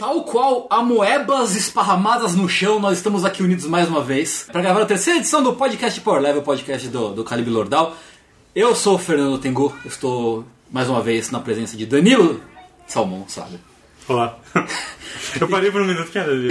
Tal 0.00 0.24
qual 0.24 0.66
amoebas 0.70 1.54
esparramadas 1.54 2.34
no 2.34 2.48
chão, 2.48 2.80
nós 2.80 2.96
estamos 2.96 3.22
aqui 3.22 3.42
unidos 3.42 3.66
mais 3.66 3.86
uma 3.86 4.02
vez 4.02 4.46
para 4.50 4.62
gravar 4.62 4.80
a 4.80 4.86
terceira 4.86 5.18
edição 5.18 5.42
do 5.42 5.52
podcast 5.52 6.00
Power 6.00 6.22
Level, 6.22 6.40
podcast 6.40 6.88
do, 6.88 7.12
do 7.12 7.22
Calibre 7.22 7.52
Lordal. 7.52 7.94
Eu 8.54 8.74
sou 8.74 8.94
o 8.94 8.98
Fernando 8.98 9.36
Tengu, 9.36 9.76
estou 9.84 10.46
mais 10.70 10.88
uma 10.88 11.02
vez 11.02 11.30
na 11.30 11.38
presença 11.38 11.76
de 11.76 11.84
Danilo 11.84 12.40
Salmão, 12.86 13.26
sabe? 13.28 13.60
Olá. 14.08 14.38
Eu 15.38 15.46
parei 15.46 15.70
por 15.70 15.82
um 15.82 15.86
minuto 15.86 16.10
que 16.10 16.18
era 16.18 16.32
ali. 16.32 16.48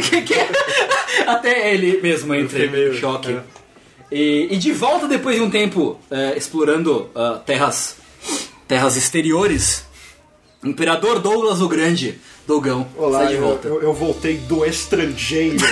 Até 1.25 1.73
ele 1.73 1.99
mesmo 2.03 2.35
entra 2.35 2.63
em 2.63 2.93
choque. 2.99 3.31
é. 3.31 3.41
E, 4.11 4.49
e 4.51 4.57
de 4.57 4.71
volta 4.73 5.07
depois 5.07 5.37
de 5.37 5.41
um 5.41 5.49
tempo 5.49 5.99
é, 6.11 6.37
explorando 6.37 7.09
ah, 7.15 7.41
terras, 7.43 7.97
terras 8.67 8.95
exteriores, 8.95 9.87
Imperador 10.63 11.17
Douglas 11.17 11.61
o 11.61 11.67
Grande, 11.67 12.19
Dougão, 12.49 12.87
Olá, 12.97 13.19
sai 13.19 13.27
de 13.27 13.33
eu, 13.35 13.41
volta. 13.43 13.67
eu- 13.67 13.81
eu 13.83 13.93
voltei 13.93 14.37
do 14.37 14.65
estrangeiro. 14.65 15.57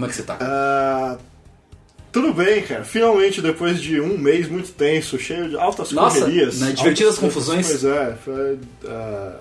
como 0.00 0.06
é 0.06 0.08
que 0.08 0.14
você 0.16 0.22
tá? 0.22 0.38
Ah, 0.40 1.16
tudo 2.12 2.32
bem, 2.32 2.62
cara. 2.62 2.84
Finalmente, 2.84 3.40
depois 3.42 3.80
de 3.80 4.00
um 4.00 4.16
mês 4.18 4.48
muito 4.48 4.72
tenso, 4.72 5.18
cheio 5.18 5.48
de 5.50 5.56
altas 5.56 5.92
Nossa, 5.92 6.20
correrias. 6.20 6.58
né, 6.60 6.72
divertidas 6.72 7.14
altas- 7.14 7.18
confusões. 7.18 7.66
Pois 7.68 7.84
é. 7.84 8.14
foi, 8.24 8.58
ah, 8.86 9.36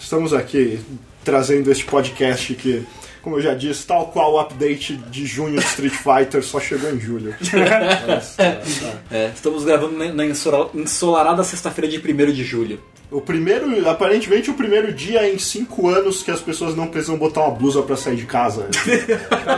estamos 0.00 0.32
aqui 0.32 0.80
trazendo 1.24 1.70
este 1.70 1.84
podcast 1.84 2.54
que, 2.54 2.84
como 3.22 3.36
eu 3.36 3.42
já 3.42 3.54
disse, 3.54 3.86
tal 3.86 4.08
qual 4.08 4.32
o 4.32 4.40
update 4.40 4.96
de 4.96 5.26
junho 5.26 5.60
de 5.60 5.64
Street 5.66 5.92
Fighter 6.02 6.42
só 6.42 6.58
chegou 6.58 6.90
em 6.90 6.98
julho. 6.98 7.34
Mas, 7.40 8.34
ah, 8.38 8.56
tá. 8.56 9.14
É, 9.14 9.30
estamos 9.34 9.64
gravando 9.64 9.96
na, 9.98 10.12
na 10.12 10.24
ensola- 10.26 10.70
ensolarada 10.74 11.44
sexta-feira 11.44 11.86
de 11.88 11.98
1 11.98 12.32
de 12.32 12.42
julho. 12.44 12.80
O 13.10 13.22
primeiro, 13.22 13.88
aparentemente, 13.88 14.50
o 14.50 14.54
primeiro 14.54 14.92
dia 14.92 15.26
em 15.32 15.38
cinco 15.38 15.88
anos 15.88 16.22
que 16.22 16.30
as 16.30 16.40
pessoas 16.40 16.76
não 16.76 16.88
precisam 16.88 17.16
botar 17.16 17.40
uma 17.42 17.54
blusa 17.54 17.82
pra 17.82 17.96
sair 17.96 18.16
de 18.16 18.26
casa. 18.26 18.68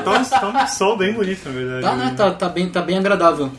Tá 0.04 0.18
um, 0.20 0.24
tá 0.24 0.64
um 0.64 0.66
sol 0.68 0.96
bem 0.96 1.12
bonito, 1.12 1.40
na 1.46 1.50
verdade. 1.52 1.82
Tá, 1.82 1.96
né? 1.96 2.14
Tá, 2.16 2.30
tá 2.32 2.48
bem, 2.48 2.68
tá 2.70 2.80
bem 2.80 2.96
agradável 2.98 3.50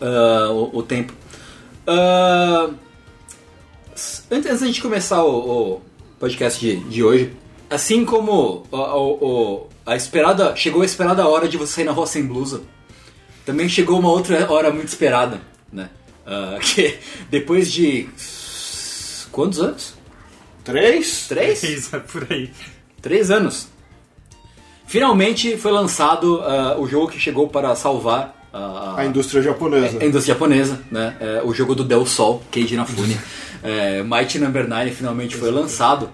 Ah, 0.00 0.48
o, 0.50 0.78
o 0.78 0.82
tempo. 0.82 1.12
S- 3.94 4.22
antes, 4.30 4.58
da 4.60 4.66
gente 4.66 4.80
começar 4.82 5.22
o, 5.22 5.74
o 5.76 5.80
podcast 6.18 6.58
de, 6.60 6.76
de 6.88 7.02
hoje, 7.04 7.32
assim 7.70 8.04
como 8.04 8.66
o- 8.70 8.76
o- 8.76 9.24
o- 9.24 9.66
a 9.86 9.96
esperada. 9.96 10.56
Chegou 10.56 10.82
a 10.82 10.84
esperada 10.86 11.26
hora 11.28 11.48
de 11.48 11.56
você 11.56 11.74
sair 11.74 11.84
na 11.84 11.92
rua 11.92 12.06
sem 12.06 12.24
blusa, 12.26 12.62
também 13.44 13.68
chegou 13.68 13.98
uma 13.98 14.08
outra 14.10 14.50
hora 14.50 14.70
muito 14.70 14.88
esperada, 14.88 15.40
né? 15.72 15.90
Ah, 16.26 16.58
que 16.62 16.98
depois 17.30 17.70
de. 17.72 18.08
Quantos 19.34 19.58
anos? 19.58 19.94
Três? 20.62 21.26
Três? 21.26 21.60
Isso, 21.64 21.96
é 21.96 21.98
por 21.98 22.24
aí. 22.30 22.52
Três 23.02 23.32
anos. 23.32 23.66
Finalmente 24.86 25.56
foi 25.56 25.72
lançado 25.72 26.40
ah, 26.42 26.76
o 26.78 26.86
jogo 26.86 27.08
que 27.08 27.18
chegou 27.18 27.48
para 27.48 27.74
salvar 27.74 28.46
ah, 28.52 28.94
A 28.96 29.04
indústria 29.04 29.42
japonesa. 29.42 29.98
a 30.00 30.06
indústria 30.06 30.34
japonesa, 30.34 30.80
né? 30.88 31.16
É, 31.18 31.42
o 31.44 31.52
jogo 31.52 31.74
do 31.74 31.82
Del 31.82 32.06
Sol, 32.06 32.44
Keiji 32.48 32.74
Inafune. 32.74 33.18
é, 33.60 34.04
Mighty 34.04 34.38
Number 34.38 34.68
9 34.68 34.92
finalmente 34.92 35.34
foi 35.34 35.50
lançado. 35.50 36.10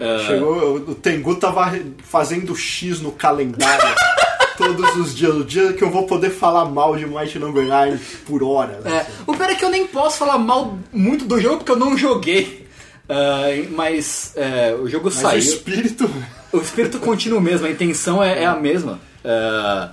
Ah, 0.00 0.24
Chegou, 0.26 0.76
o 0.76 0.94
Tengu 0.94 1.34
tava 1.34 1.78
fazendo 2.02 2.56
X 2.56 3.02
no 3.02 3.12
calendário 3.12 3.94
todos 4.56 4.96
os 4.96 5.14
dias. 5.14 5.34
O 5.34 5.44
dia 5.44 5.74
que 5.74 5.84
eu 5.84 5.90
vou 5.90 6.06
poder 6.06 6.30
falar 6.30 6.64
mal 6.64 6.96
de 6.96 7.04
Mighty 7.04 7.38
Number 7.38 7.66
9 7.66 7.98
por 8.24 8.42
hora. 8.42 8.80
né? 8.82 9.06
é, 9.06 9.06
o 9.26 9.34
pior 9.34 9.50
é 9.50 9.54
que 9.54 9.64
eu 9.66 9.70
nem 9.70 9.86
posso 9.86 10.16
falar 10.16 10.38
mal 10.38 10.78
muito 10.90 11.26
do 11.26 11.38
jogo 11.38 11.58
porque 11.58 11.72
eu 11.72 11.76
não 11.78 11.98
joguei. 11.98 12.61
Ah, 13.08 13.48
mas 13.70 14.32
é, 14.36 14.74
o 14.74 14.88
jogo 14.88 15.06
Mas 15.06 15.14
saiu. 15.14 15.36
o 15.36 15.38
espírito. 15.38 16.10
O 16.52 16.58
espírito 16.58 16.98
continua 16.98 17.38
o 17.38 17.42
mesmo, 17.42 17.66
a 17.66 17.70
intenção 17.70 18.22
é, 18.22 18.42
é 18.42 18.46
a 18.46 18.54
mesma. 18.54 19.00
É, 19.24 19.88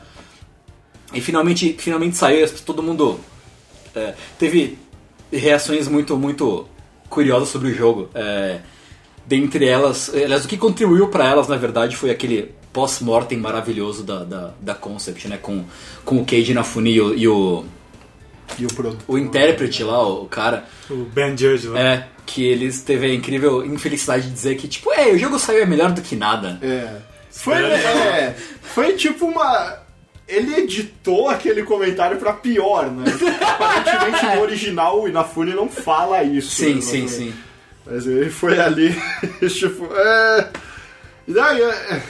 e 1.14 1.22
finalmente, 1.22 1.76
finalmente 1.80 2.18
saiu, 2.18 2.48
todo 2.66 2.84
mundo 2.84 3.20
é, 3.96 4.14
teve 4.38 4.78
reações 5.32 5.88
muito, 5.88 6.16
muito 6.18 6.68
curiosas 7.10 7.50
sobre 7.50 7.70
o 7.70 7.74
jogo. 7.74 8.10
Dentre 9.26 9.68
elas, 9.68 10.12
aliás, 10.14 10.46
o 10.46 10.48
que 10.48 10.58
contribuiu 10.58 11.08
para 11.08 11.28
elas, 11.28 11.48
na 11.48 11.56
verdade, 11.56 11.96
foi 11.96 12.10
aquele 12.10 12.52
pós-mortem 12.74 13.38
maravilhoso 13.38 14.04
da, 14.04 14.24
da, 14.24 14.54
da 14.60 14.76
Concept, 14.76 15.28
né? 15.28 15.38
Com, 15.38 15.66
com 16.04 16.18
o 16.18 16.26
Keiji 16.26 16.52
Inafune 16.52 16.92
e 16.92 17.02
o, 17.02 17.14
e 17.16 17.28
o, 17.28 17.66
E 18.58 18.66
o 18.66 18.74
produto. 18.74 19.04
o 19.08 19.18
intérprete 19.18 19.84
lá, 19.84 20.02
o 20.08 20.26
cara. 20.26 20.66
O 20.90 20.96
Ben 21.06 21.38
Judge 21.38 21.68
lá. 21.68 21.80
É, 21.80 22.08
que 22.26 22.46
eles 22.46 22.82
teve 22.82 23.06
a 23.08 23.14
incrível 23.14 23.66
infelicidade 23.66 24.24
de 24.28 24.32
dizer 24.32 24.56
que, 24.56 24.68
tipo, 24.68 24.92
é, 24.94 25.08
o 25.14 25.18
jogo 25.18 25.38
saiu 25.40 25.64
é 25.64 25.66
melhor 25.66 25.92
do 25.92 26.02
que 26.02 26.16
nada. 26.16 26.60
É. 26.62 26.98
Foi, 27.32 27.56
aí. 27.56 27.72
é, 27.72 28.36
foi 28.62 28.94
tipo 28.94 29.26
uma. 29.26 29.78
Ele 30.28 30.56
editou 30.58 31.30
aquele 31.30 31.64
comentário 31.64 32.18
pra 32.18 32.34
pior, 32.34 32.92
né? 32.92 33.06
Aparentemente 33.42 34.36
no 34.36 34.42
original 34.44 35.02
o 35.02 35.08
Inafune 35.08 35.54
não 35.54 35.68
fala 35.70 36.22
isso. 36.24 36.52
Sim, 36.56 36.76
né? 36.76 36.82
sim, 36.82 37.02
Mas- 37.04 37.12
sim. 37.12 37.34
Mas 37.86 38.06
ele 38.06 38.30
foi 38.30 38.60
ali, 38.60 38.96
tipo, 39.50 39.88
é. 39.96 40.50
E 41.28 41.34
daí, 41.34 41.62
é, 41.62 42.02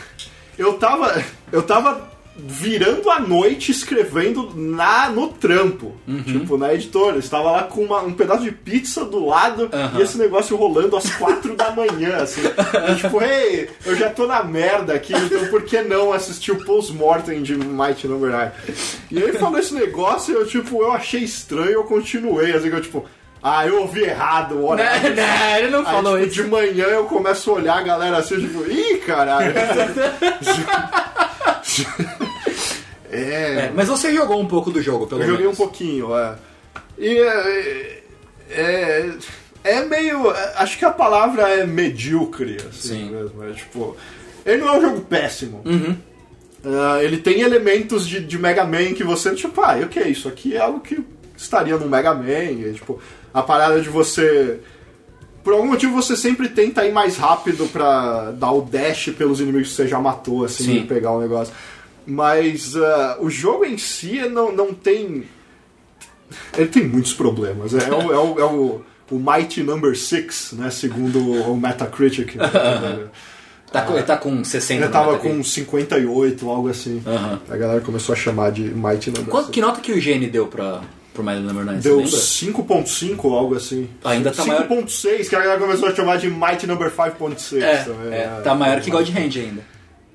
eu 0.57 0.73
tava. 0.73 1.23
Eu 1.51 1.61
tava 1.63 2.08
virando 2.47 3.09
a 3.09 3.19
noite 3.19 3.71
escrevendo 3.71 4.51
na, 4.55 5.09
no 5.09 5.27
trampo. 5.29 5.95
Uhum. 6.07 6.23
Tipo, 6.23 6.57
na 6.57 6.73
editora. 6.73 7.15
Eu 7.15 7.19
estava 7.19 7.51
lá 7.51 7.63
com 7.63 7.81
uma- 7.83 8.01
um 8.01 8.13
pedaço 8.13 8.43
de 8.43 8.51
pizza 8.51 9.03
do 9.05 9.25
lado 9.25 9.69
Aham. 9.71 9.99
e 9.99 10.01
esse 10.01 10.17
negócio 10.17 10.55
rolando 10.55 10.95
às 10.97 11.09
quatro 11.15 11.55
da 11.55 11.71
manhã, 11.71 12.17
assim. 12.17 12.41
E, 12.91 12.95
tipo, 12.95 13.21
hey, 13.23 13.69
eu 13.85 13.95
já 13.95 14.09
tô 14.09 14.25
na 14.27 14.43
merda 14.43 14.93
aqui, 14.93 15.13
então 15.13 15.47
por 15.47 15.63
que 15.63 15.81
não 15.81 16.11
assistir 16.13 16.51
o 16.51 16.63
post-mortem 16.63 17.41
de 17.43 17.55
Mighty 17.55 18.07
Number 18.07 18.31
9? 18.31 18.51
E 19.11 19.17
ele 19.19 19.33
falou 19.33 19.59
esse 19.59 19.73
negócio 19.73 20.33
e 20.33 20.35
eu, 20.35 20.45
tipo, 20.47 20.81
eu 20.81 20.91
achei 20.91 21.21
estranho 21.21 21.71
eu 21.71 21.83
continuei, 21.83 22.53
assim, 22.53 22.69
que 22.69 22.75
eu, 22.75 22.81
tipo. 22.81 23.05
Ah, 23.41 23.65
eu 23.65 23.79
ouvi 23.83 24.01
errado, 24.03 24.65
hora. 24.65 24.83
Não, 24.83 25.15
não, 25.15 25.57
ele 25.57 25.69
não 25.69 25.79
Aí, 25.79 25.85
falou 25.85 26.17
tipo, 26.17 26.27
isso. 26.29 26.43
de 26.43 26.49
manhã 26.49 26.85
eu 26.87 27.05
começo 27.05 27.49
a 27.49 27.53
olhar 27.53 27.77
a 27.77 27.81
galera 27.81 28.17
assim, 28.17 28.35
tipo, 28.37 28.69
ih, 28.69 28.97
caralho. 28.97 29.53
é, 33.11 33.19
É, 33.67 33.71
mas 33.75 33.87
você 33.87 34.13
jogou 34.13 34.39
um 34.39 34.47
pouco 34.47 34.71
do 34.71 34.81
jogo, 34.81 35.07
pelo 35.07 35.21
eu 35.21 35.27
joguei 35.27 35.45
um 35.45 35.49
menos. 35.49 35.57
pouquinho, 35.57 36.15
é. 36.15 36.35
E 36.97 37.17
é, 37.17 38.01
é, 38.49 39.09
é 39.63 39.85
meio. 39.85 40.31
é, 40.31 40.53
Acho 40.57 40.77
que 40.77 40.85
a 40.85 40.91
palavra 40.91 41.47
é 41.49 41.65
medíocre, 41.65 42.57
assim 42.69 42.87
Sim. 43.05 43.09
mesmo. 43.11 43.43
É 43.43 43.51
tipo. 43.53 43.95
Ele 44.45 44.61
não 44.61 44.69
é 44.75 44.77
um 44.77 44.81
jogo 44.81 45.01
péssimo. 45.01 45.61
Uhum. 45.65 45.95
Ah, 46.65 47.01
ele 47.03 47.17
tem 47.17 47.41
elementos 47.41 48.07
de, 48.07 48.19
de 48.19 48.37
Mega 48.37 48.65
Man 48.65 48.93
que 48.93 49.03
você, 49.03 49.33
tipo, 49.33 49.61
ah, 49.61 49.77
o 49.77 49.87
que 49.87 49.99
é 49.99 50.07
isso? 50.09 50.27
Aqui 50.27 50.55
é 50.55 50.59
algo 50.59 50.79
que 50.81 50.99
estaria 51.37 51.77
no 51.77 51.87
Mega 51.87 52.13
Man. 52.13 52.23
E, 52.51 52.73
tipo, 52.73 52.99
a 53.33 53.41
parada 53.41 53.79
de 53.81 53.89
você. 53.89 54.59
Por 55.43 55.53
algum 55.53 55.67
motivo 55.67 55.93
você 55.93 56.17
sempre 56.17 56.49
tenta 56.49 56.85
ir 56.85 56.91
mais 56.91 57.15
rápido 57.17 57.65
pra 57.71 58.31
dar 58.31 58.51
o 58.51 58.61
dash 58.61 59.09
pelos 59.17 59.39
inimigos 59.39 59.69
que 59.69 59.75
você 59.75 59.87
já 59.87 59.99
matou, 59.99 60.43
assim, 60.43 60.65
Sim. 60.65 60.77
e 60.79 60.83
pegar 60.85 61.11
o 61.11 61.21
negócio. 61.21 61.53
Mas 62.05 62.75
ah, 62.75 63.17
o 63.19 63.29
jogo 63.29 63.65
em 63.65 63.77
si 63.77 64.19
não, 64.29 64.51
não 64.51 64.73
tem. 64.73 65.23
Ele 66.57 66.67
tem 66.67 66.83
muitos 66.87 67.13
problemas. 67.13 67.73
É, 67.73 67.87
é 67.89 67.91
o, 67.93 68.13
é 68.13 68.17
o, 68.17 68.39
é 68.39 68.43
o, 68.45 68.81
o 69.11 69.15
Mighty 69.19 69.63
Number 69.63 69.97
6, 69.97 70.53
né? 70.53 70.69
Segundo 70.69 71.19
o 71.19 71.57
Metacritic. 71.57 72.35
Tá 73.71 73.83
com, 73.83 73.93
ele 73.93 74.01
tá 74.01 74.17
com 74.17 74.43
60 74.43 74.83
Ele 74.83 74.91
tava 74.91 75.19
com 75.19 75.43
58, 75.43 76.49
algo 76.49 76.69
assim. 76.69 77.03
Aham. 77.05 77.39
A 77.47 77.55
galera 77.55 77.81
começou 77.81 78.13
a 78.13 78.15
chamar 78.15 78.51
de 78.51 78.63
Mighty 78.63 79.11
Number 79.11 79.25
Quanto, 79.27 79.45
6. 79.45 79.53
que 79.53 79.61
nota 79.61 79.79
que 79.79 79.91
o 79.91 79.95
IGN 79.95 80.25
deu 80.27 80.47
pra, 80.47 80.81
pro 81.13 81.23
Mighty 81.23 81.41
Number 81.41 81.65
9? 81.65 81.77
Deu 81.79 82.01
você 82.01 82.45
lembra? 82.47 82.63
5.5, 82.79 83.31
algo 83.31 83.55
assim. 83.55 83.87
Ainda 84.03 84.31
tá 84.31 84.43
maior. 84.43 84.67
5.6, 84.67 85.29
que 85.29 85.35
a 85.35 85.39
galera 85.39 85.59
começou 85.59 85.87
a 85.87 85.93
chamar 85.93 86.17
de 86.17 86.31
Mighty 86.31 86.65
Number 86.65 86.91
5.6 86.91 87.61
É, 87.61 87.77
também. 87.83 88.13
é, 88.13 88.41
tá 88.43 88.55
maior 88.55 88.81
que 88.81 88.89
God 88.89 89.07
Hand 89.07 89.37
ainda. 89.37 89.61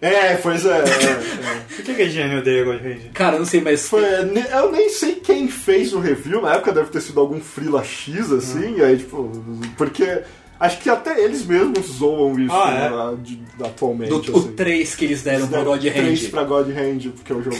É, 0.04 0.36
pois 0.36 0.66
é. 0.66 0.68
é, 0.68 0.82
é. 0.82 1.76
Por 1.76 1.84
que, 1.84 1.94
que 1.94 2.02
a 2.02 2.06
GN 2.06 2.38
odeia 2.38 2.64
God 2.64 2.84
Hand? 2.84 3.10
Cara, 3.14 3.38
não 3.38 3.46
sei, 3.46 3.62
mas. 3.62 3.88
Foi, 3.88 4.02
eu 4.02 4.70
nem 4.70 4.90
sei 4.90 5.14
quem 5.14 5.48
fez 5.48 5.94
o 5.94 5.98
review, 5.98 6.42
na 6.42 6.54
época 6.54 6.72
deve 6.72 6.90
ter 6.90 7.00
sido 7.00 7.20
algum 7.20 7.40
Freela 7.40 7.82
X, 7.82 8.30
assim, 8.30 8.76
e 8.76 8.82
aí, 8.82 8.98
tipo, 8.98 9.30
porque 9.78 10.22
Acho 10.58 10.78
que 10.78 10.88
até 10.88 11.22
eles 11.22 11.44
mesmos 11.44 11.86
zoam 11.86 12.38
isso 12.38 12.52
Ah, 12.54 12.70
é? 12.70 12.90
né, 12.90 13.18
de- 13.22 13.44
atualmente. 13.64 14.08
Do, 14.10 14.20
assim. 14.20 14.30
o 14.32 14.52
3 14.52 14.94
que 14.94 15.04
eles 15.04 15.22
deram 15.22 15.40
pro 15.46 15.56
Deram 15.58 15.64
God 15.72 15.80
três 15.82 16.24
Hand. 16.24 16.30
pra 16.30 16.44
God 16.44 16.68
Hand, 16.70 17.10
porque 17.16 17.32
o 17.32 17.42
jogo 17.42 17.56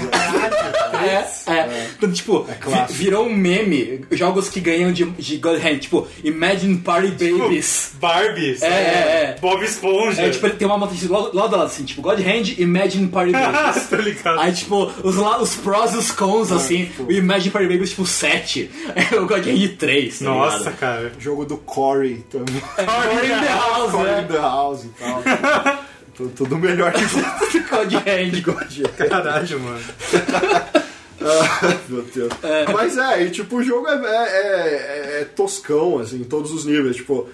é. 1.02 1.52
É, 1.52 1.52
é. 1.58 1.88
Então, 1.96 2.10
tipo, 2.12 2.42
vi- 2.44 2.54
clássico. 2.60 2.92
virou 2.98 3.26
um 3.26 3.34
meme 3.34 4.04
jogos 4.12 4.48
que 4.48 4.60
ganham 4.60 4.92
de, 4.92 5.04
de 5.04 5.36
God 5.38 5.58
Hand. 5.62 5.78
Tipo, 5.80 6.06
Imagine 6.22 6.78
Party 6.78 7.10
Babies. 7.10 7.92
Barbies. 8.00 8.62
É, 8.62 8.66
é, 8.66 8.70
é. 8.70 9.36
Bob 9.40 9.62
Esponja. 9.64 10.22
É, 10.22 10.30
tipo, 10.30 10.46
ele 10.46 10.54
tem 10.54 10.66
uma 10.66 10.76
lado, 10.78 11.30
lado 11.36 11.54
a 11.54 11.58
lado, 11.58 11.66
assim, 11.66 11.84
tipo, 11.84 12.00
God 12.02 12.18
Hand, 12.20 12.54
Imagine 12.58 13.08
Party 13.08 13.32
Babies. 13.32 13.86
Tô 13.88 13.96
ligado. 13.96 14.38
Aí, 14.40 14.52
tipo, 14.52 14.90
os, 15.02 15.16
la- 15.16 15.40
os 15.40 15.54
prós 15.56 15.94
e 15.94 15.98
os 15.98 16.10
cons, 16.10 16.50
assim, 16.52 16.90
o 16.98 17.10
Imagine 17.12 17.50
Party 17.50 17.68
Babies, 17.68 17.90
tipo, 17.90 18.06
7. 18.06 18.70
É 19.14 19.16
o 19.20 19.26
God 19.26 19.46
Hand 19.46 19.68
3, 19.78 20.18
tá 20.20 20.24
Nossa, 20.24 20.58
ligado? 20.58 20.76
cara. 20.78 21.12
jogo 21.18 21.44
do 21.44 21.56
Corey 21.58 22.24
também. 22.30 22.62
Corey 22.86 23.26
in 23.26 23.40
the 23.40 23.48
House, 23.48 23.94
in 23.94 24.02
né? 24.04 24.26
the 24.28 24.38
House 24.40 24.84
e 24.84 24.88
tal. 24.98 25.84
Tudo- 26.36 26.58
melhor 26.58 26.92
que 26.92 27.02
God 27.68 27.92
Hand. 27.94 28.40
God 28.44 28.56
Hand. 28.56 29.08
Caralho, 29.08 29.60
mano. 29.60 29.80
Ah, 31.26 31.74
Meu 31.88 32.02
Deus. 32.02 32.30
Mas 32.74 32.98
é, 32.98 33.22
e 33.24 33.30
tipo, 33.30 33.56
o 33.56 33.62
jogo 33.62 33.86
é, 33.88 33.94
é- 33.94 35.18
é- 35.18 35.20
é 35.20 35.24
toscão, 35.24 35.98
assim, 35.98 36.16
em 36.20 36.24
todos 36.24 36.50
os 36.52 36.66
níveis. 36.66 36.96
Tipo, 36.96 37.28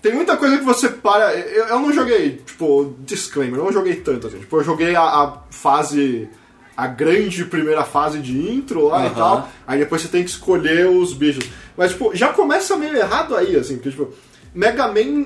tem 0.00 0.14
muita 0.14 0.36
coisa 0.36 0.58
que 0.58 0.64
você 0.64 0.88
para. 0.88 1.34
Eu, 1.34 1.66
eu 1.66 1.80
não 1.80 1.92
joguei, 1.92 2.36
tipo, 2.46 2.94
disclaimer, 3.00 3.58
eu 3.58 3.64
não 3.64 3.72
joguei 3.72 3.96
tanto, 3.96 4.28
assim. 4.28 4.38
Tipo, 4.38 4.58
eu 4.58 4.64
joguei 4.64 4.94
a, 4.94 5.02
a 5.02 5.38
fase. 5.50 6.28
A 6.76 6.86
grande 6.86 7.44
primeira 7.44 7.84
fase 7.84 8.18
de 8.20 8.32
intro 8.50 8.86
lá 8.86 9.02
e 9.02 9.06
Aham. 9.06 9.14
tal. 9.14 9.48
Aí 9.66 9.78
depois 9.80 10.00
você 10.02 10.08
tem 10.08 10.22
que 10.24 10.30
escolher 10.30 10.86
os 10.86 11.12
bichos. 11.12 11.44
Mas, 11.76 11.90
tipo, 11.92 12.14
já 12.14 12.28
começa 12.32 12.76
meio 12.76 12.96
errado 12.96 13.36
aí, 13.36 13.56
assim, 13.56 13.74
porque, 13.74 13.90
tipo, 13.90 14.08
Mega 14.54 14.88
Man 14.88 15.24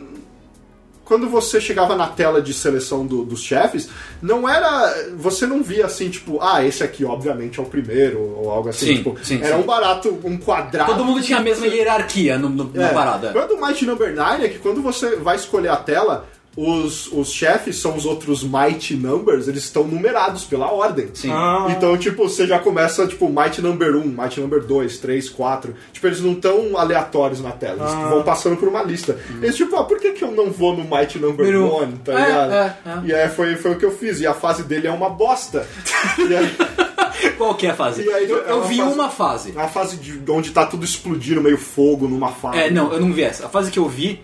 quando 1.05 1.28
você 1.28 1.61
chegava 1.61 1.94
na 1.94 2.08
tela 2.08 2.43
de 2.43 2.52
seleção 2.52 3.06
do- 3.06 3.25
dos 3.25 3.40
chefes, 3.40 3.88
não 4.20 4.49
era. 4.49 4.93
Você 5.17 5.46
não 5.46 5.62
via 5.62 5.87
assim, 5.87 6.11
tipo, 6.11 6.38
ah, 6.43 6.64
esse 6.64 6.82
aqui 6.82 7.05
obviamente 7.05 7.61
é 7.61 7.62
o 7.62 7.67
primeiro, 7.67 8.20
ou 8.20 8.50
algo 8.50 8.69
assim. 8.70 8.87
Sim, 8.87 8.94
tipo, 8.96 9.17
sim, 9.23 9.38
era 9.40 9.55
sim. 9.56 9.62
um 9.62 9.64
barato, 9.64 10.19
um 10.25 10.37
quadrado. 10.37 10.90
Todo 10.93 11.05
mundo 11.05 11.23
tinha 11.23 11.38
a 11.38 11.43
mesma 11.43 11.64
hierarquia 11.69 12.37
no, 12.37 12.49
no- 12.49 12.73
na 12.75 12.88
É. 12.88 12.93
parada. 12.93 13.31
Quando 13.32 13.52
o 13.52 13.64
Mighty 13.64 13.87
Number 13.87 14.12
9 14.12 14.46
é 14.46 14.49
que 14.49 14.58
quando 14.58 14.82
você 14.82 15.14
vai 15.14 15.37
escolher 15.37 15.69
a 15.69 15.76
tela, 15.76 16.26
os, 16.56 17.12
os 17.12 17.31
chefes 17.31 17.76
são 17.79 17.94
os 17.97 18.06
outros 18.06 18.43
Mighty 18.43 18.94
Numbers, 18.97 19.47
eles 19.47 19.64
estão 19.64 19.85
numerados 19.85 20.44
pela 20.44 20.70
ordem. 20.73 21.11
Sim. 21.12 21.31
Ah. 21.31 21.67
Então, 21.70 21.97
tipo, 21.99 22.29
você 22.29 22.47
já 22.47 22.58
começa, 22.58 23.06
tipo, 23.06 23.29
Mighty 23.29 23.61
Number 23.61 23.94
1, 23.94 24.06
Mighty 24.06 24.41
Number 24.41 24.62
2, 24.64 24.99
3, 24.99 25.29
4. 25.29 25.75
Tipo, 25.93 26.06
eles 26.06 26.20
não 26.20 26.32
estão 26.32 26.76
aleatórios 26.79 27.41
na 27.43 27.50
tela, 27.53 27.82
eles 27.82 27.93
Ah. 27.93 28.08
vão 28.08 28.23
passando 28.23 28.56
por 28.56 28.69
uma 28.69 28.82
lista. 28.82 29.19
Eles, 29.43 29.55
tipo, 29.56 29.76
ah, 29.76 29.85
por 29.85 29.99
que, 30.00 30.12
que 30.12 30.25
eu 30.25 30.32
não 30.32 30.50
vou 30.50 30.75
no 30.76 30.85
Mighty 30.85 31.19
Number 31.19 31.44
Número 31.53 31.85
1, 31.85 31.93
tá 31.99 32.12
É, 32.12 32.26
ligado? 32.26 32.53
é, 32.53 32.76
é. 32.87 33.00
E 33.05 33.14
aí 33.14 33.29
foi, 33.29 33.55
foi 33.56 33.73
o 33.73 33.79
que 33.79 33.85
eu 33.85 33.91
fiz, 33.93 34.20
e 34.20 34.26
a 34.26 34.32
fase 34.35 34.62
dele 34.62 34.87
é 34.87 34.91
uma 34.91 35.11
bosta. 35.11 35.67
e 36.19 36.35
aí, 36.35 36.56
Qual 37.37 37.55
que 37.55 37.67
é 37.67 37.70
a 37.70 37.75
fase? 37.75 38.00
Aí, 38.11 38.31
eu 38.31 38.47
é 38.47 38.50
eu 38.50 38.56
uma 38.58 38.67
vi 38.67 38.76
fase- 38.79 38.94
uma 38.94 39.11
fase. 39.11 39.53
a 39.56 39.69
fase 39.69 39.97
de 39.97 40.31
onde 40.31 40.50
tá 40.53 40.64
tudo 40.67 40.85
explodindo, 40.85 41.41
meio 41.43 41.58
fogo 41.58 42.08
numa 42.08 42.29
fase. 42.32 42.58
É, 42.58 42.70
não, 42.70 42.91
eu 42.93 43.00
não 43.00 43.12
vi 43.12 43.23
essa. 43.23 43.47
A 43.47 43.49
fase 43.49 43.70
que 43.70 43.79
eu 43.79 43.87
vi 43.88 44.20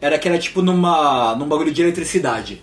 era 0.00 0.18
que 0.18 0.28
era 0.28 0.38
tipo 0.38 0.62
numa, 0.62 1.34
num 1.36 1.46
bagulho 1.46 1.72
de 1.72 1.82
eletricidade. 1.82 2.62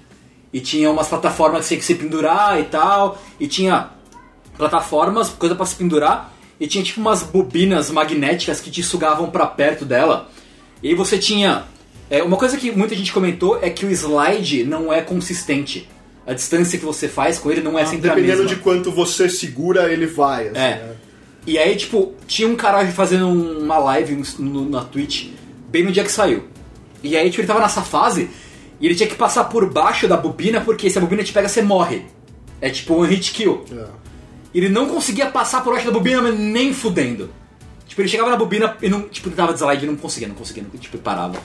E 0.53 0.59
tinha 0.61 0.89
umas 0.89 1.07
plataformas 1.07 1.59
que 1.61 1.63
você 1.65 1.67
tinha 1.69 1.79
que 1.79 1.85
se 1.85 1.95
pendurar 1.95 2.59
e 2.59 2.63
tal. 2.63 3.21
E 3.39 3.47
tinha 3.47 3.89
plataformas, 4.57 5.29
coisa 5.29 5.55
pra 5.55 5.65
se 5.65 5.75
pendurar. 5.75 6.33
E 6.59 6.67
tinha 6.67 6.83
tipo 6.83 7.01
umas 7.01 7.23
bobinas 7.23 7.89
magnéticas 7.91 8.61
que 8.61 8.71
te 8.71 8.81
sugavam 8.81 9.29
pra 9.29 9.45
perto 9.45 9.83
dela. 9.83 10.29
E 10.81 10.89
aí 10.89 10.95
você 10.95 11.17
tinha. 11.17 11.63
é, 12.09 12.23
uma 12.23 12.37
coisa 12.37 12.55
que 12.57 12.71
muita 12.71 12.95
gente 12.95 13.11
comentou 13.11 13.59
é 13.61 13.69
que 13.69 13.85
o 13.85 13.91
slide 13.91 14.63
não 14.63 14.91
é 14.93 15.01
consistente. 15.01 15.89
A 16.25 16.33
distância 16.33 16.79
que 16.79 16.85
você 16.85 17.07
faz 17.07 17.37
com 17.37 17.51
ele 17.51 17.61
não 17.61 17.77
é 17.77 17.85
sempre 17.85 18.09
a 18.09 18.13
Ah, 18.13 18.15
Dependendo 18.15 18.43
mesma. 18.43 18.55
de 18.55 18.61
quanto 18.61 18.91
você 18.91 19.27
segura, 19.29 19.91
ele 19.91 20.07
vai. 20.07 20.47
Assim, 20.47 20.57
É. 20.57 20.69
né? 20.75 20.95
E 21.45 21.59
aí, 21.59 21.75
tipo, 21.75 22.15
tinha 22.25 22.47
um 22.47 22.55
cara 22.55 22.83
fazendo 22.87 23.27
uma 23.27 23.77
live 23.77 24.23
no- 24.39 24.67
na 24.67 24.81
Twitch 24.83 25.27
bem 25.69 25.83
no 25.83 25.91
dia 25.91 26.03
que 26.03 26.11
saiu. 26.11 26.45
E 27.07 27.15
aí, 27.17 27.29
tipo, 27.29 27.41
ele 27.41 27.47
tava 27.47 27.59
nessa 27.59 27.81
fase 27.81 28.29
e 28.79 28.85
ele 28.85 28.95
tinha 28.95 29.07
que 29.07 29.15
passar 29.15 29.45
por 29.45 29.71
baixo 29.71 30.07
da 30.07 30.17
bobina 30.17 30.61
porque 30.61 30.89
se 30.89 30.97
a 30.97 31.01
bobina 31.01 31.23
te 31.23 31.31
pega, 31.33 31.47
você 31.47 31.61
morre. 31.61 32.03
É 32.61 32.69
tipo 32.69 32.95
um 32.95 33.01
hit 33.01 33.31
kill. 33.31 33.63
É. 33.71 33.85
Ele 34.53 34.69
não 34.69 34.87
conseguia 34.87 35.27
passar 35.27 35.63
por 35.63 35.71
baixo 35.73 35.85
da 35.85 35.91
bobina, 35.91 36.21
mas 36.21 36.37
nem 36.39 36.73
fudendo. 36.73 37.29
Tipo, 37.87 38.01
ele 38.01 38.09
chegava 38.09 38.29
na 38.29 38.35
bobina 38.37 38.75
e 38.81 38.89
não, 38.89 39.03
tipo, 39.03 39.27
ele 39.29 39.35
dava 39.35 39.53
de 39.53 39.59
slide 39.59 39.83
e 39.85 39.87
não 39.87 39.95
conseguia, 39.95 40.27
não 40.27 40.35
conseguia, 40.35 40.63
não, 40.63 40.79
tipo, 40.79 40.97
parava. 40.97 41.37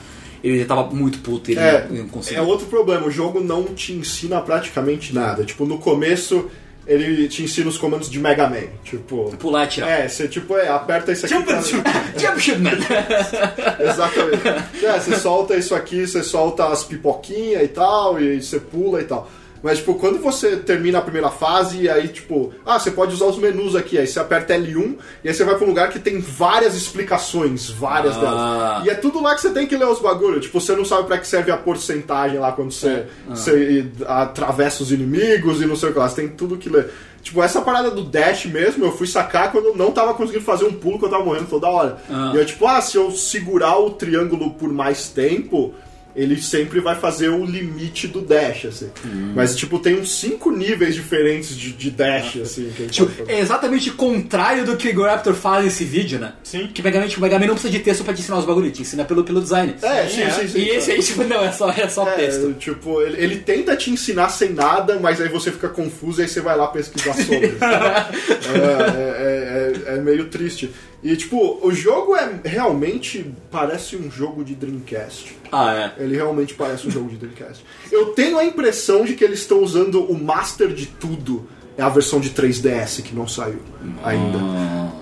Ele 0.43 0.65
tava 0.65 0.83
muito 0.85 1.19
puto, 1.19 1.51
ele 1.51 1.59
É, 1.59 1.87
não, 1.87 1.97
não 1.97 2.07
conseguia. 2.07 2.39
é 2.39 2.41
outro 2.41 2.65
problema, 2.65 3.05
o 3.05 3.11
jogo 3.11 3.39
não 3.39 3.65
te 3.75 3.93
ensina 3.93 4.41
praticamente 4.41 5.13
nada. 5.13 5.43
Tipo, 5.43 5.65
no 5.65 5.77
começo 5.77 6.49
ele 6.87 7.27
te 7.27 7.43
ensina 7.43 7.69
os 7.69 7.77
comandos 7.77 8.09
de 8.09 8.19
Mega 8.19 8.47
Man. 8.49 8.67
Tipo. 8.83 9.35
Pular 9.37 9.61
e 9.61 9.63
atirar. 9.65 9.89
É, 9.89 10.07
você 10.07 10.27
tipo, 10.27 10.57
é, 10.57 10.67
aperta 10.67 11.11
isso 11.11 11.25
aqui. 11.25 11.35
Jump, 11.35 11.45
pra- 11.47 11.61
jump. 12.17 12.39
Jump 12.39 12.59
man! 12.59 12.71
Exatamente. 13.79 14.85
É, 14.85 14.99
você 14.99 15.15
solta 15.19 15.55
isso 15.55 15.75
aqui, 15.75 16.05
você 16.07 16.23
solta 16.23 16.67
as 16.67 16.83
pipoquinhas 16.83 17.63
e 17.63 17.67
tal, 17.67 18.19
e 18.21 18.41
você 18.41 18.59
pula 18.59 19.01
e 19.01 19.05
tal. 19.05 19.29
Mas, 19.63 19.77
tipo, 19.77 19.93
quando 19.95 20.19
você 20.19 20.57
termina 20.57 20.97
a 20.99 21.01
primeira 21.01 21.29
fase, 21.29 21.81
e 21.83 21.89
aí, 21.89 22.07
tipo, 22.07 22.51
ah, 22.65 22.79
você 22.79 22.89
pode 22.89 23.13
usar 23.13 23.25
os 23.25 23.37
menus 23.37 23.75
aqui, 23.75 23.97
aí 23.97 24.07
você 24.07 24.19
aperta 24.19 24.55
L1, 24.55 24.95
e 25.23 25.27
aí 25.29 25.33
você 25.33 25.43
vai 25.43 25.55
pra 25.55 25.65
um 25.65 25.69
lugar 25.69 25.89
que 25.89 25.99
tem 25.99 26.19
várias 26.19 26.75
explicações, 26.75 27.69
várias 27.69 28.17
Ah. 28.17 28.19
delas. 28.19 28.85
E 28.85 28.89
é 28.89 28.95
tudo 28.95 29.21
lá 29.21 29.35
que 29.35 29.41
você 29.41 29.51
tem 29.51 29.67
que 29.67 29.75
ler 29.77 29.85
os 29.87 29.99
bagulhos. 30.01 30.45
Tipo, 30.45 30.59
você 30.59 30.75
não 30.75 30.83
sabe 30.85 31.07
pra 31.07 31.17
que 31.19 31.27
serve 31.27 31.51
a 31.51 31.57
porcentagem 31.57 32.39
lá 32.39 32.51
quando 32.51 32.71
você, 32.71 33.05
você 33.29 33.85
atravessa 34.07 34.83
os 34.83 34.91
inimigos 34.91 35.61
e 35.61 35.65
não 35.65 35.75
sei 35.75 35.89
o 35.89 35.93
que 35.93 35.99
lá. 35.99 36.09
Você 36.09 36.21
tem 36.21 36.29
tudo 36.29 36.57
que 36.57 36.69
ler. 36.69 36.89
Tipo, 37.21 37.43
essa 37.43 37.61
parada 37.61 37.91
do 37.91 38.03
dash 38.03 38.47
mesmo, 38.47 38.83
eu 38.83 38.91
fui 38.91 39.05
sacar 39.05 39.51
quando 39.51 39.65
eu 39.67 39.75
não 39.75 39.91
tava 39.91 40.11
conseguindo 40.15 40.43
fazer 40.43 40.65
um 40.65 40.73
pulo 40.73 40.97
que 40.97 41.05
eu 41.05 41.09
tava 41.09 41.23
morrendo 41.23 41.45
toda 41.45 41.67
hora. 41.69 41.97
Ah. 42.09 42.31
E 42.33 42.37
eu, 42.37 42.45
tipo, 42.45 42.65
ah, 42.65 42.81
se 42.81 42.97
eu 42.97 43.11
segurar 43.11 43.77
o 43.77 43.91
triângulo 43.91 44.51
por 44.55 44.73
mais 44.73 45.07
tempo, 45.09 45.71
ele 46.15 46.41
sempre 46.41 46.79
vai 46.79 46.95
fazer 46.95 47.29
o 47.29 47.45
limite 47.45 48.07
do 48.07 48.21
dash, 48.21 48.65
assim. 48.65 48.89
Hum. 49.05 49.33
Mas, 49.35 49.55
tipo, 49.55 49.79
tem 49.79 49.99
uns 49.99 50.11
cinco 50.19 50.51
níveis 50.51 50.95
diferentes 50.95 51.55
de, 51.57 51.71
de 51.71 51.91
dash, 51.91 52.37
assim. 52.41 52.71
Que 52.75 52.83
a 52.83 52.85
gente 52.85 52.93
Tipo, 53.05 53.31
é 53.31 53.39
exatamente 53.39 53.89
o 53.89 53.93
contrário 53.93 54.65
do 54.65 54.75
que 54.77 54.87
o 54.87 54.89
Igor 54.89 55.07
Raptor 55.07 55.33
faz 55.33 55.65
nesse 55.65 55.83
vídeo, 55.83 56.19
né? 56.19 56.33
Sim. 56.43 56.67
Que 56.73 56.81
o 56.81 56.83
Mega 56.83 56.99
Man, 56.99 57.07
tipo, 57.07 57.19
o 57.19 57.23
Mega 57.23 57.39
Man 57.39 57.47
não 57.47 57.53
precisa 57.55 57.71
de 57.71 57.79
texto 57.79 58.03
pra 58.03 58.13
te 58.13 58.21
ensinar 58.21 58.39
os 58.39 58.45
bagulhos, 58.45 58.71
te 58.73 58.81
ensina 58.81 59.05
pelo, 59.05 59.23
pelo 59.23 59.41
design. 59.41 59.75
É, 59.81 60.07
sim, 60.07 60.29
sim, 60.31 60.47
sim. 60.47 60.59
E 60.59 60.69
esse 60.69 60.91
aí, 60.91 61.01
tipo, 61.01 61.23
não, 61.23 61.43
é 61.43 61.51
só, 61.51 61.69
é 61.71 61.87
só 61.87 62.07
É, 62.07 62.11
texto. 62.13 62.53
tipo, 62.59 63.01
ele, 63.01 63.21
ele 63.23 63.35
tenta 63.37 63.75
te 63.75 63.89
ensinar 63.91 64.29
sem 64.29 64.53
nada, 64.53 64.99
mas 64.99 65.21
aí 65.21 65.29
você 65.29 65.51
fica 65.51 65.69
confuso 65.69 66.19
e 66.19 66.23
aí 66.23 66.27
você 66.27 66.41
vai 66.41 66.57
lá 66.57 66.67
pesquisar 66.67 67.13
sobre. 67.13 67.55
é, 67.61 69.11
é- 69.17 69.73
é- 69.91 69.95
é 69.95 70.01
meio 70.01 70.25
triste. 70.25 70.69
E, 71.03 71.15
tipo, 71.17 71.59
o 71.65 71.73
jogo 71.73 72.15
é 72.15 72.29
realmente 72.45 73.33
parece 73.49 73.95
um 73.95 74.09
jogo 74.11 74.43
de 74.43 74.53
Dreamcast. 74.53 75.35
Ah, 75.51 75.91
é. 75.97 76.03
Ele 76.03 76.15
realmente 76.15 76.53
parece 76.53 76.87
um 76.87 76.91
jogo 76.91 77.09
de 77.09 77.15
Dreamcast. 77.17 77.65
Eu 77.91 78.07
tenho 78.13 78.37
a 78.37 78.45
impressão 78.45 79.03
de 79.03 79.15
que 79.15 79.23
eles 79.23 79.39
estão 79.39 79.59
usando 79.63 80.03
o 80.03 80.17
Master 80.17 80.67
de 80.69 80.85
tudo. 80.85 81.47
É 81.77 81.81
a 81.81 81.89
versão 81.89 82.19
de 82.19 82.29
3DS 82.31 83.01
que 83.01 83.15
não 83.15 83.27
saiu 83.27 83.59
ainda. 84.03 84.37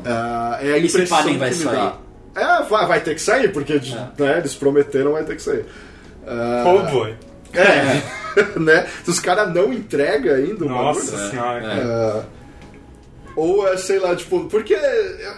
Ah, 0.06 0.60
é 0.62 0.74
a 0.74 0.78
impressão 0.80 1.38
vai 1.38 1.50
que 1.50 1.56
me 1.58 1.64
sair. 1.64 1.76
dá. 1.76 1.98
É, 2.36 2.64
vai, 2.64 2.86
vai 2.88 3.00
ter 3.02 3.16
que 3.16 3.22
sair, 3.22 3.52
porque 3.52 3.74
né, 4.18 4.38
eles 4.38 4.54
prometeram, 4.56 5.14
vai 5.14 5.24
ter 5.26 5.36
que 5.36 5.42
sair. 5.42 5.66
Ah, 6.26 6.64
Oh 6.68 6.92
boy. 6.92 7.16
é, 7.54 8.02
né? 8.60 8.88
Se 9.04 9.10
os 9.10 9.20
caras 9.20 9.54
não 9.54 9.74
entregam 9.74 10.34
ainda 10.36 10.64
o 10.64 10.70
Nossa 10.70 11.12
bagulho, 11.12 11.30
senhora. 11.32 11.66
É. 11.66 11.82
ah, 11.84 12.24
ou 13.40 13.68
é, 13.68 13.78
sei 13.78 14.00
lá, 14.00 14.16
tipo, 14.16 14.46
porque 14.46 14.74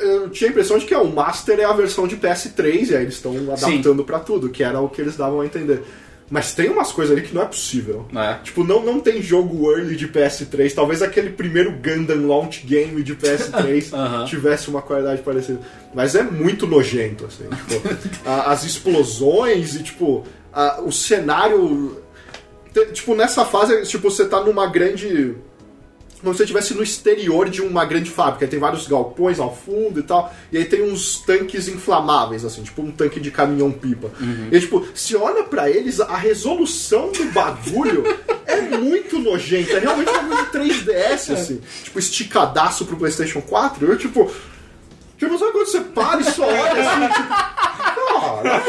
eu, 0.01 0.29
tinha 0.29 0.49
a 0.49 0.51
impressão 0.51 0.77
de 0.77 0.85
que 0.85 0.95
ó, 0.95 1.03
o 1.03 1.13
Master 1.13 1.59
é 1.59 1.63
a 1.65 1.73
versão 1.73 2.07
de 2.07 2.17
PS3 2.17 2.89
e 2.89 2.95
aí 2.95 3.03
eles 3.03 3.15
estão 3.15 3.35
adaptando 3.51 4.03
pra 4.03 4.19
tudo, 4.19 4.49
que 4.49 4.63
era 4.63 4.79
o 4.79 4.89
que 4.89 5.01
eles 5.01 5.15
davam 5.15 5.41
a 5.41 5.45
entender. 5.45 5.81
Mas 6.29 6.53
tem 6.53 6.69
umas 6.69 6.93
coisas 6.93 7.11
ali 7.17 7.27
que 7.27 7.35
não 7.35 7.41
é 7.41 7.45
possível. 7.45 8.05
É. 8.15 8.35
Tipo, 8.41 8.63
não, 8.63 8.81
não 8.85 9.01
tem 9.01 9.21
jogo 9.21 9.69
early 9.69 9.97
de 9.97 10.07
PS3. 10.07 10.73
Talvez 10.73 11.01
aquele 11.01 11.29
primeiro 11.31 11.73
Gundam 11.73 12.25
Launch 12.25 12.65
Game 12.65 13.03
de 13.03 13.13
PS3 13.17 13.91
Aham. 13.93 14.23
tivesse 14.25 14.69
uma 14.69 14.81
qualidade 14.81 15.21
parecida. 15.23 15.59
Mas 15.93 16.15
é 16.15 16.23
muito 16.23 16.65
nojento, 16.65 17.25
assim. 17.25 17.43
Tipo, 17.67 17.89
a- 18.25 18.49
as 18.53 18.63
explosões 18.63 19.75
e, 19.75 19.83
tipo, 19.83 20.23
a- 20.53 20.79
o 20.81 20.89
cenário. 20.89 22.01
Tipo, 22.93 23.13
nessa 23.13 23.43
fase, 23.43 23.81
tipo, 23.85 24.09
você 24.09 24.23
tá 24.25 24.41
numa 24.41 24.67
grande. 24.67 25.35
Como 26.21 26.33
se 26.33 26.37
você 26.37 26.43
estivesse 26.43 26.73
no 26.73 26.83
exterior 26.83 27.49
de 27.49 27.61
uma 27.61 27.83
grande 27.83 28.09
fábrica. 28.09 28.45
Aí 28.45 28.49
tem 28.49 28.59
vários 28.59 28.87
galpões 28.87 29.39
ao 29.39 29.55
fundo 29.55 29.99
e 29.99 30.03
tal. 30.03 30.33
E 30.51 30.57
aí 30.57 30.65
tem 30.65 30.83
uns 30.83 31.17
tanques 31.25 31.67
inflamáveis, 31.67 32.45
assim, 32.45 32.61
tipo 32.61 32.81
um 32.81 32.91
tanque 32.91 33.19
de 33.19 33.31
caminhão-pipa. 33.31 34.11
E 34.51 34.55
aí, 34.55 34.61
tipo, 34.61 34.85
se 34.93 35.15
olha 35.15 35.43
pra 35.43 35.69
eles, 35.69 35.99
a 35.99 36.15
resolução 36.15 37.11
do 37.11 37.25
bagulho 37.31 38.03
é 38.45 38.61
muito 38.77 39.17
nojenta. 39.19 39.73
É 39.73 39.79
realmente 39.79 40.11
coisa 40.11 40.35
de 40.43 40.51
3DS, 40.51 41.33
assim. 41.33 41.61
Tipo, 41.83 41.99
esticadaço 41.99 42.85
pro 42.85 42.97
PlayStation 42.97 43.41
4. 43.41 43.85
Eu, 43.85 43.97
tipo. 43.97 44.31
Tipo, 45.21 45.37
sabe 45.37 45.51
quando 45.51 45.67
você 45.67 45.81
para 45.81 46.19
e 46.19 46.23
só 46.23 46.47
olha 46.47 46.71
assim, 46.81 47.07
tipo. 47.13 47.29
caralho, 48.19 48.63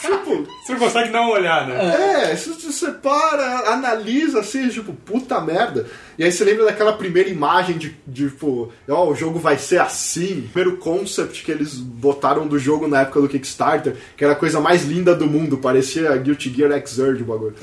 tipo, 0.00 0.46
Você 0.64 0.72
não 0.72 0.78
consegue 0.78 1.10
não 1.10 1.30
olhar, 1.30 1.66
né? 1.66 2.30
é, 2.30 2.36
se 2.36 2.50
você 2.50 2.92
para, 2.92 3.72
analisa 3.72 4.38
assim, 4.38 4.68
tipo, 4.68 4.92
puta 4.92 5.40
merda. 5.40 5.86
E 6.16 6.22
aí 6.22 6.30
você 6.30 6.44
lembra 6.44 6.66
daquela 6.66 6.92
primeira 6.92 7.28
imagem 7.28 7.76
de, 7.76 7.96
de 8.06 8.28
tipo, 8.28 8.72
ó, 8.88 9.08
o 9.08 9.16
jogo 9.16 9.40
vai 9.40 9.58
ser 9.58 9.80
assim. 9.80 10.48
Primeiro 10.52 10.76
concept 10.76 11.42
que 11.42 11.50
eles 11.50 11.74
botaram 11.74 12.46
do 12.46 12.56
jogo 12.56 12.86
na 12.86 13.00
época 13.00 13.20
do 13.20 13.28
Kickstarter, 13.28 13.96
que 14.16 14.22
era 14.22 14.34
a 14.34 14.36
coisa 14.36 14.60
mais 14.60 14.84
linda 14.84 15.12
do 15.12 15.26
mundo, 15.26 15.58
parecia 15.58 16.16
Guilty 16.18 16.54
Gear 16.54 16.70
Xrd 16.86 17.22
o 17.22 17.26
bagulho. 17.26 17.56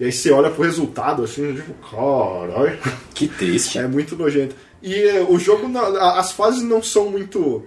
E 0.00 0.06
aí 0.06 0.12
você 0.12 0.30
olha 0.30 0.48
pro 0.48 0.62
resultado 0.64 1.22
assim, 1.24 1.54
tipo, 1.56 1.74
caralho. 1.74 2.78
Que 3.14 3.28
triste. 3.28 3.78
É 3.78 3.86
muito 3.86 4.16
nojento. 4.16 4.56
E 4.82 4.94
eh, 4.94 5.26
o 5.28 5.38
jogo, 5.38 5.70
as 5.78 6.32
fases 6.32 6.62
não 6.62 6.82
são 6.82 7.10
muito 7.10 7.64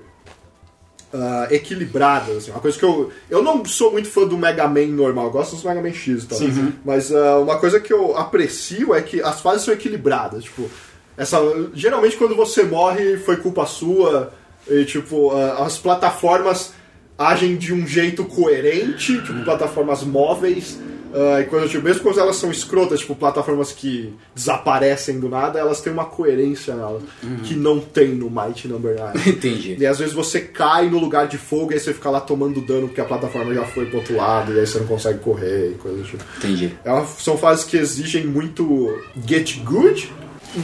ah, 1.16 1.48
equilibradas. 1.50 2.38
Assim. 2.38 2.52
Uma 2.52 2.60
coisa 2.60 2.78
que 2.78 2.84
eu. 2.84 3.12
Eu 3.30 3.42
não 3.42 3.64
sou 3.66 3.92
muito 3.92 4.10
fã 4.10 4.28
do 4.28 4.38
Mega 4.38 4.68
Man 4.68 4.88
normal, 4.88 5.26
eu 5.26 5.32
gosto 5.32 5.56
dos 5.56 5.64
Mega 5.64 5.82
Man 5.82 5.94
X 5.94 6.24
e 6.24 6.28
tal. 6.28 6.38
Mas 6.84 7.14
ah, 7.14 7.40
uma 7.40 7.58
coisa 7.58 7.80
que 7.80 7.94
eu 7.94 8.18
aprecio 8.18 8.94
é 8.94 9.02
que 9.02 9.22
as 9.22 9.40
fases 9.42 9.64
são 9.64 9.74
equilibradas. 9.74 10.44
Tipo, 10.44 10.70
essa, 11.18 11.38
geralmente 11.74 12.18
quando 12.18 12.36
você 12.36 12.64
morre 12.64 13.18
foi 13.18 13.38
culpa 13.38 13.66
sua. 13.66 14.34
E, 14.68 14.84
tipo, 14.84 15.32
ah, 15.32 15.66
as 15.66 15.78
plataformas 15.78 16.74
agem 17.18 17.56
de 17.56 17.72
um 17.74 17.88
jeito 17.88 18.26
coerente, 18.26 19.22
tipo, 19.22 19.44
plataformas 19.44 20.04
móveis. 20.04 20.78
Ah, 21.16 21.40
e 21.42 21.46
quando, 21.46 21.70
tipo, 21.70 21.84
mesmo 21.84 22.02
quando 22.04 22.20
elas 22.20 22.36
são 22.36 22.52
escrotas, 22.52 23.00
tipo, 23.00 23.16
plataformas 23.16 23.72
que 23.72 24.14
desaparecem 24.36 25.20
do 25.20 25.30
nada, 25.30 25.58
elas 25.60 25.80
têm 25.82 25.94
uma 25.94 26.06
coerência 26.06 26.76
nelas, 26.76 27.04
que 27.44 27.56
não 27.56 27.80
tem 27.80 28.10
no 28.10 28.30
Mighty 28.30 28.68
Number 28.68 28.96
9. 29.00 29.30
Entendi. 29.30 29.78
E 29.80 29.86
às 29.86 29.98
vezes 30.00 30.14
você 30.14 30.42
cai 30.42 30.90
no 30.90 31.00
lugar 31.00 31.28
de 31.28 31.38
fogo 31.38 31.72
e 31.72 31.76
aí 31.76 31.80
você 31.80 31.94
fica 31.94 32.10
lá 32.10 32.20
tomando 32.20 32.60
dano 32.62 32.88
porque 32.88 33.02
a 33.02 33.06
plataforma 33.06 33.54
já 33.54 33.64
foi 33.66 33.86
pro 33.86 33.98
outro 34.00 34.16
lado 34.18 34.54
e 34.54 34.60
aí 34.60 34.68
você 34.68 34.78
não 34.80 34.88
consegue 34.88 35.20
correr 35.20 35.72
e 35.72 35.76
coisas 35.76 36.02
do 36.02 36.08
tipo. 36.08 36.24
Entendi. 36.38 36.74
É 36.84 36.92
uma- 36.92 37.06
são 37.08 37.38
fases 37.38 37.64
que 37.64 37.78
exigem 37.78 38.26
muito 38.26 38.94
get 39.28 39.60
good, 39.64 40.12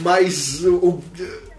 mas 0.02 0.62
o- 0.64 1.00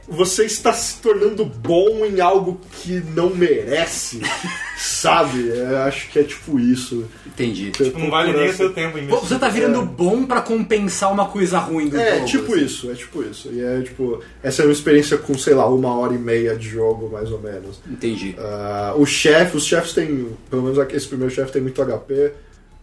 você 0.08 0.46
está 0.46 0.74
se 0.74 0.98
tornando 1.02 1.46
bom 1.46 2.06
em 2.06 2.20
algo 2.20 2.60
que 2.82 3.02
não 3.16 3.30
merece, 3.30 4.20
sabe? 4.84 5.48
Eu 5.48 5.78
acho 5.84 6.10
que 6.10 6.20
é 6.20 6.24
tipo 6.24 6.60
isso. 6.60 7.06
Entendi. 7.26 7.72
Não 7.98 8.10
vale 8.10 8.34
nem 8.34 8.50
o 8.50 8.54
seu 8.54 8.74
tempo 8.74 8.98
Você 9.22 9.40
tá 9.40 9.48
virando 9.48 9.82
É. 9.82 9.86
bom 9.86 10.26
pra 10.26 10.42
compensar 10.42 11.12
uma 11.12 11.26
coisa 11.28 11.58
ruim 11.60 11.88
do 11.88 11.98
É, 11.98 12.16
jogo. 12.16 12.26
tipo 12.26 12.54
assim. 12.54 12.66
isso, 12.66 12.92
é 12.92 12.94
tipo 12.94 13.24
isso. 13.24 13.50
E 13.54 13.62
é 13.62 13.82
tipo, 13.82 14.22
essa 14.44 14.62
é 14.62 14.66
uma 14.66 14.74
experiência 14.74 15.18
com, 15.18 15.38
sei 15.38 15.54
lá, 15.54 15.66
uma 15.68 15.96
hora 15.98 16.14
e 16.14 16.18
meia 16.18 16.56
de 16.56 16.68
jogo, 16.70 17.10
mais 17.10 17.32
ou 17.32 17.40
menos. 17.40 17.80
Entendi. 17.90 18.36
Ah, 18.38 18.94
o 18.98 19.06
chefe, 19.06 19.56
os 19.58 19.64
chefes 19.66 19.94
têm, 19.94 20.28
pelo 20.50 20.64
menos 20.64 20.78
esse 20.94 21.08
primeiro 21.08 21.34
chefe 21.34 21.52
tem 21.54 21.62
muito 21.62 21.82
HP. 21.82 22.34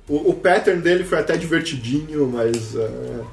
O, 0.09 0.31
o 0.31 0.35
pattern 0.35 0.81
dele 0.81 1.05
foi 1.05 1.19
até 1.19 1.37
divertidinho, 1.37 2.27
mas 2.33 2.75
ah, 2.77 3.25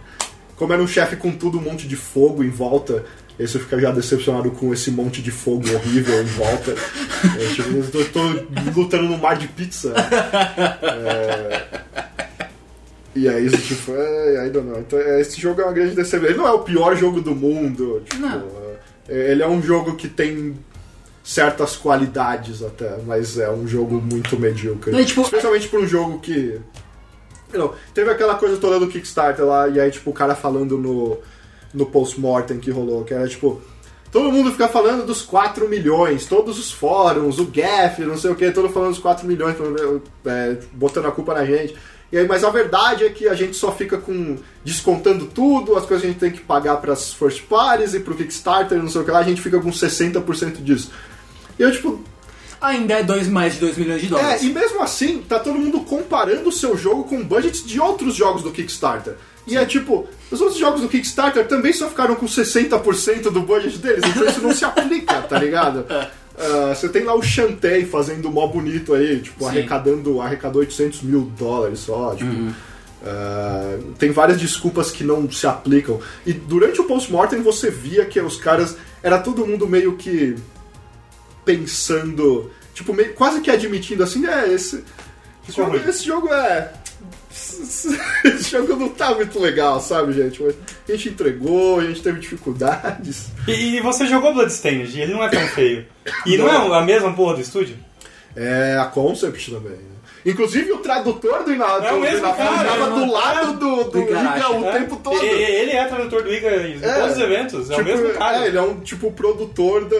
como 0.58 0.74
era 0.74 0.82
um 0.84 0.88
chefe 0.88 1.16
com 1.16 1.32
tudo 1.32 1.58
um 1.58 1.62
monte 1.62 1.88
de 1.88 1.96
fogo 1.96 2.44
em 2.44 2.50
volta, 2.50 3.06
aí 3.40 3.48
você 3.48 3.60
fica 3.60 3.80
já 3.80 3.92
decepcionado 3.92 4.52
com 4.52 4.74
esse 4.74 4.92
monte 4.92 5.22
de 5.22 5.32
fogo 5.32 5.64
horrível 5.74 6.22
em 6.22 6.26
volta. 6.26 6.72
É, 7.40 7.54
tipo, 7.54 7.70
eu 7.98 8.12
tô, 8.12 8.22
lutando 8.76 9.04
no 9.06 9.18
mar 9.18 9.38
de 9.38 9.48
pizza. 9.48 9.94
É, 10.82 11.64
e 13.16 13.28
aí, 13.28 13.46
isso, 13.48 13.58
tipo, 13.58 13.94
é, 13.96 14.48
I 14.48 14.50
don't 14.50 14.68
know. 14.68 14.80
Então, 14.80 15.00
é, 15.00 15.22
esse 15.22 15.40
jogo 15.42 15.62
é 15.62 15.64
uma 15.64 15.74
grande 15.74 15.96
decepção. 15.96 16.30
Ele 16.30 16.38
não 16.38 16.48
é 16.48 16.52
o 16.52 16.60
pior 16.60 16.96
jogo 16.96 17.20
do 17.22 17.34
mundo. 17.36 18.02
Tipo, 18.06 18.22
Não. 18.22 18.48
é, 19.10 19.32
ele 19.32 19.42
é 19.42 19.48
um 19.48 19.62
jogo 19.62 19.96
que 19.96 20.08
tem 20.08 20.56
certas 21.24 21.76
qualidades 21.76 22.62
até, 22.64 22.98
mas 23.06 23.38
é 23.38 23.50
um 23.52 23.68
jogo 23.68 24.00
muito 24.00 24.40
medíocre. 24.40 24.92
Não, 24.92 25.00
é 25.00 25.04
tipo- 25.04 25.22
Especialmente 25.22 25.68
pra 25.68 25.80
um 25.80 25.88
jogo 25.88 26.20
que. 26.20 26.60
Não, 27.54 27.74
teve 27.94 28.10
aquela 28.10 28.36
coisa 28.36 28.58
toda 28.58 28.80
do 28.80 28.88
Kickstarter 28.88 29.46
lá, 29.46 29.68
e 29.68 29.80
aí, 29.80 29.90
tipo, 29.90 30.10
o 30.10 30.14
cara 30.14 30.36
falando 30.36 30.78
no, 30.78 31.18
no 31.74 31.86
post-mortem 31.86 32.60
que 32.60 32.72
rolou, 32.72 33.04
que 33.04 33.14
era 33.14 33.28
tipo. 33.28 33.62
Todo 34.12 34.32
mundo 34.32 34.52
fica 34.52 34.70
falando 34.70 35.06
dos 35.06 35.22
4 35.22 35.68
milhões, 35.68 36.26
todos 36.26 36.58
os 36.58 36.72
fóruns, 36.72 37.40
o 37.40 37.46
GAF, 37.46 38.02
não 38.06 38.18
sei 38.18 38.32
o 38.32 38.36
que, 38.36 38.50
todo 38.52 38.70
falando 38.70 38.92
dos 38.92 39.00
4 39.00 39.28
milhões, 39.28 39.56
é, 40.26 40.58
botando 40.72 41.08
a 41.08 41.12
culpa 41.12 41.34
na 41.34 41.46
gente. 41.46 41.76
E 42.10 42.18
aí, 42.18 42.26
mas 42.26 42.44
a 42.44 42.50
verdade 42.50 43.04
é 43.04 43.10
que 43.10 43.28
a 43.28 43.34
gente 43.34 43.58
só 43.58 43.70
fica 43.70 43.98
com 43.98 44.38
descontando 44.64 45.26
tudo, 45.26 45.76
as 45.76 45.86
coisas 45.86 46.02
que 46.02 46.08
a 46.08 46.12
gente 46.12 46.20
tem 46.20 46.32
que 46.32 46.40
pagar 46.40 46.78
para 46.78 46.94
as 46.94 47.14
first 47.14 47.44
parties 47.44 47.94
e 47.94 48.00
pro 48.00 48.16
Kickstarter, 48.16 48.78
não 48.78 48.90
sei 48.90 49.02
o 49.02 49.04
que 49.04 49.12
lá, 49.12 49.20
a 49.20 49.24
gente 49.24 49.42
fica 49.42 49.60
com 49.60 49.70
60% 49.70 50.64
disso. 50.64 50.90
E 51.60 51.64
eu, 51.64 51.72
tipo, 51.72 52.02
Ainda 52.60 52.96
é 52.96 53.04
dois, 53.04 53.28
mais 53.28 53.54
de 53.54 53.60
2 53.60 53.78
milhões 53.78 54.02
de 54.02 54.08
é, 54.08 54.10
dólares. 54.10 54.42
e 54.44 54.50
mesmo 54.50 54.82
assim, 54.82 55.22
tá 55.28 55.40
todo 55.40 55.60
mundo 55.60 55.82
comparando 55.82 56.50
o 56.50 56.52
seu 56.52 56.78
jogo 56.78 57.04
com 57.04 57.24
budgets 57.24 57.66
de 57.66 57.80
outros 57.80 58.16
jogos 58.16 58.42
do 58.42 58.52
Kickstarter. 58.52 59.16
E 59.46 59.56
é 59.56 59.66
tipo, 59.66 60.08
os 60.30 60.42
outros 60.42 60.60
jogos 60.60 60.82
do 60.82 60.90
Kickstarter 60.90 61.48
também 61.48 61.72
só 61.72 61.88
ficaram 61.88 62.16
com 62.16 62.26
60% 62.26 63.32
do 63.32 63.42
budget 63.42 63.78
deles, 63.78 64.04
então 64.06 64.28
isso 64.28 64.42
não 64.42 64.54
se 64.54 64.66
aplica, 64.66 65.22
tá 65.22 65.40
ligado? 65.40 65.86
Ah, 66.40 66.76
você 66.76 66.88
tem 66.88 67.04
lá 67.04 67.16
o 67.16 67.22
Shantae 67.24 67.84
fazendo 67.84 68.30
mó 68.30 68.46
bonito 68.46 68.94
aí, 68.94 69.20
tipo, 69.20 69.44
Sim. 69.44 69.50
arrecadando, 69.50 70.22
arrecadou 70.22 70.62
800 70.62 71.02
mil 71.02 71.32
dólares 71.36 71.80
só, 71.80 72.14
tipo. 72.14 72.32
ah, 73.04 73.80
tem 73.98 74.12
várias 74.12 74.40
desculpas 74.40 74.92
que 74.92 75.04
não 75.04 75.30
se 75.32 75.48
aplicam. 75.48 76.00
E 76.28 76.34
durante 76.34 76.80
o 76.80 76.84
post-mortem 76.84 77.42
você 77.42 77.72
via 77.72 78.06
que 78.06 78.20
os 78.20 78.38
caras. 78.38 78.78
Era 79.02 79.18
todo 79.20 79.46
mundo 79.46 79.68
meio 79.68 79.96
que 79.96 80.36
pensando, 81.48 82.52
tipo, 82.74 82.94
meio, 82.94 83.14
quase 83.14 83.40
que 83.40 83.50
admitindo 83.50 84.04
assim, 84.04 84.28
é, 84.28 84.54
esse, 84.54 84.84
esse, 85.48 85.56
jogo, 85.56 85.78
esse 85.78 86.06
jogo 86.06 86.34
é. 86.34 86.74
Esse 88.26 88.52
jogo 88.52 88.76
não 88.76 88.90
tá 88.90 89.14
muito 89.14 89.40
legal, 89.40 89.80
sabe, 89.80 90.12
gente? 90.12 90.42
Mas 90.42 90.56
a 90.90 90.92
gente 90.92 91.10
entregou, 91.10 91.80
a 91.80 91.86
gente 91.86 92.02
teve 92.02 92.20
dificuldades. 92.20 93.28
E, 93.48 93.78
e 93.78 93.80
você 93.80 94.08
jogou 94.08 94.34
Bloodstained, 94.34 95.00
ele 95.00 95.14
não 95.14 95.24
é 95.24 95.30
tão 95.30 95.48
feio. 95.50 95.86
E 96.26 96.36
não, 96.36 96.50
é 96.50 96.80
a 96.80 96.84
mesma 96.84 97.14
porra 97.14 97.36
do 97.36 97.42
estúdio? 97.42 97.78
É 98.36 98.76
a 98.80 98.86
Concept 98.86 99.52
também. 99.52 99.74
né? 99.74 99.97
Inclusive 100.28 100.74
o 100.74 100.78
tradutor 100.80 101.44
do 101.44 101.54
Inado 101.54 101.86
É 101.86 101.94
o 101.94 102.02
mesmo 102.02 102.22
cara, 102.22 102.66
tava 102.66 102.86
é, 102.86 103.06
do 103.06 103.12
lado 103.12 103.54
do, 103.54 103.84
do 103.86 104.00
Iga 104.00 104.52
o 104.52 104.66
É. 104.66 104.72
tempo 104.80 104.98
todo. 104.98 105.24
E- 105.24 105.28
Ele 105.28 105.72
é 105.72 105.86
tradutor 105.86 106.24
do 106.24 106.34
Iga 106.34 106.68
em 106.68 106.80
todos 106.80 107.14
os 107.14 107.18
eventos, 107.20 107.70
é 107.70 107.74
o 107.74 107.78
tipo, 107.78 107.90
mesmo 107.90 108.10
cara. 108.18 108.44
É, 108.44 108.48
ele 108.48 108.58
é 108.58 108.62
um 108.62 108.80
tipo 108.82 109.12
produtor 109.12 109.86
da, 109.86 109.98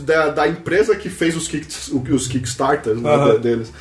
da, 0.00 0.28
da 0.30 0.48
empresa 0.48 0.96
que 0.96 1.08
fez 1.08 1.36
os, 1.36 1.46
kick, 1.46 1.66
os 2.12 2.26
Kickstarters 2.26 3.00
né, 3.00 3.38
deles. 3.40 3.72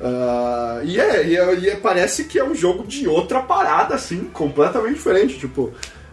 Ah, 0.00 0.80
e, 0.84 0.98
é, 0.98 1.26
e, 1.26 1.36
é, 1.36 1.54
e 1.56 1.68
é- 1.68 1.76
parece 1.76 2.24
que 2.24 2.38
é 2.38 2.44
um 2.44 2.54
jogo 2.54 2.86
de 2.86 3.06
outra 3.08 3.40
parada, 3.40 3.94
assim, 3.94 4.30
completamente 4.32 4.94
diferente. 4.94 5.38
Tipo, 5.38 5.72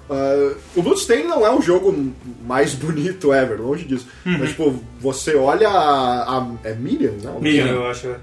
ah, 0.09 0.51
o 0.75 0.81
Bloodstained 0.81 1.27
não 1.27 1.45
é 1.45 1.51
o 1.51 1.61
jogo 1.61 1.95
mais 2.45 2.73
bonito 2.73 3.33
ever, 3.33 3.61
longe 3.61 3.85
disso. 3.85 4.07
Uhum. 4.25 4.37
Mas, 4.39 4.49
tipo, 4.49 4.83
você 4.99 5.35
olha 5.35 5.69
a. 5.69 6.37
a 6.39 6.47
é 6.63 6.73
Miriam, 6.73 7.13
não? 7.23 7.39
Miriam, 7.39 7.67
eu 7.67 7.87
acho. 7.87 8.13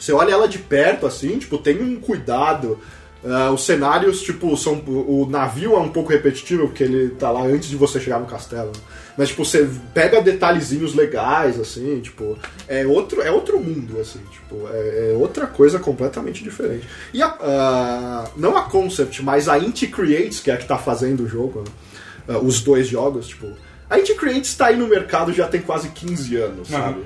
Você 0.00 0.12
olha 0.12 0.32
ela 0.32 0.48
de 0.48 0.58
perto, 0.58 1.06
assim, 1.06 1.38
tipo, 1.38 1.58
tem 1.58 1.80
um 1.82 2.00
cuidado. 2.00 2.78
Ah, 3.22 3.50
os 3.50 3.66
cenários, 3.66 4.22
tipo, 4.22 4.56
são. 4.56 4.82
O 4.86 5.26
navio 5.28 5.74
é 5.74 5.78
um 5.78 5.90
pouco 5.90 6.10
repetitivo, 6.10 6.68
porque 6.68 6.84
ele 6.84 7.10
tá 7.10 7.30
lá 7.30 7.42
antes 7.42 7.68
de 7.68 7.76
você 7.76 8.00
chegar 8.00 8.18
no 8.18 8.24
castelo. 8.24 8.72
Mas, 9.16 9.28
tipo, 9.28 9.44
você 9.44 9.68
pega 9.92 10.22
detalhezinhos 10.22 10.94
legais, 10.94 11.60
assim, 11.60 12.00
tipo. 12.00 12.38
É 12.66 12.86
outro, 12.86 13.20
é 13.20 13.30
outro 13.30 13.60
mundo, 13.60 14.00
assim, 14.00 14.20
tipo, 14.32 14.66
é, 14.72 15.12
é 15.12 15.16
outra 15.18 15.46
coisa 15.46 15.78
completamente 15.78 16.42
diferente. 16.42 16.88
E 17.12 17.22
a, 17.22 17.36
ah, 17.38 18.30
não 18.38 18.56
a 18.56 18.62
Concept, 18.62 19.22
mas 19.22 19.50
a 19.50 19.58
Inti 19.58 19.86
Creates, 19.86 20.40
que 20.40 20.50
é 20.50 20.54
a 20.54 20.56
que 20.56 20.66
tá 20.66 20.78
fazendo 20.78 21.24
o 21.24 21.28
jogo, 21.28 21.60
né? 21.60 21.70
Ah, 22.26 22.38
os 22.38 22.62
dois 22.62 22.88
jogos, 22.88 23.28
tipo. 23.28 23.48
A 23.90 23.98
Inti 23.98 24.14
Creates 24.14 24.54
tá 24.54 24.68
aí 24.68 24.76
no 24.76 24.88
mercado 24.88 25.30
já 25.30 25.46
tem 25.46 25.60
quase 25.60 25.90
15 25.90 26.36
anos, 26.36 26.72
Aham. 26.72 26.82
sabe? 26.84 27.00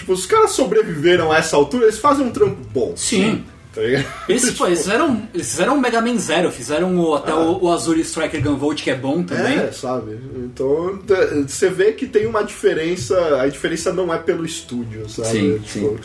Tipo, 0.00 0.14
os 0.14 0.24
caras 0.24 0.52
sobreviveram 0.52 1.30
a 1.30 1.36
essa 1.36 1.56
altura, 1.56 1.84
eles 1.84 1.98
fazem 1.98 2.24
um 2.24 2.30
trampo 2.30 2.56
bom. 2.72 2.94
Sim. 2.96 3.44
Tá? 3.70 3.82
Eles, 4.28 4.50
pô, 4.50 4.66
eles 4.66 4.80
fizeram, 4.80 5.28
eles 5.32 5.48
fizeram 5.48 5.76
um 5.76 5.80
Mega 5.80 6.00
Man 6.00 6.18
Zero, 6.18 6.50
fizeram 6.50 6.98
o, 6.98 7.14
até 7.14 7.32
o, 7.32 7.62
o 7.62 7.72
Azure 7.72 8.00
Striker 8.00 8.42
Gunvolt, 8.42 8.82
que 8.82 8.90
é 8.90 8.96
bom 8.96 9.22
também. 9.22 9.58
É, 9.58 9.70
sabe? 9.70 10.18
Então, 10.38 10.98
você 11.46 11.70
vê 11.70 11.92
que 11.92 12.08
tem 12.08 12.26
uma 12.26 12.42
diferença. 12.42 13.40
A 13.40 13.46
diferença 13.46 13.92
não 13.92 14.12
é 14.12 14.18
pelo 14.18 14.44
estúdio, 14.44 15.08
sabe? 15.08 15.28
Sim, 15.28 15.58
tipo, 15.58 15.88
sim. 15.90 15.98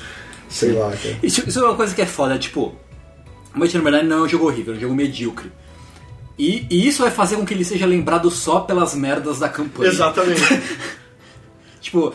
Sei 0.48 0.72
lá, 0.74 0.92
cara. 0.92 1.18
Isso, 1.24 1.48
isso 1.48 1.60
é 1.60 1.64
uma 1.64 1.76
coisa 1.76 1.96
que 1.96 2.04
é 2.04 2.06
foda, 2.06 2.38
tipo, 2.38 2.76
Mighty 3.56 3.78
Number 3.78 3.94
9 3.94 4.06
não 4.06 4.18
é 4.20 4.22
um 4.22 4.30
jogo 4.30 4.46
horrível, 4.46 4.76
é 4.76 4.78
um 4.78 4.82
jogo 4.82 4.94
medíocre. 4.94 5.52
E, 6.38 6.68
e 6.70 6.88
isso 6.88 7.02
vai 7.02 7.12
fazer 7.12 7.38
com 7.38 7.46
que 7.46 7.54
ele 7.54 7.66
seja 7.66 7.88
lembrado 7.88 8.30
só 8.30 8.60
pelas 8.60 8.94
merdas 8.94 9.40
da 9.40 9.50
campanha. 9.50 9.90
Exatamente. 9.90 10.42
Tipo, 11.86 12.08
uh, 12.08 12.14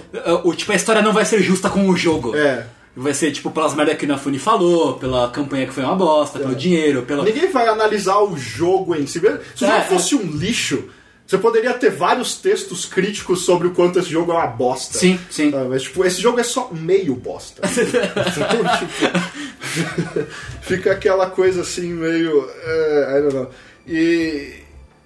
o, 0.48 0.52
tipo, 0.54 0.72
a 0.72 0.74
história 0.74 1.00
não 1.00 1.12
vai 1.12 1.24
ser 1.24 1.40
justa 1.42 1.70
com 1.70 1.88
o 1.88 1.96
jogo. 1.96 2.34
É. 2.36 2.66
Vai 2.96 3.14
ser, 3.14 3.30
tipo, 3.30 3.52
pelas 3.52 3.72
merdas 3.72 3.96
que 3.96 4.04
o 4.04 4.06
Inafune 4.06 4.38
falou, 4.38 4.94
pela 4.94 5.30
campanha 5.30 5.64
que 5.66 5.72
foi 5.72 5.84
uma 5.84 5.94
bosta, 5.94 6.40
pelo 6.40 6.56
dinheiro, 6.56 7.02
pela... 7.02 7.22
Ninguém 7.22 7.48
vai 7.52 7.68
analisar 7.68 8.18
o 8.18 8.36
jogo 8.36 8.96
em 8.96 9.06
si. 9.06 9.20
Se 9.20 9.64
o 9.64 9.66
É, 9.68 9.70
jogo 9.76 9.82
fosse 9.88 10.14
um 10.16 10.22
lixo, 10.26 10.88
Você 11.24 11.38
poderia 11.38 11.72
ter 11.74 11.90
vários 11.92 12.34
textos 12.34 12.84
críticos 12.84 13.42
sobre 13.42 13.68
o 13.68 13.70
quanto 13.70 14.00
esse 14.00 14.10
jogo 14.10 14.32
é 14.32 14.34
uma 14.34 14.48
bosta. 14.48 14.98
Sim, 14.98 15.20
sim. 15.30 15.52
Ah, 15.54 15.64
mas, 15.70 15.82
tipo, 15.84 16.04
esse 16.04 16.20
jogo 16.20 16.40
é 16.40 16.42
só 16.42 16.68
meio 16.72 17.14
bosta. 17.14 17.62
então, 17.70 18.76
tipo, 18.80 20.26
fica 20.62 20.90
aquela 20.90 21.30
coisa 21.30 21.60
assim, 21.60 21.92
meio. 21.92 22.48
eh, 22.64 23.16
I 23.18 23.22
don't 23.22 23.34
know. 23.36 23.50
E. 23.86 24.54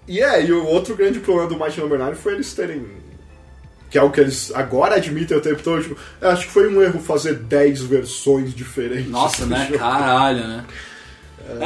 E 0.07 0.21
é, 0.23 0.45
e 0.45 0.53
o 0.53 0.65
outro 0.67 0.95
grande 0.97 1.19
problema 1.21 1.49
do 1.49 1.59
Mighty 1.59 1.81
Number 1.81 1.99
9 1.99 2.15
foi 2.17 2.33
eles 2.35 2.53
terem. 2.55 2.87
Que 3.95 3.99
é 3.99 4.03
o 4.03 4.11
que 4.11 4.21
eles 4.21 4.51
agora 4.53 4.97
admitem 4.97 5.37
o 5.37 5.41
tempo 5.41 5.63
todo. 5.63 5.81
Tipo, 5.81 5.97
acho 6.21 6.47
que 6.47 6.53
foi 6.53 6.69
um 6.69 6.83
erro 6.83 6.99
fazer 6.99 7.35
10 7.35 7.83
versões 7.83 8.53
diferentes. 8.53 9.09
Nossa, 9.09 9.47
né? 9.47 9.67
jogo. 9.69 9.79
Caralho, 9.79 10.49
né? 10.49 10.65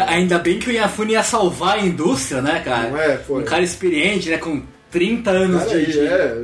Ainda 0.08 0.38
bem 0.38 0.58
que 0.58 0.68
o 0.68 0.70
Inafune 0.70 1.12
ia 1.12 1.22
salvar 1.22 1.78
a 1.78 1.80
indústria, 1.80 2.42
né, 2.42 2.60
cara? 2.62 2.90
Não 2.90 2.98
é, 2.98 3.16
pô. 3.16 3.38
Um 3.38 3.44
cara 3.44 3.62
experiente, 3.62 4.28
né? 4.28 4.36
Com 4.36 4.62
30 4.90 5.30
anos 5.30 5.64
Cara, 5.64 5.86
de 5.86 6.00
é, 6.00 6.36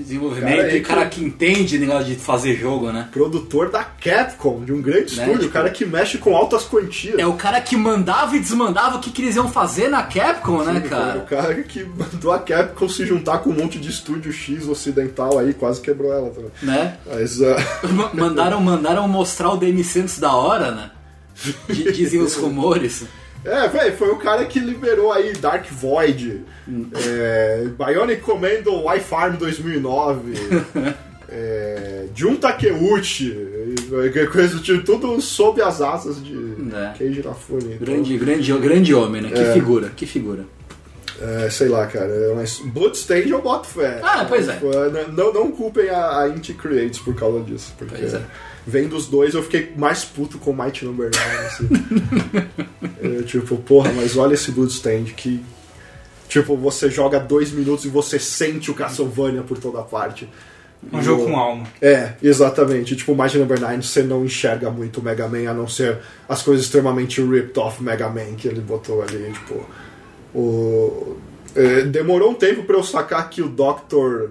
desenvolvimento, 0.00 0.56
Cara, 0.56 0.76
e 0.76 0.80
cara 0.80 1.06
que- 1.06 1.20
que 1.20 1.24
entende 1.24 1.78
negócio 1.78 2.04
de 2.06 2.14
fazer 2.16 2.56
jogo, 2.56 2.90
né? 2.92 3.08
produtor 3.12 3.70
da 3.70 3.82
Capcom, 3.84 4.64
de 4.64 4.72
um 4.72 4.80
grande 4.82 5.16
Né, 5.16 5.22
estúdio, 5.24 5.34
tipo- 5.34 5.46
o 5.46 5.50
cara 5.52 5.70
que 5.70 5.84
mexe 5.84 6.18
com 6.18 6.36
altas 6.36 6.64
quantias. 6.64 7.18
É 7.18 7.26
o 7.26 7.34
cara 7.34 7.60
que 7.60 7.76
mandava 7.76 8.36
e 8.36 8.40
desmandava 8.40 8.96
o 8.96 9.00
que, 9.00 9.10
que 9.10 9.22
eles 9.22 9.36
iam 9.36 9.48
fazer 9.50 9.88
na 9.88 10.02
Capcom, 10.02 10.62
né, 10.62 10.80
Sim, 10.82 10.88
cara? 10.88 11.18
O 11.18 11.26
cara 11.26 11.54
que 11.62 11.84
mandou 11.84 12.32
a 12.32 12.38
Capcom 12.38 12.88
se 12.88 13.04
juntar 13.06 13.38
com 13.38 13.50
um 13.50 13.54
monte 13.54 13.78
de 13.78 13.88
estúdio 13.90 14.32
X 14.32 14.66
ocidental 14.68 15.38
aí, 15.38 15.54
quase 15.54 15.80
quebrou 15.80 16.12
ela 16.12 16.30
também. 16.30 16.50
Né? 16.62 16.96
Mas, 17.06 17.38
Ma- 17.92 18.10
Mandaram, 18.12 18.60
mandaram 18.60 19.06
mostrar 19.08 19.50
o 19.50 19.56
DMC 19.56 20.00
antes 20.00 20.18
da 20.18 20.32
hora, 20.34 20.70
né? 20.70 20.90
Dizem 21.68 22.20
os 22.20 22.34
rumores. 22.36 23.04
É, 23.44 23.68
velho, 23.68 23.96
foi 23.96 24.08
o 24.10 24.16
cara 24.16 24.44
que 24.46 24.58
liberou 24.58 25.12
aí 25.12 25.32
Dark 25.34 25.66
Void, 25.70 26.42
é, 27.06 27.66
Bionic 27.78 28.22
Commando 28.22 28.82
Y-Farm 28.94 29.36
2009, 29.36 30.32
é, 31.28 32.06
Jun 32.14 32.36
Takeuchi, 32.36 33.36
coisa 34.32 34.56
do 34.56 34.62
tipo, 34.62 34.84
tudo 34.84 35.20
sob 35.20 35.60
as 35.62 35.80
asas 35.80 36.22
de 36.22 36.34
É. 36.74 36.92
Keiji 36.96 37.20
Inafune. 37.20 37.74
Então, 37.74 37.86
Grande, 37.86 38.16
grande, 38.18 38.52
grande 38.58 38.94
homem, 38.94 39.22
né? 39.22 39.30
Que 39.30 39.40
É. 39.40 39.52
figura, 39.52 39.90
que 39.94 40.06
figura. 40.06 40.44
É, 41.20 41.48
sei 41.48 41.68
lá, 41.68 41.86
cara, 41.86 42.10
mas 42.34 42.58
Bloodstained 42.64 43.30
eu 43.30 43.40
boto 43.40 43.68
fé. 43.68 44.00
Ah, 44.02 44.24
pois 44.28 44.48
é. 44.48 44.58
Não, 45.16 45.32
não 45.32 45.50
culpem 45.52 45.88
a, 45.88 46.20
a 46.22 46.28
Inti 46.28 46.52
Creates 46.54 46.98
por 46.98 47.14
causa 47.14 47.40
disso, 47.40 47.72
porque 47.78 47.94
Pois 47.96 48.14
é. 48.14 48.20
Vendo 48.66 48.96
os 48.96 49.06
dois 49.06 49.34
eu 49.34 49.42
fiquei 49.42 49.72
mais 49.76 50.04
puto 50.04 50.38
com 50.38 50.52
Mighty 50.52 50.84
Number 50.84 51.10
9, 51.14 51.46
assim. 51.46 51.68
É, 53.04 53.22
tipo, 53.22 53.56
porra, 53.58 53.92
mas 53.92 54.16
olha 54.16 54.34
esse 54.34 54.50
Bloodstained 54.50 55.12
que. 55.14 55.42
Tipo, 56.28 56.56
você 56.56 56.90
joga 56.90 57.20
dois 57.20 57.50
minutos 57.52 57.84
e 57.84 57.88
você 57.88 58.18
sente 58.18 58.70
o 58.70 58.74
Castlevania 58.74 59.42
por 59.42 59.58
toda 59.58 59.82
parte. 59.82 60.26
Um 60.92 60.98
E 60.98 61.02
jogo 61.02 61.22
o- 61.22 61.26
com 61.26 61.36
alma. 61.36 61.66
é, 61.82 62.14
exatamente. 62.22 62.96
Tipo, 62.96 63.14
Mighty 63.14 63.38
Number 63.38 63.60
9, 63.60 63.82
você 63.82 64.02
não 64.02 64.24
enxerga 64.24 64.70
muito 64.70 65.00
o 65.00 65.02
Mega 65.02 65.28
Man, 65.28 65.50
a 65.50 65.54
não 65.54 65.68
ser 65.68 65.98
as 66.28 66.42
coisas 66.42 66.64
extremamente 66.64 67.22
ripped 67.22 67.58
off 67.58 67.82
Mega 67.82 68.08
Man 68.08 68.34
que 68.36 68.48
ele 68.48 68.60
botou 68.60 69.02
ali, 69.02 69.32
tipo. 69.32 69.66
O... 70.34 71.16
é, 71.54 71.82
demorou 71.82 72.30
um 72.30 72.34
tempo 72.34 72.64
pra 72.64 72.76
eu 72.76 72.82
sacar 72.82 73.28
que 73.30 73.42
o 73.42 73.48
Dr. 73.48 74.30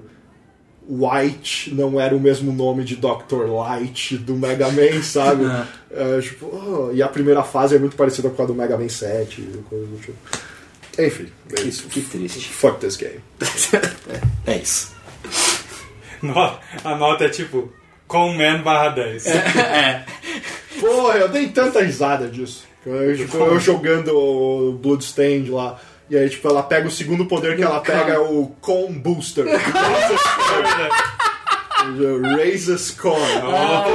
White 0.88 1.74
não 1.74 2.00
era 2.00 2.16
o 2.16 2.20
mesmo 2.20 2.52
nome 2.52 2.84
de 2.84 2.96
Dr. 2.98 3.46
Light 3.50 4.18
do 4.18 4.36
Mega 4.36 4.70
Man, 4.72 5.02
sabe? 5.04 5.44
É, 5.96 6.20
tipo, 6.22 6.48
oh, 6.48 6.92
e 6.92 7.04
a 7.04 7.08
primeira 7.08 7.44
fase 7.44 7.75
é 7.75 7.80
muito 7.80 7.96
parecida 7.96 8.28
com 8.28 8.42
a 8.42 8.46
do 8.48 8.56
Mega 8.56 8.75
Man 8.75 8.90
7, 8.90 9.42
e 9.42 9.63
coisa 9.70 9.86
do 9.86 9.98
tipo. 9.98 10.18
Enfim, 11.00 11.28
é 11.52 11.54
Que, 11.56 11.62
isso. 11.68 11.84
que 11.88 12.02
triste. 12.02 12.50
Fuck 12.50 12.80
this 12.80 12.96
game. 12.96 13.20
É 14.48 14.58
isso. 14.58 14.92
No- 16.22 16.34
A 16.84 16.96
nota 16.98 17.25
é 17.25 17.30
tipo, 17.30 17.72
Conman 18.08 18.63
barra 18.63 18.90
10. 18.90 19.25
É. 19.28 20.04
Porra, 20.80 21.18
eu 21.20 21.30
dei 21.30 21.50
tanta 21.50 21.80
risada 21.82 22.28
disso. 22.28 22.63
Eu, 22.86 23.16
tipo, 23.16 23.38
eu 23.38 23.60
jogando 23.60 24.10
o 24.18 24.74
Bloodstained 24.74 25.50
lá. 25.52 25.80
E 26.13 26.17
aí, 26.17 26.29
tipo, 26.29 26.48
ela 26.48 26.62
pega 26.62 26.88
o 26.88 26.91
segundo 26.91 27.25
poder 27.25 27.55
que 27.55 27.63
ela 27.63 27.79
pega 27.79 28.13
é 28.13 28.20
o 28.20 28.52
Con 28.62 28.93
Booster. 28.93 29.45
Raises 32.36 32.91
Con. 32.91 33.17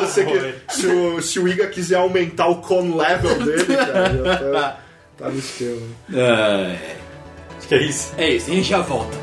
Você 0.00 0.24
que- 0.24 0.36
boy. 0.38 0.54
se, 0.68 0.86
o, 0.88 1.22
se 1.22 1.38
o 1.38 1.46
Iga 1.46 1.68
quiser 1.68 1.94
aumentar 1.94 2.48
o 2.48 2.56
Con 2.56 2.96
level 2.96 3.38
dele, 3.44 3.64
cara, 3.76 4.12
já 4.24 4.50
tá, 4.52 4.80
tá 5.16 5.28
no 5.28 5.38
esquema. 5.38 5.86
É, 6.12 6.76
Acho 7.56 7.68
que 7.68 7.74
é 7.76 7.82
isso. 7.84 8.12
é 8.18 8.30
isso, 8.30 8.50
a 8.50 8.54
gente 8.54 8.68
já 8.68 8.80
volta. 8.80 9.16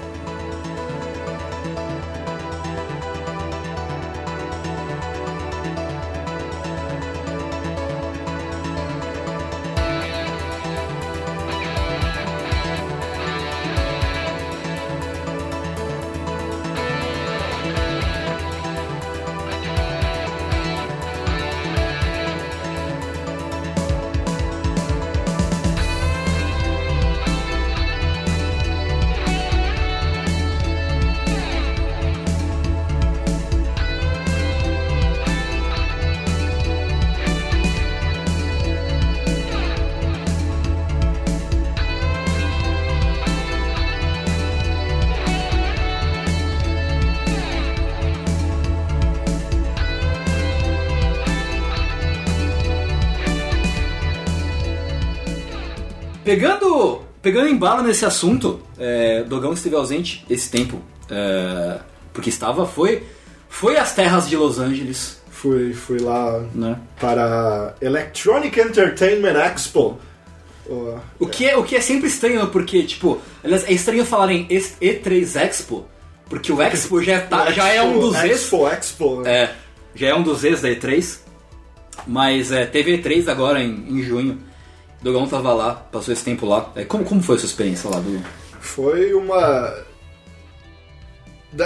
Pegando, 57.26 57.44
pegando 57.44 57.48
embalo 57.50 57.82
nesse 57.84 58.06
assunto, 58.06 58.60
é, 58.78 59.24
Dogão 59.24 59.54
esteve 59.54 59.76
ausente 59.76 60.24
esse 60.30 60.50
tempo, 60.52 60.80
é, 61.10 61.80
porque 62.14 62.30
estava, 62.30 62.66
foi, 62.68 63.04
foi 63.50 63.78
às 63.78 63.94
terras 63.94 64.30
de 64.30 64.36
Los 64.38 64.60
Angeles, 64.60 65.24
Fui, 65.32 65.74
fui 65.74 66.00
lá 66.00 66.44
né? 66.56 66.78
para 67.00 67.76
Electronic 67.82 68.58
Entertainment 68.60 69.36
Expo. 69.54 70.00
Oh, 70.68 70.96
O 71.20 71.28
que, 71.28 71.46
é, 71.48 71.56
o 71.58 71.64
que 71.64 71.76
é 71.76 71.82
sempre 71.82 72.08
estranho, 72.08 72.48
porque, 72.48 72.82
tipo, 72.84 73.20
aliás, 73.44 73.64
é 73.68 73.74
estranho 73.74 74.06
falar 74.06 74.32
em 74.32 74.48
es- 74.50 74.76
E3 74.82 75.36
Expo, 75.36 75.86
porque 76.30 76.52
o 76.52 76.60
Expo 76.62 77.02
já, 77.04 77.20
tá, 77.22 77.52
já 77.52 77.68
é 77.68 77.82
um 77.84 78.00
dos 78.00 78.16
ex, 78.24 78.32
Expo, 78.44 78.68
Expo. 78.68 79.22
é, 79.28 79.52
já 79.94 80.08
é 80.08 80.16
um 80.16 80.24
dos 80.24 80.44
ex 80.44 80.62
da 80.62 80.70
E3, 80.70 81.20
mas 82.08 82.52
é, 82.52 82.66
teve 82.66 82.98
E3 82.98 83.28
agora 83.28 83.62
em, 83.62 83.86
em 83.90 84.02
junho, 84.02 84.40
Dogão 85.06 85.28
tava 85.28 85.54
lá, 85.54 85.76
passou 85.76 86.12
esse 86.12 86.24
tempo 86.24 86.48
lá, 86.48 86.72
É, 86.76 86.84
como, 86.84 87.06
como 87.06 87.22
foi 87.22 87.36
a 87.36 87.40
sua 87.40 87.46
experiência 87.46 87.88
lá, 87.88 87.98
Dogão? 88.00 88.24
Foi 88.60 89.14
uma. 89.14 89.86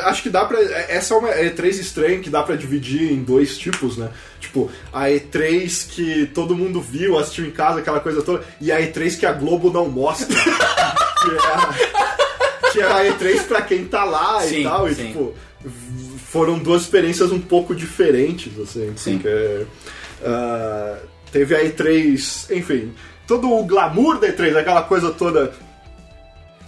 Acho 0.03 0.21
que 0.23 0.29
dá 0.29 0.43
pra. 0.43 0.59
é- 0.61 0.87
Essa 0.97 1.13
é 1.13 1.17
uma 1.17 1.29
E3 1.29 1.79
estranha 1.79 2.19
que 2.19 2.29
dá 2.29 2.43
pra 2.43 2.57
dividir 2.57 3.13
em 3.13 3.23
dois 3.23 3.57
tipos, 3.57 3.95
né? 3.95 4.09
Tipo, 4.41 4.69
a 4.91 5.05
E3 5.05 5.87
que 5.89 6.25
todo 6.27 6.53
mundo 6.53 6.81
viu, 6.81 7.17
assistiu 7.17 7.45
em 7.45 7.51
casa, 7.51 7.79
aquela 7.79 8.01
coisa 8.01 8.21
toda, 8.21 8.43
e 8.59 8.73
a 8.73 8.81
E3 8.81 9.17
que 9.17 9.25
a 9.25 9.31
Globo 9.31 9.71
não 9.71 9.87
mostra. 9.87 10.27
que, 10.35 11.29
é 11.29 11.39
a, 11.39 12.71
que 12.73 12.81
é 12.81 12.85
a 12.85 13.05
E3 13.13 13.43
pra 13.47 13.61
quem 13.61 13.85
tá 13.85 14.03
lá 14.03 14.41
Sim, 14.41 14.59
e 14.59 14.63
tal. 14.63 14.89
E, 14.89 14.95
sim. 14.95 15.07
tipo, 15.07 15.33
foram 16.29 16.59
duas 16.59 16.81
experiências 16.81 17.31
um 17.31 17.39
pouco 17.39 17.73
diferentes, 17.73 18.59
assim. 18.59 18.91
Sim. 18.97 19.13
porque, 19.17 19.65
ah, 20.25 20.97
teve 21.31 21.55
a 21.55 21.63
E3, 21.63 22.51
enfim, 22.55 22.93
todo 23.29 23.53
o 23.53 23.63
glamour 23.63 24.19
da 24.19 24.27
E3, 24.27 24.57
aquela 24.57 24.81
coisa 24.81 25.11
toda 25.11 25.53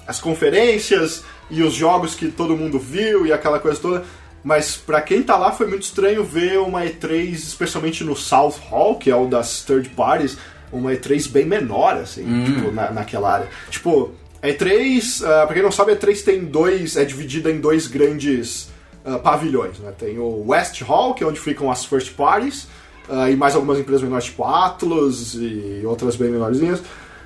as 0.06 0.20
conferências 0.20 1.24
e 1.50 1.64
os 1.64 1.74
jogos 1.74 2.14
que 2.14 2.28
todo 2.28 2.56
mundo 2.56 2.78
viu 2.78 3.26
e 3.26 3.34
aquela 3.34 3.60
coisa 3.60 3.80
toda. 3.80 4.04
Mas 4.44 4.78
pra 4.78 5.02
quem 5.02 5.24
tá 5.24 5.36
lá 5.36 5.52
foi 5.52 5.66
muito 5.66 5.82
estranho 5.82 6.24
ver 6.24 6.60
uma 6.60 6.84
E3, 6.84 7.34
especialmente 7.34 8.04
no 8.04 8.16
South 8.16 8.60
Hall, 8.70 8.96
que 8.96 9.10
é 9.10 9.16
o 9.16 9.26
das 9.26 9.64
third 9.64 9.90
parties, 9.90 10.38
uma 10.72 10.92
E3 10.92 11.32
bem 11.32 11.46
menor, 11.46 11.96
assim, 11.96 12.24
tipo, 12.46 12.72
na, 12.72 12.92
naquela 12.92 13.34
área. 13.34 13.50
Tipo, 13.72 14.12
a 14.40 14.48
E3, 14.48 15.26
ah, 15.26 15.48
pra 15.48 15.56
quem 15.56 15.64
não 15.64 15.72
sabe, 15.72 15.94
a 15.94 15.96
E3 15.96 16.24
tem 16.24 16.46
dois, 16.46 16.96
é 16.96 17.04
dividida 17.04 17.50
em 17.50 17.60
dois 17.60 17.88
grandes 17.88 18.70
ah, 19.04 19.18
pavilhões, 19.18 19.80
né? 19.80 19.92
Tem 19.98 20.20
o 20.20 20.46
West 20.48 20.80
Hall, 20.82 21.16
que 21.16 21.24
é 21.24 21.28
onde 21.28 21.40
ficam 21.40 21.72
as 21.72 21.86
first 21.86 22.14
parties, 22.14 22.68
ah, 23.10 23.30
e 23.30 23.36
mais 23.36 23.56
algumas 23.56 23.80
empresas 23.80 24.02
menores, 24.04 24.26
tipo 24.26 24.44
Atlas 24.44 25.34
e 25.36 25.82
outras 25.86 26.16
bem 26.16 26.30
menorzinhas. 26.30 26.82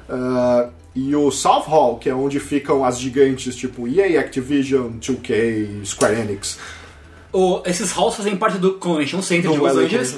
Ah, 0.10 0.70
e 0.96 1.14
o 1.16 1.30
South 1.32 1.64
Hall, 1.68 1.98
que 1.98 2.10
é 2.10 2.16
onde 2.16 2.40
ficam 2.40 2.86
as 2.86 3.00
gigantes 3.00 3.56
tipo 3.56 3.88
EA, 3.88 4.20
Activision, 4.20 4.92
2K, 5.00 5.84
Square 5.86 6.20
Enix. 6.22 6.58
O- 7.34 7.62
esses 7.66 7.92
halls 7.92 8.16
fazem 8.16 8.38
parte 8.38 8.58
do 8.58 8.76
Convention 8.76 9.22
Center 9.22 9.52
de 9.52 9.58
No 9.58 9.64
Los 9.64 9.76
Angeles. 9.78 10.16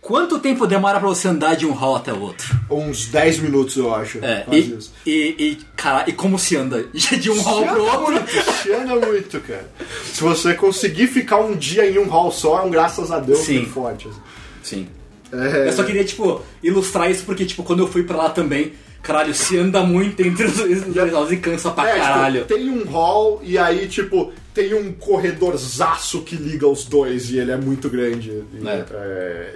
Quanto 0.00 0.38
tempo 0.40 0.66
demora 0.66 0.98
pra 0.98 1.08
você 1.08 1.28
andar 1.28 1.54
de 1.54 1.66
um 1.66 1.72
hall 1.72 1.94
até 1.94 2.12
o 2.12 2.20
outro? 2.22 2.48
Uns 2.70 3.06
10 3.06 3.38
minutos, 3.40 3.76
eu 3.76 3.94
acho. 3.94 4.18
É, 4.24 4.44
e, 4.50 4.78
e, 5.06 5.12
e, 5.38 5.58
cara, 5.76 6.04
e 6.08 6.12
como 6.12 6.38
se 6.38 6.56
anda 6.56 6.82
de 6.92 7.30
um 7.30 7.40
hall 7.42 7.64
pro 7.66 7.84
outro? 7.84 8.12
muito, 8.14 8.30
chiana 8.62 8.96
muito, 8.96 9.38
cara. 9.42 9.70
Se 10.12 10.22
você 10.22 10.54
conseguir 10.54 11.06
ficar 11.06 11.36
um 11.38 11.54
dia 11.54 11.88
em 11.88 11.98
um 11.98 12.08
hall 12.08 12.32
só, 12.32 12.60
é 12.60 12.62
um 12.62 12.70
graças 12.70 13.12
a 13.12 13.20
Deus 13.20 13.40
Sim. 13.40 13.58
bem 13.60 13.66
forte. 13.66 14.08
assim. 14.08 14.18
Sim. 14.62 14.86
É, 15.32 15.68
Eu 15.68 15.72
só 15.72 15.84
queria, 15.84 16.04
tipo, 16.04 16.42
ilustrar 16.62 17.10
isso 17.10 17.24
porque, 17.24 17.44
tipo, 17.44 17.62
quando 17.62 17.80
eu 17.80 17.86
fui 17.86 18.02
pra 18.02 18.16
lá 18.16 18.30
também, 18.30 18.72
caralho, 19.02 19.32
se 19.34 19.56
anda 19.56 19.82
muito 19.82 20.20
entre 20.20 20.44
os 20.46 20.56
dois 20.56 21.30
e 21.32 21.36
cansa 21.36 21.70
pra 21.70 21.88
é, 21.88 21.92
tipo, 21.94 22.04
caralho. 22.04 22.44
tem 22.46 22.68
um 22.70 22.84
hall 22.84 23.40
e 23.44 23.56
aí, 23.56 23.86
tipo, 23.86 24.32
tem 24.52 24.74
um 24.74 24.92
corredorzaço 24.92 26.22
que 26.22 26.36
liga 26.36 26.66
os 26.66 26.84
dois 26.84 27.30
e 27.30 27.38
ele 27.38 27.52
é 27.52 27.56
muito 27.56 27.88
grande. 27.88 28.30
E, 28.30 28.66
É. 28.68 28.84
é, 28.92 29.54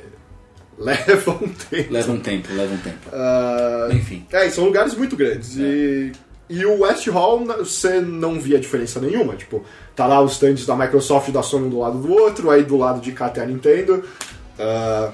leva 0.79 1.31
um 1.33 1.49
tempo. 1.49 1.93
Leva 1.93 2.13
um 2.13 2.21
tempo, 2.21 2.49
leva 2.53 2.75
um 2.75 2.79
tempo. 2.79 3.09
Ah, 3.13 3.89
Enfim. 3.93 4.25
É, 4.33 4.49
são 4.51 4.65
lugares 4.65 4.95
muito 4.95 5.17
grandes. 5.17 5.57
E, 5.57 6.13
e 6.49 6.65
o 6.65 6.81
West 6.83 7.07
Hall, 7.09 7.45
você 7.59 8.01
não 8.01 8.39
via 8.39 8.59
diferença 8.61 9.01
nenhuma. 9.01 9.35
Tipo, 9.35 9.65
tá 9.97 10.07
lá 10.07 10.21
os 10.21 10.33
stands 10.33 10.67
da 10.67 10.77
Microsoft 10.77 11.29
e 11.29 11.33
da 11.33 11.43
Sony 11.43 11.67
um 11.67 11.71
do 11.71 11.79
lado 11.81 11.99
do 11.99 12.13
outro, 12.13 12.51
aí 12.51 12.63
do 12.63 12.77
lado 12.77 13.01
de 13.01 13.11
cá 13.13 13.29
tem 13.29 13.43
a 13.43 13.47
Nintendo. 13.47 14.05
Ah, 14.59 15.11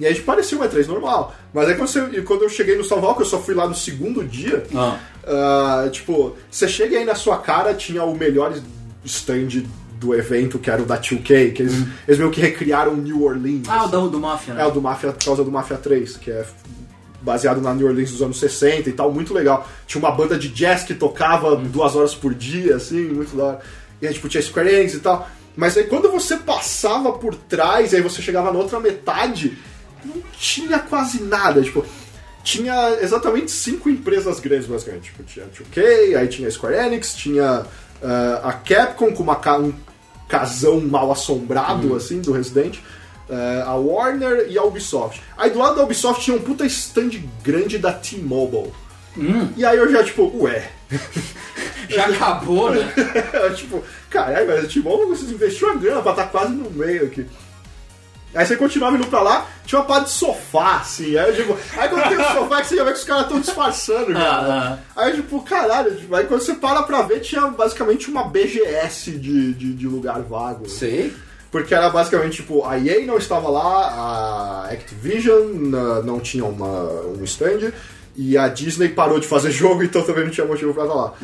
e 0.00 0.06
aí 0.06 0.14
parecia 0.20 0.56
um 0.56 0.62
E3 0.62 0.86
normal. 0.86 1.34
Mas 1.52 1.68
aí 1.68 1.74
quando, 1.74 1.88
você- 1.88 2.22
quando 2.22 2.42
eu 2.42 2.48
cheguei 2.48 2.76
no 2.76 2.86
Hall, 2.86 3.14
que 3.16 3.22
eu 3.22 3.26
só 3.26 3.38
fui 3.40 3.54
lá 3.54 3.66
no 3.66 3.74
segundo 3.74 4.24
dia, 4.24 4.64
Ah, 4.74 4.98
ah, 5.26 5.88
tipo, 5.90 6.36
você 6.50 6.68
chega 6.68 6.96
aí 6.98 7.04
na 7.04 7.14
sua 7.14 7.38
cara, 7.38 7.74
tinha 7.74 8.04
o 8.04 8.16
melhor 8.16 8.54
stand 9.04 9.64
do 9.98 10.14
evento, 10.14 10.58
que 10.60 10.70
era 10.70 10.80
o 10.80 10.86
da 10.86 10.96
2K, 10.96 11.50
que 11.52 11.62
eles, 11.62 11.74
eles 12.06 12.18
meio 12.20 12.30
que 12.30 12.40
recriaram 12.40 12.94
New 12.96 13.24
Orleans. 13.24 13.68
ah 13.68 13.84
o 13.86 13.88
do, 13.88 14.08
do 14.10 14.20
Mafia, 14.20 14.54
né? 14.54 14.62
É, 14.62 14.66
o 14.66 14.70
do 14.70 14.80
Mafia, 14.80 15.10
por 15.12 15.24
causa 15.24 15.42
do 15.42 15.50
Mafia 15.50 15.76
3, 15.76 16.16
que 16.16 16.30
é 16.30 16.44
baseado 17.20 17.60
na 17.60 17.74
New 17.74 17.88
Orleans 17.88 18.12
dos 18.12 18.22
anos 18.22 18.38
60 18.38 18.88
e 18.88 18.92
tal, 18.92 19.12
muito 19.12 19.34
legal. 19.34 19.66
Tinha 19.88 20.00
uma 20.00 20.12
banda 20.12 20.38
de 20.38 20.48
jazz 20.48 20.84
que 20.84 20.94
tocava 20.94 21.56
duas 21.56 21.96
horas 21.96 22.14
por 22.14 22.32
dia, 22.32 22.76
assim, 22.76 23.00
muito 23.08 23.36
da 23.36 23.42
hora. 23.44 23.60
E 24.00 24.06
aí, 24.06 24.14
tipo, 24.14 24.28
tinha 24.28 24.40
Square 24.40 24.68
Enix 24.72 24.94
e 24.94 25.00
tal. 25.00 25.28
Mas 25.58 25.76
aí 25.76 25.84
quando 25.84 26.08
você 26.10 26.36
passava 26.36 27.10
por 27.12 27.34
trás, 27.34 27.92
aí 27.92 28.00
você 28.00 28.22
chegava 28.22 28.52
na 28.52 28.58
outra 28.58 28.78
metade, 28.78 29.58
não 30.04 30.22
tinha 30.38 30.78
quase 30.78 31.20
nada, 31.22 31.60
tipo... 31.62 31.84
Tinha 32.44 32.96
exatamente 33.02 33.50
cinco 33.50 33.90
empresas 33.90 34.40
grandes, 34.40 34.66
basicamente. 34.66 35.04
Tipo, 35.10 35.22
tinha 35.24 35.44
a 35.44 35.48
2K, 35.48 36.16
aí 36.16 36.28
tinha 36.28 36.48
a 36.48 36.50
Square 36.50 36.76
Enix, 36.76 37.12
tinha 37.14 37.66
ah, 38.02 38.40
a 38.42 38.52
Capcom 38.54 39.12
com 39.12 39.22
uma, 39.22 39.36
ca- 39.36 39.58
um 39.58 39.72
casão 40.28 40.80
mal 40.80 41.10
assombrado, 41.12 41.94
assim, 41.94 42.20
do 42.22 42.32
Resident. 42.32 42.78
eh, 43.28 43.62
a 43.66 43.74
Warner 43.74 44.46
e 44.48 44.56
a 44.56 44.62
Ubisoft. 44.62 45.20
Aí 45.36 45.50
do 45.50 45.58
lado 45.58 45.76
da 45.76 45.82
Ubisoft 45.82 46.24
tinha 46.24 46.34
um 46.36 46.40
puta 46.40 46.64
stand 46.64 47.10
grande 47.42 47.76
da 47.76 47.92
T-Mobile. 47.92 48.72
E 49.56 49.64
aí 49.66 49.76
eu 49.76 49.90
já, 49.92 50.02
tipo, 50.02 50.32
ué. 50.44 50.70
Já 51.88 52.06
acabou, 52.06 52.70
né? 52.70 52.92
Eu, 53.32 53.54
tipo, 53.56 53.82
caralho, 54.10 54.46
mas 54.46 54.64
a 54.64 54.68
T-Mobile 54.68 55.08
vocês 55.08 55.30
investiu 55.30 55.70
a 55.70 55.74
grana 55.74 56.02
pra 56.02 56.12
estar 56.12 56.26
quase 56.26 56.52
no 56.52 56.70
meio 56.70 57.06
aqui. 57.06 57.26
Aí 58.34 58.44
você 58.44 58.56
continuava 58.56 58.96
indo 58.96 59.06
pra 59.06 59.22
lá, 59.22 59.46
tinha 59.64 59.80
uma 59.80 59.86
parte 59.86 60.04
de 60.04 60.10
sofá, 60.10 60.76
assim. 60.76 61.16
Aí 61.16 61.30
eu 61.30 61.34
digo, 61.34 61.58
aí 61.76 61.88
quando 61.88 62.08
tem 62.08 62.18
um 62.18 62.24
sofá 62.24 62.60
que 62.60 62.68
você 62.68 62.76
já 62.76 62.84
vê 62.84 62.92
que 62.92 62.98
os 62.98 63.04
caras 63.04 63.22
estão 63.22 63.40
disfarçando 63.40 64.12
já. 64.12 64.38
Ah, 64.38 64.42
né? 64.42 64.78
Aí 64.94 65.14
tipo, 65.14 65.40
caralho, 65.42 65.96
tipo, 65.96 66.14
aí 66.14 66.26
quando 66.26 66.42
você 66.42 66.54
para 66.54 66.82
pra 66.82 67.02
ver, 67.02 67.20
tinha 67.20 67.46
basicamente 67.46 68.10
uma 68.10 68.24
BGS 68.24 69.12
de, 69.12 69.54
de, 69.54 69.72
de 69.72 69.88
lugar 69.88 70.20
vago. 70.20 70.68
Sei. 70.68 71.14
Porque 71.50 71.74
era 71.74 71.88
basicamente, 71.88 72.42
tipo, 72.42 72.66
a 72.66 72.78
EA 72.78 73.06
não 73.06 73.16
estava 73.16 73.48
lá, 73.48 74.66
a 74.66 74.68
Activision 74.70 75.46
não 76.04 76.20
tinha 76.20 76.44
uma, 76.44 77.02
um 77.06 77.24
stand, 77.24 77.72
e 78.18 78.36
a 78.36 78.48
Disney 78.48 78.88
parou 78.88 79.20
de 79.20 79.28
fazer 79.28 79.50
jogo, 79.52 79.84
então 79.84 80.02
também 80.02 80.24
não 80.24 80.30
tinha 80.30 80.46
motivo 80.46 80.74
pra 80.74 80.82
estar 80.82 80.94
lá. 80.94 81.14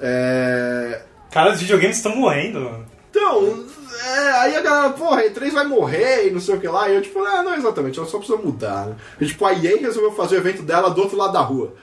É... 0.00 1.02
Cara, 1.32 1.52
os 1.52 1.60
videogames 1.60 1.96
estão 1.96 2.14
morrendo. 2.14 2.60
mano. 2.60 2.86
Então, 3.10 3.64
é, 4.04 4.30
aí 4.38 4.56
a 4.56 4.60
galera, 4.60 4.90
porra, 4.90 5.22
a 5.22 5.24
E3 5.24 5.50
vai 5.50 5.64
morrer 5.66 6.28
e 6.28 6.30
não 6.30 6.40
sei 6.40 6.54
o 6.54 6.60
que 6.60 6.68
lá, 6.68 6.88
e 6.88 6.94
eu 6.94 7.02
tipo, 7.02 7.18
ah, 7.24 7.42
não 7.42 7.54
exatamente, 7.54 7.98
ela 7.98 8.06
só 8.06 8.18
precisa 8.18 8.38
mudar, 8.38 8.86
né? 8.86 8.96
E 9.20 9.26
tipo, 9.26 9.44
a 9.44 9.52
EA 9.52 9.78
resolveu 9.80 10.12
fazer 10.12 10.36
o 10.36 10.38
evento 10.38 10.62
dela 10.62 10.90
do 10.90 11.00
outro 11.00 11.16
lado 11.16 11.32
da 11.32 11.40
rua. 11.40 11.74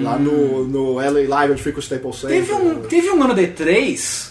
Lá 0.00 0.16
no, 0.16 0.64
no 0.64 0.94
LA 0.94 1.28
Live, 1.28 1.52
onde 1.54 1.62
fica 1.62 1.78
o 1.78 1.82
Staples 1.82 2.20
Center. 2.20 2.36
Teve 2.36 2.52
um, 2.52 2.82
teve 2.82 3.10
um 3.10 3.20
ano 3.22 3.34
da 3.34 3.42
E3 3.42 4.30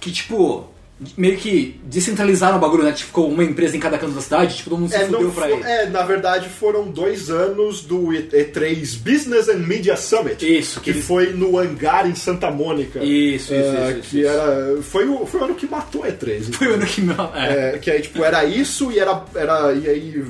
que, 0.00 0.10
tipo, 0.10 0.70
meio 1.16 1.36
que 1.38 1.80
descentralizaram 1.84 2.56
o 2.58 2.60
bagulho, 2.60 2.82
né? 2.84 2.92
Tipo, 2.92 3.06
ficou 3.08 3.28
uma 3.30 3.42
empresa 3.42 3.76
em 3.76 3.80
cada 3.80 3.96
canto 3.98 4.12
da 4.12 4.20
cidade, 4.20 4.56
tipo, 4.56 4.68
todo 4.70 4.78
mundo 4.80 4.90
se 4.90 4.96
É, 4.96 5.06
fudeu 5.06 5.30
pra 5.30 5.50
ir. 5.50 5.62
é, 5.64 5.86
na 5.88 6.02
verdade 6.02 6.48
foram 6.48 6.88
dois 6.90 7.30
anos 7.30 7.80
do 7.82 8.12
E- 8.12 8.28
E3 8.32 8.96
Business 8.96 9.48
and 9.48 9.58
Media 9.66 9.96
Summit. 9.96 10.44
Isso, 10.58 10.78
que, 10.80 10.84
que 10.84 10.98
eles- 10.98 11.06
foi 11.06 11.32
no 11.32 11.58
hangar 11.58 12.06
em 12.08 12.14
Santa 12.14 12.50
Mônica. 12.50 12.98
Isso, 13.02 13.54
isso, 13.54 13.54
É, 13.54 13.90
isso, 13.92 14.00
que 14.02 14.18
isso. 14.20 14.28
era. 14.28 14.82
Foi 14.82 15.08
o, 15.08 15.24
foi 15.26 15.40
o 15.40 15.44
ano 15.44 15.54
que 15.54 15.66
matou 15.66 16.02
o 16.02 16.04
E3. 16.06 16.52
Foi 16.52 16.68
o 16.68 16.74
ano 16.74 16.86
que. 16.86 17.00
É. 17.34 17.74
É, 17.74 17.78
que 17.78 17.90
aí, 17.90 18.02
tipo, 18.02 18.22
era 18.22 18.44
isso 18.44 18.92
e 18.92 18.98
era. 18.98 19.22
era 19.34 19.72
e 19.72 19.88
aí 19.88 20.24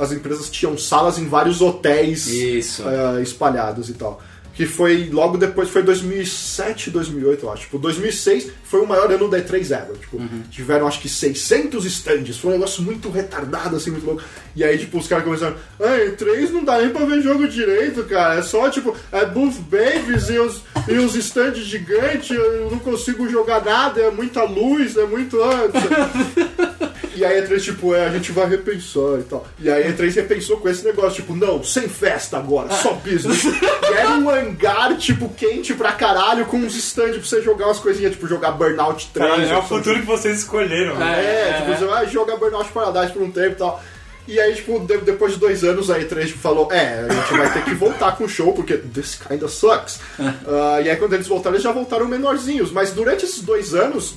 as 0.00 0.12
empresas 0.12 0.48
tinham 0.48 0.78
salas 0.78 1.18
em 1.18 1.26
vários 1.26 1.60
hotéis 1.60 2.28
Isso. 2.28 2.84
é, 2.88 3.20
espalhados 3.20 3.88
e 3.88 3.94
tal. 3.94 4.22
Que 4.58 4.66
foi 4.66 5.08
logo 5.12 5.38
depois, 5.38 5.68
foi 5.70 5.84
2007, 5.84 6.90
2008, 6.90 7.46
eu 7.46 7.52
acho. 7.52 7.62
Tipo, 7.62 7.78
2006 7.78 8.50
foi 8.64 8.80
o 8.80 8.86
maior 8.88 9.08
ano 9.12 9.28
da 9.30 9.38
E3 9.38 9.54
ever. 9.70 9.96
Tipo, 10.00 10.16
Uhum. 10.16 10.42
tiveram 10.50 10.88
acho 10.88 11.00
que 11.00 11.08
600 11.08 11.84
stands. 11.84 12.38
Foi 12.38 12.50
um 12.50 12.54
negócio 12.54 12.82
muito 12.82 13.08
retardado, 13.08 13.76
assim, 13.76 13.92
muito 13.92 14.04
louco. 14.04 14.20
E 14.56 14.64
aí, 14.64 14.76
tipo, 14.76 14.98
os 14.98 15.06
caras 15.06 15.24
começaram, 15.24 15.54
ah, 15.78 15.98
E3 16.08 16.50
não 16.50 16.64
dá 16.64 16.80
nem 16.80 16.90
pra 16.90 17.04
ver 17.06 17.22
jogo 17.22 17.46
direito, 17.46 18.02
cara. 18.02 18.40
É 18.40 18.42
só, 18.42 18.68
tipo, 18.68 18.96
é 19.12 19.24
Booth 19.26 19.60
Babies 19.70 20.28
e 20.28 20.40
os, 20.40 20.60
e 20.88 20.94
os 20.94 21.14
stands 21.14 21.64
gigantes. 21.64 22.30
Eu 22.36 22.68
não 22.68 22.80
consigo 22.80 23.28
jogar 23.28 23.64
nada, 23.64 24.00
é 24.00 24.10
muita 24.10 24.42
luz, 24.42 24.96
é 24.96 25.04
muito. 25.06 25.38
e 27.18 27.24
aí 27.24 27.38
a 27.38 27.42
E3, 27.42 27.60
tipo, 27.62 27.94
é, 27.94 28.06
a 28.06 28.10
gente 28.10 28.32
vai 28.32 28.48
repensar 28.48 29.18
e 29.20 29.22
tal. 29.28 29.46
E 29.58 29.70
aí 29.70 29.82
a 29.84 29.92
E3 29.92 30.14
repensou 30.14 30.56
com 30.58 30.68
esse 30.68 30.84
negócio, 30.84 31.16
tipo, 31.22 31.34
não, 31.34 31.62
sem 31.62 31.88
festa 31.88 32.36
agora, 32.38 32.70
só 32.70 32.92
business. 32.94 33.44
e 33.44 33.92
era 33.94 34.10
um 34.10 34.28
hangar, 34.30 34.96
tipo, 34.96 35.28
quente 35.30 35.74
pra 35.74 35.92
caralho, 35.92 36.46
com 36.46 36.56
uns 36.58 36.74
stands 36.76 37.16
pra 37.16 37.24
você 37.26 37.42
jogar 37.42 37.66
umas 37.66 37.78
coisinhas, 37.78 38.12
tipo, 38.12 38.26
jogar 38.26 38.52
Burnout 38.52 39.10
3. 39.12 39.30
Cara, 39.30 39.42
é 39.42 39.56
o 39.58 39.62
futuro 39.62 40.00
que 40.00 40.06
vocês 40.06 40.38
escolheram. 40.38 40.94
mano. 40.94 41.04
É, 41.10 41.50
É, 41.50 41.52
tipo, 41.58 41.70
é. 41.72 41.76
você 41.76 41.84
vai 41.84 42.06
jogar 42.08 42.36
Burnout 42.36 42.70
Paradise 42.72 43.12
por 43.12 43.22
um 43.22 43.30
tempo 43.30 43.52
e 43.52 43.54
tal. 43.56 43.82
E 44.26 44.38
aí, 44.38 44.54
tipo, 44.54 44.78
de- 44.80 44.98
depois 44.98 45.32
de 45.32 45.38
dois 45.38 45.64
anos, 45.64 45.90
a 45.90 45.98
E3 45.98 46.26
tipo, 46.26 46.38
falou: 46.38 46.70
É, 46.70 47.06
a 47.08 47.12
gente 47.14 47.32
vai 47.38 47.50
ter 47.50 47.64
que 47.64 47.72
voltar 47.74 48.14
com 48.14 48.24
o 48.24 48.28
show, 48.28 48.52
porque 48.52 48.76
this 48.76 49.18
kinda 49.26 49.48
sucks. 49.48 50.00
Ah, 50.46 50.80
e 50.82 50.90
aí, 50.90 50.96
quando 50.96 51.14
eles 51.14 51.26
voltaram, 51.26 51.54
eles 51.56 51.62
já 51.64 51.72
voltaram 51.72 52.06
menorzinhos. 52.06 52.70
Mas 52.70 52.90
durante 52.90 53.24
esses 53.24 53.40
dois 53.40 53.74
anos, 53.74 54.16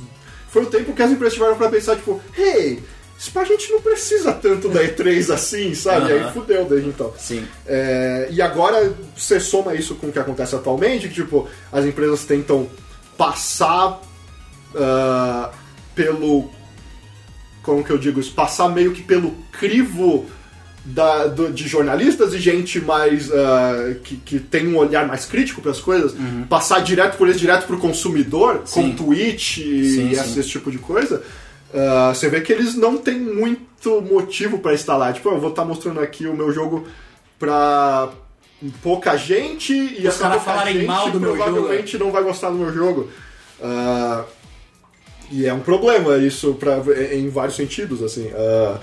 foi 0.52 0.64
o 0.64 0.68
tempo 0.68 0.94
que 0.94 1.02
as 1.02 1.10
empresas 1.12 1.34
tiveram 1.34 1.56
pra 1.56 1.70
pensar: 1.70 1.96
Tipo, 1.96 2.22
hey, 2.38 2.84
isso 3.18 3.32
pra 3.32 3.46
gente 3.46 3.72
não 3.72 3.82
precisa 3.82 4.34
tanto 4.34 4.68
da 4.68 4.84
E3 4.84 5.34
assim, 5.34 5.74
sabe? 5.74 6.10
E 6.10 6.14
aí 6.14 6.34
fudeu 6.34 6.66
desde 6.66 6.90
então. 6.90 7.14
Sim. 7.18 7.48
É, 7.66 8.28
e 8.32 8.42
agora 8.42 8.94
você 9.16 9.40
soma 9.40 9.74
isso 9.74 9.96
com 9.96 10.08
o 10.08 10.12
que 10.12 10.20
acontece 10.20 10.56
atualmente, 10.56 11.08
que 11.08 11.16
tipo, 11.16 11.48
as 11.72 11.86
empresas 11.86 12.26
tentam 12.26 12.70
passar 13.18 14.02
ah, 14.76 15.52
pelo. 15.96 16.50
Como 17.64 17.84
que 17.84 17.92
eu 17.92 17.98
digo 17.98 18.20
isso? 18.20 18.34
Passar 18.34 18.70
meio 18.70 18.92
que 18.92 19.04
pelo 19.04 19.32
crivo 19.52 20.26
da, 20.84 21.28
do- 21.28 21.52
de 21.52 21.67
jornalistas 21.67 22.34
e 22.34 22.39
gente 22.39 22.80
mais. 22.82 23.32
ah, 23.32 23.94
que, 24.04 24.15
que 24.17 24.39
tem 24.39 24.67
um 24.67 24.78
olhar 24.78 25.08
mais 25.08 25.26
crítico 25.26 25.62
para 25.62 25.72
as 25.72 25.80
coisas, 25.80 26.13
passar 26.50 26.80
direto 26.82 27.17
por 27.17 27.28
eles, 27.28 27.39
direto 27.39 27.67
pro 27.67 27.78
consumidor, 27.78 28.56
Uhum. 28.56 28.65
Sim. 28.65 28.82
com 28.96 29.06
tweet 29.06 29.62
e 29.62 29.89
Sim, 29.96 30.12
esse, 30.12 30.30
sim. 30.34 30.39
esse 30.39 30.50
tipo 30.50 30.72
de 30.72 30.78
coisa. 30.80 31.22
ah, 31.74 32.12
você 32.13 32.30
vê 32.30 32.41
que 32.41 32.52
eles 32.52 32.76
não 32.76 32.98
têm 32.98 33.20
muito 33.20 34.02
motivo 34.02 34.60
para 34.60 34.74
lá. 34.98 35.13
Tipo, 35.13 35.30
eu 35.30 35.39
vou 35.39 35.50
estar 35.52 35.65
mostrando 35.65 36.00
aqui 36.00 36.26
o 36.28 36.36
meu 36.36 36.52
jogo 36.52 36.86
pra 37.39 38.10
pouca 38.84 39.15
gente 39.17 39.74
e 39.74 40.00
Os 40.00 40.06
essa 40.06 40.30
pouca 40.30 40.39
falarem 40.44 40.74
gente 40.76 40.86
mal 40.88 41.10
do 41.10 41.20
meu 41.20 41.36
jogo, 41.36 41.44
provavelmente 41.52 41.98
não 41.98 42.12
vai 42.12 42.24
gostar 42.24 42.50
do 42.50 42.58
meu 42.58 42.72
jogo. 42.74 43.10
Ah, 43.62 44.24
e 45.32 45.46
é 45.46 45.54
um 45.54 45.60
problema 45.62 46.17
isso 46.17 46.54
pra, 46.56 46.80
em 47.13 47.30
vários 47.30 47.56
sentidos, 47.56 48.04
assim. 48.04 48.30
Ah, 48.36 48.78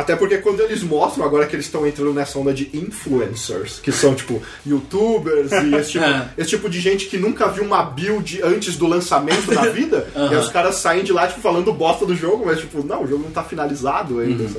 até 0.00 0.14
porque 0.16 0.38
quando 0.38 0.60
eles 0.60 0.82
mostram, 0.82 1.24
agora 1.24 1.46
que 1.46 1.56
eles 1.56 1.66
estão 1.66 1.86
entrando 1.86 2.12
nessa 2.14 2.38
onda 2.38 2.52
de 2.54 2.70
influencers, 2.72 3.80
que 3.80 3.90
são 3.92 4.14
tipo 4.14 4.40
youtubers 4.66 5.50
e 5.52 5.74
esse 5.74 5.90
tipo, 5.92 6.04
É. 6.08 6.28
esse 6.38 6.50
tipo 6.50 6.68
de 6.70 6.80
gente 6.80 7.06
que 7.06 7.16
nunca 7.18 7.48
viu 7.48 7.64
uma 7.64 7.82
build 7.82 8.40
antes 8.42 8.76
do 8.76 8.86
lançamento 8.86 9.52
da 9.54 9.62
vida, 9.70 10.06
e 10.14 10.18
aí 10.34 10.36
os 10.36 10.48
caras 10.50 10.76
saem 10.76 11.02
de 11.04 11.12
lá 11.12 11.26
tipo, 11.26 11.40
falando 11.40 11.72
bosta 11.72 12.06
do 12.06 12.14
jogo, 12.14 12.44
mas 12.46 12.60
tipo, 12.60 12.84
não, 12.86 13.04
o 13.04 13.06
jogo 13.06 13.24
não 13.24 13.30
tá 13.30 13.42
finalizado 13.42 14.20
ainda. 14.20 14.44
Uhum. 14.44 14.54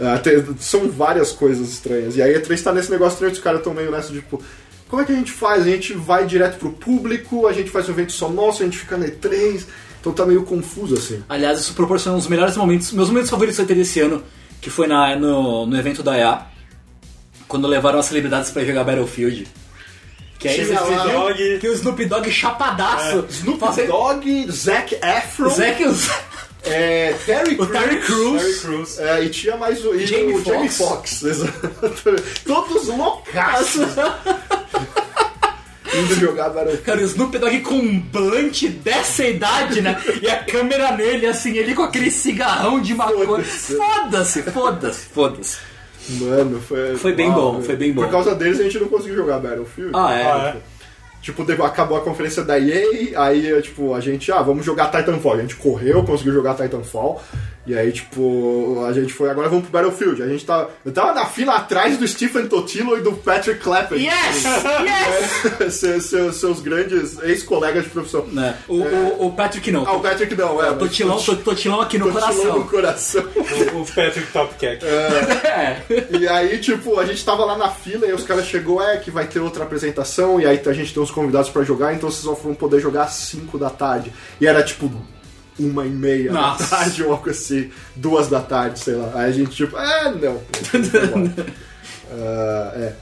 Ah, 0.00 0.18
tem- 0.18 0.44
são 0.58 0.88
várias 0.90 1.30
coisas 1.32 1.68
estranhas. 1.68 2.16
E 2.16 2.22
aí 2.22 2.34
a 2.34 2.40
E3 2.40 2.62
tá 2.62 2.72
nesse 2.72 2.90
negócio 2.90 3.14
estranho, 3.14 3.32
os 3.32 3.38
caras 3.38 3.60
estão 3.60 3.72
meio 3.72 3.90
nessa 3.92 4.12
tipo. 4.12 4.42
como 4.88 5.02
é 5.02 5.04
que 5.04 5.12
a 5.12 5.14
gente 5.16 5.30
faz? 5.30 5.62
A 5.62 5.70
gente 5.70 5.92
vai 5.92 6.26
direto 6.26 6.58
pro 6.58 6.70
público, 6.72 7.46
a 7.46 7.52
gente 7.52 7.70
faz 7.70 7.88
um 7.88 7.92
evento 7.92 8.12
só 8.12 8.28
nosso, 8.28 8.62
a 8.62 8.64
gente 8.64 8.78
fica 8.78 8.96
na 8.96 9.06
E3. 9.06 9.62
Então 10.00 10.12
tá 10.12 10.26
meio 10.26 10.42
confuso 10.42 10.94
assim. 10.96 11.22
Aliás, 11.28 11.60
isso 11.60 11.72
proporciona 11.74 12.18
os 12.18 12.26
melhores 12.26 12.56
momentos, 12.56 12.92
meus 12.92 13.08
momentos 13.08 13.30
favoritos 13.30 13.56
da 13.58 13.64
E3 13.64 13.74
desse 13.76 14.00
ano, 14.00 14.22
que 14.64 14.70
foi 14.70 14.86
na, 14.86 15.14
no, 15.14 15.66
no 15.66 15.76
evento 15.78 16.02
da 16.02 16.16
EA, 16.18 16.40
quando 17.46 17.68
levaram 17.68 17.98
as 17.98 18.06
celebridades 18.06 18.50
pra 18.50 18.64
jogar 18.64 18.82
Battlefield. 18.82 19.46
Que 20.38 20.48
aí 20.48 20.56
Chega 20.56 20.80
lá, 20.80 21.06
Dogg. 21.06 21.58
que 21.60 21.68
o 21.68 21.72
Snoop 21.74 22.02
Dogg 22.06 22.30
chapadaço. 22.30 23.26
Snoop 23.28 23.60
fazendo- 23.60 23.88
Dogg, 23.88 24.50
Zac 24.50 24.94
Efron, 24.94 25.50
Zac, 25.50 25.84
é, 26.64 27.12
Terry 27.26 27.56
o 27.60 27.66
Terry 27.66 28.00
Crews. 28.00 28.40
Terry 28.42 28.58
Crews. 28.60 28.98
É, 28.98 29.22
e 29.24 29.28
tinha 29.28 29.56
mais 29.58 29.84
o, 29.84 29.94
e 29.94 30.06
Jamie 30.06 30.34
o 30.34 30.42
Jamie 30.42 30.68
Foxx. 30.70 31.18
Foxx, 31.20 31.22
exato. 31.28 31.70
Todos 32.46 32.86
loucaços. 32.88 33.82
Indo 36.02 36.14
jogar 36.16 36.48
Battlefield. 36.50 36.82
Cara, 36.82 37.00
o 37.00 37.04
Snoop 37.04 37.38
Dogg 37.38 37.60
com 37.60 37.74
um 37.74 38.00
blunt 38.00 38.62
dessa 38.82 39.24
idade, 39.24 39.80
né? 39.80 40.00
E 40.22 40.28
a 40.28 40.42
câmera 40.44 40.96
nele, 40.96 41.26
assim, 41.26 41.56
ele 41.56 41.74
com 41.74 41.82
aquele 41.82 42.10
cigarrão 42.10 42.80
de 42.80 42.94
maconha. 42.94 43.42
Foda-se. 43.44 44.42
Foda-se, 44.42 45.04
foda-se. 45.06 45.56
Mano, 46.20 46.60
foi. 46.60 46.96
Foi 46.96 47.12
bem 47.14 47.30
bom, 47.30 47.62
foi 47.62 47.76
bem 47.76 47.92
bom. 47.92 48.02
Por 48.02 48.10
causa 48.10 48.34
deles 48.34 48.60
a 48.60 48.64
gente 48.64 48.78
não 48.78 48.88
conseguiu 48.88 49.16
jogar 49.16 49.38
Battlefield. 49.38 49.92
Ah, 49.94 50.12
é? 50.14 50.22
Ah, 50.24 50.54
é. 50.56 50.74
Tipo, 51.22 51.42
deu- 51.42 51.64
acabou 51.64 51.96
a 51.96 52.02
conferência 52.02 52.42
da 52.42 52.58
EA, 52.60 53.18
aí, 53.18 53.62
tipo, 53.62 53.94
a 53.94 54.00
gente, 54.00 54.30
ah, 54.30 54.42
vamos 54.42 54.62
jogar 54.66 54.90
Titanfall. 54.90 55.32
A 55.34 55.40
gente 55.40 55.56
correu, 55.56 56.04
conseguiu 56.04 56.34
jogar 56.34 56.54
Titanfall. 56.54 57.22
E 57.66 57.74
aí, 57.74 57.90
tipo, 57.92 58.84
a 58.86 58.92
gente 58.92 59.12
foi, 59.12 59.30
agora 59.30 59.48
vamos 59.48 59.64
pro 59.64 59.72
Battlefield. 59.72 60.22
A 60.22 60.28
gente 60.28 60.44
tá. 60.44 60.68
Eu 60.84 60.92
tava 60.92 61.14
na 61.14 61.24
fila 61.24 61.54
atrás 61.54 61.96
do 61.96 62.06
Stephen 62.06 62.46
Totilo 62.46 62.98
e 62.98 63.00
do 63.00 63.12
Patrick 63.12 63.60
Clapper. 63.60 63.98
Yes! 63.98 64.44
Yes! 64.84 65.74
seus, 65.74 66.04
seus, 66.06 66.36
seus 66.36 66.60
grandes 66.60 67.18
ex-colegas 67.22 67.84
de 67.84 67.90
profissão. 67.90 68.26
Né? 68.26 68.56
O, 68.68 68.76
o, 68.76 69.26
o 69.26 69.32
Patrick 69.32 69.70
não. 69.70 69.86
Ah, 69.86 69.96
o 69.96 70.00
Patrick 70.00 70.34
não, 70.34 70.62
é. 70.62 70.72
Tô 70.74 70.88
tilão, 70.88 71.18
tô, 71.18 71.36
tô 71.36 71.54
tilão 71.54 71.80
aqui 71.80 71.96
no 71.96 72.12
Totilão 72.12 72.58
no 72.58 72.64
coração. 72.64 73.22
coração. 73.24 73.74
O, 73.74 73.82
o 73.82 73.86
Patrick 73.86 74.32
Topcat. 74.32 74.84
É. 74.84 75.82
E 76.10 76.28
aí, 76.28 76.58
tipo, 76.58 76.98
a 76.98 77.06
gente 77.06 77.24
tava 77.24 77.44
lá 77.44 77.56
na 77.56 77.70
fila 77.70 78.06
e 78.06 78.12
os 78.12 78.24
caras 78.24 78.46
chegou, 78.46 78.82
é, 78.82 78.98
que 78.98 79.10
vai 79.10 79.26
ter 79.26 79.40
outra 79.40 79.64
apresentação, 79.64 80.40
e 80.40 80.46
aí 80.46 80.60
a 80.64 80.72
gente 80.72 80.92
tem 80.92 81.02
uns 81.02 81.10
convidados 81.10 81.50
pra 81.50 81.62
jogar, 81.62 81.94
então 81.94 82.10
vocês 82.10 82.24
vão 82.24 82.54
poder 82.54 82.80
jogar 82.80 83.04
às 83.04 83.14
5 83.14 83.58
da 83.58 83.70
tarde. 83.70 84.12
E 84.40 84.46
era 84.46 84.62
tipo 84.62 84.90
uma 85.58 85.86
e 85.86 85.90
meia 85.90 86.32
Nossa. 86.32 86.62
da 86.64 86.68
tarde 86.78 87.02
ou 87.02 87.12
algo 87.12 87.30
assim, 87.30 87.70
duas 87.96 88.28
da 88.28 88.40
tarde, 88.40 88.78
sei 88.78 88.94
lá. 88.94 89.12
Aí 89.14 89.30
a 89.30 89.32
gente, 89.32 89.50
tipo, 89.54 89.76
é, 89.78 90.10
não. 90.10 90.40
Ah, 92.16 92.72
é. 92.76 92.92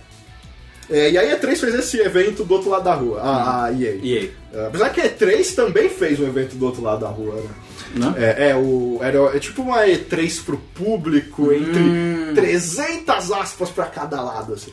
É, 0.91 1.11
E 1.11 1.19
aí 1.19 1.31
a 1.33 1.39
E3 1.39 1.57
fez 1.57 1.75
esse 1.75 1.99
evento 2.01 2.45
do 2.45 2.55
outro 2.55 2.71
lado 2.71 2.85
da 2.85 2.95
rua, 2.95 3.21
a, 3.21 3.65
a 3.65 3.73
EA. 3.73 3.99
E 4.03 4.19
aí? 4.19 4.33
Ah, 4.55 4.67
Apesar 4.69 4.91
que 4.91 5.01
a 5.01 5.09
E3 5.09 5.55
também 5.55 5.89
fez 5.89 6.19
um 6.21 6.27
evento 6.27 6.55
do 6.57 6.65
outro 6.67 6.83
lado 6.83 7.01
da 7.01 7.09
rua, 7.09 7.35
né? 7.37 7.51
Não? 7.95 8.15
É, 8.17 8.51
é, 8.51 8.57
o, 8.57 8.99
era, 9.03 9.19
é 9.37 9.39
tipo 9.39 9.63
uma 9.63 9.85
E3 9.87 10.45
pro 10.45 10.57
público, 10.75 11.53
entre 11.53 12.33
300 12.35 13.31
aspas 13.33 13.69
pra 13.71 13.85
cada 13.87 14.21
lado, 14.23 14.55
assim. 14.55 14.73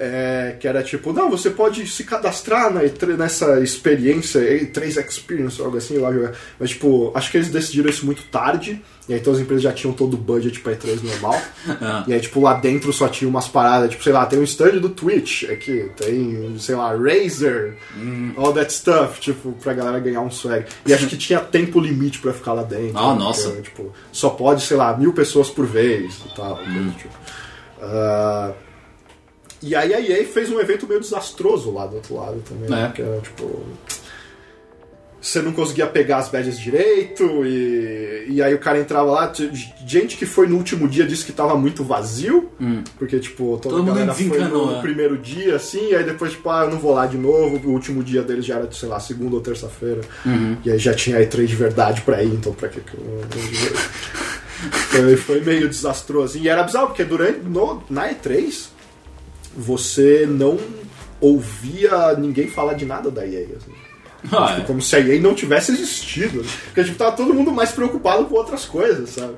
É, 0.00 0.54
que 0.60 0.68
era 0.68 0.80
tipo, 0.80 1.12
não, 1.12 1.28
você 1.28 1.50
pode 1.50 1.84
se 1.88 2.04
cadastrar 2.04 2.72
na 2.72 2.82
E3, 2.84 3.16
nessa 3.16 3.58
experiência, 3.58 4.38
E3 4.38 5.04
Experience, 5.04 5.60
ou 5.60 5.66
algo 5.66 5.76
assim, 5.76 5.98
lá 5.98 6.12
jogar. 6.12 6.34
Mas, 6.56 6.70
tipo, 6.70 7.10
acho 7.16 7.28
que 7.32 7.36
eles 7.36 7.48
decidiram 7.48 7.90
isso 7.90 8.06
muito 8.06 8.22
tarde, 8.30 8.80
e 9.08 9.12
aí 9.12 9.18
então 9.18 9.32
as 9.32 9.40
empresas 9.40 9.64
já 9.64 9.72
tinham 9.72 9.92
todo 9.92 10.14
o 10.14 10.16
budget 10.16 10.60
pra 10.60 10.76
E3 10.76 11.02
normal. 11.02 11.42
Ah. 11.80 12.04
E 12.06 12.14
aí, 12.14 12.20
tipo, 12.20 12.40
lá 12.40 12.54
dentro 12.54 12.92
só 12.92 13.08
tinha 13.08 13.28
umas 13.28 13.48
paradas, 13.48 13.90
tipo, 13.90 14.04
sei 14.04 14.12
lá, 14.12 14.24
tem 14.24 14.38
um 14.38 14.44
stand 14.44 14.78
do 14.78 14.88
Twitch 14.88 15.50
aqui, 15.50 15.90
tem, 15.96 16.56
sei 16.60 16.76
lá, 16.76 16.94
Razer, 16.94 17.76
all 18.36 18.52
that 18.52 18.72
stuff, 18.72 19.20
tipo, 19.20 19.50
pra 19.54 19.72
galera 19.72 19.98
ganhar 19.98 20.20
um 20.20 20.30
swag. 20.30 20.64
E 20.86 20.94
acho 20.94 21.08
que 21.08 21.16
tinha 21.16 21.40
tempo 21.40 21.80
limite 21.80 22.20
pra 22.20 22.32
ficar 22.32 22.52
lá 22.52 22.62
dentro. 22.62 22.96
Ah, 22.96 23.16
nossa. 23.16 23.50
tipo, 23.62 23.92
só 24.12 24.30
pode, 24.30 24.62
sei 24.62 24.76
lá, 24.76 24.96
mil 24.96 25.12
pessoas 25.12 25.50
por 25.50 25.66
vez 25.66 26.22
e 26.24 26.36
tal. 26.36 26.56
coisa 26.56 26.80
do 26.80 26.92
tipo. 26.92 27.14
Ah, 27.82 28.52
e 29.62 29.74
aí 29.74 29.92
a 29.94 30.00
EA 30.00 30.24
fez 30.26 30.50
um 30.50 30.60
evento 30.60 30.86
meio 30.86 31.00
desastroso 31.00 31.72
lá 31.72 31.86
do 31.86 31.96
outro 31.96 32.14
lado 32.16 32.42
também, 32.48 32.68
né, 32.68 32.86
É. 32.90 32.92
que 32.94 33.02
era, 33.02 33.20
tipo... 33.20 33.64
Você 35.20 35.42
não 35.42 35.50
conseguia 35.52 35.84
pegar 35.88 36.18
as 36.18 36.28
badges 36.28 36.56
direito, 36.60 37.44
e, 37.44 38.26
e 38.28 38.40
aí 38.40 38.54
o 38.54 38.58
cara 38.60 38.78
entrava 38.78 39.10
lá. 39.10 39.32
Gente 39.84 40.16
que 40.16 40.24
foi 40.24 40.46
no 40.46 40.56
último 40.56 40.86
dia 40.86 41.04
disse 41.04 41.24
que 41.24 41.32
tava 41.32 41.56
muito 41.56 41.82
vazio, 41.82 42.48
porque, 42.96 43.18
tipo, 43.18 43.58
toda 43.60 43.74
Todo 43.76 43.82
a 43.90 43.94
galera 43.94 44.14
foi 44.14 44.38
no 44.44 44.70
né? 44.74 44.80
primeiro 44.80 45.18
dia, 45.18 45.56
assim, 45.56 45.88
e 45.90 45.94
aí 45.96 46.04
depois, 46.04 46.30
tipo, 46.32 46.48
ah, 46.48 46.62
eu 46.66 46.70
não 46.70 46.78
vou 46.78 46.94
lá 46.94 47.04
de 47.06 47.18
novo. 47.18 47.58
O 47.68 47.72
último 47.72 48.04
dia 48.04 48.22
deles 48.22 48.46
já 48.46 48.58
era, 48.58 48.70
sei 48.70 48.88
lá, 48.88 49.00
segunda 49.00 49.34
ou 49.34 49.40
terça-feira. 49.42 50.02
E 50.64 50.70
aí 50.70 50.78
já 50.78 50.94
tinha 50.94 51.18
E3 51.18 51.46
de 51.46 51.56
verdade 51.56 52.00
pra 52.02 52.22
ir, 52.22 52.28
então 52.32 52.52
pra 52.54 52.68
que 52.68 52.80
que 52.80 52.94
eu 52.96 53.22
ele 55.08 55.16
foi 55.18 55.40
meio 55.40 55.68
desastroso. 55.68 56.38
E 56.38 56.48
era 56.48 56.62
bizarro, 56.62 56.86
porque 56.88 57.02
durante, 57.04 57.40
no, 57.40 57.82
na 57.90 58.08
E3, 58.08 58.68
você 59.58 60.26
não 60.28 60.58
ouvia 61.20 62.14
ninguém 62.14 62.46
falar 62.48 62.74
de 62.74 62.84
nada 62.86 63.10
da 63.10 63.26
EA. 63.26 63.46
Assim. 63.56 63.72
Ah, 64.32 64.46
Tipo, 64.48 64.60
é. 64.60 64.64
Como 64.66 64.82
se 64.82 64.96
a 64.96 65.00
EA 65.00 65.20
não 65.20 65.34
tivesse 65.34 65.72
existido. 65.72 66.42
né? 66.42 66.48
Porque 66.66 66.84
tipo, 66.84 66.96
tava 66.96 67.16
todo 67.16 67.34
mundo 67.34 67.52
mais 67.52 67.70
preocupado 67.72 68.24
com 68.26 68.34
outras 68.36 68.64
coisas, 68.64 69.10
sabe? 69.10 69.34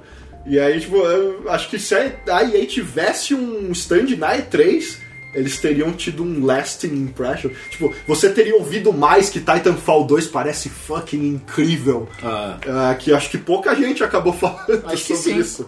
E 0.46 0.58
aí, 0.58 0.80
tipo, 0.80 0.96
eu 0.96 1.50
acho 1.50 1.68
que 1.68 1.78
se 1.78 1.94
a 1.94 2.42
EA 2.44 2.66
tivesse 2.66 3.34
um 3.34 3.70
stand 3.72 4.16
na 4.16 4.36
E3, 4.38 4.96
eles 5.34 5.58
teriam 5.58 5.92
tido 5.92 6.22
um 6.22 6.44
lasting 6.44 6.88
impression. 6.88 7.50
Tipo, 7.70 7.94
você 8.06 8.30
teria 8.30 8.56
ouvido 8.56 8.92
mais 8.92 9.28
que 9.28 9.38
Titanfall 9.38 10.04
2 10.04 10.26
parece 10.28 10.68
fucking 10.70 11.26
incrível. 11.26 12.08
Ah. 12.22 12.58
Ah, 12.66 12.94
que 12.94 13.12
acho 13.12 13.30
que 13.30 13.38
pouca 13.38 13.74
gente 13.74 14.02
acabou 14.02 14.32
falando 14.36 14.82
Acho 14.86 15.06
que 15.06 15.16
sobre 15.16 15.32
sim. 15.34 15.38
isso. 15.38 15.66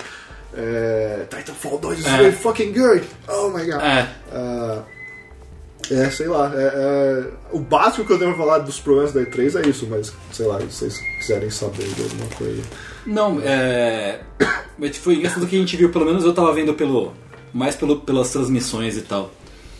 É, 0.55 1.27
Titanfall 1.31 1.79
2 1.79 1.99
is 2.01 2.07
É. 2.07 2.17
really 2.17 2.33
fucking 2.33 2.73
good. 2.73 3.05
Oh 3.29 3.49
my 3.49 3.65
god. 3.65 3.81
É. 3.83 4.09
Ah, 4.33 4.83
é, 5.91 6.11
sei 6.11 6.29
lá. 6.29 6.53
é- 6.55 6.73
é- 6.75 7.27
o 7.53 7.59
básico 7.59 8.05
que 8.07 8.12
eu 8.12 8.19
devo 8.19 8.37
falar 8.37 8.59
dos 8.59 8.79
problemas 8.79 9.12
da 9.12 9.21
E3 9.23 9.57
é 9.57 9.69
isso, 9.69 9.87
mas 9.88 10.12
sei 10.33 10.47
lá, 10.47 10.61
se 10.61 10.67
vocês 10.67 10.99
quiserem 11.19 11.51
saber 11.51 11.87
de 11.88 12.03
alguma 12.03 12.27
coisa. 12.37 12.62
Não, 13.07 13.41
é. 13.43 14.21
Mas 14.79 14.97
foi 14.97 15.15
engraçado 15.17 15.47
que 15.47 15.57
a 15.57 15.59
gente 15.59 15.77
viu, 15.77 15.91
pelo 15.91 16.05
menos 16.05 16.25
eu 16.25 16.33
tava 16.35 16.53
vendo 16.53 16.75
pelo. 16.75 17.12
Mais 17.53 17.75
pelo, 17.77 18.01
pelas 18.01 18.31
transmissões 18.31 18.97
e 18.97 19.03
tal. 19.03 19.31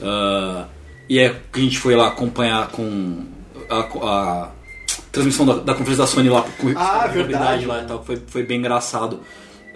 Ah, 0.03 0.67
e 1.09 1.19
é 1.19 1.35
que 1.53 1.61
a 1.61 1.63
gente 1.63 1.79
foi 1.79 1.95
lá 1.95 2.09
acompanhar 2.09 2.69
com 2.69 3.25
a, 3.71 3.79
a 3.81 4.51
transmissão 5.11 5.47
da, 5.47 5.55
da 5.55 5.73
conferência 5.75 6.05
da 6.05 6.07
Sony 6.07 6.29
lá 6.29 6.43
com 6.59 6.69
Ah, 6.77 7.05
com 7.09 7.15
verdade. 7.15 7.65
lá 7.67 7.83
e 7.83 7.87
tal. 7.87 8.05
Foi, 8.05 8.21
foi 8.27 8.43
bem 8.43 8.59
engraçado. 8.59 9.21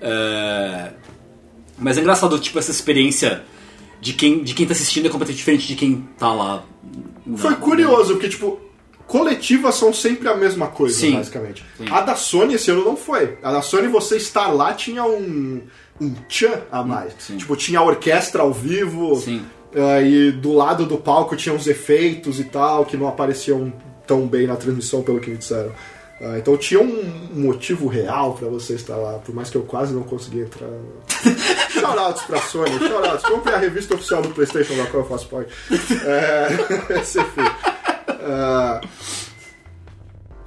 É, 0.01 0.91
mas 1.79 1.97
é 1.99 2.01
engraçado, 2.01 2.39
tipo, 2.39 2.59
essa 2.59 2.71
experiência 2.71 3.43
de 4.01 4.13
quem, 4.13 4.43
de 4.43 4.55
quem 4.55 4.67
tá 4.67 4.73
assistindo 4.73 5.07
é 5.07 5.09
completamente 5.09 5.39
diferente 5.39 5.67
de 5.67 5.75
quem 5.75 6.07
tá 6.19 6.33
lá. 6.33 6.65
na- 7.27 7.39
Foi 7.39 7.55
curioso, 7.57 8.13
porque, 8.15 8.29
tipo, 8.29 8.61
coletivas 9.07 9.75
são 9.75 9.93
sempre 9.93 10.29
a 10.29 10.35
mesma 10.37 10.69
coisa, 10.69 10.99
Sim. 10.99 11.13
basicamente. 11.13 11.65
Sim. 11.77 11.87
A 11.91 12.01
da 12.01 12.15
Sony 12.17 12.55
esse 12.55 12.71
ano 12.71 12.85
não 12.85 12.97
foi. 12.97 13.39
A 13.43 13.53
da 13.53 13.63
Sony, 13.63 13.89
você 13.89 14.17
estar 14.17 14.49
lá 14.49 14.73
tinha 14.75 15.05
um, 15.05 15.63
um 16.01 16.15
tchan 16.29 16.63
a 16.71 16.83
mais. 16.83 17.13
Sim. 17.19 17.37
Tipo, 17.37 17.57
tinha 17.57 17.79
a 17.81 17.83
orquestra 17.83 18.43
ao 18.43 18.53
vivo. 18.53 19.17
Sim. 19.17 19.43
eh, 19.75 20.03
e 20.09 20.33
do 20.33 20.53
lado 20.55 20.87
do 20.87 20.97
palco 20.97 21.37
tinha 21.37 21.55
uns 21.55 21.67
efeitos 21.67 22.41
e 22.41 22.45
tal, 22.45 22.85
que 22.87 22.97
não 22.97 23.07
apareciam 23.09 23.73
tão 24.07 24.27
bem 24.27 24.47
na 24.47 24.57
transmissão, 24.57 25.03
pelo 25.03 25.21
que 25.21 25.29
me 25.31 25.37
disseram. 25.37 25.73
Ah, 26.21 26.39
então 26.39 26.57
tinha 26.57 26.81
um 26.81 27.29
motivo 27.35 27.87
real 27.89 28.33
pra 28.35 28.49
você 28.49 28.73
estar 28.75 28.97
lá, 28.97 29.19
por 29.19 29.35
mais 29.35 29.51
que 29.51 29.57
eu 29.57 29.63
quase 29.63 29.93
não 29.93 30.03
consegui 30.03 30.41
entrar. 30.41 30.69
Shoutouts 31.71 32.23
pra 32.23 32.41
Sony, 32.41 32.79
shoutouts. 32.79 33.23
Compre 33.29 33.53
a 33.53 33.59
revista 33.59 33.95
oficial 33.95 34.23
do 34.23 34.31
PlayStation, 34.31 34.77
da 34.77 34.87
qual 34.87 35.03
eu 35.03 35.09
faço 35.09 35.29
parte. 35.29 35.53
É, 36.07 36.49
esse 37.01 37.19
enfim. 37.21 37.43
Ah, 38.09 38.81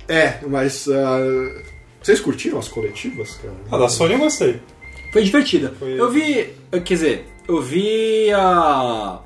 é, 0.07 0.39
mas. 0.47 0.87
ah, 0.89 1.63
vocês 2.01 2.19
curtiram 2.19 2.57
as 2.57 2.67
coletivas, 2.67 3.35
cara? 3.35 3.53
A 3.71 3.77
da 3.77 3.89
Sony 3.89 4.13
eu 4.13 4.19
gostei. 4.19 4.59
Foi 5.13 5.23
divertida. 5.23 5.73
Foi- 5.77 5.99
Eu 5.99 6.09
vi. 6.09 6.49
Quer 6.71 6.81
dizer, 6.83 7.25
eu 7.47 7.61
vi 7.61 8.31
a. 8.31 9.19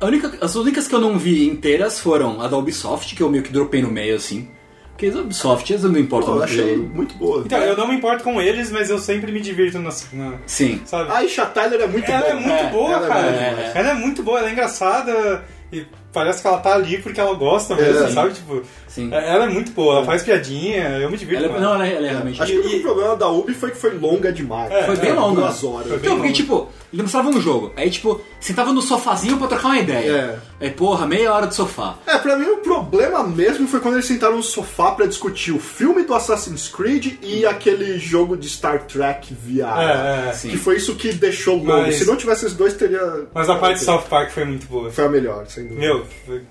a 0.00 0.06
única, 0.06 0.32
as 0.40 0.54
únicas 0.54 0.86
que 0.86 0.94
eu 0.94 1.00
não 1.00 1.18
vi 1.18 1.48
inteiras 1.48 1.98
foram 1.98 2.40
a 2.40 2.46
da 2.46 2.56
Ubisoft, 2.56 3.14
que 3.16 3.22
eu 3.22 3.28
meio 3.30 3.42
que 3.42 3.52
dropei 3.52 3.82
no 3.82 3.90
meio 3.90 4.14
assim. 4.14 4.48
Porque 4.96 5.06
as 5.06 5.14
Ubisoft, 5.14 5.70
eles 5.70 5.82
não 5.82 5.98
importam 5.98 6.28
Pô, 6.28 6.34
eu 6.36 6.38
muito. 6.38 6.50
achei 6.52 6.74
eu- 6.74 6.78
muito 6.78 7.14
boa. 7.16 7.42
Então, 7.44 7.58
eu 7.58 7.76
não 7.76 7.86
me 7.86 7.96
importo 7.96 8.24
com 8.24 8.40
eles, 8.40 8.70
mas 8.70 8.88
eu 8.88 8.98
sempre 8.98 9.30
me 9.30 9.40
divirto 9.40 9.78
na. 9.78 9.90
na 10.14 10.32
Sim. 10.46 10.80
sabe? 10.86 11.10
A 11.10 11.16
Aisha 11.18 11.44
Tyler 11.44 11.82
é 11.82 11.86
muito 11.86 12.10
ela 12.10 12.20
boa. 12.22 12.30
é 12.30 12.34
muito 12.34 12.72
boa, 12.72 12.92
ela 12.94 13.04
é 13.04 13.08
cara. 13.08 13.22
boa 13.22 13.32
demais. 13.50 13.76
Ela 13.76 13.90
é 13.90 13.94
muito 13.94 14.22
boa, 14.22 14.38
ela 14.38 14.48
é 14.48 14.52
engraçada. 14.52 15.44
E 15.72 15.84
parece 16.12 16.40
que 16.40 16.46
ela 16.46 16.58
tá 16.58 16.74
ali 16.74 16.96
porque 16.98 17.20
ela 17.20 17.34
gosta 17.34 17.74
mesmo, 17.74 18.04
É. 18.04 18.08
sabe? 18.10 18.32
Tipo, 18.34 18.62
Sim. 18.86 19.12
ela 19.12 19.44
é 19.44 19.48
muito 19.48 19.72
boa, 19.72 19.96
ela 19.96 20.04
faz 20.06 20.22
piadinha, 20.22 20.90
eu 21.00 21.10
me 21.10 21.16
divirto 21.18 21.42
Ela, 21.44 21.52
com 21.52 21.58
é- 21.58 21.60
não, 21.60 21.74
ela 21.74 21.86
é, 21.86 21.94
ela 21.96 22.06
é 22.06 22.10
realmente. 22.10 22.40
Acho 22.40 22.52
que 22.52 22.58
o 22.58 22.62
E- 22.62 22.66
único 22.66 22.82
problema 22.82 23.16
da 23.16 23.28
Ubi 23.28 23.52
foi 23.52 23.72
que 23.72 23.76
foi 23.76 23.90
longa 23.98 24.32
demais. 24.32 24.70
É, 24.70 24.84
Foi 24.84 24.96
bem 24.96 25.10
é, 25.10 25.14
longa. 25.14 25.40
Duas 25.40 25.64
horas. 25.64 25.88
Foi 25.88 25.98
bem 25.98 26.06
Então, 26.06 26.10
porque, 26.12 26.28
longa. 26.28 26.32
tipo, 26.32 26.68
ele 26.92 27.02
mostrava 27.02 27.28
um 27.28 27.40
jogo. 27.40 27.72
Aí, 27.76 27.90
tipo, 27.90 28.20
sentava 28.38 28.72
no 28.72 28.80
sofazinho 28.80 29.36
pra 29.38 29.48
trocar 29.48 29.66
uma 29.66 29.78
ideia. 29.78 30.40
Aí, 30.58 30.70
porra, 30.70 31.06
meia 31.06 31.32
hora 31.34 31.46
de 31.46 31.54
sofá. 31.54 31.96
É, 32.06 32.16
pra 32.16 32.36
mim 32.36 32.46
o 32.46 32.56
problema 32.58 33.22
mesmo 33.24 33.68
foi 33.68 33.78
quando 33.80 33.94
eles 33.94 34.06
sentaram 34.06 34.36
no 34.36 34.42
sofá 34.42 34.92
pra 34.92 35.04
discutir 35.06 35.52
o 35.52 35.58
filme 35.58 36.02
do 36.04 36.14
Assassin's 36.14 36.66
Creed 36.68 37.18
e 37.22 37.44
aquele 37.44 37.98
jogo 37.98 38.36
de 38.38 38.48
Star 38.48 38.84
Trek 38.86 39.34
VR. 39.34 39.78
É, 39.78 40.28
é. 40.30 40.32
Sim. 40.32 40.48
Que 40.50 40.56
foi 40.56 40.76
isso 40.76 40.94
que 40.94 41.12
deixou 41.12 41.56
longo. 41.56 41.66
Mas- 41.82 41.96
Se 41.96 42.06
não 42.06 42.16
tivesse 42.16 42.46
esses 42.46 42.56
dois, 42.56 42.72
teria. 42.74 43.26
Mas 43.34 43.50
a 43.50 43.56
parte 43.56 43.80
de 43.80 43.84
South 43.84 44.04
Park 44.08 44.30
foi 44.30 44.44
muito 44.46 44.66
boa. 44.66 44.90
Foi 44.90 45.04
a 45.04 45.08
melhor, 45.10 45.46
sem 45.46 45.64
dúvida. 45.64 45.80
Meu, 45.80 46.06
foi- 46.24 46.42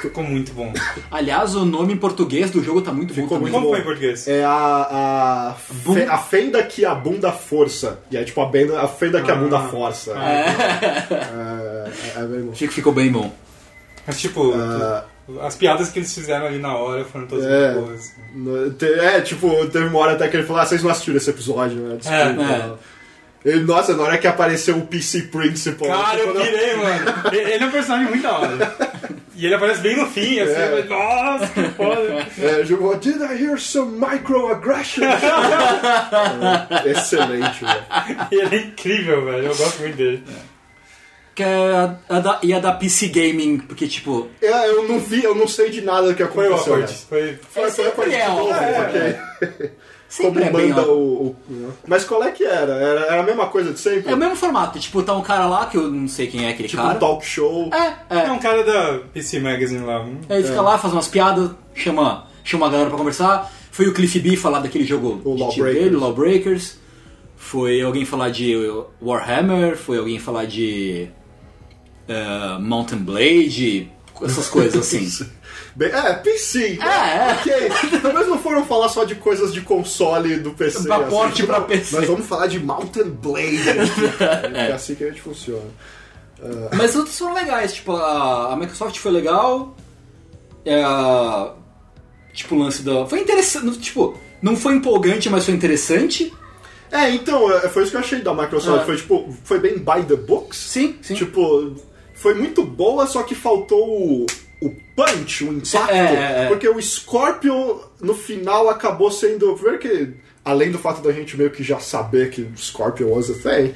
ficou 0.00 0.24
muito 0.24 0.52
bom. 0.54 0.72
Aliás, 1.10 1.54
o 1.54 1.64
nome 1.66 1.92
em 1.92 1.96
português 1.98 2.50
do 2.50 2.62
jogo 2.64 2.80
tá 2.80 2.92
muito 2.92 3.12
bom 3.14 3.22
Ficou 3.22 3.36
também. 3.38 3.52
Como 3.52 3.66
bom. 3.66 3.72
foi 3.72 3.80
em 3.80 3.84
português? 3.84 4.26
É 4.26 4.42
a. 4.42 4.50
A, 4.50 5.54
Bum- 5.84 5.94
fe- 5.94 6.04
a 6.04 6.16
fenda 6.18 6.62
que 6.62 6.84
a 6.86 6.94
bunda 6.94 7.30
força. 7.30 7.98
E 8.10 8.16
é 8.16 8.24
tipo 8.24 8.40
a, 8.40 8.46
benda, 8.46 8.80
a 8.80 8.88
fenda 8.88 9.20
que 9.20 9.30
a 9.30 9.34
Ah. 9.34 9.36
bunda 9.36 9.58
força. 9.68 10.12
É, 10.12 11.10
é, 11.14 12.20
é 12.20 12.24
bem 12.24 12.40
bom. 12.42 12.52
Achei 12.52 12.66
que 12.68 12.74
ficou 12.74 12.92
bem 12.92 13.10
bom. 13.12 13.30
Mas, 14.06 14.20
tipo, 14.20 14.52
Ah. 14.54 15.04
as 15.42 15.54
piadas 15.56 15.90
que 15.90 15.98
eles 16.00 16.12
fizeram 16.14 16.46
ali 16.46 16.58
na 16.58 16.74
hora 16.76 17.04
foram 17.04 17.26
todas 17.26 17.44
É. 17.46 17.74
muito 17.74 17.86
boas. 17.86 18.74
Te- 18.76 18.92
É, 19.00 19.20
tipo, 19.20 19.66
teve 19.66 19.86
uma 19.86 19.98
hora 20.00 20.12
até 20.12 20.28
que 20.28 20.36
ele 20.36 20.46
falou: 20.46 20.62
Ah, 20.62 20.66
vocês 20.66 20.82
não 20.82 20.90
assistiram 20.90 21.16
esse 21.18 21.30
episódio, 21.30 21.76
né? 21.76 21.96
Desculpa. 21.96 22.42
É, 22.42 22.90
Ele, 23.42 23.60
nossa, 23.64 23.96
na 23.96 24.02
hora 24.02 24.18
que 24.18 24.26
apareceu 24.26 24.76
o 24.76 24.86
PC 24.86 25.22
Principal. 25.22 25.88
Cara, 25.88 26.18
eu 26.18 26.26
quando- 26.34 26.44
pirei, 26.44 26.76
mano. 26.76 27.04
Ele 27.32 27.64
é 27.64 27.66
um 27.66 27.70
personagem 27.70 28.08
muito 28.08 28.22
da 28.22 28.38
hora. 28.38 28.76
E 29.34 29.46
ele 29.46 29.54
aparece 29.54 29.80
bem 29.80 29.96
no 29.96 30.06
fim, 30.06 30.38
assim, 30.40 30.52
É. 30.52 30.70
mas, 30.74 30.88
nossa, 30.90 31.46
que 31.46 31.62
foda. 31.70 32.26
É, 32.38 32.64
jogou, 32.66 32.94
Did 32.98 33.16
I 33.22 33.42
hear 33.42 33.58
some 33.58 33.92
microaggressions? 33.98 35.06
É, 36.84 36.90
excelente, 36.90 37.64
velho. 37.64 37.84
Ele 38.30 38.56
é 38.56 38.58
incrível, 38.60 39.24
velho. 39.24 39.46
Eu 39.46 39.56
gosto 39.56 39.80
muito 39.80 39.96
dele. 39.96 40.22
Que 41.40 41.44
é 41.44 41.72
a, 41.74 41.96
a 42.16 42.20
da, 42.20 42.38
e 42.42 42.52
a 42.52 42.58
da 42.58 42.72
PC 42.72 43.08
Gaming, 43.08 43.58
porque, 43.58 43.86
tipo, 43.88 44.28
É, 44.42 44.68
eu 44.68 44.86
não 44.86 44.98
vi, 44.98 45.24
eu 45.24 45.34
não 45.34 45.48
sei 45.48 45.70
de 45.70 45.80
nada 45.80 46.12
que 46.12 46.24
Foi 46.26 46.48
o 46.48 46.54
aconteceu. 46.54 46.74
acorde. 46.74 46.92
né? 46.92 46.98
Foi. 47.08 47.38
Foi, 47.50 47.70
foi 47.70 47.86
a 47.86 47.90
parte 47.92 48.10
Sempre 48.10 48.22
é, 48.22 48.26
é. 48.26 48.80
ok. 49.60 49.70
sempre 50.08 50.44
Como 50.44 50.58
é 50.58 50.62
bem. 50.64 50.72
o, 50.72 50.90
o- 50.90 51.36
Mas 51.86 52.04
qual 52.04 52.22
é 52.24 52.30
que 52.32 52.44
era? 52.44 52.72
Era, 52.74 53.00
era 53.06 53.20
a 53.20 53.22
mesma 53.22 53.46
coisa 53.46 53.72
de 53.72 53.78
sempre? 53.78 54.10
É 54.10 54.14
o 54.14 54.18
mesmo 54.18 54.34
formato. 54.36 54.78
Tipo, 54.78 55.02
tá 55.02 55.14
um 55.16 55.22
cara 55.22 55.46
lá, 55.46 55.66
que 55.66 55.76
eu 55.76 55.90
não 55.90 56.08
sei 56.08 56.26
quem 56.26 56.46
é 56.46 56.50
aquele 56.50 56.68
tipo 56.68 56.82
cara. 56.82 56.96
um 56.96 56.98
talk 56.98 57.24
show. 57.24 57.70
É, 57.72 58.14
É 58.16 58.26
é. 58.26 58.30
um 58.32 58.38
cara 58.38 58.62
da 58.64 58.98
PC 59.14 59.38
Magazine 59.40 59.84
lá. 59.84 60.02
um- 60.02 60.18
Aí 60.28 60.38
ele 60.40 60.48
fica 60.48 60.60
lá, 60.60 60.76
faz 60.78 60.92
umas 60.92 61.08
piadas, 61.08 61.50
chama, 61.74 62.26
chama 62.44 62.66
a 62.66 62.70
galera 62.70 62.88
pra 62.90 62.98
conversar. 62.98 63.50
Foi 63.70 63.86
o 63.86 63.94
Cliff 63.94 64.18
B 64.18 64.36
falar 64.36 64.58
daquele 64.60 64.84
jogo 64.84 65.20
O 65.24 65.34
de 65.36 65.40
Lawbreakers. 65.42 65.74
dele, 65.84 65.96
Lawbreakers. 65.96 66.80
Foi 67.36 67.80
alguém 67.80 68.04
falar 68.04 68.28
de 68.30 68.54
Warhammer, 69.00 69.76
foi 69.76 69.96
alguém 69.98 70.18
falar 70.18 70.44
de 70.44 71.08
eh, 72.10 72.58
Mountain 72.58 72.98
Blade, 72.98 73.88
essas 74.22 74.48
coisas 74.48 74.76
assim. 74.76 75.26
Bem, 75.76 75.88
é, 75.90 76.14
PC. 76.14 76.80
É, 76.82 76.84
é. 76.84 77.32
Ok. 77.32 78.00
Talvez 78.02 78.26
não 78.26 78.38
foram 78.40 78.66
falar 78.66 78.88
só 78.88 79.04
de 79.04 79.14
coisas 79.14 79.52
de 79.52 79.60
console 79.60 80.38
do 80.38 80.50
PC. 80.50 80.88
Pra 80.88 80.98
porte 81.04 81.44
pra 81.44 81.60
não, 81.60 81.66
PC. 81.66 81.96
Mas 81.96 82.08
vamos 82.08 82.26
falar 82.26 82.48
de 82.48 82.58
Mountain 82.58 83.10
Blade. 83.10 83.70
aqui. 83.70 84.50
é 84.52 84.72
assim 84.72 84.96
que 84.96 85.04
a 85.04 85.08
gente 85.08 85.22
funciona. 85.22 85.70
Mas 86.76 86.96
outros 86.96 87.16
foram 87.16 87.34
legais, 87.34 87.74
tipo, 87.74 87.92
a, 87.94 88.56
Microsoft 88.56 88.98
foi 88.98 89.12
legal. 89.12 89.76
É, 90.64 90.82
a- 90.82 91.52
tipo, 92.32 92.56
o 92.56 92.58
lance 92.58 92.82
da. 92.82 93.06
Foi 93.06 93.20
interessante. 93.20 93.78
Tipo, 93.78 94.18
não 94.42 94.56
foi 94.56 94.74
empolgante, 94.74 95.30
mas 95.30 95.44
foi 95.44 95.54
interessante. 95.54 96.32
É, 96.90 97.10
então, 97.10 97.50
é, 97.52 97.68
foi 97.68 97.82
isso 97.82 97.92
que 97.92 97.96
eu 97.96 98.00
achei 98.00 98.20
da 98.20 98.34
Microsoft. 98.34 98.82
É. 98.82 98.86
Foi 98.86 98.96
tipo, 98.96 99.32
foi 99.44 99.60
bem 99.60 99.78
by 99.78 100.04
the 100.08 100.16
books. 100.16 100.58
Sim, 100.58 100.96
sim. 101.02 101.14
Tipo, 101.14 101.76
foi 102.20 102.34
muito 102.34 102.62
boa, 102.62 103.06
só 103.06 103.22
que 103.22 103.34
faltou 103.34 103.88
o, 103.88 104.26
o 104.60 104.70
punch, 104.94 105.42
o 105.42 105.54
impacto. 105.54 105.90
É, 105.90 105.98
é, 105.98 106.44
é. 106.44 106.48
Porque 106.48 106.68
o 106.68 106.80
Scorpion, 106.80 107.78
no 107.98 108.12
final, 108.12 108.68
acabou 108.68 109.10
sendo. 109.10 109.54
Primeiro 109.54 109.78
que, 109.78 110.12
além 110.44 110.70
do 110.70 110.78
fato 110.78 111.00
da 111.00 111.12
gente 111.12 111.34
meio 111.34 111.50
que 111.50 111.62
já 111.62 111.80
saber 111.80 112.28
que 112.28 112.46
Scorpion 112.58 113.08
was 113.08 113.30
a 113.30 113.34
thing, 113.34 113.72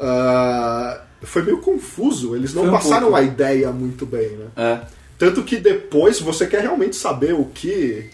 ah, 0.00 1.02
foi 1.22 1.42
meio 1.42 1.58
confuso. 1.58 2.34
Eles 2.34 2.52
não 2.52 2.64
um 2.64 2.72
passaram 2.72 3.10
pouco. 3.10 3.16
a 3.16 3.22
ideia 3.22 3.70
muito 3.70 4.04
bem, 4.04 4.28
né? 4.30 4.46
É. 4.56 4.80
Tanto 5.16 5.44
que 5.44 5.56
depois, 5.56 6.18
você 6.18 6.48
quer 6.48 6.62
realmente 6.62 6.96
saber 6.96 7.32
o 7.32 7.44
que. 7.44 8.10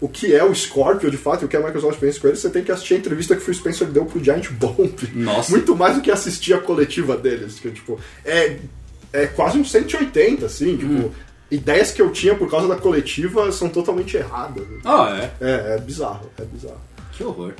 O 0.00 0.08
que 0.08 0.34
é 0.34 0.42
o 0.42 0.54
Scorpio, 0.54 1.10
de 1.10 1.18
fato, 1.18 1.42
e 1.42 1.44
o 1.44 1.48
que 1.48 1.56
a 1.56 1.60
Microsoft 1.60 1.98
pensa 1.98 2.18
com 2.18 2.28
ele, 2.28 2.36
você 2.36 2.48
tem 2.48 2.64
que 2.64 2.72
assistir 2.72 2.94
a 2.94 2.96
entrevista 2.96 3.34
que 3.34 3.42
o 3.42 3.44
Phil 3.44 3.52
Spencer 3.52 3.86
deu 3.88 4.06
pro 4.06 4.22
Giant 4.22 4.48
Bomb. 4.52 4.96
Nossa. 5.12 5.50
Muito 5.52 5.76
mais 5.76 5.96
do 5.96 6.00
que 6.00 6.10
assistir 6.10 6.54
a 6.54 6.58
coletiva 6.58 7.18
deles. 7.18 7.58
Que, 7.60 7.70
tipo, 7.70 8.00
é, 8.24 8.56
é 9.12 9.26
quase 9.26 9.58
um 9.58 9.64
180, 9.64 10.46
assim. 10.46 10.76
Tipo, 10.76 10.92
Hum. 10.92 11.10
ideias 11.50 11.90
que 11.90 12.00
eu 12.00 12.10
tinha 12.10 12.34
por 12.34 12.50
causa 12.50 12.68
da 12.68 12.76
coletiva 12.76 13.50
são 13.52 13.68
totalmente 13.68 14.16
erradas. 14.16 14.64
Ah, 14.84 15.18
é. 15.40 15.44
É, 15.44 15.74
é 15.74 15.78
bizarro, 15.78 16.30
é 16.38 16.44
bizarro. 16.44 16.80
Que 17.12 17.24
horror. 17.24 17.52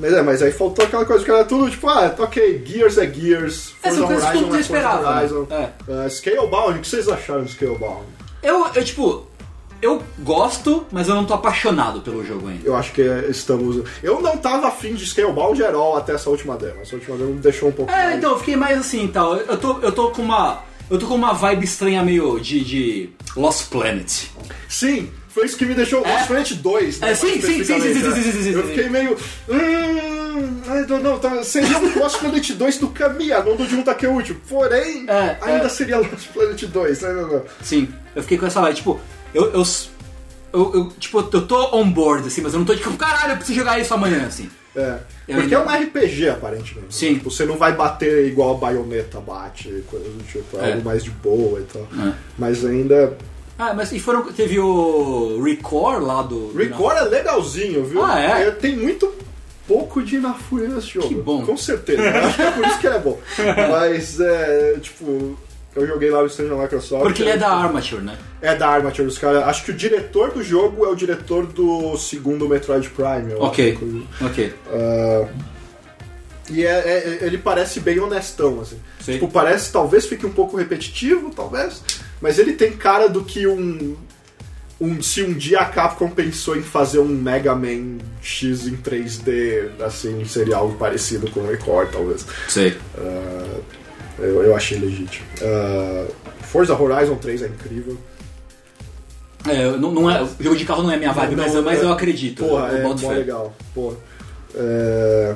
Mas 0.00 0.12
é, 0.14 0.22
mas 0.22 0.40
aí 0.42 0.50
faltou 0.50 0.84
aquela 0.86 1.04
coisa 1.04 1.22
que 1.22 1.30
era 1.30 1.44
tudo, 1.44 1.70
tipo, 1.70 1.86
ah, 1.88 2.14
ok, 2.18 2.64
Gears 2.64 2.96
é 2.96 3.06
Gears, 3.12 3.74
Essa 3.82 3.96
Forza 3.98 4.06
coisa 4.06 4.26
que 4.28 4.32
todo 4.32 4.42
mundo 4.44 4.52
Horizon 4.54 4.76
é 4.76 4.80
Forza 4.80 4.96
esperava. 4.98 5.18
Horizon. 5.18 5.46
É. 5.50 5.68
Ah, 5.88 6.08
Scalebound, 6.08 6.78
o 6.78 6.80
que 6.80 6.88
vocês 6.88 7.08
acharam 7.08 7.42
do 7.42 7.50
Scalebound? 7.50 8.06
Eu, 8.42 8.66
eu, 8.74 8.84
tipo, 8.84 9.26
eu 9.82 10.02
gosto, 10.20 10.86
mas 10.92 11.08
eu 11.08 11.14
não 11.14 11.24
tô 11.24 11.34
apaixonado 11.34 12.00
pelo 12.00 12.24
jogo 12.24 12.48
ainda. 12.48 12.66
Eu 12.66 12.74
acho 12.76 12.92
que 12.92 13.02
é, 13.02 13.26
estamos. 13.28 13.82
Eu 14.02 14.22
não 14.22 14.36
tava 14.38 14.68
afim 14.68 14.94
de 14.94 15.04
Scalebound 15.04 15.62
at 15.64 15.74
all 15.74 15.96
até 15.96 16.14
essa 16.14 16.30
última 16.30 16.56
demo. 16.56 16.80
Essa 16.80 16.94
última 16.94 17.16
demo 17.16 17.34
me 17.34 17.40
deixou 17.40 17.68
um 17.68 17.72
pouco. 17.72 17.90
É, 17.92 18.04
mais- 18.04 18.16
então, 18.16 18.30
eu 18.32 18.38
fiquei 18.38 18.56
mais 18.56 18.78
assim 18.78 19.04
e 19.04 19.08
tal. 19.08 19.36
Eu 19.36 19.56
tô, 19.58 19.78
eu 19.80 19.92
tô 19.92 20.10
com 20.12 20.22
uma. 20.22 20.62
Eu 20.90 20.98
tô 20.98 21.06
com 21.06 21.14
uma 21.14 21.32
vibe 21.34 21.64
estranha 21.64 22.02
meio 22.02 22.38
de, 22.38 22.62
de 22.64 23.10
Lost 23.36 23.68
Planet. 23.70 24.26
Sim, 24.68 25.10
foi 25.28 25.46
isso 25.46 25.56
que 25.56 25.64
me 25.64 25.74
deixou. 25.74 26.04
É? 26.04 26.12
Lost 26.12 26.26
Planet 26.28 26.52
2. 26.54 27.00
né, 27.00 27.10
É, 27.10 27.14
sim, 27.14 27.40
sim, 27.40 27.40
sim, 27.40 27.64
sim, 27.64 27.80
sim, 27.80 27.94
sim, 27.94 28.22
sim, 28.32 28.42
sim, 28.42 28.52
Eu 28.52 28.66
fiquei 28.68 28.88
meio. 28.88 29.16
Hum. 29.48 30.12
I 30.64 30.86
don't 30.86 31.02
know, 31.02 31.18
tá, 31.18 31.42
seria 31.44 31.78
um 31.78 31.98
Lost 31.98 32.18
Planet 32.18 32.50
2 32.52 32.78
do 32.78 32.88
Kamiya, 32.88 33.42
não 33.44 33.54
do 33.56 33.66
Jun 33.68 33.82
Takeuchi. 33.82 34.34
Porém, 34.48 35.04
É, 35.08 35.36
ainda 35.42 35.66
é. 35.66 35.68
seria 35.68 35.98
Lost 35.98 36.28
Planet 36.32 36.62
2. 36.64 37.00
Não, 37.02 37.14
não, 37.14 37.28
não. 37.28 37.42
Sim, 37.62 37.88
eu 38.16 38.22
fiquei 38.22 38.38
com 38.38 38.46
essa 38.46 38.60
vibe. 38.60 38.76
Tipo, 38.76 39.00
eu. 39.34 39.52
eu, 39.52 39.62
eu, 40.52 40.74
eu, 40.74 40.92
tipo, 40.98 41.18
eu 41.32 41.46
tô 41.46 41.76
on 41.76 41.90
board, 41.90 42.26
assim, 42.28 42.40
mas 42.42 42.52
eu 42.52 42.58
não 42.58 42.66
tô 42.66 42.74
tipo, 42.76 42.92
caralho, 42.96 43.32
eu 43.32 43.36
preciso 43.36 43.58
jogar 43.58 43.78
isso 43.80 43.92
amanhã, 43.94 44.26
assim. 44.26 44.48
É. 44.76 44.98
Eu 45.28 45.36
Porque 45.40 45.54
ainda- 45.54 45.70
é 45.74 45.78
um 45.78 45.82
RPG, 45.84 46.28
aparentemente. 46.30 46.94
Sim. 46.94 47.14
Tipo, 47.14 47.30
você 47.30 47.44
não 47.44 47.56
vai 47.56 47.74
bater 47.74 48.26
igual 48.26 48.54
a 48.54 48.58
baioneta 48.58 49.20
bate, 49.20 49.84
coisa 49.90 50.08
do 50.08 50.22
tipo, 50.24 50.58
é 50.58 50.70
É. 50.70 50.72
algo 50.72 50.84
mais 50.84 51.04
de 51.04 51.10
boa 51.10 51.60
e 51.60 51.64
tal. 51.64 51.82
É. 51.82 52.12
Mas 52.38 52.64
ainda. 52.64 53.16
Ah, 53.58 53.74
mas 53.74 53.92
e 53.92 54.00
foram. 54.00 54.24
Teve 54.32 54.58
o 54.58 55.42
Record 55.42 56.02
lá 56.02 56.22
do. 56.22 56.52
Record 56.56 56.96
é 56.96 57.02
legalzinho, 57.02 57.84
viu? 57.84 58.02
Ah, 58.04 58.18
é? 58.18 58.50
Tem 58.50 58.74
muito 58.76 59.12
pouco 59.68 60.02
de 60.02 60.16
Inafune 60.16 60.68
nesse 60.68 60.88
jogo. 60.88 61.08
Que 61.08 61.14
bom. 61.14 61.44
Com 61.44 61.56
certeza. 61.56 62.02
Acho 62.10 62.36
que 62.36 62.42
é 62.42 62.50
por 62.50 62.66
isso 62.66 62.78
que 62.80 62.86
ele 62.86 62.96
é 62.96 62.98
bom. 62.98 63.18
Mas, 63.70 64.18
é, 64.20 64.78
tipo, 64.80 65.36
eu 65.74 65.86
joguei 65.86 66.10
lá 66.10 66.22
o 66.22 66.26
stand 66.26 66.48
da 66.48 66.56
Microsoft. 66.56 67.02
Porque 67.02 67.22
ele 67.22 67.30
é 67.30 67.36
da 67.36 67.48
Armature, 67.48 68.02
né? 68.02 68.18
É 68.40 68.54
da 68.54 68.68
Armature, 68.68 69.06
os 69.08 69.16
caras. 69.18 69.42
Acho 69.44 69.64
que 69.64 69.70
o 69.70 69.74
diretor 69.74 70.32
do 70.32 70.42
jogo 70.42 70.84
é 70.84 70.88
o 70.88 70.94
diretor 70.94 71.46
do 71.46 71.96
segundo 71.96 72.48
Metroid 72.48 72.90
Prime. 72.90 73.34
Ok. 73.38 73.72
acho. 73.76 74.06
Ok. 74.26 74.54
Ah, 74.70 75.28
e 76.50 76.66
é, 76.66 76.70
é- 76.70 77.18
ele 77.22 77.38
parece 77.38 77.80
bem 77.80 77.98
honestão, 77.98 78.60
assim. 78.60 78.78
Sim. 79.00 79.12
Tipo, 79.14 79.28
parece, 79.28 79.72
talvez 79.72 80.06
fique 80.06 80.26
um 80.26 80.32
pouco 80.32 80.56
repetitivo, 80.56 81.30
talvez. 81.34 81.82
Mas 82.20 82.38
ele 82.38 82.52
tem 82.52 82.72
cara 82.72 83.08
do 83.08 83.24
que 83.24 83.46
um. 83.46 83.96
um 84.78 85.00
se 85.00 85.22
um 85.22 85.32
dia 85.32 85.60
a 85.60 85.64
Capcom 85.64 86.10
pensou 86.10 86.56
em 86.56 86.62
fazer 86.62 86.98
um 86.98 87.06
Mega 87.08 87.54
Man 87.54 87.98
X 88.20 88.66
em 88.66 88.76
3D, 88.76 89.70
assim, 89.80 90.24
seria 90.26 90.56
algo 90.56 90.76
parecido 90.76 91.30
com 91.30 91.40
o 91.40 91.46
Record, 91.48 91.90
talvez. 91.90 92.26
Sei. 92.48 92.76
Ah, 92.98 93.60
eu, 94.18 94.42
eu 94.42 94.56
achei 94.56 94.78
legítimo. 94.78 95.26
Ah, 95.42 96.06
Forza 96.42 96.74
Horizon 96.80 97.16
3 97.16 97.42
é 97.42 97.46
incrível. 97.46 97.96
É, 99.48 99.70
não, 99.76 99.90
não 99.90 100.10
é, 100.10 100.22
o 100.22 100.28
jogo 100.40 100.56
de 100.56 100.64
carro 100.64 100.82
não 100.84 100.92
é 100.92 100.96
minha 100.96 101.12
vibe, 101.12 101.34
Não, 101.34 101.42
mas, 101.42 101.52
não, 101.52 101.60
eu- 101.60 101.64
mas 101.64 101.80
é- 101.80 101.84
eu 101.84 101.92
acredito. 101.92 102.44
Porra, 102.44 102.68
eu 102.68 102.76
é 102.78 102.82
boto 102.82 103.02
mó 103.02 103.08
fé. 103.08 103.14
legal. 103.16 103.54
Porra. 103.74 103.96
É, 104.54 105.34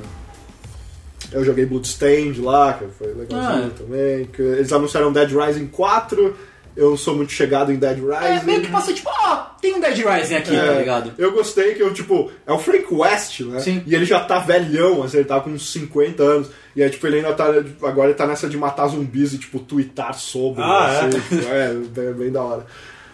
Eu 1.33 1.45
joguei 1.45 1.67
Bloodstained 1.67 2.41
lá, 2.41 2.75
que 2.75 2.85
foi 2.97 3.09
legalzinho 3.13 3.67
Ah. 3.67 3.71
também. 3.77 4.27
que 4.27 4.41
Eles 4.41 4.73
anunciaram 4.73 5.13
Dead 5.13 5.29
Rising 5.33 5.67
4 5.67 6.37
Eu 6.77 6.91
não 6.91 6.97
sou 6.97 7.17
muito 7.17 7.33
chegado 7.33 7.73
em 7.73 7.77
Dead 7.77 7.99
É, 7.99 8.33
Rising. 8.35 8.45
meio 8.47 8.61
que 8.61 8.71
passa 8.71 8.93
tipo, 8.93 9.09
ah, 9.09 9.57
tem 9.63 9.75
um 9.75 9.81
Dead 9.81 9.97
Rising 9.97 10.35
aqui, 10.35 10.55
É, 10.55 10.67
tá 10.67 10.73
ligado? 10.79 11.13
Eu 11.17 11.33
gostei 11.33 11.75
que 11.75 11.83
eu, 11.83 11.93
tipo, 11.95 12.31
é 12.47 12.53
o 12.53 12.59
Frank 12.59 12.87
West, 12.93 13.41
né? 13.41 13.61
Sim. 13.61 13.83
E 13.87 13.95
ele 13.95 14.05
já 14.05 14.21
tá 14.21 14.39
velhão, 14.41 15.03
assim, 15.03 15.17
ele 15.19 15.27
tá 15.27 15.41
com 15.41 15.51
uns 15.51 15.73
50 15.73 16.23
anos. 16.23 16.51
E 16.75 16.83
aí, 16.83 16.91
tipo, 16.91 17.07
ele 17.07 17.17
ainda 17.17 17.33
tá. 17.33 17.47
Agora 17.83 18.09
ele 18.11 18.19
tá 18.19 18.27
nessa 18.27 18.49
de 18.49 18.57
matar 18.59 18.89
zumbis 18.89 19.33
e, 19.33 19.39
tipo, 19.39 19.59
twittar 19.59 20.15
sobre. 20.15 20.63
Ah, 20.63 21.01
assim, 21.09 21.19
tipo, 21.19 21.35
é, 21.49 21.73
bem, 21.75 22.13
bem 22.13 22.31
da 22.31 22.43
hora. 22.43 22.67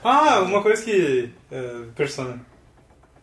Ah, 0.02 0.40
uma 0.40 0.60
coisa 0.60 0.82
que. 0.82 1.30
é, 1.50 1.70
Persona. 1.94 2.40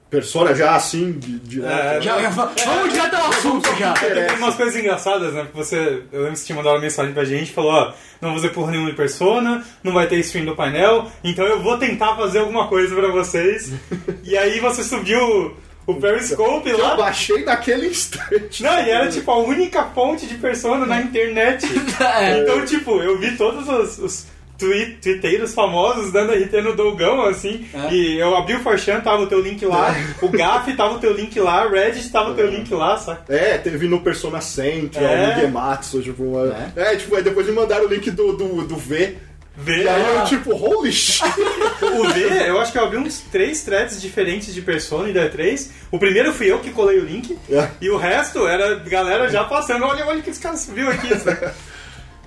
Persona 0.09 0.55
já 0.55 0.75
assim, 0.75 1.11
de, 1.13 1.39
direto. 1.39 1.71
É, 1.71 2.01
Já, 2.01 2.19
já, 2.19 2.29
vamos 2.29 2.93
direto 2.93 3.15
ao 3.15 3.29
assunto 3.29 3.69
já. 3.77 3.93
Tem 3.93 4.37
umas 4.37 4.55
coisas 4.55 4.75
engraçadas, 4.75 5.33
né? 5.33 5.43
Porque 5.43 5.57
você. 5.63 6.01
Eu 6.11 6.19
lembro 6.21 6.33
que 6.33 6.39
você 6.39 6.45
tinha 6.47 6.55
mandado 6.55 6.75
uma 6.75 6.81
mensagem 6.81 7.13
pra 7.13 7.23
gente 7.25 7.51
falou, 7.51 7.71
ó, 7.71 7.93
não 8.19 8.29
vou 8.31 8.39
fazer 8.39 8.53
porra 8.53 8.71
nenhuma 8.71 8.89
de 8.89 8.95
persona, 8.95 9.63
não 9.83 9.93
vai 9.93 10.07
ter 10.07 10.17
stream 10.19 10.45
do 10.45 10.55
painel, 10.55 11.07
então 11.23 11.45
eu 11.45 11.61
vou 11.61 11.77
tentar 11.77 12.15
fazer 12.15 12.39
alguma 12.39 12.67
coisa 12.67 12.95
pra 12.95 13.09
vocês. 13.09 13.71
e 14.23 14.35
aí 14.35 14.59
você 14.59 14.83
subiu 14.83 15.55
o 15.85 15.95
Periscope 15.95 16.63
Que 16.63 16.69
eu 16.71 16.79
lá. 16.81 16.95
baixei 16.95 17.43
naquele 17.43 17.87
instante. 17.87 18.63
Não, 18.63 18.79
e 18.83 18.89
era 18.89 19.07
tipo 19.09 19.29
a 19.29 19.37
única 19.37 19.83
fonte 19.93 20.25
de 20.25 20.35
persona 20.35 20.85
na 20.87 21.01
internet. 21.01 21.67
É. 21.99 22.39
Então, 22.39 22.65
tipo, 22.65 22.99
eu 23.01 23.19
vi 23.19 23.35
todos 23.35 23.67
os, 23.67 23.99
os 23.99 24.25
twi- 24.59 24.97
twitteiros 25.01 25.53
famosos 25.53 26.11
dando 26.11 26.33
RT 26.33 26.61
no 26.61 26.75
Dogão, 26.75 27.21
assim. 27.25 27.65
É. 27.73 27.93
E 27.93 28.19
eu 28.19 28.35
abri 28.35 28.55
o 28.55 28.59
Forchan, 28.59 28.99
tava 28.99 29.23
o 29.23 29.27
teu 29.27 29.39
link 29.39 29.65
lá. 29.65 29.95
O 30.21 30.27
Gaf 30.29 30.71
tava 30.75 30.95
o 30.95 30.99
teu 30.99 31.13
link 31.13 31.39
lá. 31.39 31.67
Reddit 31.67 32.11
tava 32.11 32.31
o 32.31 32.35
teu 32.35 32.47
link 32.47 32.71
lá, 32.73 32.97
saca? 32.97 33.23
É, 33.33 33.57
teve 33.57 33.87
no 33.87 34.01
Persona 34.01 34.41
Central, 34.41 35.03
É. 35.05 35.27
no 35.35 35.41
Gematsu, 35.41 36.01
tipo, 36.03 36.23
uma... 36.23 36.53
é. 36.75 36.95
tipo, 36.97 37.15
aí 37.15 37.23
depois 37.23 37.47
me 37.47 37.53
mandaram 37.53 37.85
o 37.85 37.89
link 37.89 38.11
do, 38.11 38.33
do, 38.33 38.61
do 38.67 38.75
V. 38.75 39.15
Vê. 39.61 39.83
E 39.83 39.89
aí 39.89 40.15
eu, 40.15 40.23
tipo, 40.23 40.55
holy 40.55 40.89
shit! 40.89 41.21
O 41.81 42.07
V, 42.07 42.19
eu 42.47 42.61
acho 42.61 42.71
que 42.71 42.77
eu 42.77 42.83
abri 42.85 42.97
uns 42.97 43.19
três 43.29 43.61
threads 43.61 44.01
diferentes 44.01 44.53
de 44.53 44.61
Persona 44.61 45.09
e 45.09 45.13
da 45.13 45.29
E3. 45.29 45.69
O 45.91 45.99
primeiro 45.99 46.31
fui 46.31 46.49
eu 46.49 46.59
que 46.59 46.69
colei 46.71 46.97
o 46.97 47.03
link. 47.03 47.37
É. 47.51 47.67
E 47.81 47.89
o 47.89 47.97
resto 47.97 48.47
era 48.47 48.75
galera 48.75 49.27
já 49.29 49.43
passando. 49.43 49.83
Olha, 49.83 50.05
olha 50.05 50.19
o 50.19 50.23
que 50.23 50.29
esse 50.29 50.39
cara 50.39 50.55
subiu 50.55 50.89
aqui. 50.89 51.09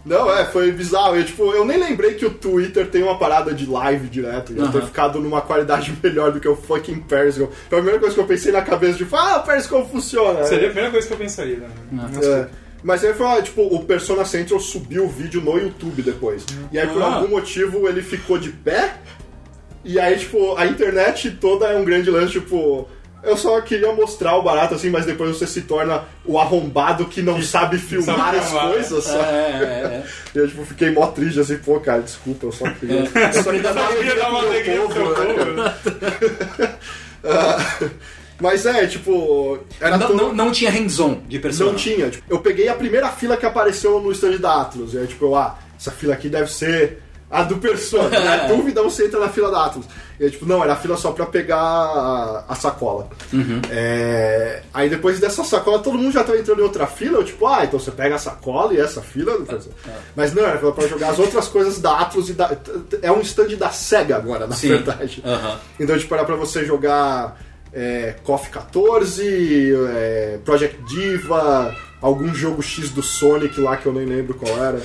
Não, 0.05 0.29
é, 0.37 0.45
foi 0.45 0.73
bizarro. 0.73 1.15
Eu, 1.17 1.25
tipo, 1.25 1.53
eu 1.53 1.65
nem 1.65 1.79
lembrei 1.79 2.15
que 2.15 2.27
o 2.27 2.31
Twitter 2.31 2.89
tem 2.89 3.03
uma 3.05 3.19
parada 3.19 3.55
de 3.55 3.67
live 3.67 4.09
direto. 4.09 4.55
Já 4.55 4.65
Aham. 4.65 4.73
ter 4.73 4.83
ficado 4.87 5.21
numa 5.21 5.41
qualidade 5.41 5.97
melhor 6.03 6.33
do 6.33 6.41
que 6.41 6.49
o 6.49 6.57
fucking 6.57 7.01
Periscope. 7.01 7.53
Foi 7.69 7.79
a 7.79 7.83
primeira 7.83 8.01
coisa 8.01 8.15
que 8.15 8.21
eu 8.21 8.27
pensei 8.27 8.51
na 8.51 8.63
cabeça, 8.63 8.99
tipo, 8.99 9.15
ah, 9.15 9.39
o 9.39 9.43
Periscope 9.47 9.91
funciona. 9.91 10.45
Seria 10.45 10.67
a 10.67 10.71
primeira 10.71 10.91
coisa 10.91 11.07
que 11.07 11.13
eu 11.13 11.19
pensaria. 11.19 11.59
Né? 11.91 12.11
É. 12.23 12.47
Mas 12.83 13.05
aí 13.05 13.15
foi, 13.15 13.43
tipo, 13.43 13.63
o 13.63 13.85
Persona 13.85 14.25
Central 14.25 14.59
subiu 14.59 15.05
o 15.05 15.09
vídeo 15.09 15.41
no 15.41 15.57
YouTube 15.57 16.03
depois. 16.03 16.45
E 16.73 16.79
aí, 16.81 16.89
por 16.89 17.01
Ah. 17.01 17.15
algum 17.15 17.29
motivo, 17.29 17.87
ele 17.89 18.03
ficou 18.03 18.39
de 18.39 18.51
pé. 18.51 18.97
E 19.85 20.01
aí, 20.01 20.19
tipo, 20.19 20.57
a 20.57 20.67
internet 20.67 21.31
toda 21.41 21.67
é 21.67 21.77
um 21.77 21.85
grande 21.85 22.11
lance, 22.11 22.33
tipo... 22.33 22.89
Eu 23.23 23.37
só 23.37 23.61
queria 23.61 23.93
mostrar 23.93 24.37
o 24.37 24.43
barato, 24.43 24.75
assim, 24.75 24.91
mas 24.91 25.07
depois 25.07 25.37
você 25.37 25.47
se 25.47 25.63
torna 25.63 26.05
o 26.25 26.39
arrombado 26.39 27.05
que 27.07 27.23
não 27.23 27.41
sabe 27.41 27.79
filmar 27.79 28.17
sabe 28.17 28.39
as 28.39 28.47
filmar, 28.49 28.69
coisas, 28.73 29.07
É, 29.07 29.13
sabe? 29.13 29.25
é, 29.25 29.65
é. 29.65 30.05
E 30.35 30.39
eu, 30.39 30.49
tipo, 30.49 30.65
fiquei 30.65 30.91
mó 30.91 31.07
triste, 31.07 31.39
assim, 31.39 31.57
pô, 31.59 31.79
cara, 31.79 32.03
desculpa, 32.03 32.47
eu 32.47 32.53
só 32.53 32.69
queria... 32.71 33.01
Eu 33.01 33.43
só 33.43 33.51
queria 33.53 33.73
dar 33.73 34.29
uma 34.31 34.39
alegria 34.41 34.81
pro 34.81 34.89
povo, 34.89 35.15
seu 35.15 35.25
né, 35.27 35.35
povo. 35.35 35.55
cara? 35.55 36.79
Ah, 37.25 37.79
Mas 38.41 38.67
é, 38.67 38.87
tipo... 38.89 39.59
Era 39.81 39.97
Não, 39.97 40.07
todo- 40.09 40.17
não, 40.17 40.33
não 40.35 40.51
tinha 40.51 40.71
hands-on 40.71 41.21
de 41.29 41.39
persona. 41.39 41.71
Não 41.71 41.77
tinha. 41.79 42.11
Tipo, 42.11 42.25
eu 42.29 42.41
peguei 42.41 42.69
a 42.69 42.75
primeira 42.75 43.09
fila 43.11 43.37
que 43.37 43.47
apareceu 43.47 44.01
no 44.01 44.11
stand 44.11 44.39
da 44.39 44.61
Atlas. 44.63 44.95
E 44.95 44.99
aí, 44.99 45.07
tipo, 45.07 45.27
eu, 45.27 45.37
ah, 45.37 45.57
essa 45.79 45.93
fila 45.93 46.15
aqui 46.15 46.29
deve 46.29 46.51
ser 46.53 47.01
a 47.33 47.43
do 47.45 47.57
Persona. 47.57 48.21
Na 48.21 48.37
dúvida, 48.55 48.83
você 48.83 49.07
entra 49.07 49.19
na 49.19 49.31
fila 49.31 49.51
da 49.51 49.65
Atlas. 49.65 49.87
E 50.21 50.25
aí, 50.25 50.31
tipo, 50.31 50.45
não, 50.45 50.63
era 50.63 50.75
a 50.75 50.77
fila 50.77 50.97
só 50.99 51.11
pra 51.13 51.25
pegar 51.25 51.57
a, 51.59 52.45
a 52.47 52.55
sacola. 52.55 53.09
É, 53.71 54.63
Aí 54.73 54.89
depois 54.91 55.19
dessa 55.19 55.43
sacola, 55.43 55.79
todo 55.79 55.97
mundo 55.99 56.13
já 56.13 56.23
tava 56.23 56.39
entrando 56.39 56.61
em 56.61 56.63
outra 56.65 56.87
fila. 56.87 57.19
Eu, 57.19 57.25
tipo, 57.25 57.47
ah, 57.47 57.65
então 57.65 57.81
você 57.81 57.91
pega 57.91 58.17
a 58.17 58.19
sacola 58.19 58.75
e 58.75 58.79
essa 58.79 59.01
fila 59.01 59.39
do 59.39 59.47
Persona. 59.47 59.75
Mas 60.15 60.35
não, 60.35 60.45
era 60.45 60.59
pra 60.59 60.87
jogar 60.87 61.09
as 61.11 61.19
outras 61.19 61.49
coisas 61.49 61.81
da 61.81 62.01
Atlas 62.01 62.29
e 62.29 62.35
da. 62.35 62.55
É 63.01 63.11
um 63.11 63.21
stand 63.23 63.57
da 63.57 63.71
SEGA 63.71 64.17
agora, 64.17 64.47
na 64.47 64.55
Sim. 64.55 64.69
verdade. 64.69 65.23
Aham. 65.25 65.59
Então, 65.81 65.99
tipo, 65.99 66.15
era 66.15 66.25
pra 66.25 66.37
você 66.37 66.65
jogar 66.67 67.41
é, 67.73 68.15
KOF 68.23 68.51
14, 68.51 69.73
é, 69.95 70.39
Project 70.45 70.83
Diva, 70.83 71.75
algum 72.01 72.35
jogo 72.35 72.63
X 72.63 72.91
do 72.91 73.03
Sonic 73.03 73.59
lá 73.61 73.77
que 73.79 73.87
eu 73.87 73.93
nem 73.93 74.05
lembro 74.05 74.35
qual 74.35 74.63
era. 74.63 74.81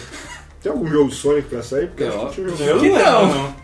Tem 0.62 0.72
algum 0.72 0.88
jogo 0.88 1.12
Sonic 1.12 1.48
pra 1.50 1.62
sair? 1.62 1.88
Porque 1.88 2.04
eu 2.04 2.10
acho 2.10 2.28
que 2.28 2.34
tinha 2.36 2.48
um 2.48 2.58
jogo 2.58 2.64
Eu 2.64 2.80
Que 2.80 2.90
não, 2.90 3.28
não. 3.28 3.34
não. 3.44 3.56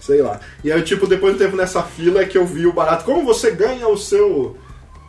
Sei 0.00 0.22
lá. 0.22 0.40
E 0.64 0.72
aí, 0.72 0.82
tipo, 0.82 1.06
depois 1.06 1.34
do 1.34 1.38
tempo 1.38 1.56
nessa 1.56 1.82
fila 1.82 2.22
é 2.22 2.24
que 2.24 2.38
eu 2.38 2.46
vi 2.46 2.66
o 2.66 2.72
barato. 2.72 3.04
Como 3.04 3.24
você 3.24 3.50
ganha 3.50 3.86
o 3.88 3.96
seu. 3.96 4.56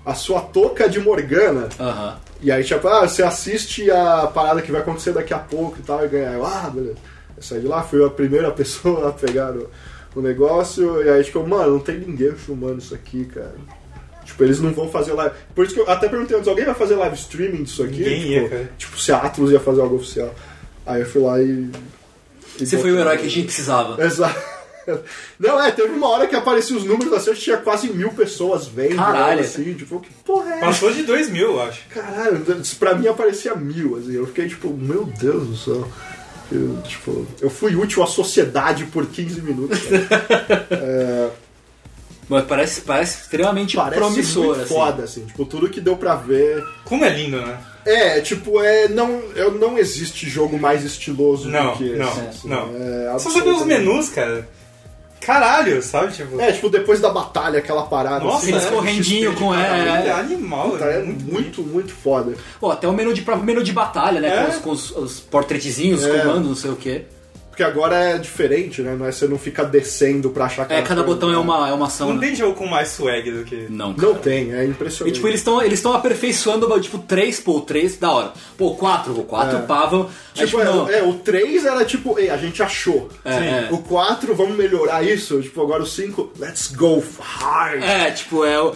a 0.06 0.14
sua 0.14 0.42
touca 0.42 0.90
de 0.90 1.00
Morgana? 1.00 1.70
Aham. 1.80 2.18
E 2.42 2.52
aí, 2.52 2.64
tipo, 2.64 2.88
ah, 2.88 3.08
você 3.08 3.22
assiste 3.24 3.90
a 3.92 4.28
parada 4.34 4.62
que 4.62 4.72
vai 4.72 4.82
acontecer 4.82 5.14
daqui 5.14 5.34
a 5.34 5.38
pouco 5.40 5.78
e 5.80 5.84
tal, 5.84 6.04
e 6.04 6.08
ganha. 6.10 6.32
Eu, 6.32 6.46
ah, 6.46 6.70
beleza. 6.74 6.98
Eu 7.38 7.44
saí 7.44 7.62
de 7.62 7.68
lá, 7.68 7.84
fui 7.84 8.04
a 8.04 8.10
primeira 8.10 8.50
pessoa 8.52 9.10
a 9.10 9.12
pegar 9.12 9.52
o, 9.56 9.70
o 10.16 10.22
negócio, 10.22 11.04
e 11.04 11.10
aí, 11.10 11.24
tipo, 11.24 11.46
mano, 11.48 11.74
não 11.74 11.80
tem 11.80 12.00
ninguém 12.00 12.34
filmando 12.34 12.80
isso 12.80 12.94
aqui, 12.96 13.26
cara. 13.26 13.54
Tipo, 14.26 14.44
eles 14.44 14.60
não 14.60 14.74
vão 14.74 14.90
fazer 14.90 15.14
live. 15.14 15.36
Por 15.56 15.66
isso 15.66 15.74
que 15.74 15.80
eu 15.82 15.90
até 15.90 16.10
perguntei 16.10 16.36
antes, 16.36 16.48
alguém 16.48 16.66
vai 16.66 16.76
fazer 16.76 16.96
live 16.96 17.16
streaming 17.16 17.64
disso 17.64 17.84
aqui? 17.84 17.98
Ninguém 18.00 18.20
tipo, 18.22 18.32
ia, 18.32 18.50
cara. 18.50 18.72
tipo, 18.78 19.00
se 19.00 19.12
a 19.12 19.18
Atlas 19.18 19.52
ia 19.52 19.60
fazer 19.60 19.82
algo 19.82 19.96
oficial. 19.96 20.34
Aí 20.86 21.02
eu 21.02 21.08
fui 21.08 21.22
lá 21.22 21.42
e. 21.42 21.70
e 22.60 22.66
Você 22.66 22.78
foi 22.78 22.92
o 22.92 23.00
herói 23.00 23.18
que 23.18 23.26
a 23.26 23.30
gente 23.30 23.46
precisava. 23.46 24.02
Exato. 24.04 24.40
Não, 25.40 25.62
é, 25.64 25.72
teve 25.72 25.94
uma 25.94 26.10
hora 26.10 26.28
que 26.28 26.36
apareciam 26.36 26.78
os 26.78 26.84
números 26.84 27.14
assim, 27.14 27.30
acho 27.30 27.40
que 27.40 27.46
tinha 27.46 27.58
quase 27.58 27.88
mil 27.90 28.10
pessoas 28.12 28.68
vendo. 28.68 28.96
Caralho. 28.96 29.42
Assim, 29.42 29.74
tipo, 29.76 30.00
que 30.00 30.10
porra 30.26 30.56
é? 30.56 30.60
Passou 30.60 30.92
de 30.92 31.04
2 31.04 31.30
mil, 31.30 31.52
eu 31.52 31.62
acho. 31.62 31.82
Caralho, 31.90 32.44
pra 32.80 32.96
mim 32.96 33.08
aparecia 33.08 33.56
mil, 33.56 33.96
assim. 33.98 34.14
Eu 34.14 34.26
fiquei 34.28 34.50
tipo, 34.50 34.70
meu 34.74 35.06
Deus 35.06 35.48
do 35.48 35.56
céu. 35.56 35.88
Eu, 36.52 36.82
tipo, 36.82 37.26
eu 37.40 37.50
fui 37.50 37.76
útil 37.76 38.04
à 38.04 38.08
sociedade 38.08 38.86
por 38.86 39.06
15 39.06 39.42
minutos. 39.42 39.80
cara. 39.80 41.32
Mas 42.28 42.46
parece, 42.46 42.82
parece 42.82 43.22
extremamente 43.24 43.76
Parece 43.76 44.00
promissor, 44.00 44.46
muito 44.46 44.62
assim. 44.62 44.74
foda, 44.74 45.04
assim. 45.04 45.26
Tipo, 45.26 45.46
tudo 45.46 45.70
que 45.70 45.82
deu 45.82 45.98
pra 45.98 46.16
ver. 46.16 46.64
Como 46.86 47.04
é 47.04 47.10
lindo, 47.10 47.42
né? 47.42 47.60
É, 47.86 48.22
tipo, 48.22 48.62
é, 48.62 48.88
não, 48.88 49.22
eu, 49.36 49.52
não 49.54 49.78
existe 49.78 50.30
jogo 50.30 50.58
mais 50.60 50.84
estiloso 50.84 51.50
Não, 51.50 51.72
do 51.72 51.78
que 51.78 51.86
esse. 51.86 51.98
não, 51.98 52.08
assim. 52.10 52.48
não. 52.48 52.70
É, 53.16 53.20
Só 53.20 53.30
você 53.32 53.42
os 53.42 53.66
menus, 53.66 54.10
cara. 54.10 54.48
Caralho, 55.22 55.82
sabe? 55.84 56.12
Tipo, 56.14 56.40
É, 56.42 56.52
tipo, 56.52 56.68
depois 56.68 57.00
da 57.00 57.10
batalha, 57.10 57.60
aquela 57.60 57.84
parada. 57.84 58.26
Nossa, 58.26 58.38
assim, 58.38 58.48
Aqueles 58.50 58.66
é, 58.66 58.72
correndinho 58.72 59.36
com. 59.36 59.54
É, 59.54 60.04
é 60.04 60.08
é. 60.08 60.12
animal, 60.12 60.72
Puta, 60.72 60.86
é, 60.86 60.98
é 61.00 61.04
muito, 61.04 61.24
muito, 61.32 61.62
muito 61.64 61.94
foda. 61.94 62.34
Pô, 62.60 62.72
até 62.72 62.88
o 62.88 62.92
menu 62.94 63.14
de, 63.14 63.22
próprio 63.22 63.46
menu 63.46 63.64
de 63.64 63.72
batalha, 63.72 64.20
né? 64.20 64.30
É. 64.30 64.44
Com, 64.46 64.50
os, 64.72 64.90
com 64.90 65.02
os, 65.02 65.14
os 65.14 65.20
portretezinhos, 65.20 66.04
É. 66.04 66.20
comandos, 66.22 66.48
não 66.48 66.56
sei 66.56 66.72
o 66.72 66.76
quê. 66.76 67.04
Porque 67.52 67.64
agora 67.64 67.96
é 67.98 68.18
diferente, 68.18 68.82
né? 68.82 68.96
Não 68.98 69.06
é, 69.06 69.12
você 69.12 69.28
não 69.28 69.38
fica 69.38 69.64
descendo 69.66 70.30
pra 70.30 70.46
achar 70.46 70.64
É, 70.72 70.82
cada 70.82 71.04
coisa. 71.04 71.04
botão 71.04 71.34
é 71.34 71.38
uma, 71.38 71.68
é 71.70 71.74
uma 71.74 71.88
ação. 71.88 72.08
Não 72.08 72.16
né? 72.16 72.28
tem 72.28 72.36
jogo 72.36 72.56
com 72.56 72.66
mais 72.66 72.88
swag 72.88 73.30
do 73.30 73.44
que. 73.44 73.68
Não, 73.70 73.94
cara. 73.94 74.14
Não 74.14 74.20
tem, 74.20 74.54
é 74.54 74.64
E 74.64 74.70
impressionante. 74.70 75.16
tipo, 75.16 75.28
eles 75.28 75.42
estão 75.42 75.62
eles 75.62 75.80
estão 75.80 75.94
aperfeiçoando, 75.94 76.80
tipo, 76.80 76.98
3, 77.00 77.40
pô, 77.42 77.60
3, 77.60 77.98
da 77.98 78.10
hora. 78.10 78.32
Pô, 78.58 78.74
4, 78.76 79.20
o 79.20 79.24
4, 79.26 79.58
É. 79.58 79.62
pá, 79.64 79.86
vamos. 79.86 80.08
Aí, 80.38 80.46
Tipo, 80.46 80.60
tipo, 80.62 80.64
não. 80.64 80.90
é, 80.90 81.00
é, 81.00 81.04
o 81.04 81.14
3 81.16 81.66
era 81.66 81.84
tipo, 81.84 82.18
ei, 82.18 82.30
a 82.30 82.38
gente 82.38 82.64
achou. 82.64 83.10
É, 83.26 83.34
é. 83.34 83.68
O 83.70 83.80
4, 83.80 84.34
vamos 84.34 84.56
melhorar 84.56 85.04
isso. 85.04 85.42
Tipo, 85.42 85.62
agora 85.62 85.84
o 85.84 85.86
5, 85.86 86.32
let's 86.40 86.72
go 86.74 87.04
hard. 87.20 87.84
É, 87.84 88.12
tipo, 88.12 88.46
é 88.46 88.62
o. 88.62 88.74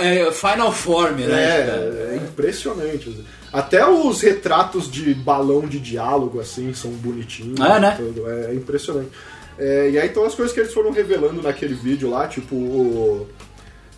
É, 0.00 0.32
Final 0.32 0.72
Form, 0.72 1.16
né? 1.16 1.24
tipo, 1.26 1.34
É, 1.34 2.14
é 2.14 2.16
impressionante. 2.16 3.14
Até 3.52 3.88
os 3.88 4.20
retratos 4.20 4.90
de 4.90 5.14
balão 5.14 5.66
de 5.66 5.78
diálogo, 5.78 6.40
assim, 6.40 6.74
são 6.74 6.90
bonitinhos. 6.90 7.58
É, 7.60 7.80
né? 7.80 7.94
tudo. 7.96 8.30
É 8.30 8.54
impressionante. 8.54 9.10
É, 9.58 9.90
e 9.90 9.98
aí, 9.98 10.08
todas 10.10 10.30
as 10.30 10.34
coisas 10.34 10.54
que 10.54 10.60
eles 10.60 10.72
foram 10.72 10.90
revelando 10.90 11.42
naquele 11.42 11.74
vídeo 11.74 12.10
lá, 12.10 12.28
tipo, 12.28 13.26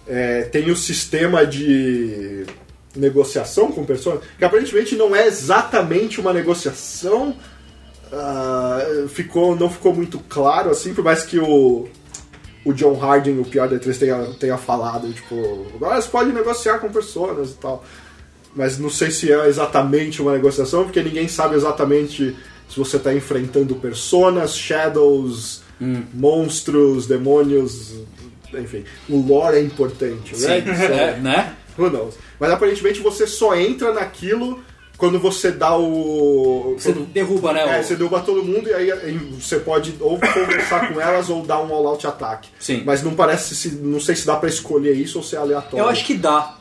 é, 0.06 0.42
tem 0.42 0.70
o 0.70 0.76
sistema 0.76 1.44
de 1.44 2.46
negociação 2.96 3.70
com 3.70 3.84
pessoas, 3.84 4.20
que 4.38 4.44
aparentemente 4.44 4.96
não 4.96 5.14
é 5.14 5.26
exatamente 5.26 6.20
uma 6.20 6.32
negociação. 6.32 7.36
ah, 8.12 9.06
ficou, 9.08 9.54
não 9.54 9.70
ficou 9.70 9.94
muito 9.94 10.18
claro, 10.28 10.70
assim, 10.70 10.94
por 10.94 11.04
mais 11.04 11.22
que 11.22 11.38
o, 11.38 11.88
o 12.64 12.72
John 12.72 12.98
Harding, 12.98 13.38
o 13.38 13.44
pior 13.44 13.68
D3, 13.68 13.98
tenha, 13.98 14.26
tenha 14.38 14.56
falado, 14.56 15.12
tipo, 15.12 15.66
agora 15.74 16.00
você 16.00 16.08
pode 16.08 16.32
negociar 16.32 16.78
com 16.78 16.90
pessoas 16.90 17.50
e 17.50 17.54
tal. 17.54 17.84
Mas 18.54 18.78
não 18.78 18.90
sei 18.90 19.10
se 19.10 19.32
é 19.32 19.46
exatamente 19.46 20.20
uma 20.20 20.32
negociação, 20.32 20.84
porque 20.84 21.02
ninguém 21.02 21.28
sabe 21.28 21.54
exatamente 21.54 22.36
se 22.68 22.76
você 22.78 22.96
está 22.96 23.14
enfrentando 23.14 23.74
personas, 23.76 24.56
shadows, 24.56 25.62
monstros, 26.14 27.06
demônios, 27.06 27.92
enfim. 28.52 28.84
O 29.08 29.20
lore 29.26 29.56
é 29.56 29.60
importante, 29.62 30.36
Sim, 30.36 30.46
né? 30.46 30.58
é, 31.16 31.20
né? 31.20 31.56
Who 31.78 31.88
knows? 31.90 32.14
Mas 32.38 32.50
aparentemente 32.50 33.00
você 33.00 33.26
só 33.26 33.54
entra 33.56 33.92
naquilo 33.92 34.60
quando 34.98 35.18
você 35.18 35.50
dá 35.50 35.76
o. 35.78 36.74
Você 36.78 36.92
quando- 36.92 37.06
derruba, 37.06 37.52
né? 37.52 37.76
É, 37.78 37.80
o- 37.80 37.84
você 37.84 37.96
derruba 37.96 38.20
todo 38.20 38.42
mundo 38.44 38.68
e 38.68 38.74
aí 38.74 39.18
você 39.40 39.58
pode 39.58 39.94
ou 40.00 40.18
conversar 40.18 40.92
com 40.92 41.00
elas 41.00 41.30
ou 41.30 41.42
dar 41.46 41.60
um 41.62 41.72
all-out 41.72 42.06
ataque. 42.06 42.50
Sim. 42.58 42.82
Mas 42.84 43.02
não 43.02 43.14
parece 43.14 43.54
se. 43.56 43.70
Não 43.76 43.98
sei 44.00 44.14
se 44.14 44.26
dá 44.26 44.36
pra 44.36 44.48
escolher 44.48 44.92
isso 44.92 45.18
ou 45.18 45.24
se 45.24 45.36
é 45.36 45.38
aleatório. 45.38 45.78
Eu 45.78 45.88
acho 45.88 46.04
que 46.04 46.14
dá. 46.14 46.56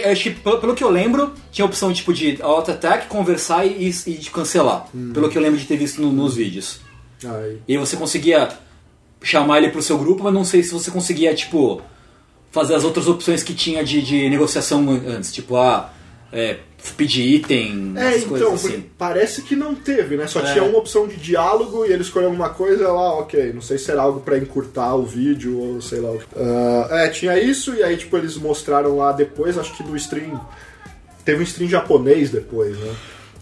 Tem, 0.00 0.04
acho 0.10 0.22
que, 0.24 0.30
pelo, 0.30 0.74
que 0.74 0.82
eu 0.84 0.90
lembro, 0.90 1.32
tinha 1.50 1.64
a 1.64 1.68
opção 1.68 1.92
tipo 1.92 2.12
de 2.14 2.38
auto 2.40 2.70
attack, 2.70 3.06
conversar 3.08 3.66
e, 3.66 3.88
e 4.06 4.12
de 4.14 4.30
cancelar. 4.30 4.86
Pelo 5.12 5.28
que 5.28 5.36
eu 5.36 5.42
lembro 5.42 5.58
de 5.58 5.66
ter 5.66 5.76
visto 5.76 6.00
no- 6.00 6.12
nos 6.12 6.34
vídeos. 6.36 6.80
Aí. 7.24 7.58
E 7.68 7.72
aí 7.72 7.78
você 7.78 7.96
conseguia 7.96 8.48
chamar 9.22 9.58
ele 9.58 9.68
pro 9.68 9.82
seu 9.82 9.98
grupo, 9.98 10.24
mas 10.24 10.32
não 10.34 10.44
sei 10.44 10.62
se 10.62 10.72
você 10.72 10.90
conseguia, 10.90 11.34
tipo, 11.34 11.80
fazer 12.50 12.74
as 12.74 12.84
outras 12.84 13.06
opções 13.08 13.42
que 13.42 13.54
tinha 13.54 13.84
de, 13.84 14.02
de 14.02 14.28
negociação 14.28 14.88
antes. 15.06 15.32
Tipo, 15.32 15.56
ah, 15.56 15.90
é, 16.32 16.56
pedir 16.96 17.34
item, 17.36 17.92
É, 17.96 18.08
essas 18.08 18.16
então, 18.22 18.28
coisas 18.30 18.64
assim. 18.64 18.84
parece 18.96 19.42
que 19.42 19.54
não 19.54 19.74
teve, 19.74 20.16
né? 20.16 20.26
Só 20.26 20.40
É. 20.40 20.52
tinha 20.52 20.64
uma 20.64 20.78
opção 20.78 21.06
de 21.06 21.16
diálogo 21.16 21.84
e 21.84 21.92
ele 21.92 22.02
escolheu 22.02 22.28
alguma 22.28 22.48
coisa 22.50 22.88
lá, 22.90 23.18
ok. 23.18 23.52
Não 23.52 23.60
sei 23.60 23.76
se 23.78 23.90
era 23.90 24.00
algo 24.02 24.20
pra 24.20 24.38
encurtar 24.38 24.94
o 24.94 25.04
vídeo 25.04 25.58
ou 25.58 25.82
sei 25.82 26.00
lá 26.00 26.10
o 26.10 26.18
que. 26.18 26.24
Ah, 26.34 26.88
é, 27.04 27.08
tinha 27.10 27.38
isso 27.38 27.74
e 27.74 27.82
aí, 27.82 27.96
tipo, 27.96 28.16
eles 28.16 28.36
mostraram 28.36 28.96
lá 28.96 29.12
depois, 29.12 29.58
acho 29.58 29.76
que 29.76 29.82
no 29.82 29.94
stream. 29.96 30.40
Teve 31.24 31.40
um 31.40 31.42
stream 31.44 31.68
japonês 31.70 32.30
depois, 32.30 32.76
né? 32.78 32.94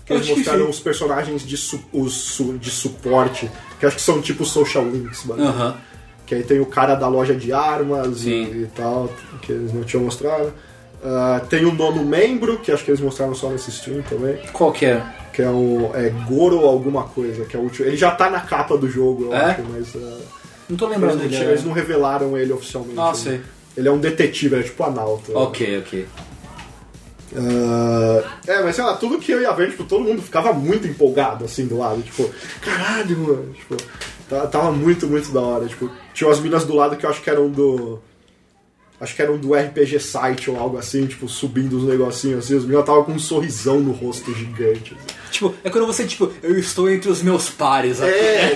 Que 0.04 0.12
eles 0.14 0.26
que 0.26 0.34
mostraram 0.34 0.64
sim. 0.64 0.70
os 0.70 0.80
personagens 0.80 1.46
de, 1.46 1.56
su- 1.56 1.80
os 1.92 2.12
su- 2.12 2.58
de 2.58 2.70
suporte, 2.70 3.48
que 3.78 3.86
acho 3.86 3.96
que 3.96 4.02
são 4.02 4.20
tipo 4.20 4.44
social 4.44 4.84
links, 4.84 5.24
mano. 5.24 5.76
Que 6.26 6.34
aí 6.34 6.42
tem 6.42 6.60
o 6.60 6.66
cara 6.66 6.94
da 6.96 7.08
loja 7.08 7.34
de 7.34 7.52
armas 7.52 8.24
e, 8.24 8.30
e 8.32 8.68
tal, 8.74 9.08
que 9.40 9.50
eles 9.52 9.72
não 9.72 9.82
tinham 9.84 10.04
mostrado. 10.04 10.52
Ah, 11.02 11.40
tem 11.48 11.64
o 11.64 11.72
nono 11.72 12.04
membro, 12.04 12.58
que 12.58 12.70
acho 12.70 12.84
que 12.84 12.90
eles 12.90 13.00
mostraram 13.00 13.34
só 13.34 13.48
nesse 13.48 13.70
stream 13.70 14.02
também. 14.02 14.38
Qual 14.52 14.70
que 14.72 14.84
é? 14.86 15.02
Que 15.32 15.40
é 15.42 15.48
o 15.48 15.90
é 15.94 16.10
Goro 16.28 16.58
alguma 16.66 17.04
coisa, 17.04 17.44
que 17.44 17.56
é 17.56 17.58
o 17.58 17.62
último. 17.62 17.86
Ele 17.88 17.96
já 17.96 18.10
tá 18.10 18.28
na 18.28 18.40
capa 18.40 18.76
do 18.76 18.88
jogo, 18.88 19.24
eu 19.26 19.34
É? 19.34 19.44
acho, 19.52 19.62
mas 19.70 19.88
ah, 19.96 20.18
Não 20.68 20.76
tô 20.76 20.86
eles, 20.86 20.96
lembrando 20.96 21.14
não, 21.18 21.22
dele. 21.22 21.36
tinham- 21.36 21.50
eles 21.50 21.64
não 21.64 21.72
revelaram 21.72 22.36
ele 22.36 22.52
oficialmente. 22.52 22.98
Ah, 22.98 23.08
né? 23.08 23.14
sei. 23.14 23.40
Ele 23.76 23.88
é 23.88 23.92
um 23.92 23.98
detetive, 23.98 24.56
é 24.56 24.62
tipo 24.62 24.82
Analto. 24.84 25.32
Ok, 25.34 25.78
ok. 25.78 26.06
Ah, 27.36 28.22
é, 28.46 28.62
mas 28.62 28.74
sei 28.74 28.84
lá, 28.84 28.94
tudo 28.96 29.18
que 29.18 29.30
eu 29.32 29.40
ia 29.40 29.52
ver, 29.52 29.70
tipo, 29.70 29.84
todo 29.84 30.02
mundo 30.04 30.20
ficava 30.20 30.52
muito 30.52 30.86
empolgado, 30.86 31.44
assim, 31.44 31.66
do 31.66 31.78
lado. 31.78 32.02
Tipo, 32.02 32.28
caralho, 32.60 33.16
mano. 33.18 33.52
Tipo, 33.54 33.76
tá- 34.28 34.46
tava 34.48 34.72
muito, 34.72 35.06
muito 35.06 35.30
da 35.32 35.40
hora. 35.40 35.66
Tipo, 35.66 35.88
tinha 36.12 36.28
umas 36.28 36.40
minas 36.40 36.64
do 36.64 36.74
lado 36.74 36.96
que 36.96 37.06
eu 37.06 37.10
acho 37.10 37.22
que 37.22 37.30
eram 37.30 37.48
do. 37.48 38.00
Acho 39.00 39.16
que 39.16 39.22
eram 39.22 39.38
do 39.38 39.54
RPG 39.54 39.98
site 39.98 40.50
ou 40.50 40.58
algo 40.58 40.76
assim, 40.76 41.06
tipo, 41.06 41.26
subindo 41.26 41.78
os 41.78 41.84
negocinhos 41.84 42.44
assim. 42.44 42.54
Os 42.54 42.64
meninos 42.64 42.82
estavam 42.82 43.02
com 43.04 43.12
um 43.12 43.18
sorrisão 43.18 43.80
no 43.80 43.92
rosto 43.92 44.34
gigante. 44.34 44.94
assim. 44.94 45.16
Tipo, 45.30 45.54
é 45.64 45.70
quando 45.70 45.86
você, 45.86 46.04
tipo, 46.06 46.30
eu 46.42 46.58
estou 46.58 46.90
entre 46.90 47.08
os 47.10 47.22
meus 47.22 47.48
pares 47.48 48.00
aqui. 48.02 48.10
É. 48.12 48.54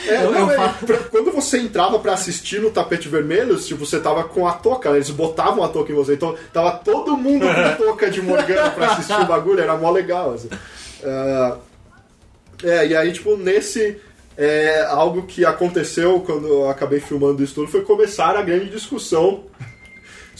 É, 0.10 0.24
Eu- 0.24 0.32
não, 0.32 0.50
eu 0.50 0.50
é, 0.50 0.68
pra- 0.84 0.96
quando 0.98 1.30
você 1.30 1.58
entrava 1.58 1.98
pra 2.00 2.14
assistir 2.14 2.60
no 2.60 2.70
tapete 2.70 3.08
vermelho, 3.08 3.56
tipo, 3.58 3.86
você 3.86 4.00
tava 4.00 4.24
com 4.24 4.44
a 4.46 4.52
touca, 4.52 4.90
né? 4.90 4.96
eles 4.96 5.08
botavam 5.10 5.62
a 5.62 5.68
touca 5.68 5.92
em 5.92 5.94
você, 5.94 6.14
então 6.14 6.34
tava 6.52 6.72
todo 6.72 7.16
mundo 7.16 7.46
com 7.46 7.76
touca 7.84 8.10
de 8.10 8.20
Morgana 8.20 8.70
pra 8.70 8.92
assistir 8.92 9.12
o 9.20 9.24
bagulho, 9.26 9.60
era 9.60 9.76
mó 9.76 9.90
legal, 9.90 10.34
assim. 10.34 10.48
Ah, 11.04 11.56
é, 12.64 12.86
e 12.88 12.96
aí, 12.96 13.12
tipo, 13.12 13.36
nesse. 13.36 13.96
É, 14.36 14.84
algo 14.88 15.24
que 15.24 15.44
aconteceu 15.44 16.20
quando 16.20 16.48
eu 16.48 16.70
acabei 16.70 16.98
filmando 16.98 17.42
isso 17.44 17.54
tudo 17.54 17.68
foi 17.70 17.82
começar 17.82 18.34
a 18.36 18.42
grande 18.42 18.70
discussão. 18.70 19.44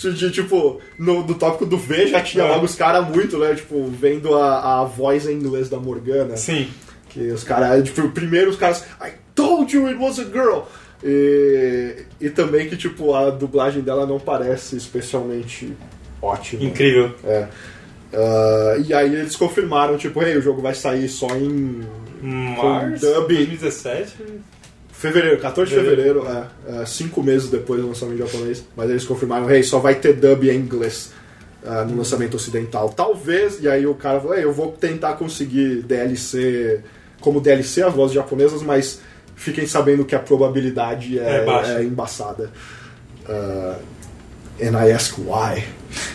De, 0.02 0.30
tipo, 0.30 0.80
no, 0.98 1.22
do 1.22 1.34
tópico 1.34 1.66
do 1.66 1.76
V 1.76 2.06
já 2.08 2.20
tinha 2.22 2.44
É. 2.44 2.48
logo 2.48 2.64
os 2.64 2.74
caras 2.74 3.06
muito, 3.08 3.38
né? 3.38 3.54
Tipo, 3.54 3.86
vendo 3.88 4.34
a, 4.36 4.80
a 4.80 4.84
voz 4.84 5.26
em 5.26 5.34
inglês 5.34 5.68
da 5.68 5.78
Morgana. 5.78 6.36
Sim. 6.36 6.68
Que 7.08 7.28
os 7.32 7.42
caras, 7.44 7.84
tipo, 7.84 8.08
primeiro 8.10 8.50
os 8.50 8.56
caras, 8.56 8.84
I 9.02 9.10
told 9.34 9.74
you 9.74 9.88
it 9.88 9.98
was 9.98 10.18
a 10.18 10.24
girl! 10.24 10.60
E, 11.02 12.04
e 12.20 12.30
também 12.30 12.68
que, 12.68 12.76
tipo, 12.76 13.14
a 13.14 13.30
dublagem 13.30 13.82
dela 13.82 14.06
não 14.06 14.20
parece 14.20 14.76
especialmente 14.76 15.72
ótima. 16.22 16.62
Incrível. 16.64 17.14
É. 17.24 17.48
Ah, 18.12 18.76
e 18.86 18.92
aí 18.92 19.14
eles 19.14 19.36
confirmaram, 19.36 19.96
tipo, 19.96 20.22
hey, 20.22 20.36
o 20.36 20.42
jogo 20.42 20.60
vai 20.60 20.74
sair 20.74 21.08
só 21.08 21.28
em 21.36 21.80
Março 22.22 23.04
dub. 23.06 23.28
2017. 23.28 24.14
Fevereiro, 25.00 25.38
14 25.40 25.70
de 25.70 25.80
fevereiro, 25.80 26.26
é, 26.28 26.82
é, 26.82 26.84
cinco 26.84 27.22
meses 27.22 27.48
depois 27.48 27.80
do 27.80 27.88
lançamento 27.88 28.18
japonês. 28.18 28.62
Mas 28.76 28.90
eles 28.90 29.04
confirmaram, 29.04 29.50
hey, 29.50 29.62
só 29.62 29.78
vai 29.78 29.94
ter 29.94 30.12
dub 30.12 30.44
em 30.44 30.56
inglês 30.56 31.12
ah, 31.64 31.84
no 31.84 31.96
lançamento 31.96 32.34
ocidental. 32.34 32.90
Talvez, 32.90 33.62
e 33.62 33.68
aí 33.68 33.86
o 33.86 33.94
cara 33.94 34.20
falou, 34.20 34.36
hey, 34.36 34.44
eu 34.44 34.52
vou 34.52 34.72
tentar 34.72 35.14
conseguir 35.14 35.82
DLC, 35.84 36.80
como 37.18 37.40
DLC 37.40 37.82
as 37.82 37.94
vozes 37.94 38.14
japonesas, 38.14 38.60
mas 38.60 39.00
fiquem 39.34 39.66
sabendo 39.66 40.04
que 40.04 40.14
a 40.14 40.18
probabilidade 40.18 41.18
é, 41.18 41.46
É 41.46 41.80
é 41.80 41.82
embaçada. 41.82 42.50
Ah, 43.26 43.78
and 44.60 44.86
I 44.86 44.92
ask 44.92 45.16
why. 45.16 45.64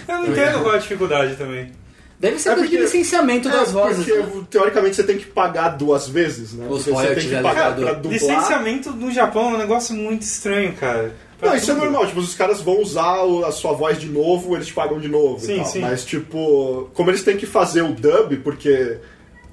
Eu 0.07 0.19
não 0.19 0.27
entendo 0.27 0.61
qual 0.61 0.75
é 0.75 0.77
a 0.77 0.79
dificuldade 0.79 1.35
também. 1.35 1.71
Deve 2.19 2.39
ser 2.39 2.49
É 2.49 2.51
por 2.53 2.61
porque- 2.61 2.77
de 2.77 2.81
licenciamento 2.83 3.49
das 3.49 3.69
É, 3.69 3.71
vozes. 3.71 4.05
Porque, 4.05 4.19
né? 4.21 4.43
teoricamente, 4.49 4.95
você 4.95 5.03
tem 5.03 5.17
que 5.17 5.25
pagar 5.25 5.69
duas 5.69 6.07
vezes, 6.07 6.53
né? 6.53 6.65
Os 6.69 6.83
Porque 6.85 6.91
você 6.97 7.15
tem 7.15 7.27
que 7.29 7.35
é 7.35 7.41
pagar 7.41 7.75
pra 7.75 7.93
dublar. 7.93 8.13
Licenciamento 8.13 8.91
no 8.91 9.11
Japão 9.11 9.51
é 9.51 9.55
um 9.55 9.57
negócio 9.57 9.93
muito 9.93 10.21
estranho, 10.21 10.73
cara. 10.73 11.13
Pra 11.37 11.49
Não, 11.49 11.55
isso 11.57 11.69
é 11.69 11.73
tudo. 11.73 11.83
normal, 11.83 12.07
tipo, 12.07 12.21
os 12.21 12.33
caras 12.33 12.61
vão 12.61 12.81
usar 12.81 13.17
a 13.45 13.51
sua 13.51 13.73
voz 13.73 13.99
de 13.99 14.07
novo, 14.07 14.55
eles 14.55 14.67
te 14.67 14.73
pagam 14.73 14.97
de 14.99 15.09
novo 15.09 15.43
e 15.43 15.45
Sim, 15.45 15.57
tal. 15.57 15.65
sim. 15.65 15.79
Mas, 15.81 16.05
tipo, 16.05 16.89
como 16.93 17.09
eles 17.11 17.23
têm 17.23 17.35
que 17.35 17.45
fazer 17.45 17.81
o 17.81 17.91
dub, 17.91 18.37
porque 18.41 18.97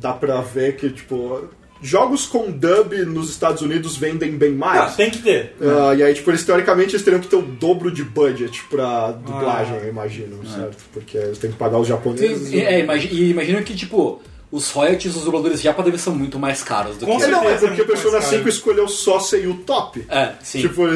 dá 0.01 0.13
pra 0.13 0.41
ver 0.41 0.77
que, 0.77 0.89
tipo, 0.91 1.49
jogos 1.83 2.25
com 2.27 2.51
dub 2.51 2.93
nos 3.07 3.29
Estados 3.31 3.61
Unidos 3.61 3.97
vendem 3.97 4.33
bem 4.39 4.53
Ah, 4.53 4.57
mais. 4.57 4.97
tem 4.97 5.11
que 5.11 5.19
ter. 5.19 5.55
Ah, 5.61 5.95
e 5.95 6.03
aí, 6.03 6.15
tipo, 6.15 6.31
eles 6.31 6.45
teoricamente 6.45 6.91
eles 6.95 7.03
teriam 7.05 7.21
que 7.21 7.27
ter 7.29 7.37
o 7.37 7.43
dobro 7.43 7.91
de 7.91 8.05
budget 8.05 8.65
pra 8.71 9.11
dublagem, 9.11 9.75
Ah. 9.77 9.85
eu 9.85 9.89
imagino, 9.89 10.39
certo? 10.49 10.77
Porque 10.93 11.19
eles 11.19 11.39
têm 11.39 11.51
que 11.51 11.57
pagar 11.57 11.79
os 11.79 11.89
japoneses. 11.89 12.49
Sim, 12.49 12.61
É, 12.61 12.81
imagi- 12.81 13.09
e 13.13 13.31
imagina 13.31 13.61
que, 13.63 13.75
tipo, 13.75 14.23
os 14.51 14.71
royalties 14.71 15.15
dos 15.15 15.25
dubladores 15.25 15.61
japa 15.61 15.83
devem 15.83 15.99
ser 15.99 16.11
muito 16.11 16.39
mais 16.39 16.63
caros 16.63 16.97
do 16.99 17.07
Com 17.07 17.17
que... 17.17 17.25
É, 17.25 17.27
não, 17.29 17.43
é 17.49 17.53
porque 17.55 17.67
muito 17.69 17.87
Persona 17.87 18.13
mais 18.19 18.25
caro. 18.27 18.37
5 18.37 18.49
escolheu 18.49 18.87
só 18.87 19.19
ser 19.19 19.49
o 19.49 19.55
top. 19.55 20.05
É, 20.09 20.33
sim. 20.43 20.61
Tipo, 20.61 20.87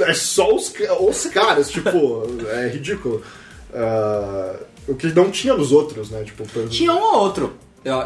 é 0.00 0.14
só 0.14 0.54
os, 0.54 0.72
os 1.00 1.26
caras, 1.26 1.70
tipo, 1.70 2.22
é 2.50 2.68
ridículo. 2.70 3.22
Ah, 3.72 4.56
o 4.88 4.94
que 4.94 5.06
não 5.08 5.30
tinha 5.30 5.54
nos 5.54 5.72
outros, 5.72 6.10
né? 6.10 6.22
Tipo, 6.24 6.44
Tinha 6.68 6.92
um 6.92 7.02
ou 7.02 7.18
outro. 7.20 7.54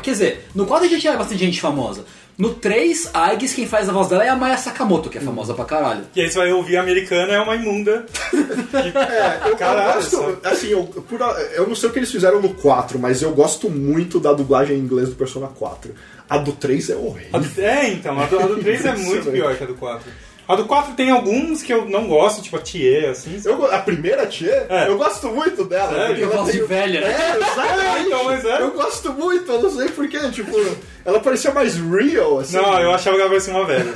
Quer 0.02 0.10
dizer, 0.10 0.48
no 0.54 0.66
4 0.66 0.88
já 0.88 0.98
tinha 0.98 1.16
bastante 1.16 1.44
gente 1.44 1.60
famosa. 1.60 2.04
No 2.36 2.54
3, 2.54 3.10
a 3.14 3.26
Aigis, 3.26 3.52
quem 3.52 3.66
faz 3.66 3.88
a 3.88 3.92
voz 3.92 4.06
dela 4.08 4.24
é 4.24 4.28
a 4.28 4.36
Maya 4.36 4.56
Sakamoto, 4.56 5.10
que 5.10 5.18
é 5.18 5.20
famosa 5.20 5.54
pra 5.54 5.64
caralho. 5.64 6.04
E 6.14 6.20
aí 6.20 6.30
você 6.30 6.38
vai 6.38 6.52
ouvir 6.52 6.76
a 6.76 6.82
americana 6.82 7.32
é 7.32 7.40
uma 7.40 7.56
imunda. 7.56 8.06
É, 8.72 9.48
eu, 9.50 9.56
Caralho, 9.56 9.88
eu 9.90 9.94
gosto, 10.10 10.38
assim, 10.46 10.68
eu, 10.68 10.84
por- 10.84 11.20
eu 11.54 11.66
não 11.66 11.74
sei 11.74 11.88
o 11.88 11.92
que 11.92 11.98
eles 11.98 12.10
fizeram 12.12 12.40
no 12.40 12.50
4, 12.54 12.98
mas 12.98 13.22
eu 13.22 13.32
gosto 13.32 13.68
muito 13.70 14.20
da 14.20 14.32
dublagem 14.32 14.76
em 14.76 14.80
inglês 14.80 15.08
do 15.08 15.14
Persona 15.16 15.48
4. 15.48 15.92
A 16.28 16.38
do 16.38 16.52
3 16.52 16.90
é 16.90 16.96
horrível. 16.96 17.40
é, 17.58 17.88
então, 17.88 18.18
a 18.20 18.26
do, 18.26 18.38
a 18.38 18.46
do 18.46 18.56
3 18.58 18.84
é 18.84 18.96
muito 18.96 19.30
pior 19.30 19.56
que 19.56 19.64
a 19.64 19.66
do 19.66 19.74
4. 19.74 20.10
A 20.48 20.56
do 20.56 20.64
4 20.64 20.94
tem 20.94 21.10
alguns 21.10 21.62
que 21.62 21.70
eu 21.72 21.84
não 21.84 22.06
gosto, 22.08 22.40
tipo 22.40 22.56
a 22.56 22.60
Thier, 22.60 23.10
assim. 23.10 23.38
Eu, 23.44 23.66
a 23.70 23.78
primeira 23.80 24.26
tia, 24.26 24.66
É. 24.70 24.88
eu 24.88 24.96
gosto 24.96 25.28
muito 25.28 25.62
dela. 25.66 25.92
Sério? 25.92 26.06
porque 26.08 26.22
ela 26.24 26.36
Voz 26.42 26.52
de 26.52 26.58
tem- 26.58 26.66
velha, 26.66 27.00
né? 27.02 27.06
É, 27.06 27.36
exatamente. 27.36 27.86
É, 27.86 28.00
então, 28.08 28.24
mas 28.24 28.44
é. 28.46 28.62
Eu 28.62 28.70
gosto 28.70 29.12
muito, 29.12 29.52
eu 29.52 29.62
não 29.62 29.70
sei 29.70 29.88
porquê. 29.90 30.18
Tipo, 30.30 30.56
ela 31.04 31.20
parecia 31.20 31.52
mais 31.52 31.76
real, 31.76 32.38
assim. 32.38 32.56
Não, 32.56 32.80
eu 32.80 32.92
achava 32.92 33.16
que 33.16 33.20
ela 33.20 33.30
parecia 33.30 33.52
uma 33.54 33.66
velha. 33.66 33.92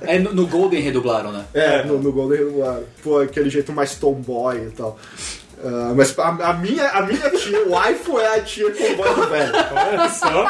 É, 0.00 0.18
no, 0.18 0.32
no 0.32 0.46
Golden 0.46 0.80
redublaram, 0.80 1.32
né? 1.32 1.44
É, 1.52 1.84
no, 1.84 1.98
no 1.98 2.10
Golden 2.10 2.38
Redublado. 2.38 2.86
Pô, 3.02 3.18
aquele 3.18 3.50
jeito 3.50 3.70
mais 3.70 3.94
tomboy 3.94 4.56
e 4.56 4.70
tal. 4.70 4.98
Ah, 5.64 5.92
mas 5.94 6.18
a, 6.18 6.28
a 6.28 6.52
minha, 6.54 6.88
a 6.88 7.02
minha 7.02 7.30
tia, 7.30 7.66
o 7.66 7.70
waifu 7.72 8.18
é 8.18 8.36
a 8.38 8.40
tia 8.42 8.70
com 8.70 8.96
voz 8.96 9.14
do 9.16 9.26
velho. 9.28 9.52
Olha 9.72 10.08
só. 10.08 10.46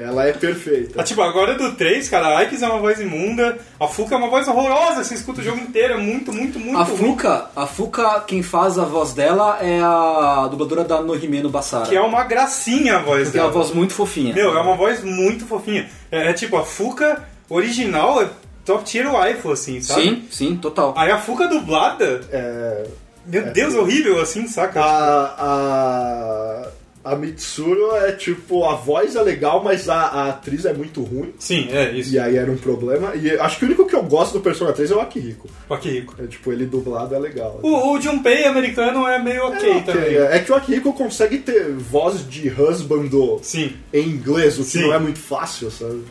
Ela 0.00 0.26
é 0.26 0.32
perfeita. 0.32 1.00
Ah, 1.00 1.04
tipo, 1.04 1.20
agora 1.20 1.54
do 1.54 1.72
3, 1.72 2.08
cara, 2.08 2.28
a 2.28 2.38
Aikis 2.38 2.62
é 2.62 2.66
uma 2.66 2.78
voz 2.78 2.98
imunda, 2.98 3.58
a 3.78 3.86
Fuka 3.86 4.14
é 4.14 4.18
uma 4.18 4.30
voz 4.30 4.48
horrorosa, 4.48 5.04
você 5.04 5.14
escuta 5.14 5.40
o 5.40 5.44
jogo 5.44 5.58
inteiro, 5.60 5.94
é 5.94 5.96
muito, 5.98 6.32
muito, 6.32 6.58
muito 6.58 6.78
A 6.78 6.82
ruim. 6.82 6.96
Fuka, 6.98 7.50
a 7.54 7.66
Fuka, 7.66 8.20
quem 8.26 8.42
faz 8.42 8.78
a 8.78 8.84
voz 8.84 9.12
dela 9.12 9.58
é 9.60 9.80
a 9.82 10.48
dubladora 10.50 10.82
da 10.84 11.02
Nohime 11.02 11.42
no 11.42 11.50
Basara. 11.50 11.86
Que 11.86 11.96
é 11.96 12.00
uma 12.00 12.24
gracinha 12.24 12.96
a 12.96 13.02
voz 13.02 13.24
Porque 13.24 13.38
é 13.38 13.42
uma 13.42 13.50
dela. 13.50 13.62
voz 13.62 13.74
muito 13.74 13.92
fofinha. 13.92 14.34
Meu, 14.34 14.56
é 14.56 14.60
uma 14.62 14.74
voz 14.76 15.04
muito 15.04 15.44
fofinha. 15.46 15.88
É, 16.10 16.30
é 16.30 16.32
tipo, 16.32 16.56
a 16.56 16.64
Fuka 16.64 17.22
original 17.50 18.22
é 18.22 18.28
top 18.64 18.84
tier 18.84 19.12
waifu, 19.12 19.52
assim, 19.52 19.82
sabe? 19.82 20.02
Sim, 20.02 20.24
sim, 20.30 20.56
total. 20.56 20.94
Aí 20.96 21.10
a 21.10 21.18
Fuka 21.18 21.46
dublada, 21.48 22.22
É, 22.32 22.86
meu 23.26 23.52
Deus, 23.52 23.74
horrível, 23.74 24.20
assim, 24.20 24.46
saca? 24.46 24.80
a, 24.80 26.66
a, 27.04 27.12
A 27.12 27.16
Mitsuru 27.16 27.96
é 27.96 28.12
tipo, 28.12 28.64
a 28.64 28.74
voz 28.76 29.16
é 29.16 29.22
legal, 29.22 29.62
mas 29.62 29.88
a, 29.88 29.96
a 30.02 30.28
atriz 30.28 30.64
é 30.64 30.72
muito 30.72 31.02
ruim. 31.02 31.32
Sim, 31.38 31.68
é 31.72 31.90
isso. 31.92 32.14
E 32.14 32.18
aí 32.18 32.36
era 32.36 32.50
um 32.50 32.56
problema. 32.56 33.14
E 33.16 33.30
acho 33.38 33.58
que 33.58 33.64
o 33.64 33.66
único 33.68 33.86
que 33.86 33.94
eu 33.96 34.04
gosto 34.04 34.34
do 34.34 34.40
Persona 34.40 34.72
3 34.72 34.90
é 34.92 34.94
o 34.94 35.00
Akihiko. 35.00 35.48
O 35.68 35.74
Akihiko. 35.74 36.14
É, 36.22 36.26
tipo, 36.28 36.52
ele 36.52 36.64
dublado 36.66 37.12
é 37.14 37.18
legal. 37.18 37.58
O, 37.62 37.92
o 37.94 38.00
Junpei 38.00 38.44
americano 38.44 39.06
é 39.08 39.18
meio 39.18 39.46
ok, 39.48 39.68
é, 39.68 39.76
ok, 39.76 39.82
também. 39.94 40.14
é. 40.16 40.36
É 40.36 40.38
que 40.38 40.52
o 40.52 40.54
Akihiko 40.54 40.92
consegue 40.92 41.38
ter 41.38 41.72
voz 41.72 42.24
de 42.28 42.48
husband 42.48 43.10
Sim. 43.42 43.72
em 43.92 44.08
inglês, 44.08 44.54
o 44.58 44.62
que 44.62 44.70
Sim. 44.70 44.82
não 44.82 44.94
é 44.94 44.98
muito 45.00 45.18
fácil, 45.18 45.70
sabe? 45.72 46.02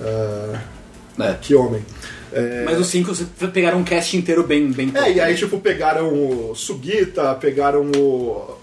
Ah, 0.00 0.60
É. 1.20 1.34
que 1.40 1.54
homem. 1.54 1.84
É, 2.38 2.64
Mas 2.64 2.78
os 2.78 2.86
cinco 2.88 3.12
pegaram 3.52 3.78
um 3.78 3.84
cast 3.84 4.16
inteiro 4.16 4.42
bem, 4.44 4.70
bem 4.70 4.92
É, 4.94 5.10
e 5.12 5.20
aí, 5.20 5.34
tipo, 5.34 5.58
pegaram 5.58 6.08
o 6.12 6.54
Sugita, 6.54 7.34
pegaram 7.34 7.90
o. 7.96 8.56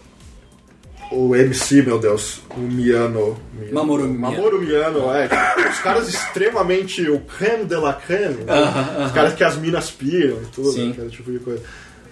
O 1.11 1.35
MC, 1.35 1.83
meu 1.83 1.99
Deus, 1.99 2.41
o 2.55 2.59
Miano. 2.59 3.37
Miano. 3.53 3.73
Mamoru 3.73 4.03
Miyano. 4.05 4.19
Mamoru 4.19 4.61
Miano, 4.61 5.11
é. 5.13 5.29
Os 5.69 5.79
caras 5.79 6.07
extremamente. 6.07 7.07
O 7.09 7.19
creme 7.19 7.65
de 7.65 7.75
la 7.75 7.93
creme. 7.93 8.43
né? 8.43 8.51
Aham, 8.53 8.79
aham. 8.79 9.05
Os 9.05 9.11
caras 9.11 9.33
que 9.35 9.43
as 9.43 9.55
minas 9.57 9.91
piram 9.91 10.37
e 10.41 10.45
tudo, 10.47 10.71
Sim. 10.71 10.91
aquele 10.91 11.09
tipo 11.09 11.31
de 11.31 11.39
coisa. 11.39 11.61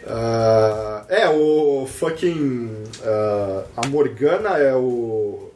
Ah, 0.07 1.03
é, 1.09 1.28
o 1.30 1.88
fucking. 1.88 2.70
ah, 3.03 3.64
a 3.78 3.88
Morgana 3.88 4.57
é 4.57 4.74
o. 4.76 5.49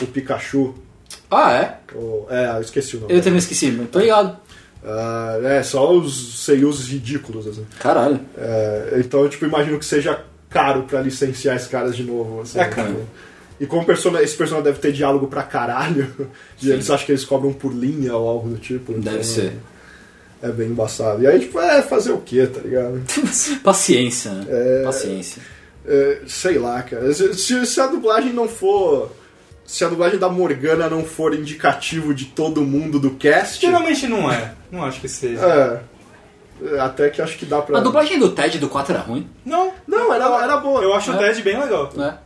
O 0.00 0.06
Pikachu. 0.06 0.74
Ah, 1.30 1.52
é? 1.54 1.78
O- 1.94 2.26
é, 2.28 2.56
eu 2.56 2.60
esqueci 2.60 2.96
o 2.96 3.00
nome. 3.00 3.14
Eu 3.14 3.22
também 3.22 3.38
esqueci, 3.38 3.70
mas 3.70 3.88
tô 3.90 4.00
ligado. 4.00 4.36
Ah, 4.84 5.38
é, 5.44 5.62
só 5.62 5.92
os 5.92 6.44
seiyus 6.44 6.88
ridículos, 6.88 7.46
assim. 7.46 7.64
Caralho. 7.78 8.20
É, 8.36 8.94
então, 8.98 9.28
tipo, 9.28 9.44
imagino 9.44 9.78
que 9.78 9.84
seja 9.84 10.20
caro 10.50 10.82
pra 10.82 11.00
licenciar 11.00 11.56
esses 11.56 11.68
caras 11.68 11.96
de 11.96 12.02
novo. 12.02 12.40
Assim, 12.42 12.58
É 12.58 12.64
caro. 12.64 12.88
tipo. 12.88 13.00
E 13.60 13.66
como 13.66 13.84
persona, 13.86 14.20
esse 14.20 14.34
personagem 14.36 14.64
deve 14.72 14.80
ter 14.80 14.90
diálogo 14.92 15.28
pra 15.28 15.42
caralho, 15.44 16.10
e 16.60 16.70
eles 16.70 16.90
acham 16.90 17.06
que 17.06 17.12
eles 17.12 17.24
cobram 17.24 17.52
por 17.52 17.72
linha 17.72 18.14
ou 18.16 18.28
algo 18.28 18.48
do 18.48 18.56
tipo. 18.58 18.92
Deve 18.94 19.08
então, 19.16 19.22
ser. 19.22 19.52
É 20.42 20.48
bem 20.50 20.70
embaçado. 20.70 21.22
E 21.22 21.26
aí, 21.28 21.38
tipo, 21.38 21.60
é 21.60 21.80
fazer 21.82 22.10
o 22.10 22.18
quê, 22.18 22.44
tá 22.48 22.60
ligado? 22.60 23.00
Paciência, 23.62 24.32
né? 24.32 24.46
É. 24.48 24.82
Paciência. 24.82 25.40
É, 25.86 26.18
sei 26.26 26.58
lá, 26.58 26.82
cara. 26.82 27.12
Se- 27.14 27.64
se 27.66 27.80
a 27.80 27.86
dublagem 27.86 28.32
não 28.32 28.48
for. 28.48 29.12
Se 29.64 29.84
a 29.84 29.88
dublagem 29.88 30.18
da 30.18 30.28
Morgana 30.28 30.88
não 30.90 31.04
for 31.04 31.34
indicativo 31.34 32.12
de 32.14 32.26
todo 32.26 32.62
mundo 32.62 32.98
do 33.00 33.12
cast. 33.12 33.60
Geralmente 33.64 34.06
não 34.06 34.30
é. 34.30 34.52
Não 34.70 34.84
acho 34.84 35.00
que 35.00 35.08
seja. 35.08 35.40
É. 35.46 36.74
é, 36.76 36.80
Até 36.80 37.08
que 37.10 37.22
acho 37.22 37.38
que 37.38 37.46
dá 37.46 37.62
pra. 37.62 37.78
A 37.78 37.80
dublagem 37.80 38.18
do 38.18 38.30
Ted 38.30 38.58
do 38.58 38.68
4 38.68 38.92
era 38.94 39.02
ruim, 39.02 39.28
Não. 39.44 39.72
Não, 39.86 40.12
era, 40.12 40.24
era 40.42 40.56
boa. 40.58 40.82
Eu 40.82 40.92
acho 40.94 41.12
o 41.12 41.14
É. 41.14 41.18
Ted 41.18 41.42
bem 41.42 41.58
legal. 41.58 41.90
né? 41.94 42.18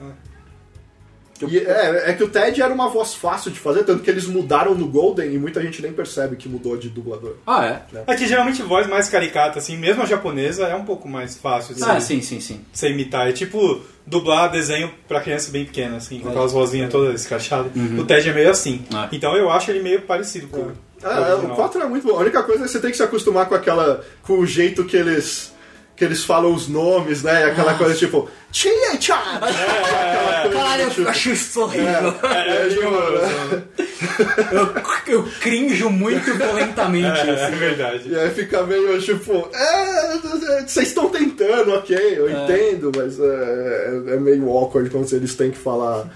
E 1.48 1.58
é, 1.58 2.10
é 2.10 2.12
que 2.14 2.22
o 2.24 2.28
Ted 2.28 2.60
era 2.62 2.72
uma 2.72 2.88
voz 2.88 3.14
fácil 3.14 3.50
de 3.50 3.58
fazer, 3.58 3.84
tanto 3.84 4.02
que 4.02 4.10
eles 4.10 4.26
mudaram 4.26 4.74
no 4.74 4.86
Golden 4.86 5.32
e 5.32 5.38
muita 5.38 5.60
gente 5.62 5.82
nem 5.82 5.92
percebe 5.92 6.36
que 6.36 6.48
mudou 6.48 6.76
de 6.76 6.88
dublador. 6.88 7.34
Ah, 7.46 7.64
é? 7.66 7.82
É 8.06 8.14
que 8.16 8.26
geralmente 8.26 8.62
voz 8.62 8.86
mais 8.86 9.08
caricata, 9.08 9.58
assim, 9.58 9.76
mesmo 9.76 10.02
a 10.02 10.06
japonesa, 10.06 10.66
é 10.66 10.74
um 10.74 10.84
pouco 10.84 11.08
mais 11.08 11.36
fácil 11.36 11.74
de 11.74 11.82
Ah, 11.82 12.00
você- 12.00 12.14
sim, 12.14 12.22
sim, 12.22 12.40
sim. 12.40 12.60
você 12.72 12.88
imitar. 12.90 13.28
É 13.28 13.32
tipo 13.32 13.80
dublar 14.06 14.50
desenho 14.50 14.90
pra 15.08 15.20
criança 15.20 15.50
bem 15.50 15.64
pequena, 15.64 15.96
assim, 15.96 16.20
com 16.20 16.28
aquelas 16.28 16.52
vozinhas 16.52 16.90
todas 16.90 17.20
escrachadas. 17.20 17.72
O 17.98 18.04
Ted 18.04 18.28
é 18.28 18.32
meio 18.32 18.50
assim. 18.50 18.84
Ah. 18.94 19.08
Então 19.12 19.36
eu 19.36 19.50
acho 19.50 19.70
ele 19.70 19.82
meio 19.82 20.02
parecido 20.02 20.46
com 20.48 20.70
com 21.00 21.08
É, 21.08 21.12
é, 21.12 21.18
o 21.18 21.32
original. 21.34 21.56
4 21.56 21.82
é 21.82 21.86
muito 21.86 22.06
bom. 22.06 22.16
A 22.16 22.20
única 22.20 22.42
coisa 22.42 22.62
é 22.62 22.64
que 22.66 22.70
você 22.72 22.80
tem 22.80 22.90
que 22.90 22.96
se 22.96 23.02
acostumar 23.02 23.46
com 23.46 23.54
aquela. 23.54 24.02
com 24.22 24.38
o 24.38 24.46
jeito 24.46 24.84
que 24.84 24.96
eles. 24.96 25.52
Que 25.96 26.04
eles 26.04 26.22
falam 26.24 26.52
os 26.52 26.68
nomes, 26.68 27.22
né? 27.22 27.40
E 27.42 27.44
aquela 27.50 27.74
coisa 27.74 27.94
tipo. 27.94 28.28
Chia 28.52 29.00
Chan! 29.00 29.14
Aquela 29.14 30.42
coisa 30.42 30.56
Caralho, 30.56 30.82
eu 30.84 30.90
tipo, 30.90 31.08
acho 31.08 31.30
isso 31.30 31.60
horrível. 31.62 32.14
É, 32.22 32.66
é, 32.66 32.68
tipo, 32.68 32.80
tipo, 32.80 34.54
Eu, 34.54 35.14
eu 35.14 35.28
crinjo 35.40 35.90
muito 35.90 36.32
violentamente. 36.34 37.06
é, 37.28 37.30
é 37.30 37.46
assim. 37.46 37.56
verdade. 37.56 38.08
E 38.08 38.16
aí 38.18 38.30
fica 38.30 38.62
meio 38.62 39.00
tipo, 39.00 39.48
é, 39.54 40.62
vocês 40.66 40.88
estão 40.88 41.08
tentando, 41.08 41.72
ok, 41.74 41.96
eu 42.16 42.28
É. 42.28 42.32
entendo, 42.44 42.92
mas 42.96 43.18
é, 43.18 43.24
é- 43.24 44.14
é 44.14 44.16
meio 44.18 44.48
awkward 44.50 44.88
quando 44.90 45.10
eles 45.12 45.34
têm 45.34 45.50
que 45.50 45.58
falar, 45.58 46.06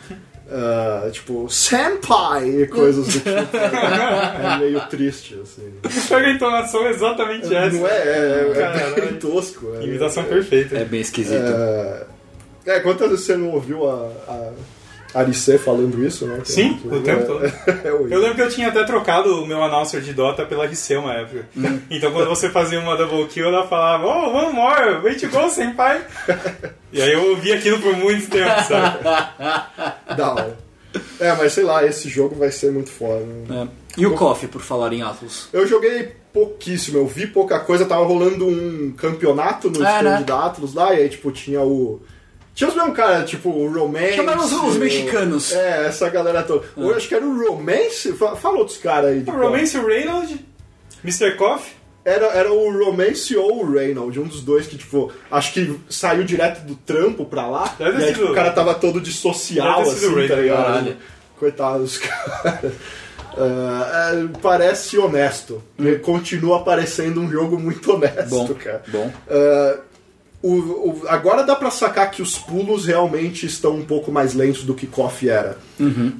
ah, 0.52 1.08
tipo, 1.12 1.48
senpai 1.48 2.62
e 2.62 2.66
coisas 2.66 3.06
do 3.06 3.12
tipo. 3.12 3.28
é 3.30 4.58
meio 4.58 4.80
triste, 4.88 5.38
assim. 5.40 5.72
Pega 6.08 6.26
a 6.26 6.30
entonação 6.32 6.88
exatamente 6.88 7.54
essa. 7.54 7.76
Não 7.76 7.86
é, 7.86 7.90
é, 7.90 8.50
é 8.50 8.54
Caralho. 8.54 8.94
bem 8.94 9.14
tosco. 9.14 9.74
É, 9.76 9.84
Imitação 9.84 10.24
é, 10.24 10.26
perfeita. 10.26 10.76
É 10.76 10.84
bem 10.84 11.00
esquisito. 11.00 11.36
é, 11.36 12.06
é, 12.66 12.80
quantas 12.80 13.10
vezes 13.10 13.26
você 13.26 13.36
não 13.36 13.50
ouviu 13.50 13.88
a, 13.88 14.10
a 14.28 14.52
Aricê 15.14 15.58
falando 15.58 16.04
isso, 16.04 16.26
né? 16.26 16.40
Sim, 16.44 16.80
o 16.84 17.00
tempo 17.00 17.26
todo. 17.26 17.40
É. 17.84 17.88
Eu 17.88 18.18
lembro 18.20 18.34
que 18.36 18.42
eu 18.42 18.48
tinha 18.48 18.68
até 18.68 18.84
trocado 18.84 19.42
o 19.42 19.46
meu 19.46 19.62
announcer 19.62 20.00
de 20.00 20.12
Dota 20.12 20.44
pela 20.44 20.66
RC 20.66 20.96
uma 20.96 21.14
época. 21.14 21.46
Então 21.90 22.12
quando 22.12 22.28
você 22.28 22.48
fazia 22.50 22.78
uma 22.80 22.96
double 22.96 23.26
kill, 23.26 23.46
ela 23.48 23.66
falava, 23.66 24.06
oh, 24.06 24.36
one 24.36 24.52
more, 24.52 25.00
way 25.02 25.14
to 25.16 25.28
go, 25.28 25.48
senpai. 25.50 26.00
E 26.92 27.00
aí 27.00 27.12
eu 27.12 27.30
ouvi 27.30 27.52
aquilo 27.52 27.78
por 27.80 27.96
muito 27.96 28.28
tempo, 28.28 28.62
sabe? 28.64 28.98
Da 30.16 30.32
hora. 30.32 30.58
É, 31.20 31.32
mas 31.34 31.52
sei 31.52 31.62
lá, 31.62 31.86
esse 31.86 32.08
jogo 32.08 32.34
vai 32.34 32.50
ser 32.50 32.72
muito 32.72 32.90
foda. 32.90 33.24
né? 33.48 33.68
É. 33.96 34.00
E 34.00 34.06
o 34.06 34.14
Coffee, 34.14 34.48
por 34.48 34.60
falar 34.60 34.92
em 34.92 35.02
Atlas? 35.02 35.48
Eu 35.52 35.66
joguei 35.66 36.12
pouquíssimo, 36.32 36.98
eu 36.98 37.06
vi 37.06 37.26
pouca 37.28 37.60
coisa, 37.60 37.84
tava 37.86 38.04
rolando 38.04 38.46
um 38.46 38.92
campeonato 38.96 39.68
no 39.70 39.84
É, 39.84 39.96
stand 39.98 40.02
né? 40.18 40.22
da 40.24 40.46
Atlas 40.46 40.74
lá, 40.74 40.92
e 40.94 40.98
aí, 41.02 41.08
tipo, 41.08 41.30
tinha 41.30 41.60
o. 41.60 42.00
Tinha 42.60 42.68
os 42.68 42.76
mesmos 42.76 42.94
caras, 42.94 43.30
tipo, 43.30 43.48
o 43.48 43.72
Romance. 43.72 44.16
Chamaram 44.16 44.44
os- 44.44 44.52
os 44.52 44.76
o- 44.76 44.78
mexicanos. 44.78 45.50
É, 45.54 45.86
essa 45.86 46.10
galera 46.10 46.42
toda. 46.42 46.66
Eu 46.76 46.94
acho 46.94 47.08
que 47.08 47.14
era 47.14 47.24
o 47.24 47.48
Romance. 47.48 48.12
Fa- 48.12 48.36
Fala 48.36 48.58
outros 48.58 48.76
caras 48.76 49.12
aí. 49.12 49.24
O. 49.26 49.30
Romance 49.30 49.78
Reynolds, 49.78 50.36
Mr. 51.02 51.36
Coffee. 51.36 51.72
Era, 52.04 52.26
era 52.26 52.52
o 52.52 52.84
Romance 52.84 53.34
ou 53.34 53.64
o 53.64 53.72
Reynolds, 53.72 54.18
um 54.22 54.26
dos 54.26 54.42
dois 54.42 54.66
que, 54.66 54.76
tipo, 54.76 55.10
acho 55.30 55.54
que 55.54 55.74
saiu 55.88 56.22
direto 56.22 56.60
do 56.66 56.74
trampo 56.74 57.24
pra 57.24 57.46
lá. 57.46 57.74
Deve 57.78 57.98
e 57.98 58.04
aí, 58.04 58.12
tipo, 58.12 58.26
o 58.26 58.34
cara 58.34 58.50
tava 58.50 58.74
todo 58.74 59.00
de 59.00 59.10
social, 59.10 59.80
assim, 59.80 60.04
o 60.06 60.28
tá 60.28 60.34
ligado? 60.34 60.64
caralho. 60.64 60.96
Coitado 61.38 61.78
dos 61.78 61.96
caras. 61.98 62.72
Ah, 63.38 64.12
é, 64.14 64.38
parece 64.42 64.98
honesto. 64.98 65.62
Continua 66.02 66.62
parecendo 66.62 67.20
um 67.20 67.30
jogo 67.30 67.58
muito 67.58 67.92
honesto, 67.94 68.28
Bom, 68.28 68.54
cara. 68.54 68.82
bom. 68.88 69.10
Ah, 69.30 69.78
o- 70.42 70.48
o- 70.90 71.02
agora 71.08 71.42
dá 71.42 71.54
pra 71.54 71.70
sacar 71.70 72.10
que 72.10 72.22
os 72.22 72.38
pulos 72.38 72.86
realmente 72.86 73.44
estão 73.46 73.74
um 73.76 73.84
pouco 73.84 74.10
mais 74.10 74.34
lentos 74.34 74.62
do 74.64 74.74
que 74.74 74.86
Coffee 74.86 75.28
era. 75.28 75.58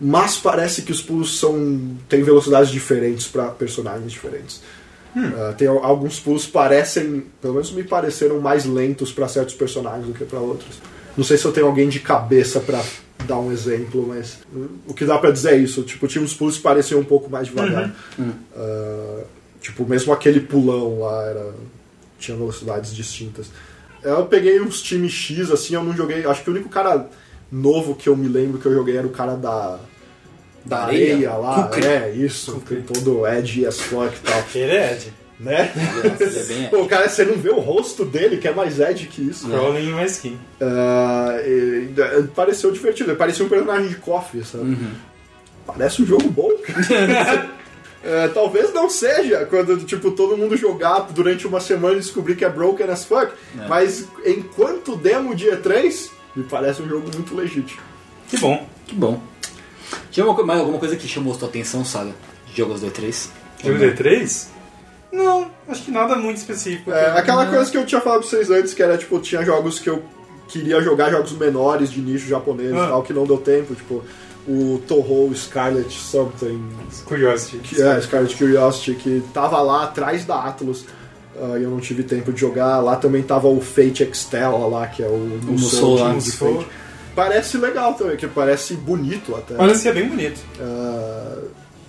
Mas 0.01 0.37
parece 0.37 0.83
que 0.83 0.93
os 0.93 1.01
pulos 1.01 1.39
são 1.39 1.81
têm 2.09 2.23
velocidades 2.23 2.71
diferentes 2.71 3.27
pra 3.27 3.47
personagens 3.49 4.11
diferentes. 4.13 4.61
Ah, 5.17 5.55
tem 5.59 5.67
al- 5.67 5.85
alguns 5.85 6.21
pulos 6.21 6.47
parecem, 6.47 7.25
pelo 7.43 7.55
menos 7.55 7.73
me 7.73 7.83
pareceram 7.83 8.41
mais 8.41 8.65
lentos 8.65 9.11
pra 9.11 9.27
certos 9.27 9.55
personagens 9.55 10.07
do 10.07 10.13
que 10.13 10.25
pra 10.25 10.39
outros. 10.39 10.77
Não 11.17 11.25
sei 11.25 11.37
se 11.37 11.45
eu 11.45 11.51
tenho 11.53 11.67
alguém 11.67 11.89
de 11.89 11.99
cabeça 11.99 12.61
pra 12.61 12.81
dar 13.27 13.39
um 13.41 13.51
exemplo, 13.51 14.07
mas 14.07 14.39
uh, 14.55 14.69
o 14.87 14.95
que 14.95 15.05
dá 15.05 15.19
pra 15.19 15.31
dizer 15.33 15.55
é 15.55 15.57
isso. 15.57 15.83
Tipo, 15.83 16.07
tinha 16.07 16.23
uns 16.23 16.33
pulos 16.33 16.57
que 16.59 16.63
pareciam 16.63 17.01
um 17.01 17.05
pouco 17.05 17.29
mais 17.29 17.49
devagar. 17.49 17.93
Ah, 18.57 19.23
tipo, 19.61 19.85
mesmo 19.87 20.13
aquele 20.13 20.41
pulão 20.41 21.01
lá 21.01 21.25
era 21.25 21.55
tinha 22.19 22.37
velocidades 22.37 22.95
distintas. 22.95 23.47
Eu 24.03 24.27
peguei 24.27 24.61
uns 24.61 24.81
times 24.83 25.13
X, 25.13 25.51
assim, 25.51 25.75
eu 25.75 25.83
não 25.83 25.95
joguei. 25.95 26.25
Acho 26.27 26.43
que 26.43 26.51
o 26.51 26.53
único 26.53 26.69
cara 26.69 27.09
novo 27.51 27.95
que 27.95 28.09
eu 28.09 28.17
me 28.17 28.29
lembro 28.29 28.59
que 28.59 28.67
eu 28.67 28.73
joguei 28.75 28.97
era 28.97 29.07
o 29.07 29.11
cara 29.11 29.35
da. 29.37 29.79
Da 30.65 30.85
areia, 30.85 31.15
areia? 31.15 31.33
lá. 31.37 31.63
Kukri. 31.65 31.87
É, 31.87 32.11
isso. 32.11 32.63
Tem 32.69 32.83
todo 32.83 33.27
edgy 33.27 33.65
as 33.67 33.81
fuck 33.81 34.15
e 34.15 34.21
tal. 34.21 34.43
Ele 34.55 34.73
é 34.73 34.93
Ed. 34.93 35.13
Né? 35.41 35.73
Ele 36.21 36.39
é 36.39 36.45
bem- 36.45 36.69
Pô, 36.71 36.83
o 36.83 36.87
cara, 36.87 37.09
você 37.09 37.25
não 37.25 37.37
vê 37.37 37.49
o 37.49 37.59
rosto 37.61 38.05
dele, 38.05 38.37
que 38.37 38.47
é 38.47 38.53
mais 38.53 38.79
edgy 38.79 39.07
que 39.07 39.23
isso. 39.23 39.49
Crawling 39.49 39.89
e 39.89 39.93
mais 39.93 40.13
skin. 40.17 40.39
E- 41.47 41.89
e- 41.97 42.23
pareceu 42.35 42.71
divertido. 42.71 43.11
Ele 43.11 43.17
parecia 43.19 43.45
um 43.45 43.49
personagem 43.49 43.89
de 43.89 43.97
coffee, 43.97 44.45
sabe? 44.45 44.77
Parece 45.67 46.03
um 46.03 46.07
jogo 46.07 46.29
bom, 46.29 46.51
cara. 46.63 47.51
É, 48.03 48.29
talvez 48.29 48.73
não 48.73 48.89
seja 48.89 49.45
quando 49.45 49.77
tipo 49.85 50.11
todo 50.13 50.37
mundo 50.37 50.57
jogar 50.57 51.01
durante 51.13 51.47
uma 51.47 51.61
semana 51.61 51.97
e 51.97 52.01
descobrir 52.01 52.35
que 52.35 52.45
é 52.45 52.49
broken 52.49 52.87
as 52.89 53.05
fuck, 53.05 53.31
mas 53.69 54.07
enquanto 54.25 54.97
demo 54.97 55.35
dia 55.35 55.57
3, 55.59 56.11
me 56.35 56.45
parece 56.45 56.81
um 56.81 56.89
jogo 56.89 57.11
muito 57.15 57.35
legítimo. 57.37 57.83
Que 58.29 58.39
bom. 58.39 58.67
Que 58.87 58.95
bom. 58.95 59.21
Tinha 60.11 60.25
uma 60.25 60.43
mais 60.45 60.61
alguma 60.61 60.79
coisa 60.79 60.97
que 60.97 61.07
chamou 61.07 61.35
sua 61.35 61.49
atenção, 61.49 61.85
Saga? 61.85 62.13
De 62.47 62.57
jogos 62.57 62.81
do 62.81 62.87
E3? 62.87 63.29
Jogo 63.63 63.79
D3? 63.79 64.47
Não, 65.13 65.51
acho 65.69 65.83
que 65.85 65.91
nada 65.91 66.17
muito 66.17 66.39
específico. 66.39 66.91
É, 66.93 67.19
aquela 67.19 67.47
coisa 67.47 67.71
que 67.71 67.77
eu 67.77 67.85
tinha 67.85 68.01
falado 68.01 68.21
pra 68.21 68.29
vocês 68.31 68.51
antes, 68.51 68.73
que 68.73 68.83
era 68.83 68.97
tipo, 68.97 69.19
tinha 69.21 69.45
jogos 69.45 69.79
que 69.79 69.91
eu 69.91 70.03
queria 70.49 70.81
jogar, 70.81 71.11
jogos 71.11 71.33
menores 71.33 71.91
de 71.91 72.01
nicho 72.01 72.27
japonês 72.29 72.73
Ah. 72.73 72.85
e 72.85 72.89
tal, 72.89 73.03
que 73.03 73.13
não 73.13 73.25
deu 73.27 73.39
tempo, 73.39 73.75
tipo 73.75 74.03
o 74.49 74.81
Toho 74.87 75.33
Scarlet 75.35 75.93
Something, 75.93 76.63
Curiosity. 77.05 77.59
que 77.59 77.81
é 77.83 78.01
Scarlet 78.01 78.37
Curiosity, 78.37 78.95
que 78.95 79.23
tava 79.33 79.61
lá 79.61 79.85
atrás 79.85 80.25
da 80.25 80.45
Atlus. 80.45 80.85
ah, 81.41 81.59
e 81.59 81.63
eu 81.63 81.71
não 81.71 81.81
tive 81.81 82.03
tempo 82.03 82.33
de 82.33 82.41
jogar. 82.41 82.79
Lá 82.81 82.97
também 82.97 83.23
tava 83.23 83.49
o 83.49 83.61
Fate 83.61 84.03
Extella 84.03 84.67
lá, 84.67 84.87
que 84.87 85.03
é 85.03 85.07
o 85.07 85.39
Musou 85.43 85.99
lá. 85.99 86.15
de. 86.15 86.33
Fate. 86.33 86.67
Parece 87.15 87.59
legal 87.59 87.95
também, 87.95 88.17
que 88.17 88.27
parece 88.27 88.75
bonito 88.75 89.35
até. 89.35 89.55
Parecia 89.55 89.93
bem 89.93 90.09
bonito. 90.09 90.41
Ah, 90.61 91.39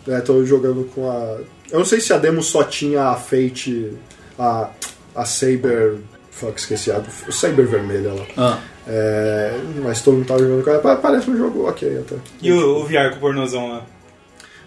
é, 0.07 0.19
tô 0.21 0.43
jogando 0.45 0.89
com 0.93 1.09
a. 1.09 1.37
Eu 1.71 1.79
não 1.79 1.85
sei 1.85 2.01
se 2.01 2.11
a 2.11 2.17
demo 2.17 2.41
só 2.43 2.63
tinha 2.63 3.03
a 3.09 3.15
Fate. 3.15 3.93
A, 4.37 4.69
a 5.15 5.25
Saber. 5.25 5.97
Fuck, 6.31 6.59
esqueci. 6.59 6.91
A, 6.91 7.01
o 7.27 7.31
Saber 7.31 7.65
vermelha 7.67 8.13
lá. 8.13 8.25
Ah. 8.37 8.59
É, 8.87 9.59
mas 9.83 10.01
todo 10.01 10.15
mundo 10.15 10.25
tava 10.27 10.39
jogando 10.39 10.63
com 10.63 10.69
ela. 10.71 10.79
Pa- 10.79 10.95
Parece 10.95 11.29
um 11.29 11.37
jogo 11.37 11.67
ok 11.69 11.99
até. 11.99 12.15
E 12.41 12.51
o, 12.51 12.77
o 12.79 12.85
VR 12.85 13.09
com 13.11 13.17
o 13.17 13.19
pornozão 13.19 13.69
lá? 13.69 13.85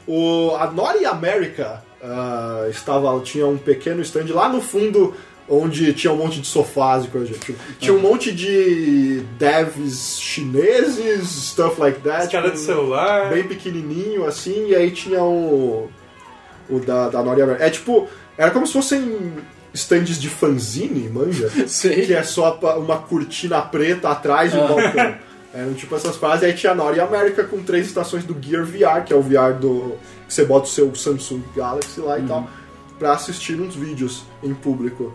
O, 0.07 0.55
a 0.57 0.71
Naughty 0.71 1.05
America 1.05 1.83
ah, 2.03 2.67
estava, 2.71 3.19
tinha 3.21 3.47
um 3.47 3.57
pequeno 3.59 4.03
stand 4.03 4.27
lá 4.33 4.49
no 4.49 4.61
fundo 4.61 5.15
onde 5.49 5.93
tinha 5.93 6.13
um 6.13 6.17
monte 6.17 6.41
de 6.41 6.47
sofás 6.47 7.05
e 7.05 7.09
coisa. 7.09 7.33
Tipo, 7.35 7.59
tinha 7.79 7.93
um 7.95 7.99
monte 8.01 8.33
de 8.33 9.21
devs 9.39 10.19
chineses, 10.21 11.29
stuff 11.29 11.81
like 11.81 12.01
that. 12.01 12.27
Os 12.27 12.33
caras 12.33 12.51
tipo, 12.53 12.61
de 12.61 12.67
celular. 12.67 13.31
bem 13.31 13.45
pequenininho 13.45 14.25
assim, 14.27 14.69
e 14.69 14.75
aí 14.77 14.91
tinha 14.91 15.23
o 15.23 15.89
o 16.71 16.79
da, 16.81 17.09
da 17.11 17.23
Naughty 17.23 17.43
America. 17.43 17.65
É 17.65 17.69
tipo, 17.71 18.09
era 18.39 18.51
como 18.51 18.67
se 18.67 18.73
fossem 18.73 19.35
stands 19.75 20.21
de 20.21 20.29
fanzine, 20.29 21.11
manja? 21.11 21.51
Sei. 21.67 22.07
que 22.07 22.15
é 22.15 22.23
só 22.23 22.59
uma 22.79 22.99
cortina 22.99 23.61
preta 23.61 24.09
atrás 24.09 24.55
e 24.55 24.57
um 24.57 24.67
balcão. 24.67 25.17
Eram 25.53 25.75
tipo 25.75 25.95
essas 25.95 26.17
frases, 26.17 26.43
e 26.43 26.47
aí 26.47 26.53
tinha 26.53 26.73
a 26.73 26.75
Naughty 26.75 26.99
America 26.99 27.45
com 27.45 27.63
três 27.63 27.87
estações 27.87 28.25
do 28.25 28.37
Gear 28.41 28.65
VR, 28.65 29.05
que 29.05 29.13
é 29.13 29.17
o 29.17 29.23
VR 29.23 29.55
do. 29.59 29.97
que 30.27 30.35
você 30.35 30.45
bota 30.45 30.67
o 30.67 30.69
seu 30.69 30.93
Samsung 30.95 31.43
Galaxy 31.55 32.01
lá 32.01 32.19
e 32.19 32.23
tal, 32.23 32.49
pra 32.99 33.13
assistir 33.13 33.61
uns 33.61 33.77
vídeos 33.77 34.25
em 34.43 34.53
público. 34.53 35.13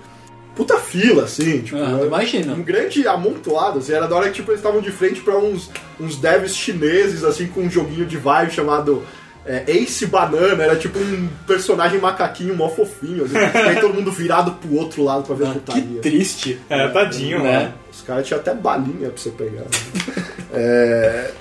Puta 0.55 0.77
fila, 0.77 1.23
assim, 1.23 1.61
tipo. 1.61 1.77
Ah, 1.77 2.05
imagina. 2.05 2.53
Um 2.53 2.63
grande 2.63 3.05
amontoado, 3.05 3.79
assim, 3.79 3.91
era 3.91 4.07
da 4.07 4.15
hora 4.15 4.27
que 4.27 4.35
tipo, 4.35 4.51
eles 4.51 4.59
estavam 4.59 4.79
de 4.79 4.91
frente 4.91 5.19
pra 5.19 5.37
uns, 5.37 5.69
uns 5.99 6.15
devs 6.15 6.55
chineses, 6.55 7.25
assim, 7.25 7.47
com 7.47 7.61
um 7.61 7.69
joguinho 7.69 8.05
de 8.05 8.15
vibe 8.15 8.51
chamado 8.51 9.03
é, 9.45 9.63
Ace 9.71 10.05
Banana, 10.05 10.63
era 10.63 10.75
tipo 10.75 10.99
um 10.99 11.27
personagem 11.47 11.99
macaquinho 11.99 12.55
mó 12.55 12.69
fofinho, 12.69 13.25
assim, 13.25 13.37
aí 13.67 13.75
todo 13.79 13.93
mundo 13.93 14.11
virado 14.11 14.51
pro 14.53 14.75
outro 14.75 15.03
lado 15.03 15.23
pra 15.23 15.35
ver 15.35 15.45
a 15.47 15.49
Ah, 15.49 15.53
que 15.53 15.59
putaria. 15.59 16.01
triste. 16.01 16.59
É, 16.69 16.87
tadinho, 16.89 17.41
Né? 17.43 17.59
mano. 17.59 17.73
Os 17.91 18.01
caras 18.01 18.27
tinham 18.27 18.39
até 18.39 18.53
balinha 18.53 19.09
pra 19.09 19.17
você 19.17 19.29
pegar. 19.31 19.61
né? 19.61 19.69
É, 20.51 21.31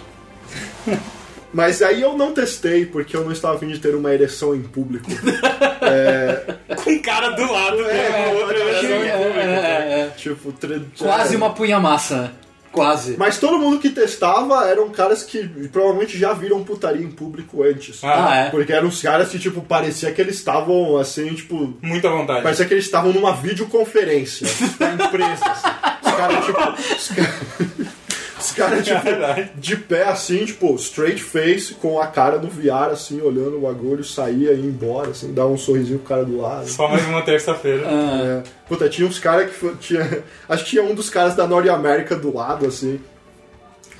Mas 1.53 1.81
aí 1.81 2.03
eu 2.03 2.15
não 2.17 2.33
testei, 2.35 2.85
porque 2.85 3.17
eu 3.17 3.25
não 3.25 3.33
estava 3.33 3.57
a 3.57 3.59
fim 3.59 3.69
de 3.69 3.79
ter 3.79 3.95
uma 3.95 4.13
ereção 4.13 4.55
em 4.55 4.61
público. 4.63 5.11
Com 6.85 6.91
o 6.91 7.03
cara 7.03 7.31
do 7.31 7.51
lado 7.51 7.81
É, 7.91 8.11
com 8.29 8.37
outra 8.37 8.59
é, 8.59 8.69
ereção 8.69 8.91
em 9.03 9.09
É, 9.09 9.17
público. 9.17 9.39
é, 9.39 10.01
é. 10.01 10.13
tipo, 10.17 10.53
tre- 10.53 10.83
Quase 10.99 11.35
é. 11.35 11.37
uma 11.39 11.51
punha-massa, 11.55 12.23
né? 12.23 12.31
Quase. 12.79 13.17
Mas 13.19 13.39
todo 13.39 13.59
mundo 13.59 13.79
que 13.79 13.91
testava 13.91 14.67
eram 14.69 14.89
caras 14.91 15.23
que 15.23 15.47
provavelmente 15.73 16.19
já 16.19 16.33
viram 16.33 16.63
putaria 16.65 17.05
em 17.05 17.11
público 17.11 17.63
antes. 17.63 18.03
Ah, 18.03 18.29
Ah, 18.31 18.37
é. 18.37 18.51
Porque 18.51 18.73
eram 18.73 18.89
os 18.89 19.01
caras 19.03 19.29
que, 19.29 19.39
tipo, 19.39 19.61
parecia 19.63 20.11
que 20.13 20.21
eles 20.21 20.37
estavam 20.37 20.97
assim, 20.99 21.35
tipo. 21.35 21.75
Muita 21.83 22.09
vontade. 22.11 22.43
Parecia 22.43 22.65
que 22.67 22.75
eles 22.75 22.85
estavam 22.85 23.13
numa 23.13 23.33
videoconferência 23.33 24.47
da 24.79 24.93
empresa. 24.93 25.45
assim. 25.45 25.69
Os 26.07 26.13
caras, 26.15 26.45
tipo. 26.45 26.95
Os 26.97 27.09
caras, 27.09 27.98
os 28.39 28.53
caras, 28.53 28.85
tipo, 28.87 29.01
Verdade. 29.05 29.51
de 29.55 29.77
pé 29.77 30.05
assim, 30.05 30.45
tipo, 30.45 30.75
straight 30.77 31.23
face, 31.23 31.75
com 31.75 32.01
a 32.01 32.07
cara 32.07 32.39
do 32.39 32.49
VR, 32.49 32.93
assim, 32.93 33.21
olhando 33.21 33.57
o 33.57 33.61
bagulho, 33.61 34.05
saía 34.05 34.53
e 34.53 34.61
ia 34.61 34.67
embora, 34.67 35.11
assim, 35.11 35.33
dava 35.33 35.49
um 35.49 35.59
sorrisinho 35.59 35.99
pro 35.99 36.09
cara 36.09 36.25
do 36.25 36.41
lado. 36.41 36.69
Só 36.69 36.89
mais 36.89 37.05
uma 37.07 37.23
terça-feira. 37.23 37.85
Ah, 37.87 38.43
É, 38.45 38.51
puta, 38.69 38.89
tinha 38.89 39.07
uns 39.07 39.19
caras 39.19 39.51
que. 39.51 39.77
Tinha, 39.77 40.23
acho 40.49 40.65
que 40.65 40.71
tinha 40.71 40.83
um 40.83 40.95
dos 40.95 41.11
caras 41.11 41.35
da 41.35 41.47
Norte 41.47 41.69
América 41.69 42.15
do 42.17 42.35
lado, 42.35 42.67
assim, 42.67 43.01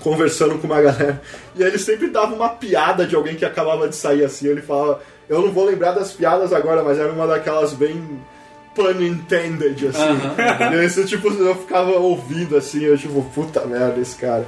conversando 0.01 0.59
com 0.59 0.67
uma 0.67 0.81
galera. 0.81 1.21
E 1.57 1.63
aí 1.63 1.71
ele 1.71 1.79
sempre 1.79 2.09
dava 2.09 2.35
uma 2.35 2.49
piada 2.51 3.07
de 3.07 3.15
alguém 3.17 3.35
que 3.37 3.45
acabava 3.45 3.89
de 3.89 3.97
sair 3.97 4.25
assim. 4.25 4.49
Ele 4.49 4.63
falava. 4.63 5.01
Eu 5.29 5.43
não 5.43 5.53
vou 5.53 5.67
lembrar 5.67 5.93
das 5.93 6.13
piadas 6.13 6.53
agora, 6.55 6.83
mas 6.83 6.99
era 6.99 7.13
uma 7.13 7.27
daquelas 7.27 7.75
bem 7.75 8.19
pun 8.79 9.03
intended, 9.03 9.89
assim. 9.89 10.01
Aham, 10.01 10.75
E 10.75 10.79
aí 10.79 10.89
você, 10.89 11.05
tipo, 11.05 11.29
eu 11.29 11.55
ficava 11.57 11.91
ouvindo 11.93 12.57
assim, 12.57 12.85
eu 12.85 12.97
tipo, 12.97 13.23
puta 13.35 13.67
merda, 13.67 14.01
esse 14.01 14.17
cara. 14.17 14.47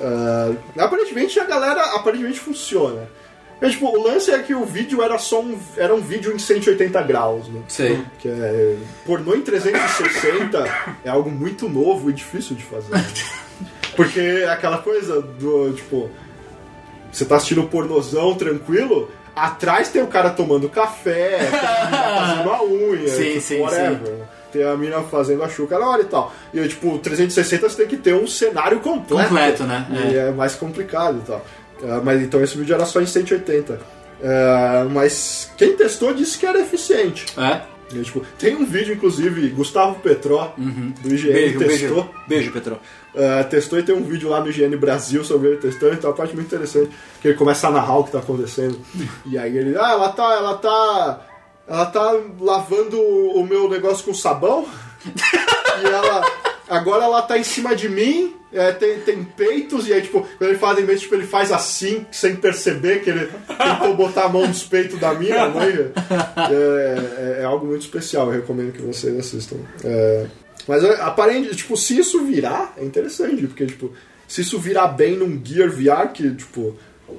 Ah, 0.00 0.52
aparentemente 0.78 1.38
a 1.38 1.44
galera 1.44 1.80
aparentemente 1.94 2.40
funciona. 2.40 3.08
Mas, 3.60 3.72
tipo, 3.72 3.86
o 3.86 4.02
lance 4.02 4.30
é 4.30 4.38
que 4.38 4.54
o 4.54 4.64
vídeo 4.64 5.02
era 5.02 5.18
só 5.18 5.40
um, 5.40 5.58
era 5.76 5.92
um 5.92 6.00
vídeo 6.00 6.32
em 6.32 6.38
180 6.38 7.02
graus, 7.02 7.48
né? 7.48 7.60
sei. 7.66 8.04
Que 8.20 8.28
é, 8.28 8.76
pornô 9.04 9.34
em 9.34 9.40
360 9.40 10.64
é 11.04 11.10
algo 11.10 11.28
muito 11.30 11.68
novo 11.68 12.08
e 12.08 12.12
difícil 12.12 12.54
de 12.54 12.62
fazer. 12.62 12.92
né? 12.92 13.04
Porque 13.96 14.20
é 14.20 14.48
aquela 14.48 14.78
coisa 14.78 15.20
do, 15.20 15.72
tipo, 15.72 16.08
você 17.10 17.24
tá 17.24 17.34
assistindo 17.34 17.64
pornozão 17.64 18.36
tranquilo, 18.36 19.10
atrás 19.38 19.88
tem 19.88 20.02
o 20.02 20.06
cara 20.06 20.30
tomando 20.30 20.68
café, 20.68 21.38
tem 21.38 21.58
a 21.58 21.86
mina 21.86 22.16
fazendo 22.16 22.50
a 22.50 22.64
unha, 22.64 23.08
Sim, 23.08 23.24
tipo, 23.24 23.40
sim, 23.40 23.60
whatever. 23.60 24.14
Tem 24.52 24.62
a 24.64 24.76
mina 24.76 25.02
fazendo 25.02 25.42
a 25.42 25.48
chuca 25.48 25.78
na 25.78 25.88
hora 25.88 26.02
e 26.02 26.06
tal. 26.06 26.32
E 26.54 26.66
tipo, 26.68 26.98
360 26.98 27.68
você 27.68 27.76
tem 27.76 27.86
que 27.86 27.96
ter 27.98 28.14
um 28.14 28.26
cenário 28.26 28.80
completo. 28.80 29.28
Completo, 29.28 29.64
né? 29.64 29.86
E 30.10 30.16
é 30.16 30.30
mais 30.30 30.54
complicado 30.54 31.18
e 31.22 31.26
tal. 31.26 31.44
Ah, 31.84 32.00
mas 32.02 32.22
então 32.22 32.42
esse 32.42 32.56
vídeo 32.56 32.74
era 32.74 32.86
só 32.86 33.00
em 33.00 33.06
180. 33.06 33.78
Ah, 34.24 34.86
mas 34.90 35.50
quem 35.56 35.76
testou 35.76 36.14
disse 36.14 36.38
que 36.38 36.46
era 36.46 36.60
eficiente. 36.60 37.26
É. 37.38 37.60
E, 37.94 38.02
tipo, 38.02 38.20
tem 38.38 38.54
um 38.54 38.66
vídeo, 38.66 38.94
inclusive, 38.94 39.48
Gustavo 39.48 39.94
Petró, 40.00 40.52
do 40.56 41.14
IGN, 41.14 41.32
Beijo, 41.32 41.58
testou. 41.58 42.02
beijo. 42.02 42.12
Beijo, 42.26 42.52
Petro. 42.52 42.78
Ah, 43.18 43.42
testou 43.42 43.80
e 43.80 43.82
tem 43.82 43.94
um 43.94 44.04
vídeo 44.04 44.28
lá 44.28 44.40
no 44.40 44.48
IGN 44.48 44.76
Brasil 44.76 45.24
sobre 45.24 45.48
ele 45.48 45.56
testando, 45.56 45.94
então 45.94 46.08
é 46.08 46.12
uma 46.12 46.16
parte 46.16 46.36
muito 46.36 46.46
interessante, 46.46 46.92
que 47.20 47.28
ele 47.28 47.36
começa 47.36 47.66
a 47.66 47.70
narrar 47.70 47.98
o 47.98 48.04
que 48.04 48.12
tá 48.12 48.20
acontecendo. 48.20 48.78
e 49.26 49.36
aí 49.36 49.58
ele, 49.58 49.76
ah, 49.76 49.90
ela 49.90 50.08
tá, 50.10 50.32
ela 50.34 50.56
tá. 50.56 51.24
Ela 51.66 51.84
tá 51.86 52.16
lavando 52.40 52.98
o 52.98 53.44
meu 53.44 53.68
negócio 53.68 54.04
com 54.04 54.14
sabão. 54.14 54.66
e 55.04 55.86
ela. 55.86 56.24
Agora 56.68 57.04
ela 57.04 57.22
tá 57.22 57.38
em 57.38 57.42
cima 57.42 57.74
de 57.74 57.88
mim, 57.88 58.36
é, 58.52 58.72
tem, 58.72 59.00
tem 59.00 59.24
peitos, 59.24 59.88
e 59.88 59.92
aí, 59.92 60.02
tipo, 60.02 60.20
quando 60.36 60.50
ele 60.50 60.58
faz 60.58 60.78
em 60.78 60.84
vez, 60.84 61.00
tipo, 61.00 61.14
ele 61.14 61.26
faz 61.26 61.50
assim, 61.50 62.06
sem 62.12 62.36
perceber 62.36 63.00
que 63.00 63.08
ele 63.08 63.26
tentou 63.46 63.96
botar 63.96 64.24
a 64.24 64.28
mão 64.28 64.46
nos 64.46 64.64
peitos 64.64 65.00
da 65.00 65.14
mina, 65.14 65.48
manja. 65.48 65.92
É, 66.50 67.38
é, 67.38 67.42
é 67.42 67.44
algo 67.44 67.66
muito 67.66 67.80
especial, 67.80 68.26
eu 68.26 68.40
recomendo 68.40 68.72
que 68.72 68.82
vocês 68.82 69.18
assistam. 69.18 69.56
É, 69.82 70.26
mas 70.68 70.84
é, 70.84 71.00
aparente, 71.00 71.56
tipo, 71.56 71.76
se 71.76 71.98
isso 71.98 72.22
virar, 72.24 72.74
é 72.76 72.84
interessante, 72.84 73.46
porque, 73.46 73.66
tipo, 73.66 73.90
se 74.28 74.42
isso 74.42 74.58
virar 74.58 74.88
bem 74.88 75.16
num 75.16 75.40
Gear 75.44 75.70
VR, 75.70 76.12
que, 76.12 76.30
tipo, 76.34 76.76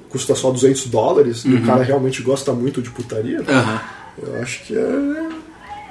custa 0.08 0.34
só 0.36 0.50
200 0.52 0.86
dólares, 0.86 1.44
e 1.44 1.52
o 1.52 1.66
cara 1.66 1.82
realmente 1.82 2.22
gosta 2.22 2.52
muito 2.52 2.80
de 2.80 2.88
putaria, 2.90 3.40
Aham. 3.46 3.82
eu 4.22 4.40
acho 4.42 4.62
que 4.62 4.76
é. 4.78 5.28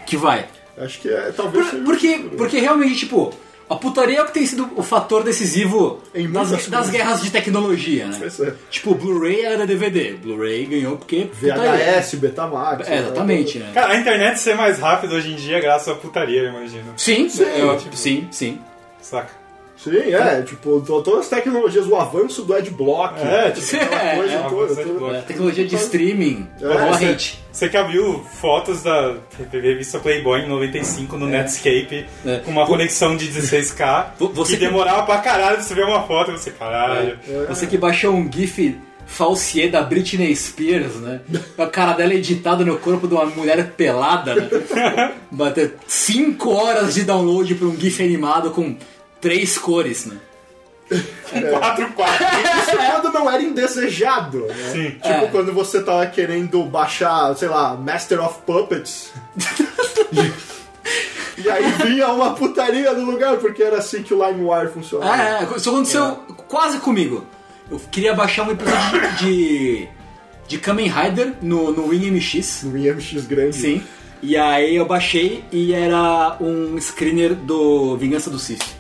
Que 0.07 0.15
vai. 0.17 0.47
Acho 0.77 1.01
que 1.01 1.09
é. 1.09 1.31
Talvez 1.35 1.67
Por- 1.69 1.83
porque, 1.83 2.17
porque 2.37 2.57
realmente, 2.59 2.95
tipo, 2.99 3.33
a 3.69 3.75
putaria 3.75 4.17
é 4.17 4.21
o 4.21 4.25
que 4.25 4.33
tem 4.33 4.45
sido 4.45 4.69
o 4.75 4.81
fator 4.81 5.23
decisivo 5.23 6.01
Em 6.13 6.29
das, 6.31 6.67
das 6.67 6.89
guerras 6.89 7.21
de 7.21 7.29
tecnologia, 7.29 8.07
né? 8.07 8.19
É. 8.41 8.53
Tipo, 8.69 8.95
Blu-ray 8.95 9.41
era 9.41 9.67
DVD. 9.67 10.13
Blu-ray 10.13 10.65
ganhou 10.65 10.97
porque. 10.97 11.29
putaria. 11.39 12.01
VHS, 12.01 12.15
Betamax. 12.15 12.89
É, 12.89 12.97
exatamente, 12.97 13.59
né? 13.59 13.71
Cara, 13.73 13.93
a 13.93 13.97
internet 13.97 14.39
ser 14.39 14.55
mais 14.55 14.79
rápida 14.79 15.13
hoje 15.15 15.31
em 15.31 15.35
dia 15.35 15.57
é 15.57 15.61
graças 15.61 15.87
à 15.87 15.95
putaria, 15.95 16.41
eu 16.41 16.49
imagino. 16.49 16.93
Sim, 16.97 17.29
Sim, 17.29 17.43
eu- 17.43 17.77
tipo- 17.77 17.95
sim, 17.95 18.27
sim. 18.31 18.59
Saca? 19.01 19.38
Sim, 19.83 20.13
é, 20.13 20.41
tipo, 20.41 20.81
to- 20.81 21.01
todas 21.01 21.21
as 21.21 21.29
tecnologias, 21.29 21.87
o 21.87 21.95
avanço 21.95 22.41
do 22.43 22.53
adblock. 22.53 23.17
É, 23.19 23.49
tipo, 23.51 23.75
aquela 23.83 24.49
coisa 24.49 24.81
é, 24.81 24.83
toda. 24.83 24.99
toda- 24.99 25.17
É, 25.17 25.21
tecnologia 25.21 25.65
de 25.65 25.75
streaming. 25.75 26.47
É, 26.61 27.15
você, 27.53 27.69
que 27.69 27.77
abriu 27.77 28.21
fotos 28.41 28.83
da 28.83 29.15
revista 29.51 29.97
Playboy 29.99 30.41
em 30.41 30.49
95 30.49 31.17
no 31.17 31.27
Netscape 31.27 32.05
É. 32.25 32.37
com 32.39 32.51
uma 32.51 32.65
conexão 32.65 33.15
de 33.15 33.27
16K 33.27 34.15
Vo- 34.19 34.27
você 34.29 34.53
que 34.53 34.59
que- 34.59 34.65
demorava 34.65 35.03
pra 35.03 35.17
caralho 35.19 35.55
pra 35.55 35.63
você 35.63 35.73
ver 35.73 35.85
uma 35.85 36.03
foto 36.03 36.31
você, 36.33 36.51
caralho. 36.51 37.17
Você 37.47 37.65
que 37.65 37.77
baixou 37.77 38.13
um 38.13 38.29
GIF 38.31 38.77
falsier 39.05 39.71
da 39.71 39.81
Britney 39.81 40.35
Spears, 40.35 40.95
né? 40.97 41.21
Com 41.55 41.63
a 41.63 41.67
cara 41.67 41.93
dela 41.93 42.13
editada 42.13 42.63
no 42.63 42.77
corpo 42.77 43.07
de 43.07 43.13
uma 43.15 43.25
mulher 43.25 43.71
pelada, 43.71 44.35
né? 44.35 45.13
Bater 45.31 45.75
5 45.87 46.49
horas 46.51 46.93
de 46.93 47.03
download 47.03 47.55
pra 47.55 47.67
um 47.67 47.75
GIF 47.75 48.03
animado 48.03 48.51
com 48.51 48.75
três 49.21 49.57
cores, 49.57 50.05
né? 50.05 50.17
4 50.89 51.93
4 51.93 52.25
Isso 52.25 52.77
quando 52.77 53.13
não 53.13 53.29
era 53.29 53.41
indesejado, 53.43 54.39
né? 54.47 54.71
Sim. 54.71 54.89
Tipo, 54.91 55.07
É. 55.07 55.27
quando 55.27 55.53
você 55.53 55.83
tava 55.83 56.05
querendo 56.07 56.63
baixar, 56.63 57.35
sei 57.35 57.47
lá, 57.47 57.75
Master 57.75 58.23
of 58.23 58.39
Puppets. 58.45 59.11
e, 60.11 61.41
e 61.45 61.49
aí 61.49 61.71
vinha 61.83 62.07
uma 62.07 62.33
putaria 62.33 62.91
no 62.93 63.05
lugar, 63.05 63.37
porque 63.37 63.61
era 63.61 63.77
assim 63.77 64.01
que 64.01 64.13
o 64.13 64.25
LimeWire 64.25 64.71
funcionava. 64.71 65.13
Ah, 65.13 65.41
é, 65.41 65.57
isso 65.57 65.69
aconteceu 65.69 66.15
quase 66.47 66.79
comigo. 66.79 67.23
Eu 67.69 67.79
queria 67.91 68.15
baixar 68.15 68.47
um 68.47 68.51
episódio 68.51 68.99
de, 69.19 69.87
de, 70.47 70.57
Kamen 70.57 70.89
Rider 70.89 71.33
no, 71.39 71.71
no 71.71 71.87
WinMX. 71.89 72.63
No 72.63 72.75
IMX 72.75 73.27
grande. 73.27 73.55
Sim. 73.55 73.83
E 74.23 74.35
aí 74.35 74.75
eu 74.75 74.85
baixei 74.87 75.45
e 75.51 75.71
era 75.71 76.35
um 76.41 76.77
screener 76.81 77.35
do 77.35 77.95
Vingança 77.95 78.31
do 78.31 78.39
Sith. 78.39 78.78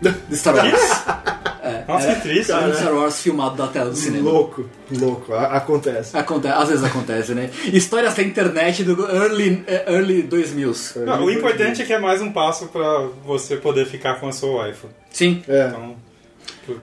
Do 0.00 0.36
Star 0.36 0.54
Wars. 0.56 0.70
Nossa, 1.86 2.06
Era- 2.06 2.14
que 2.16 2.20
triste. 2.22 2.52
era 2.52 2.66
né? 2.68 2.74
Star 2.74 2.94
Wars 2.94 3.20
filmado 3.20 3.56
da 3.56 3.66
tela 3.66 3.90
do 3.90 3.96
cinema. 3.96 4.30
Louco, 4.30 4.64
louco, 4.90 5.34
acontece. 5.34 6.16
Acontece, 6.16 6.54
às 6.54 6.68
vezes 6.68 6.84
acontece, 6.84 7.34
né? 7.34 7.50
Histórias 7.72 8.14
da 8.14 8.22
internet 8.22 8.82
do 8.84 9.08
early, 9.10 9.62
eh, 9.66 9.84
early 9.92 10.22
2000s. 10.22 10.96
Não, 11.04 11.24
o 11.24 11.30
importante 11.30 11.82
é 11.82 11.84
que 11.84 11.92
é 11.92 11.98
mais 11.98 12.20
um 12.22 12.32
passo 12.32 12.66
pra 12.68 13.08
você 13.24 13.56
poder 13.56 13.86
ficar 13.86 14.18
com 14.20 14.28
a 14.28 14.32
sua 14.32 14.66
wife. 14.66 14.86
Sim. 15.10 15.42
É. 15.48 15.66
Então, 15.68 15.96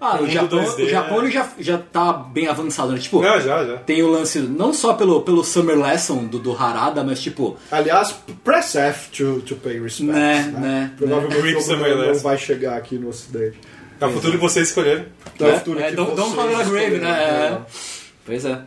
Ah, 0.02 0.22
o 0.22 0.30
Japão, 0.30 0.60
2D, 0.64 0.84
o 0.86 0.90
Japão 0.90 1.18
é- 1.18 1.24
ele 1.24 1.32
já, 1.32 1.50
já 1.60 1.78
tá 1.78 2.12
bem 2.14 2.48
avançado, 2.48 2.92
né? 2.92 3.00
Tipo, 3.00 3.22
Não, 3.22 3.40
já, 3.40 3.66
já. 3.66 3.78
tem 3.78 4.02
o 4.04 4.10
lance 4.10 4.40
não 4.40 4.74
só 4.74 4.94
pelo, 4.94 5.22
pelo 5.22 5.44
Summer 5.44 5.78
Lesson 5.80 6.26
do, 6.26 6.40
do 6.40 6.52
Harada, 6.56 7.04
mas 7.04 7.22
tipo, 7.22 7.58
Aliás, 7.72 8.14
press 8.44 8.76
F 8.76 9.10
to, 9.12 9.42
to 9.42 9.56
pay 9.56 9.80
respect. 9.80 10.04
Né, 10.12 10.44
né, 10.58 10.92
Provavelmente 10.98 11.34
né. 11.36 11.58
o 11.58 11.62
jogo 11.62 11.84
Rip 11.84 12.08
não, 12.14 12.20
vai 12.20 12.38
chegar 12.38 12.78
aqui 12.78 12.98
no 12.98 13.10
ocidente. 13.10 13.58
É 14.00 14.06
o 14.06 14.12
futuro 14.12 14.34
que 14.34 14.38
vocês 14.40 14.68
escolheram. 14.68 15.06
É 15.40 15.44
o 15.44 15.48
É, 15.48 15.58
futuro 15.58 15.80
é, 15.80 15.90
que 15.90 15.96
don't- 15.96 16.16
don't 16.16 16.36
vocês 16.36 16.40
a 16.40 16.64
grave, 16.64 16.64
escolheram. 16.64 17.00
né? 17.00 17.62
pois 18.26 18.46
é. 18.46 18.60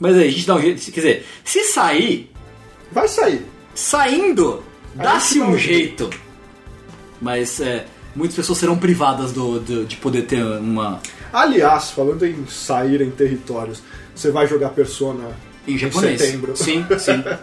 Mas 0.00 0.16
aí, 0.16 0.28
a 0.28 0.30
gente 0.30 0.46
dá 0.46 0.54
um 0.56 0.60
jeito. 0.60 0.80
Quer 0.92 1.00
dizer, 1.00 1.26
se 1.44 1.64
sair, 1.64 2.30
Vai 2.92 3.08
sair. 3.08 3.46
saindo, 3.74 4.62
dá-se 4.94 5.40
um 5.40 5.50
um 5.50 5.58
jeito. 5.58 6.10
Mas 7.20 7.60
é, 7.60 7.86
muitas 8.16 8.34
pessoas 8.36 8.58
serão 8.58 8.76
privadas 8.76 9.30
do, 9.32 9.60
do- 9.60 9.84
de 9.84 9.96
poder 9.96 10.22
ter 10.22 10.42
uma. 10.42 11.00
Aliás, 11.32 11.90
falando 11.90 12.24
em 12.26 12.46
sair 12.48 13.00
em 13.02 13.10
territórios, 13.10 13.82
você 14.14 14.30
vai 14.30 14.46
jogar 14.46 14.70
Persona 14.70 15.36
Em 15.68 15.76
japonês. 15.78 16.20
setembro. 16.20 16.56
Sim, 16.56 16.84
sim. 16.98 17.22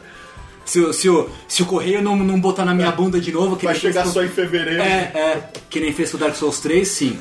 Se, 0.65 0.79
o- 0.79 0.93
se, 0.93 1.09
o, 1.09 1.29
se 1.45 1.61
o 1.61 1.65
correio 1.65 2.01
não, 2.01 2.15
não 2.15 2.39
botar 2.39 2.63
na 2.63 2.73
minha 2.73 2.89
bunda 2.89 3.19
de 3.19 3.33
novo, 3.33 3.57
que 3.57 3.65
Vai 3.65 3.73
nem 3.73 3.81
fez 3.81 3.93
chegar 3.93 4.05
com- 4.05 4.13
só 4.13 4.23
em 4.23 4.29
fevereiro. 4.29 4.81
É, 4.81 5.11
é. 5.13 5.49
Que 5.69 5.81
nem 5.81 5.91
fez 5.91 6.09
com 6.09 6.15
o 6.15 6.19
Dark 6.21 6.33
Souls 6.37 6.61
3, 6.61 6.87
sim. 6.87 7.19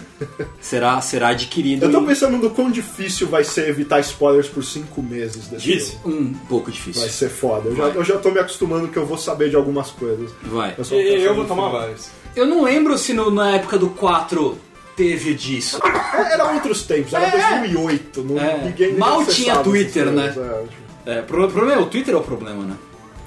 Será, 0.61 1.01
será 1.01 1.31
adquirido 1.31 1.83
Eu 1.87 1.91
tô 1.91 2.01
em- 2.03 2.07
pensando 2.07 2.39
no 2.39 2.51
quão 2.51 2.71
difícil 2.71 3.27
vai 3.27 3.43
ser 3.43 3.69
evitar 3.69 3.99
spoilers 3.99 4.47
por 4.49 4.63
cinco 4.65 5.03
meses 5.03 5.49
desse 5.49 5.65
Difícil. 5.67 5.99
jogo. 6.05 6.17
um 6.17 6.35
pouco 6.49 6.71
difícil. 6.71 7.01
Vai 7.03 7.11
ser 7.11 7.31
foda. 7.31 7.69
Eu 7.71 7.75
já, 7.75 7.83
Vai. 7.89 7.97
eu 7.97 8.05
já 8.05 8.17
tô 8.19 8.31
me 8.31 8.39
acostumando 8.39 8.87
que 8.87 8.97
eu 8.97 9.05
vou 9.05 9.19
saber 9.19 9.51
de 9.51 9.57
algumas 9.57 9.91
coisas. 9.91 10.31
Vai. 10.45 10.77
só 10.81 10.95
E 10.95 11.25
eu 11.25 11.35
vou 11.35 11.45
tomar 11.45 11.69
vários. 11.69 12.11
Eu 12.35 12.47
não 12.47 12.63
lembro 12.63 12.97
se 12.97 13.13
no- 13.13 13.31
na 13.31 13.57
época 13.57 13.77
do 13.79 13.91
4 13.91 14.59
teve 14.97 15.35
disso. 15.35 15.79
É, 15.85 16.33
Era 16.35 16.53
outros 16.53 16.83
tempos, 16.85 17.13
era 17.13 17.27
É. 17.27 17.31
2008. 17.31 18.23
Não, 18.23 18.39
É. 18.41 18.59
Ninguém 18.65 18.95
Mal 18.95 19.25
tinha 19.27 19.57
Twitter, 19.59 20.07
né? 20.07 20.35
é, 21.07 21.19
É, 21.19 21.21
o 21.21 21.23
pro- 21.25 21.49
problema 21.49 21.81
é 21.81 21.83
o 21.83 21.87
Twitter 21.87 22.15
é 22.15 22.17
o 22.17 22.23
problema, 22.23 22.63
né? 22.65 22.77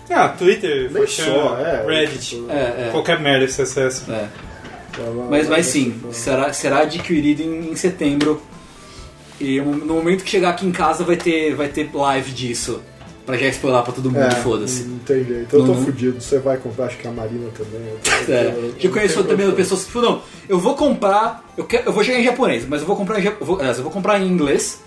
Ah, 0.10 0.30
Twitter, 0.30 0.92
Nem 0.92 1.04
4chan, 1.04 1.26
só, 1.26 1.58
é. 1.60 1.86
Reddit. 1.88 2.20
tipo, 2.36 2.52
É, 2.52 2.88
é. 2.88 2.90
Qualquer 2.92 3.20
merda 3.20 3.46
é. 4.08 4.28
vai 4.98 5.08
lá, 5.14 5.26
Mas, 5.30 5.48
vai 5.48 5.58
mas 5.58 5.66
sim, 5.66 6.00
será, 6.12 6.54
será 6.54 6.80
adquirido 6.82 7.42
em, 7.42 7.72
em 7.72 7.76
setembro. 7.76 8.42
E 9.42 9.60
no 9.60 9.96
momento 9.96 10.24
que 10.24 10.30
chegar 10.30 10.52
aqui 10.52 10.66
em 10.66 10.72
casa 10.72 11.04
vai 11.04 11.18
ter, 11.18 11.54
vai 11.56 11.68
ter 11.68 11.90
live 11.94 12.32
disso. 12.32 12.82
Pra 13.26 13.38
já 13.38 13.48
spoiler 13.48 13.82
pra 13.84 13.92
todo 13.94 14.12
mundo, 14.12 14.22
É, 14.24 14.32
foda-se. 14.32 14.84
Não 14.84 15.00
tem 15.00 15.24
jeito. 15.26 15.56
Eu 15.56 15.62
tô 15.62 15.68
Não, 15.68 15.76
não. 15.76 15.84
fudido. 15.86 16.22
Você 16.22 16.38
vai 16.40 16.58
comprar, 16.58 16.86
acho 16.86 16.98
que 16.98 17.08
a 17.08 17.12
Marina 17.12 17.50
também. 17.58 17.82
eu 17.90 17.98
tô- 18.26 18.32
É, 18.32 18.46
eu- 18.48 18.76
já 18.78 18.90
conheço 18.90 19.20
eu- 19.20 19.24
também 19.24 19.52
pessoas 19.54 19.84
que 19.86 19.92
falam, 19.92 20.12
não, 20.12 20.22
eu 20.48 20.60
vou 20.60 20.76
comprar, 20.76 21.44
eu, 21.58 21.64
quero, 21.64 21.88
eu 21.88 21.92
vou 21.94 22.04
chegar 22.04 22.20
em 22.20 22.24
japonês, 22.24 22.66
mas 22.68 22.82
eu 22.82 22.88
vou 22.88 22.96
comprar 22.96 23.20
eu 23.24 23.36
vou, 23.46 23.60
eu 23.62 23.84
vou 23.84 23.92
comprar 23.92 24.20
em 24.22 24.28
inglês, 24.28 24.80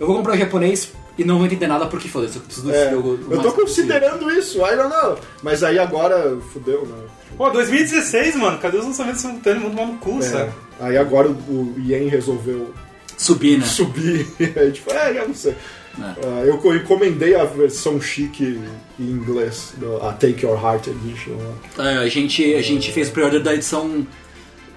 eu 0.00 0.06
vou 0.08 0.16
comprar 0.16 0.34
em 0.34 0.38
japonês 0.40 0.92
e 1.16 1.22
não 1.24 1.36
vou 1.36 1.46
entender 1.46 1.68
nada 1.68 1.86
porque 1.86 2.08
foda-se, 2.08 2.34
eu 2.36 2.42
preciso 2.42 2.66
do 2.66 2.74
É, 2.74 2.90
jogo. 2.90 3.18
eu 3.30 3.40
tô 3.40 3.52
considerando 3.52 4.28
isso, 4.32 4.58
I 4.58 4.74
don't 4.76 4.88
know. 4.90 5.16
Mas 5.42 5.62
aí 5.62 5.78
agora 5.78 6.36
fudeu, 6.52 6.84
né? 6.86 6.96
Pô, 7.36 7.48
2016, 7.50 8.34
mano. 8.36 8.58
Cadê 8.58 8.76
os 8.78 8.84
lançamentos 8.86 9.20
simultâneos? 9.20 9.62
Muito 9.62 9.76
mal 9.76 9.86
no 9.86 9.98
cu, 9.98 10.18
É, 10.18 10.22
sabe? 10.22 10.50
aí 10.80 10.96
agora 10.96 11.28
o, 11.28 11.32
o 11.32 11.74
Yen 11.78 12.08
resolveu 12.08 12.72
possível. 13.06 13.14
Subir, 13.16 13.58
né? 13.58 13.66
subir. 13.66 14.26
Aí, 14.56 14.70
tipo, 14.72 14.92
é, 14.92 15.18
eu 15.18 15.28
não 15.28 15.34
sei. 15.34 15.54
É. 15.98 16.02
Ah, 16.26 16.42
eu 16.44 16.58
co- 16.58 16.74
encomendei 16.74 17.34
a 17.36 17.44
versão 17.44 18.00
chique 18.00 18.60
em 18.98 19.02
inglês, 19.04 19.74
a 20.02 20.12
Take 20.12 20.44
Your 20.44 20.60
Heart 20.62 20.88
Edition. 20.88 21.32
né? 21.32 21.54
É, 21.78 21.96
a, 21.98 22.08
gente, 22.08 22.54
a 22.54 22.62
gente 22.62 22.90
fez 22.92 23.08
o 23.08 23.12
pre-order 23.12 23.42
da 23.42 23.54
edição 23.54 24.06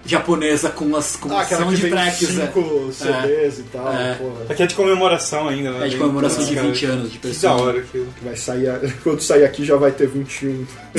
japonesa 0.05 0.69
com 0.69 0.95
as 0.95 1.15
com 1.17 1.29
Ah, 1.35 1.43
que 1.43 1.53
de 1.55 1.75
vem 1.75 1.91
tracks, 1.91 2.29
né? 2.35 2.45
cinco 2.45 2.91
CDs 2.93 3.59
e 3.59 3.63
tal. 3.63 3.91
É. 3.93 4.13
porra. 4.15 4.45
Aqui 4.49 4.63
é 4.63 4.67
de 4.67 4.75
comemoração 4.75 5.49
ainda, 5.49 5.71
né? 5.71 5.85
É 5.87 5.89
de 5.89 5.97
comemoração 5.97 6.45
de 6.45 6.55
Cara, 6.55 6.67
20 6.67 6.85
anos 6.85 7.11
de 7.11 7.17
Que 7.17 7.27
da 7.27 7.33
pessoa. 7.33 7.53
hora 7.61 7.79
aquilo. 7.79 8.07
Vai 8.23 8.35
sair, 8.37 8.69
a- 8.69 8.79
quando 9.03 9.19
sair 9.21 9.43
aqui 9.43 9.65
já 9.65 9.75
vai 9.75 9.91
ter 9.91 10.07
21. 10.07 10.65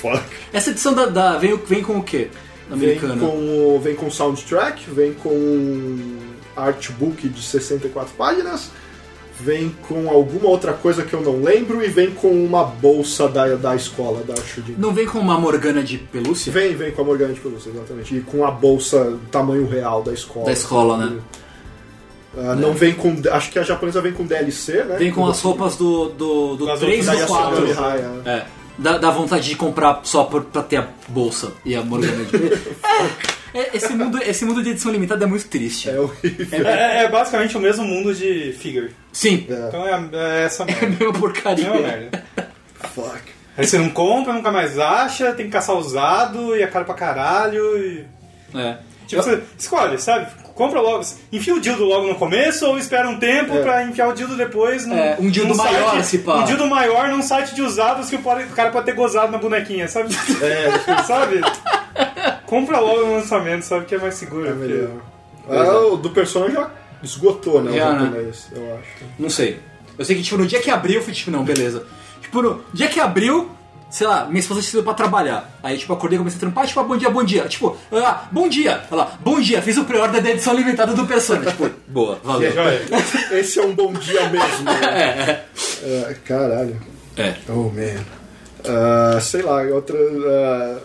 Fuck. 0.00 0.22
Essa 0.52 0.70
edição 0.70 0.94
da, 0.94 1.06
da- 1.06 1.38
vem, 1.38 1.56
vem 1.56 1.82
com 1.82 1.96
o 1.98 2.02
quê? 2.02 2.28
Vem 2.70 2.90
Americana. 2.90 3.16
com, 3.16 3.26
o- 3.26 3.80
vem 3.82 3.94
com 3.94 4.10
soundtrack, 4.10 4.88
vem 4.90 5.14
com 5.14 6.18
artbook 6.56 7.28
de 7.28 7.42
64 7.42 8.14
páginas, 8.16 8.70
vem 9.38 9.74
com 9.88 10.08
alguma 10.08 10.48
outra 10.48 10.72
coisa 10.72 11.02
que 11.04 11.12
eu 11.12 11.20
não 11.20 11.42
lembro 11.42 11.84
e 11.84 11.88
vem 11.88 12.10
com 12.10 12.30
uma 12.30 12.64
bolsa 12.64 13.28
da, 13.28 13.54
da 13.54 13.76
escola, 13.76 14.22
da 14.24 14.34
Shudin. 14.36 14.74
Não 14.78 14.92
vem 14.92 15.06
com 15.06 15.18
uma 15.18 15.38
Morgana 15.38 15.82
de 15.82 15.98
pelúcia? 15.98 16.50
Vem, 16.52 16.74
vem 16.74 16.90
com 16.90 17.02
a 17.02 17.04
Morgana 17.04 17.34
de 17.34 17.40
pelúcia, 17.40 17.70
exatamente. 17.70 18.16
E 18.16 18.20
com 18.20 18.46
a 18.46 18.50
bolsa 18.50 19.18
tamanho 19.30 19.68
real 19.68 20.02
da 20.02 20.12
escola. 20.12 20.46
Da 20.46 20.52
escola, 20.52 20.96
né? 20.96 21.18
Ah, 22.38 22.54
Não 22.54 22.74
vem 22.74 22.92
com. 22.92 23.14
Acho 23.30 23.50
que 23.50 23.58
a 23.58 23.62
japonesa 23.62 24.00
vem 24.00 24.12
com 24.12 24.26
DLC, 24.26 24.84
né? 24.84 24.96
Vem 24.98 25.10
com 25.10 25.26
as 25.26 25.40
roupas 25.40 25.76
do, 25.76 26.10
do, 26.10 26.56
do 26.56 26.66
Das 26.66 26.80
3 26.80 27.06
e 27.06 27.10
outras 27.10 27.26
do 27.28 27.34
Daí 27.34 27.40
a 27.40 27.44
4. 27.46 27.56
Samurai 27.56 27.72
Raya. 27.72 28.10
É. 28.26 28.46
Dá, 28.78 28.98
dá 28.98 29.10
vontade 29.10 29.48
de 29.48 29.56
comprar 29.56 30.00
só 30.04 30.24
por, 30.24 30.44
pra 30.44 30.62
ter 30.62 30.76
a 30.76 30.88
bolsa 31.08 31.52
e 31.64 31.74
a 31.74 31.82
Morgana 31.82 32.24
de 32.24 32.36
é, 33.54 33.60
é, 33.60 33.70
esse, 33.74 33.94
mundo, 33.94 34.22
esse 34.22 34.44
mundo 34.44 34.62
de 34.62 34.70
edição 34.70 34.92
limitada 34.92 35.24
é 35.24 35.26
muito 35.28 35.46
triste. 35.48 35.88
É 35.88 35.98
horrível. 35.98 36.66
É, 36.68 37.04
é 37.04 37.08
basicamente 37.08 37.56
o 37.56 37.60
mesmo 37.60 37.84
mundo 37.84 38.14
de 38.14 38.52
Figure. 38.52 38.94
Sim, 39.12 39.46
É. 39.48 39.68
Então 39.68 39.86
é, 39.86 40.08
é 40.12 40.44
essa 40.44 40.64
é 40.68 40.72
a 40.72 40.80
merda. 40.80 40.86
mesma 40.88 41.08
É 41.16 41.18
porcaria. 41.18 41.72
uma 41.72 41.80
merda. 41.80 42.24
Fuck. 42.94 43.22
Aí 43.56 43.66
você 43.66 43.78
não 43.78 43.88
compra, 43.88 44.34
nunca 44.34 44.52
mais 44.52 44.78
acha, 44.78 45.32
tem 45.32 45.46
que 45.46 45.52
caçar 45.52 45.76
usado 45.76 46.54
e 46.54 46.62
é 46.62 46.66
caro 46.66 46.84
pra 46.84 46.94
caralho. 46.94 47.78
E... 47.78 48.04
É. 48.54 48.76
Tipo, 49.06 49.22
você 49.22 49.42
escolhe, 49.58 49.98
sabe? 49.98 50.26
Compra 50.56 50.80
logo, 50.80 51.04
enfia 51.30 51.54
o 51.54 51.60
dildo 51.60 51.84
logo 51.84 52.08
no 52.08 52.14
começo 52.14 52.66
ou 52.66 52.78
espera 52.78 53.08
um 53.08 53.18
tempo 53.18 53.54
É. 53.54 53.62
pra 53.62 53.84
enfiar 53.84 54.08
o 54.08 54.14
dildo 54.14 54.36
depois. 54.36 54.86
Num, 54.86 54.96
É, 54.96 55.14
um 55.20 55.30
dildo 55.30 55.50
num 55.50 55.56
maior, 55.56 55.90
site, 55.92 56.06
se 56.06 56.18
pá. 56.20 56.36
Um 56.38 56.44
dildo 56.44 56.66
maior 56.66 57.08
num 57.10 57.22
site 57.22 57.54
de 57.54 57.60
usados 57.60 58.08
que 58.08 58.16
o 58.16 58.22
cara 58.56 58.70
pode 58.70 58.86
ter 58.86 58.94
gozado 58.94 59.30
na 59.30 59.36
bonequinha, 59.38 59.86
sabe? 59.86 60.08
É, 60.42 61.02
sabe? 61.04 61.40
Compra 62.46 62.78
logo 62.80 63.04
no 63.06 63.12
lançamento, 63.16 63.62
sabe? 63.64 63.84
Que 63.84 63.94
é 63.96 63.98
mais 63.98 64.14
seguro. 64.14 64.46
é 64.48 64.52
porque- 64.52 64.66
melhor. 64.66 64.90
Ah, 65.48 65.78
o 65.92 65.96
do 65.96 66.10
Persona 66.10 66.50
já 66.50 66.70
esgotou, 67.02 67.62
né? 67.62 67.76
Já, 67.76 67.90
o 67.90 67.92
né? 68.00 68.32
eu 68.52 68.74
acho. 68.78 69.04
Não 69.18 69.30
sei. 69.30 69.60
Eu 69.98 70.04
sei 70.04 70.16
que, 70.16 70.22
tipo, 70.22 70.36
no 70.38 70.46
dia 70.46 70.60
que 70.60 70.70
abriu, 70.70 70.96
eu 70.96 71.02
fui 71.02 71.12
tipo, 71.12 71.30
não, 71.30 71.44
beleza. 71.44 71.84
Tipo, 72.20 72.42
no 72.42 72.64
dia 72.72 72.88
que 72.88 72.98
abriu, 72.98 73.50
sei 73.90 74.06
lá, 74.06 74.26
minha 74.26 74.40
esposa 74.40 74.62
saiu 74.62 74.82
pra 74.82 74.94
trabalhar. 74.94 75.58
Aí, 75.62 75.78
tipo, 75.78 75.92
acordei, 75.92 76.18
comecei 76.18 76.36
a 76.36 76.40
trampar, 76.40 76.66
tipo, 76.66 76.80
ah, 76.80 76.84
bom 76.84 76.96
dia, 76.96 77.10
bom 77.10 77.24
dia. 77.24 77.44
Tipo, 77.48 77.76
ah, 77.92 78.28
bom 78.30 78.48
dia. 78.48 78.82
Ela, 78.90 79.12
bom 79.20 79.40
dia, 79.40 79.62
fiz 79.62 79.76
o 79.76 79.84
pre-order 79.84 80.22
da 80.22 80.30
edição 80.30 80.54
limitada 80.54 80.92
do 80.94 81.06
Persona. 81.06 81.50
Tipo, 81.50 81.70
boa, 81.88 82.18
valeu. 82.22 82.52
Esse 83.32 83.58
é 83.58 83.62
um 83.64 83.74
bom 83.74 83.92
dia 83.92 84.28
mesmo. 84.28 84.64
né? 84.64 85.42
É, 85.82 86.16
caralho. 86.24 86.80
É. 87.16 87.34
Oh, 87.48 87.70
man. 87.70 88.02
Ah, 88.64 89.20
sei 89.20 89.42
lá, 89.42 89.62
outra. 89.62 89.96
ah, 89.96 90.78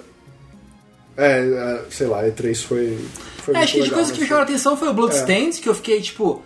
é, 1.17 1.81
sei 1.89 2.07
lá, 2.07 2.23
E3 2.23 2.63
foi. 2.63 2.99
foi 3.37 3.55
É, 3.55 3.59
acho 3.59 3.73
que 3.73 3.83
de 3.83 3.91
coisas 3.91 4.11
que 4.11 4.19
me 4.21 4.27
chamaram 4.27 4.45
a 4.45 4.49
atenção 4.49 4.77
foi 4.77 4.89
o 4.89 4.93
Bloodstained, 4.93 5.59
que 5.59 5.67
eu 5.69 5.75
fiquei, 5.75 6.01
tipo... 6.01 6.43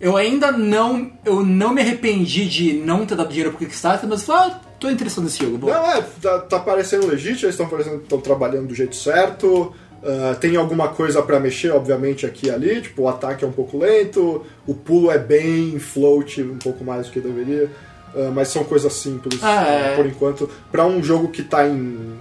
Eu 0.00 0.16
ainda 0.16 0.52
não... 0.52 1.10
Eu 1.24 1.44
não 1.44 1.72
me 1.72 1.80
arrependi 1.80 2.48
de 2.48 2.72
não 2.74 3.04
ter 3.04 3.16
dado 3.16 3.28
dinheiro 3.28 3.50
pro 3.50 3.58
Kickstarter, 3.60 4.08
mas 4.08 4.22
falei, 4.22 4.52
ah, 4.52 4.60
tô 4.78 4.88
interessado 4.90 5.24
nesse 5.24 5.38
jogo. 5.42 5.58
Bom, 5.58 5.66
Não, 5.68 5.90
é, 5.92 6.04
tá, 6.22 6.38
tá 6.40 6.58
parecendo 6.60 7.06
legítimo, 7.08 7.50
eles 7.50 7.58
estão 7.58 8.20
trabalhando 8.20 8.68
do 8.68 8.74
jeito 8.74 8.94
certo. 8.94 9.72
ah, 10.04 10.36
tem 10.40 10.56
alguma 10.56 10.88
coisa 10.88 11.20
pra 11.22 11.40
mexer, 11.40 11.70
obviamente, 11.72 12.24
aqui 12.26 12.46
e 12.46 12.50
ali. 12.50 12.80
Tipo, 12.80 13.02
o 13.02 13.08
ataque 13.08 13.44
é 13.44 13.48
um 13.48 13.52
pouco 13.52 13.76
lento, 13.78 14.44
o 14.66 14.74
pulo 14.74 15.10
é 15.10 15.18
bem 15.18 15.78
float, 15.80 16.42
um 16.42 16.58
pouco 16.58 16.84
mais 16.84 17.06
do 17.06 17.12
que 17.12 17.18
deveria. 17.20 17.68
ah, 18.14 18.30
mas 18.32 18.48
são 18.48 18.62
coisas 18.62 18.92
simples, 18.92 19.40
Ah, 19.42 19.66
é. 19.66 19.92
ah, 19.92 19.96
por 19.96 20.06
enquanto. 20.06 20.48
Pra 20.70 20.86
um 20.86 21.02
jogo 21.02 21.28
que 21.28 21.42
tá 21.42 21.66
em. 21.66 22.16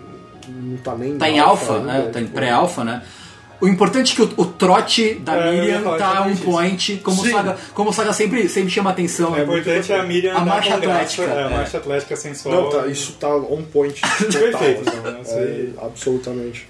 Não 0.49 0.77
tá 0.77 0.95
nem. 0.95 1.17
tá 1.17 1.29
em 1.29 1.39
alfa, 1.39 1.75
ainda, 1.75 1.85
né? 1.93 2.09
Tá 2.11 2.19
em 2.19 2.23
tipo, 2.23 2.35
pré-alfa, 2.35 2.83
né? 2.83 3.03
O 3.59 3.67
importante 3.67 4.13
é 4.13 4.15
que 4.15 4.21
o, 4.21 4.33
o 4.41 4.45
trote 4.45 5.15
da 5.15 5.35
É, 5.35 5.51
Miriam 5.51 5.97
tá 5.97 6.27
isso. 6.29 6.43
point, 6.43 6.97
como 7.03 7.21
o. 7.21 7.25
Saga, 7.25 7.57
como 7.73 7.89
o 7.89 7.93
Saga 7.93 8.13
sempre, 8.13 8.47
sempre 8.47 8.69
chama 8.69 8.91
atenção. 8.91 9.31
O 9.31 9.39
importante 9.39 9.91
é 9.91 9.99
a 9.99 10.03
Miriam 10.03 10.33
A 10.35 10.41
marcha 10.45 10.73
com 10.75 10.79
graça, 10.81 11.01
atlética, 11.01 11.23
É, 11.23 11.43
a 11.43 11.47
é. 11.47 11.49
marcha 11.49 11.77
atlética 11.77 12.15
sensual. 12.15 12.55
Não, 12.55 12.69
tá, 12.69 12.87
isso 12.87 13.13
tá 13.13 13.35
on 13.35 13.63
point. 13.63 13.99
total, 14.17 14.41
Perfeito, 14.41 14.89
assim. 14.89 14.99
então, 14.99 15.11
né? 15.11 15.19
Isso 15.23 15.33
É, 15.33 15.39
aí. 15.41 15.73
absolutamente. 15.81 16.69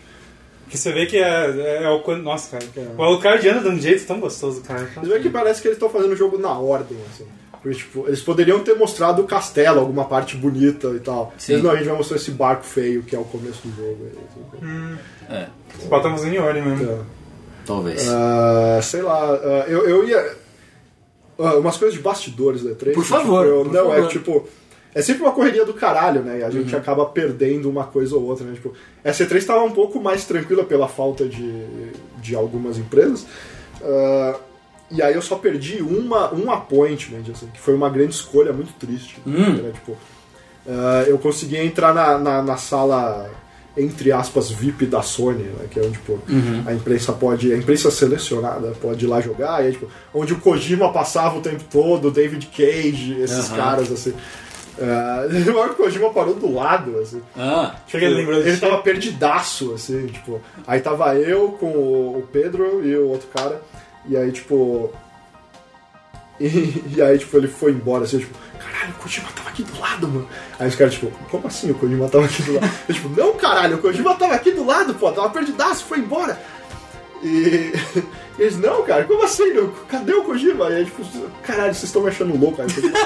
Que 0.70 0.78
você 0.78 0.92
vê 0.92 1.06
que 1.06 1.18
é, 1.18 1.84
é 1.84 1.90
o 1.90 2.00
quando. 2.00 2.24
Nossa, 2.24 2.58
cara. 2.58 2.64
É. 2.76 2.88
O 2.98 3.04
Alucard 3.04 3.48
anda 3.50 3.62
de 3.70 3.76
um 3.76 3.80
jeito 3.80 4.06
tão 4.06 4.20
gostoso, 4.20 4.62
cara. 4.62 4.90
Mas 4.96 5.12
é 5.12 5.20
que 5.20 5.30
parece 5.30 5.62
que 5.62 5.68
eles 5.68 5.78
estão 5.78 5.90
fazendo 5.90 6.12
o 6.12 6.16
jogo 6.16 6.38
na 6.38 6.58
ordem, 6.58 6.98
assim. 7.14 7.26
Porque, 7.68 7.78
tipo, 7.84 8.08
eles 8.08 8.22
poderiam 8.22 8.60
ter 8.60 8.76
mostrado 8.76 9.22
o 9.22 9.26
castelo, 9.26 9.80
alguma 9.80 10.06
parte 10.06 10.38
bonita 10.38 10.88
e 10.90 11.00
tal. 11.00 11.34
Sim. 11.38 11.54
Mas 11.54 11.64
não, 11.64 11.72
a 11.72 11.76
gente 11.76 11.88
vai 11.88 11.98
mostrar 11.98 12.18
esse 12.18 12.32
barco 12.32 12.64
feio 12.64 13.04
que 13.04 13.16
é 13.16 13.20
o 13.20 13.24
começo 13.26 13.68
do 13.68 13.76
jogo. 13.76 14.08
aí, 15.30 15.36
É, 15.38 15.48
fazendo 15.90 16.34
em 16.34 16.40
ordem 16.40 16.64
mesmo. 16.64 16.84
Então, 16.84 17.06
talvez. 17.66 18.08
ah, 18.10 18.80
sei 18.82 19.02
lá, 19.02 19.20
ah, 19.34 19.66
eu, 19.68 19.88
eu 19.88 20.08
ia. 20.08 20.36
ah, 21.40 21.56
umas 21.56 21.78
coisas 21.78 21.96
de 21.98 22.02
bastidores 22.04 22.64
da 22.64 22.72
E3. 22.72 22.94
Por 22.94 23.04
que, 23.04 23.10
favor, 23.10 23.44
tipo, 23.44 23.56
eu- 23.58 23.64
por 23.66 23.74
não, 23.74 23.92
é 23.94 23.96
favor. 23.98 24.10
tipo. 24.12 24.48
É 24.96 25.02
sempre 25.02 25.22
uma 25.24 25.32
correria 25.32 25.64
do 25.64 25.74
caralho, 25.76 26.22
né? 26.24 26.40
E 26.40 26.44
a 26.44 26.46
Uhum. 26.48 26.52
gente 26.54 26.76
acaba 26.76 27.06
perdendo 27.06 27.70
uma 27.70 27.84
coisa 27.84 28.16
ou 28.16 28.24
outra, 28.24 28.44
né? 28.46 28.54
Tipo, 28.56 28.74
essa 29.04 29.24
E3 29.26 29.36
estava 29.38 29.64
um 29.64 29.72
pouco 29.72 30.00
mais 30.00 30.26
tranquila 30.26 30.64
pela 30.64 30.88
falta 30.88 31.28
de, 31.28 31.64
de 32.20 32.36
algumas 32.36 32.78
empresas. 32.80 33.28
Ah, 33.84 34.40
e 34.90 35.02
aí 35.02 35.14
eu 35.14 35.22
só 35.22 35.36
perdi 35.36 35.82
uma, 35.82 36.34
um 36.34 36.52
appointment, 36.52 37.24
assim, 37.32 37.48
que 37.54 37.60
foi 37.60 37.74
uma 37.76 37.90
grande 37.90 38.14
escolha 38.16 38.54
muito 38.54 38.74
triste. 38.80 39.22
Hum. 39.26 39.54
Né? 39.62 39.72
Tipo, 39.74 39.98
ah, 40.68 41.04
eu 41.08 41.18
consegui 41.18 41.58
entrar 41.58 41.94
na, 41.94 42.18
na, 42.18 42.42
na 42.42 42.58
sala, 42.58 43.30
entre 43.78 44.12
aspas, 44.12 44.50
VIP 44.50 44.86
da 44.86 45.02
Sony, 45.02 45.44
né? 45.44 45.66
Que 45.70 45.80
é 45.80 45.84
onde 45.84 45.94
tipo, 45.94 46.20
a 46.66 46.74
imprensa 46.74 47.14
pode. 47.14 47.54
A 47.54 47.58
imprensa 47.58 47.92
selecionada 47.92 48.74
pode 48.82 49.06
ir 49.06 49.08
lá 49.08 49.22
jogar, 49.22 49.64
e 49.64 49.68
aí, 49.68 49.72
tipo, 49.74 49.88
onde 50.14 50.34
o 50.34 50.40
Kojima 50.40 50.92
passava 50.92 51.38
o 51.38 51.42
tempo 51.42 51.64
todo, 51.72 52.08
o 52.08 52.12
David 52.12 52.48
Cage, 52.48 53.18
esses 53.22 53.50
Aham. 53.50 53.58
caras, 53.58 53.92
assim. 53.92 54.14
Que 55.44 55.50
o 55.50 55.74
Kojima 55.76 56.12
parou 56.12 56.36
do 56.36 56.54
lado, 56.54 57.00
assim. 57.00 57.22
Ah, 57.36 57.76
ele 57.94 58.06
Ele 58.22 58.44
disso. 58.44 58.62
tava 58.62 58.78
perdidaço, 58.80 59.74
assim, 59.74 60.06
tipo. 60.08 60.40
Aí 60.68 60.80
tava 60.80 61.16
eu 61.16 61.50
com 61.60 61.68
o 61.68 62.28
Pedro 62.32 62.86
e 62.86 62.96
o 62.96 63.08
outro 63.10 63.28
cara, 63.34 63.62
e 64.08 64.18
aí, 64.18 64.32
tipo. 64.32 64.94
E, 66.40 66.84
e 66.96 67.02
aí, 67.02 67.18
tipo, 67.18 67.36
ele 67.36 67.48
foi 67.48 67.72
embora, 67.72 68.04
assim, 68.04 68.20
tipo, 68.20 68.38
caralho, 68.60 68.92
o 68.92 69.02
Kojima 69.02 69.28
tava 69.36 69.50
aqui 69.50 69.64
do 69.64 69.80
lado, 69.80 70.08
mano. 70.08 70.30
Aí 70.60 70.68
os 70.68 70.76
caras, 70.76 70.94
tipo, 70.94 71.12
como 71.32 71.48
assim 71.48 71.72
o 71.72 71.74
Kojima 71.74 72.08
tava 72.08 72.26
aqui 72.26 72.44
do 72.44 72.54
lado? 72.54 72.70
Eu, 72.88 72.94
tipo, 72.94 73.10
não, 73.10 73.34
caralho, 73.34 73.78
o 73.78 73.80
Kojima 73.80 74.14
tava 74.14 74.36
aqui 74.36 74.52
do 74.52 74.64
lado, 74.64 74.94
pô, 74.94 75.12
tava 75.12 75.32
perdidaço, 75.32 75.86
foi 75.86 75.98
embora. 75.98 76.40
E, 77.24 77.74
eles, 78.38 78.58
não, 78.58 78.84
cara, 78.84 79.04
como 79.06 79.24
assim? 79.24 79.52
Não? 79.54 79.68
Cadê 79.90 80.14
o 80.14 80.24
Kojima? 80.24 80.70
E 80.70 80.76
aí, 80.76 80.86
tipo, 80.86 81.04
caralho, 81.44 81.74
vocês 81.74 81.86
estão 81.86 82.04
me 82.04 82.10
achando 82.10 82.38
louco. 82.38 82.62
Aí 82.62 82.68
Kojima, 82.68 82.98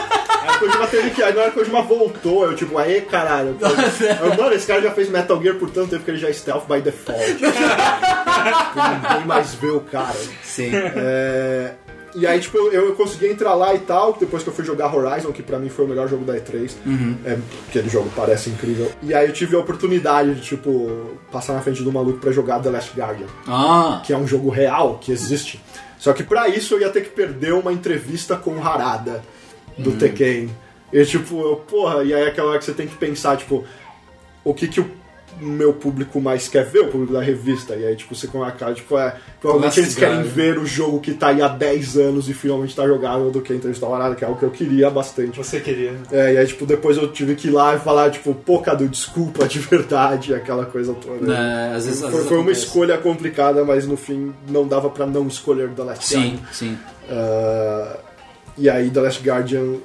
aí 0.41 0.55
o 0.55 0.59
Kojima 0.59 0.87
teve 0.87 1.09
que. 1.11 1.23
Aí 1.23 1.33
na 1.33 1.41
hora 1.41 1.51
que 1.51 1.57
o 1.57 1.59
Kojima 1.61 1.81
voltou, 1.81 2.45
eu, 2.45 2.55
tipo, 2.55 2.77
aê, 2.77 3.01
caralho. 3.01 3.57
Eu, 3.59 4.35
mano, 4.35 4.53
esse 4.53 4.67
cara 4.67 4.81
já 4.81 4.91
fez 4.91 5.09
Metal 5.09 5.41
Gear 5.41 5.55
por 5.55 5.69
tanto 5.69 5.89
tempo 5.91 6.03
que 6.03 6.11
ele 6.11 6.17
já 6.17 6.29
é 6.29 6.33
stealth 6.33 6.65
by 6.67 6.81
default. 6.81 7.21
Ninguém 7.41 9.25
mais 9.25 9.53
vê 9.55 9.69
o 9.69 9.79
cara. 9.81 10.15
sim. 10.43 10.71
É, 10.73 11.75
e 12.15 12.27
aí, 12.27 12.39
tipo, 12.39 12.57
eu, 12.57 12.71
eu 12.87 12.95
consegui 12.95 13.27
entrar 13.27 13.53
lá 13.53 13.73
e 13.73 13.79
tal, 13.79 14.13
depois 14.19 14.43
que 14.43 14.49
eu 14.49 14.53
fui 14.53 14.63
jogar 14.65 14.93
Horizon, 14.93 15.31
que 15.31 15.41
pra 15.43 15.57
mim 15.59 15.69
foi 15.69 15.85
o 15.85 15.87
melhor 15.87 16.07
jogo 16.07 16.23
da 16.25 16.35
E3. 16.35 16.71
É, 17.25 17.37
aquele 17.69 17.89
jogo 17.89 18.11
parece 18.15 18.49
incrível. 18.49 18.91
E 19.01 19.13
aí 19.13 19.27
eu 19.27 19.33
tive 19.33 19.55
a 19.55 19.59
oportunidade 19.59 20.35
de, 20.35 20.41
tipo, 20.41 21.11
passar 21.31 21.53
na 21.53 21.61
frente 21.61 21.83
do 21.83 21.91
maluco 21.91 22.19
pra 22.19 22.31
jogar 22.31 22.59
The 22.59 22.69
Last 22.69 22.91
Guardian, 22.95 23.27
Ah, 23.47 24.01
que 24.05 24.13
é 24.13 24.17
um 24.17 24.27
jogo 24.27 24.49
real, 24.49 24.97
que 24.99 25.11
existe. 25.11 25.61
Só 25.97 26.13
que 26.13 26.23
pra 26.23 26.47
isso 26.47 26.73
eu 26.75 26.81
ia 26.81 26.89
ter 26.89 27.01
que 27.01 27.09
perder 27.09 27.53
uma 27.53 27.71
entrevista 27.71 28.35
com 28.35 28.51
o 28.57 28.63
Harada, 28.67 29.23
do 29.77 29.91
Tekken. 29.93 30.49
E 30.91 31.05
tipo, 31.05 31.39
eu, 31.41 31.55
porra, 31.57 32.03
e 32.03 32.13
aí 32.13 32.23
é 32.23 32.27
aquela 32.27 32.49
hora 32.49 32.59
que 32.59 32.65
você 32.65 32.73
tem 32.73 32.87
que 32.87 32.95
pensar, 32.95 33.37
tipo, 33.37 33.63
o 34.43 34.53
que 34.53 34.67
que 34.67 34.81
o 34.81 34.89
meu 35.39 35.73
público 35.73 36.19
mais 36.21 36.47
quer 36.47 36.65
ver, 36.65 36.79
o 36.81 36.87
público 36.87 37.13
da 37.13 37.21
revista. 37.21 37.75
E 37.75 37.85
aí, 37.85 37.95
tipo, 37.95 38.13
você 38.15 38.27
com 38.27 38.43
a 38.43 38.51
cara, 38.51 38.73
tipo, 38.73 38.97
é. 38.97 39.15
Provavelmente 39.39 39.79
eles 39.79 39.95
querem 39.95 40.17
né? 40.17 40.23
ver 40.23 40.59
o 40.59 40.65
jogo 40.65 40.99
que 40.99 41.13
tá 41.13 41.27
aí 41.29 41.41
há 41.41 41.47
10 41.47 41.97
anos 41.97 42.29
e 42.29 42.33
finalmente 42.33 42.75
tá 42.75 42.85
jogável 42.87 43.31
do 43.31 43.41
que 43.41 43.53
entrevistar 43.53 43.87
o 43.87 43.93
Harada, 43.95 44.13
que 44.15 44.23
é 44.23 44.27
algo 44.27 44.37
que 44.39 44.45
eu 44.45 44.51
queria 44.51 44.89
bastante. 44.89 45.37
Você 45.37 45.59
queria. 45.59 45.93
É, 46.11 46.33
e 46.33 46.37
aí, 46.37 46.45
tipo, 46.45 46.65
depois 46.65 46.95
eu 46.97 47.11
tive 47.11 47.33
que 47.35 47.47
ir 47.47 47.51
lá 47.51 47.75
e 47.75 47.79
falar, 47.79 48.11
tipo, 48.11 48.33
pô, 48.35 48.59
Cadu, 48.59 48.87
desculpa 48.87 49.47
de 49.47 49.57
verdade, 49.71 50.33
aquela 50.35 50.65
coisa 50.65 50.93
toda. 50.93 51.33
É, 51.33 51.75
às 51.75 51.85
vezes- 51.85 52.03
às 52.03 52.09
foi, 52.09 52.11
vezes 52.11 52.27
foi 52.27 52.37
uma 52.37 52.51
escolha 52.51 52.97
complicada, 52.97 53.63
mas 53.65 53.87
no 53.87 53.97
fim 53.97 54.33
não 54.47 54.67
dava 54.67 54.89
pra 54.89 55.05
não 55.07 55.27
escolher 55.27 55.69
The 55.69 55.83
Last 55.83 56.05
sim, 56.07 56.15
Guardian. 56.15 56.39
sim. 56.51 56.77
Ah, 57.09 57.97
e 58.57 58.69
aí, 58.69 58.89
The 58.89 59.01
Last 59.01 59.23
Guardian. 59.27 59.75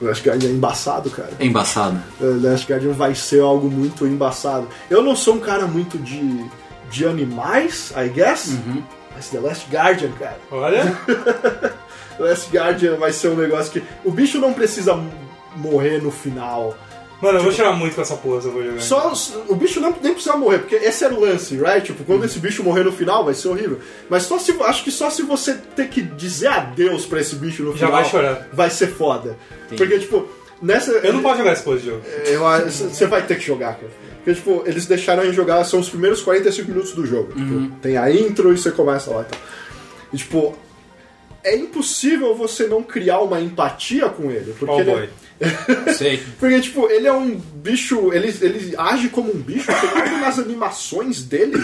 Last 0.00 0.28
Guardian 0.28 0.48
é 0.50 0.52
embaçado, 0.52 1.10
cara. 1.10 1.30
É 1.38 1.44
embaçado. 1.46 1.96
Uh, 2.20 2.40
The 2.40 2.48
Last 2.50 2.72
Guardian 2.72 2.92
vai 2.92 3.14
ser 3.14 3.40
algo 3.40 3.70
muito 3.70 4.06
embaçado. 4.06 4.68
Eu 4.90 5.02
não 5.02 5.14
sou 5.16 5.34
um 5.34 5.40
cara 5.40 5.66
muito 5.66 5.98
de, 5.98 6.44
de 6.90 7.06
animais, 7.06 7.92
I 7.96 8.08
guess, 8.08 8.48
Uhum. 8.48 8.82
mas 9.14 9.28
The 9.28 9.38
Last 9.40 9.66
Guardian, 9.70 10.10
cara. 10.18 10.38
Olha, 10.50 10.84
The 12.16 12.22
Last 12.24 12.50
Guardian 12.56 12.96
vai 12.96 13.12
ser 13.12 13.28
um 13.28 13.36
negócio 13.36 13.72
que. 13.72 13.82
O 14.04 14.10
bicho 14.10 14.38
não 14.38 14.52
precisa 14.52 14.98
morrer 15.56 16.02
no 16.02 16.10
final. 16.10 16.76
Mano, 17.24 17.38
eu 17.38 17.42
vou 17.42 17.52
tirar 17.52 17.72
muito 17.72 17.94
com 17.96 18.02
essa 18.02 18.14
porra 18.16 18.40
se 18.40 18.46
eu 18.46 18.52
vou 18.52 18.62
jogar. 18.64 18.80
Só 18.80 19.12
o 19.48 19.54
bicho 19.54 19.80
não 19.80 19.90
nem 20.02 20.12
precisa 20.14 20.36
morrer, 20.36 20.58
porque 20.58 20.76
esse 20.76 21.04
era 21.04 21.12
o 21.14 21.20
lance, 21.20 21.56
right? 21.56 21.82
Tipo, 21.86 22.04
quando 22.04 22.24
esse 22.24 22.38
bicho 22.38 22.62
morrer 22.62 22.84
no 22.84 22.92
final 22.92 23.24
vai 23.24 23.34
ser 23.34 23.48
horrível. 23.48 23.78
Mas 24.08 24.22
só 24.24 24.38
se 24.38 24.52
acho 24.62 24.84
que 24.84 24.90
só 24.90 25.10
se 25.10 25.22
você 25.22 25.54
ter 25.74 25.88
que 25.88 26.02
dizer 26.02 26.48
adeus 26.48 27.06
pra 27.06 27.20
esse 27.20 27.34
bicho 27.36 27.62
no 27.62 27.72
Já 27.72 27.86
final 27.86 27.92
vai 28.02 28.04
chorar. 28.10 28.48
vai 28.52 28.70
ser 28.70 28.88
foda. 28.88 29.36
Porque 29.76 29.98
tipo, 29.98 30.28
nessa 30.62 30.92
Eu 30.92 31.12
não 31.14 31.22
posso 31.22 31.38
jogar 31.38 31.52
esse 31.54 31.62
porra 31.62 31.78
de 31.78 31.86
jogo. 31.86 32.02
Eu 32.26 32.46
acho- 32.46 32.88
Você 32.88 33.06
vai 33.06 33.22
ter 33.26 33.36
que 33.38 33.44
jogar, 33.46 33.74
cara. 33.74 33.90
Porque, 34.24 34.34
tipo, 34.40 34.62
eles 34.64 34.86
deixaram 34.86 35.22
a 35.22 35.26
gente 35.26 35.34
jogar, 35.34 35.62
são 35.64 35.78
os 35.80 35.88
primeiros 35.90 36.22
45 36.22 36.70
minutos 36.70 36.92
do 36.92 37.04
jogo. 37.04 37.32
Tipo, 37.34 37.76
tem 37.82 37.98
a 37.98 38.10
intro 38.10 38.52
e 38.54 38.56
você 38.56 38.70
começa 38.70 39.10
lá 39.10 39.20
e 39.20 39.24
tal. 39.26 39.40
E, 40.14 40.16
tipo, 40.16 40.56
é 41.42 41.54
impossível 41.54 42.34
você 42.34 42.66
não 42.66 42.82
criar 42.82 43.20
uma 43.20 43.38
empatia 43.38 44.08
com 44.08 44.30
ele. 44.30 44.54
Porque, 44.58 44.72
Oh 44.74 44.80
ele, 44.80 44.90
boy. 44.90 45.08
Sei. 45.96 46.22
porque 46.38 46.60
tipo, 46.60 46.88
ele 46.88 47.06
é 47.06 47.12
um 47.12 47.34
bicho, 47.36 48.12
ele, 48.12 48.28
ele 48.40 48.74
age 48.76 49.08
como 49.08 49.34
um 49.34 49.38
bicho, 49.38 49.66
tem 49.66 50.20
nas 50.20 50.38
animações 50.38 51.22
dele 51.22 51.60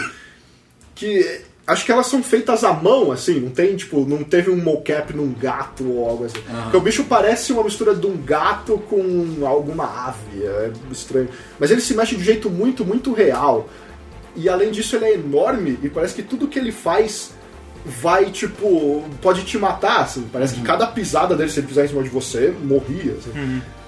que 0.93 1.41
acho 1.65 1.85
que 1.85 1.91
elas 1.91 2.07
são 2.07 2.21
feitas 2.21 2.63
à 2.63 2.73
mão, 2.73 3.11
assim, 3.11 3.39
não 3.39 3.49
tem, 3.49 3.75
tipo, 3.75 4.05
não 4.05 4.23
teve 4.23 4.49
um 4.49 4.57
mocap 4.57 5.13
num 5.13 5.33
gato 5.33 5.87
ou 5.89 6.09
algo 6.09 6.25
assim. 6.25 6.39
Porque 6.63 6.77
o 6.77 6.81
bicho 6.81 7.03
parece 7.05 7.53
uma 7.53 7.63
mistura 7.63 7.95
de 7.95 8.05
um 8.05 8.17
gato 8.17 8.77
com 8.89 9.45
alguma 9.45 10.07
ave, 10.07 10.43
é 10.43 10.71
estranho. 10.91 11.29
Mas 11.59 11.71
ele 11.71 11.81
se 11.81 11.93
mexe 11.93 12.15
de 12.15 12.21
um 12.21 12.25
jeito 12.25 12.49
muito, 12.49 12.85
muito 12.85 13.13
real. 13.13 13.69
E 14.35 14.47
além 14.47 14.71
disso, 14.71 14.95
ele 14.95 15.05
é 15.05 15.13
enorme 15.13 15.77
e 15.83 15.89
parece 15.89 16.15
que 16.15 16.23
tudo 16.23 16.47
que 16.47 16.57
ele 16.57 16.71
faz 16.71 17.31
vai, 17.85 18.29
tipo, 18.31 19.03
pode 19.21 19.43
te 19.43 19.57
matar, 19.57 20.01
assim. 20.01 20.27
Parece 20.31 20.55
que 20.55 20.61
cada 20.61 20.85
pisada 20.87 21.35
dele, 21.35 21.49
se 21.49 21.59
ele 21.59 21.67
pisar 21.67 21.85
em 21.85 21.87
cima 21.87 22.03
de 22.03 22.09
você, 22.09 22.53
morria, 22.63 23.13
assim. 23.17 23.31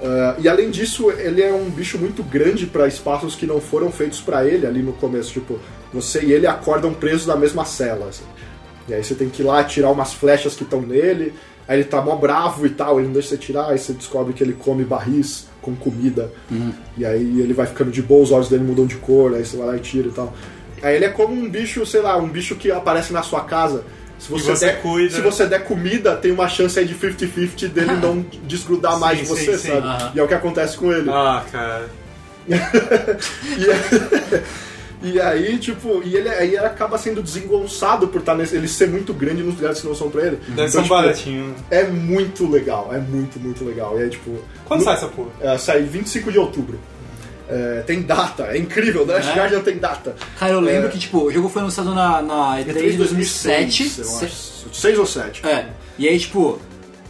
Ah, 0.03 0.35
e 0.39 0.49
além 0.49 0.69
disso, 0.69 1.11
ele 1.11 1.41
é 1.41 1.53
um 1.53 1.69
bicho 1.69 1.97
muito 1.97 2.23
grande 2.23 2.65
para 2.65 2.87
espaços 2.87 3.35
que 3.35 3.45
não 3.45 3.61
foram 3.61 3.91
feitos 3.91 4.19
para 4.19 4.45
ele 4.45 4.65
ali 4.65 4.81
no 4.81 4.93
começo. 4.93 5.31
Tipo, 5.31 5.59
você 5.93 6.21
e 6.23 6.31
ele 6.31 6.47
acordam 6.47 6.93
presos 6.93 7.27
na 7.27 7.35
mesma 7.35 7.65
cela. 7.65 8.07
assim. 8.09 8.23
E 8.87 8.93
aí 8.93 9.03
você 9.03 9.15
tem 9.15 9.29
que 9.29 9.41
ir 9.41 9.45
lá 9.45 9.63
tirar 9.63 9.91
umas 9.91 10.13
flechas 10.13 10.55
que 10.55 10.63
estão 10.63 10.81
nele. 10.81 11.33
Aí 11.65 11.77
ele 11.77 11.85
tá 11.85 12.01
mó 12.01 12.15
bravo 12.17 12.65
e 12.65 12.69
tal, 12.69 12.97
ele 12.99 13.07
não 13.07 13.13
deixa 13.13 13.29
você 13.29 13.37
tirar. 13.37 13.69
Aí 13.69 13.77
você 13.77 13.93
descobre 13.93 14.33
que 14.33 14.43
ele 14.43 14.53
come 14.53 14.83
barris 14.83 15.47
com 15.61 15.73
comida. 15.73 16.29
E 16.97 17.05
aí 17.05 17.39
ele 17.39 17.53
vai 17.53 17.65
ficando 17.65 17.89
de 17.89 18.01
boa, 18.01 18.21
os 18.23 18.31
olhos 18.31 18.49
dele 18.49 18.63
mudam 18.65 18.85
de 18.85 18.97
cor. 18.97 19.33
Aí 19.33 19.45
você 19.45 19.55
vai 19.55 19.67
lá 19.67 19.77
e 19.77 19.79
tira 19.79 20.07
e 20.09 20.11
tal. 20.11 20.33
Aí 20.84 20.95
ele 20.97 21.05
é 21.05 21.09
como 21.09 21.34
um 21.34 21.49
bicho, 21.49 21.84
sei 21.86 22.01
lá, 22.01 22.17
um 22.17 22.27
bicho 22.27 22.55
que 22.55 22.69
aparece 22.71 23.11
na 23.13 23.23
sua 23.23 23.41
casa. 23.41 23.84
Se 24.19 24.29
você, 24.29 24.51
você 24.55 24.65
der, 24.67 24.81
cuida. 24.81 25.15
se 25.15 25.21
você 25.21 25.45
der 25.47 25.63
comida, 25.65 26.15
tem 26.15 26.31
uma 26.31 26.47
chance 26.47 26.77
aí 26.77 26.86
de 26.86 26.93
50-50 26.95 27.67
dele 27.69 27.93
não 27.93 28.23
desgrudar 28.45 28.97
mais 28.99 29.17
de 29.19 29.25
Sim, 29.25 29.34
você, 29.36 29.51
sim, 29.53 29.57
sim. 29.57 29.67
sabe? 29.69 29.88
Aham. 29.88 30.11
E 30.15 30.19
é 30.19 30.23
o 30.23 30.27
que 30.27 30.34
acontece 30.34 30.77
com 30.77 30.91
ele. 30.93 31.09
Ah, 31.09 31.43
cara. 31.51 31.89
E, 35.01 35.07
e 35.13 35.21
aí, 35.21 35.57
tipo, 35.57 36.01
e 36.03 36.15
ele, 36.15 36.29
aí 36.29 36.47
ele 36.49 36.57
acaba 36.65 36.97
sendo 36.97 37.21
desengonçado 37.21 38.07
por 38.07 38.19
estar 38.19 38.36
nesse, 38.36 38.55
ele 38.55 38.67
ser 38.67 38.88
muito 38.88 39.13
grande 39.13 39.43
nos 39.43 39.55
lugares 39.55 39.81
que 39.81 39.88
não 39.88 39.95
são 39.95 40.09
pra 40.09 40.25
ele. 40.25 40.39
Deve 40.49 40.69
ser 40.69 40.79
um 40.79 40.84
tipo, 40.84 40.95
baratinho. 40.95 41.55
É 41.69 41.84
muito 41.86 42.49
legal, 42.49 42.89
é 42.93 42.99
muito, 42.99 43.39
muito 43.39 43.63
legal. 43.65 43.99
E 43.99 44.03
aí, 44.03 44.09
tipo. 44.09 44.39
Quando 44.65 44.79
no- 44.79 44.86
sai 44.86 44.95
essa 44.95 45.07
porra? 45.07 45.29
É, 45.41 45.57
sai 45.57 45.81
25 45.84 46.31
de 46.31 46.39
outubro. 46.39 46.79
É, 47.49 47.83
tem 47.85 48.01
data, 48.01 48.43
é 48.43 48.57
incrível, 48.57 49.05
The 49.05 49.13
Last 49.15 49.29
É? 49.31 49.35
Guardian 49.35 49.59
tem 49.61 49.77
data. 49.77 50.15
Cara, 50.39 50.53
eu 50.53 50.59
lembro 50.61 50.87
É. 50.87 50.91
que, 50.91 50.97
tipo, 50.99 51.23
o 51.23 51.31
jogo 51.31 51.49
foi 51.49 51.61
anunciado 51.61 51.93
na, 51.93 52.21
na 52.21 52.57
E3 52.59 52.91
de 52.91 52.97
2007. 52.97 53.83
2006, 53.97 54.65
6 54.71 54.99
ou 54.99 55.05
7. 55.05 55.45
É. 55.45 55.65
E 55.99 56.07
aí, 56.07 56.17
tipo, 56.17 56.59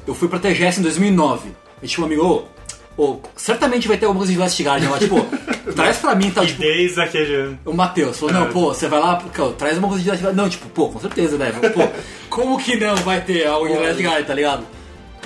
eu 0.08 0.14
fui 0.16 0.28
pra 0.28 0.40
TGS 0.40 0.80
em 0.80 0.84
2009. 0.84 1.50
E, 1.82 1.88
tipo, 1.88 2.04
amigo, 2.04 2.50
ô, 2.98 3.04
ô, 3.04 3.20
certamente 3.36 3.88
vai 3.88 3.96
ter 3.98 4.06
alguma 4.06 4.20
coisa 4.22 4.34
de 4.34 4.40
Last 4.40 4.64
Guardian 4.64 4.90
lá, 4.90 4.98
tipo, 5.00 5.22
traz 5.76 5.98
pra 5.98 6.16
mim, 6.16 6.32
tá? 6.32 6.46
Tipo, 6.46 6.62
desde 6.62 7.00
aquele. 7.00 7.58
o 7.64 7.74
Matheus 7.74 8.18
falou, 8.20 8.34
não, 8.34 8.50
pô, 8.50 8.74
você 8.74 8.88
vai 8.88 9.00
lá, 9.00 9.16
pô, 9.18 9.50
traz 9.52 9.78
uma 9.78 9.88
coisa 9.88 10.04
de 10.04 10.10
Last 10.10 10.24
Guardian. 10.24 10.42
Não, 10.44 10.50
tipo, 10.50 10.68
pô, 10.70 10.90
com 10.90 11.00
certeza, 11.00 11.38
né? 11.38 11.52
Pô, 11.74 11.88
como 12.30 12.58
que 12.58 12.76
não 12.76 12.96
vai 12.98 13.22
ter 13.22 13.46
algo 13.46 13.68
de 13.68 13.74
Last 13.76 14.02
Guardian, 14.04 14.24
tá 14.26 14.34
ligado? 14.34 14.64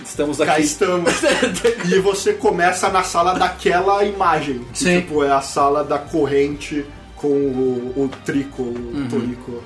Estamos 0.07 0.37
Cá 0.37 0.53
aqui. 0.53 0.61
estamos. 0.63 1.11
e 1.91 1.99
você 1.99 2.33
começa 2.33 2.89
na 2.89 3.03
sala 3.03 3.33
daquela 3.33 4.03
imagem. 4.03 4.59
Que, 4.73 4.79
Sim. 4.79 5.01
tipo, 5.01 5.23
é 5.23 5.31
a 5.31 5.41
sala 5.41 5.83
da 5.83 5.97
corrente 5.99 6.85
com 7.15 7.27
o, 7.27 7.93
o 7.95 8.09
trico, 8.25 8.63
o 8.63 8.65
Uhum. 8.67 9.07
torico. 9.09 9.63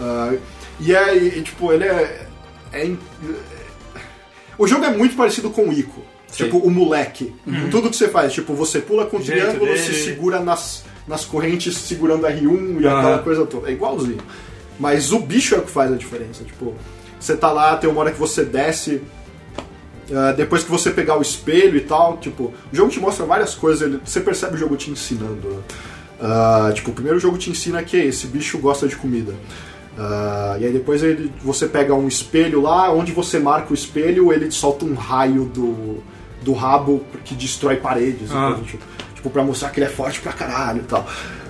Ah, 0.00 0.34
e 0.80 0.94
é, 0.94 1.16
e, 1.16 1.42
tipo, 1.42 1.72
ele 1.72 1.84
é. 1.84 2.26
é 2.72 2.84
in- 2.86 2.98
O 4.58 4.66
jogo 4.66 4.84
é 4.84 4.90
muito 4.96 5.14
parecido 5.16 5.50
com 5.50 5.68
o 5.68 5.72
Ico. 5.72 6.02
Sim. 6.28 6.44
Tipo, 6.44 6.58
o 6.58 6.70
moleque. 6.70 7.34
Tudo 7.70 7.88
que 7.88 7.96
você 7.96 8.08
faz, 8.08 8.32
tipo, 8.32 8.52
você 8.54 8.80
pula 8.80 9.06
com 9.06 9.18
o 9.18 9.22
jeito 9.22 9.40
triângulo, 9.42 9.66
dele. 9.72 9.78
se 9.78 9.94
segura 10.04 10.40
nas, 10.40 10.84
nas 11.06 11.24
correntes 11.24 11.76
segurando 11.78 12.26
R1 12.26 12.80
e 12.82 12.86
aquela 12.86 13.18
coisa 13.20 13.46
toda. 13.46 13.68
É 13.70 13.72
igualzinho. 13.72 14.18
Mas 14.78 15.12
o 15.12 15.20
bicho 15.20 15.54
é 15.54 15.58
o 15.58 15.62
que 15.62 15.70
faz 15.70 15.90
a 15.92 15.96
diferença. 15.96 16.42
Tipo, 16.44 16.74
você 17.18 17.36
tá 17.36 17.50
lá, 17.52 17.76
tem 17.76 17.88
uma 17.88 18.00
hora 18.00 18.10
que 18.10 18.18
você 18.18 18.44
desce. 18.44 19.00
Ah, 20.14 20.32
depois 20.32 20.62
que 20.64 20.70
você 20.70 20.90
pegar 20.90 21.18
o 21.18 21.22
espelho 21.22 21.76
e 21.76 21.80
tal, 21.80 22.16
tipo, 22.18 22.52
o 22.72 22.76
jogo 22.76 22.90
te 22.90 23.00
mostra 23.00 23.24
várias 23.26 23.54
coisas, 23.54 23.82
ele- 23.82 24.00
você 24.04 24.20
percebe 24.20 24.54
o 24.54 24.58
jogo 24.58 24.76
te 24.76 24.90
ensinando. 24.90 25.48
né? 25.48 25.58
Ah, 26.20 26.70
tipo, 26.74 26.90
o 26.90 26.94
primeiro 26.94 27.18
jogo 27.18 27.36
te 27.38 27.50
ensina 27.50 27.82
que 27.82 27.96
esse 27.96 28.26
bicho 28.26 28.56
gosta 28.58 28.86
de 28.88 28.96
comida. 28.96 29.34
Ah, 29.98 30.56
e 30.60 30.64
aí 30.66 30.72
depois 30.72 31.02
ele, 31.02 31.32
você 31.42 31.66
pega 31.66 31.94
um 31.94 32.06
espelho 32.08 32.60
lá, 32.60 32.92
onde 32.92 33.12
você 33.12 33.38
marca 33.38 33.70
o 33.72 33.74
espelho, 33.74 34.32
ele 34.32 34.50
solta 34.50 34.84
um 34.84 34.94
raio 34.94 35.44
do, 35.46 36.02
do 36.42 36.52
rabo 36.52 37.02
que 37.24 37.34
destrói 37.34 37.76
paredes. 37.76 38.30
Ah. 38.30 38.52
coisa, 38.54 38.62
tipo, 38.64 38.84
tipo, 39.14 39.30
pra 39.30 39.42
mostrar 39.42 39.70
que 39.70 39.80
ele 39.80 39.86
é 39.86 39.90
forte 39.90 40.20
pra 40.20 40.32
caralho 40.32 40.80
e 40.80 40.84
tal. 40.84 41.06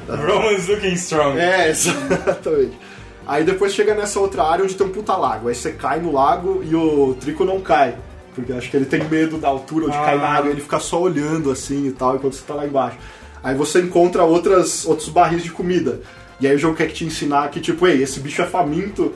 Roman's 0.09 0.69
looking 0.69 0.93
strong. 0.95 1.37
É, 1.39 1.69
exatamente. 1.71 2.79
Aí 3.27 3.43
depois 3.45 3.75
chega 3.75 3.93
nessa 3.95 4.21
outra 4.21 4.45
área 4.45 4.65
onde 4.65 4.75
tem 4.77 4.87
um 4.87 4.91
puta 4.91 5.17
lago. 5.17 5.49
Aí 5.49 5.55
você 5.55 5.73
cai 5.73 5.99
no 6.01 6.13
lago 6.13 6.63
e 6.65 6.75
o 6.77 7.17
Trico 7.21 7.45
não 7.45 7.61
cai. 7.61 7.97
Porque 8.37 8.53
acho 8.53 8.70
que 8.70 8.76
ele 8.76 8.84
tem 8.84 9.03
medo 9.09 9.39
da 9.39 9.49
altura 9.49 9.87
onde 9.87 9.97
Ah. 9.97 10.05
cai 10.05 10.18
na 10.18 10.28
água, 10.28 10.51
ele 10.53 10.61
fica 10.61 10.78
só 10.78 11.01
olhando 11.03 11.51
assim 11.51 11.89
e 11.89 11.93
tal, 11.93 12.14
enquanto 12.16 12.34
você 12.34 12.45
tá 12.47 12.55
lá 12.55 12.64
embaixo. 12.66 12.99
Aí 13.43 13.55
você 13.57 13.80
encontra 13.80 14.22
outras, 14.22 14.84
outros 14.87 15.09
barris 15.09 15.43
de 15.43 15.51
comida. 15.51 16.01
E 16.39 16.47
aí 16.47 16.55
o 16.55 16.59
jogo 16.59 16.76
quer 16.76 16.89
te 16.93 17.05
ensinar 17.05 17.49
que, 17.51 17.61
tipo, 17.61 17.87
ei, 17.87 18.03
esse 18.03 18.20
bicho 18.20 18.43
é 18.43 18.47
faminto. 18.47 19.12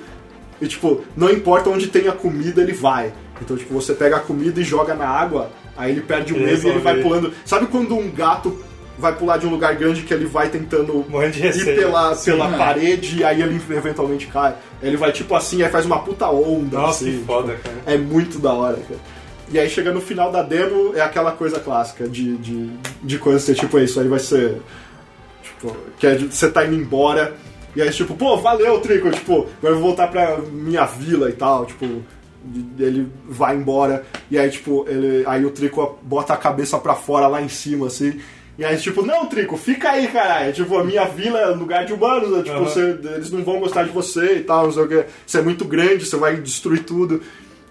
E 0.60 0.66
tipo, 0.66 1.04
não 1.16 1.30
importa 1.30 1.68
onde 1.70 1.86
tem 1.88 2.08
a 2.08 2.12
comida, 2.12 2.60
ele 2.62 2.72
vai. 2.72 3.12
Então, 3.42 3.56
tipo, 3.56 3.72
você 3.74 3.92
pega 3.94 4.16
a 4.16 4.20
comida 4.20 4.60
e 4.60 4.64
joga 4.64 4.94
na 4.94 5.06
água, 5.08 5.50
aí 5.76 5.92
ele 5.92 6.00
perde 6.02 6.32
o 6.34 6.38
medo 6.38 6.66
e 6.66 6.70
ele 6.70 6.78
vai 6.80 7.00
pulando. 7.02 7.32
Sabe 7.44 7.66
quando 7.66 7.94
um 7.96 8.10
gato 8.10 8.58
vai 8.99 9.14
pular 9.14 9.38
de 9.38 9.47
um 9.47 9.51
lugar 9.51 9.74
grande 9.76 10.03
que 10.03 10.12
ele 10.12 10.26
vai 10.26 10.49
tentando 10.49 11.05
ir 11.11 11.64
pela, 11.76 12.14
pela 12.16 12.55
é. 12.55 12.59
parede 12.59 13.18
e 13.20 13.24
aí 13.24 13.41
ele 13.43 13.61
eventualmente 13.70 14.26
cai. 14.26 14.55
Ele 14.82 14.97
vai 14.97 15.11
tipo 15.12 15.34
assim, 15.34 15.62
aí 15.62 15.70
faz 15.70 15.86
uma 15.86 16.01
puta 16.01 16.28
onda. 16.28 16.78
Nossa, 16.78 17.05
assim, 17.05 17.18
que 17.18 17.24
foda, 17.24 17.55
tipo, 17.55 17.68
cara. 17.68 17.76
É 17.86 17.97
muito 17.97 18.38
da 18.38 18.53
hora, 18.53 18.76
cara. 18.76 19.01
E 19.53 19.59
aí 19.59 19.68
chega 19.68 19.91
no 19.93 20.01
final 20.01 20.30
da 20.30 20.43
demo, 20.43 20.93
é 20.95 21.01
aquela 21.01 21.32
coisa 21.32 21.59
clássica 21.59 22.07
de, 22.09 22.36
de, 22.36 22.70
de 23.03 23.18
coisa 23.18 23.41
ser 23.41 23.55
tipo, 23.55 23.78
"É, 23.78 23.84
isso 23.84 23.99
aí 23.99 24.07
vai 24.07 24.18
ser. 24.20 24.61
Tipo, 25.43 25.76
que 25.99 26.07
é 26.07 26.14
de- 26.14 26.26
você 26.34 26.49
tá 26.51 26.64
indo 26.64 26.74
embora. 26.76 27.34
E 27.74 27.80
aí, 27.82 27.91
tipo, 27.91 28.14
pô, 28.14 28.36
valeu, 28.36 28.80
Trico, 28.80 29.11
tipo, 29.11 29.47
agora 29.59 29.74
eu 29.74 29.78
vou 29.78 29.82
voltar 29.88 30.09
pra 30.09 30.38
minha 30.38 30.84
vila 30.84 31.28
e 31.30 31.32
tal, 31.32 31.64
tipo, 31.66 31.86
ele 32.78 33.07
vai 33.28 33.55
embora, 33.55 34.05
e 34.30 34.36
aí, 34.38 34.51
tipo, 34.51 34.84
ele, 34.88 35.22
aí 35.26 35.45
o 35.45 35.51
Trico 35.51 35.99
bota 36.03 36.32
a 36.32 36.36
cabeça 36.36 36.78
pra 36.78 36.95
fora 36.95 37.28
lá 37.28 37.41
em 37.41 37.49
cima, 37.49 37.86
assim, 37.86 38.18
e 38.61 38.64
aí, 38.64 38.76
tipo, 38.76 39.02
não, 39.04 39.26
Trico, 39.26 39.56
fica 39.56 39.90
aí, 39.90 40.06
caralho, 40.06 40.52
tipo, 40.52 40.76
a 40.78 40.84
minha 40.84 41.04
vila 41.06 41.40
é 41.40 41.46
lugar 41.46 41.84
de 41.86 41.92
humanos, 41.92 42.30
né? 42.30 42.42
tipo, 42.44 42.56
Aham. 42.56 42.64
você- 42.64 42.98
eles 43.14 43.30
não 43.32 43.42
vão 43.42 43.58
gostar 43.58 43.82
de 43.84 43.90
você 43.90 44.36
e 44.36 44.40
tal, 44.44 44.66
não 44.66 44.72
sei 44.72 44.82
o 44.84 44.88
que, 44.88 45.04
você 45.26 45.38
é 45.38 45.42
muito 45.42 45.64
grande, 45.64 46.04
você 46.06 46.16
vai 46.16 46.36
destruir 46.36 46.84
tudo, 46.84 47.20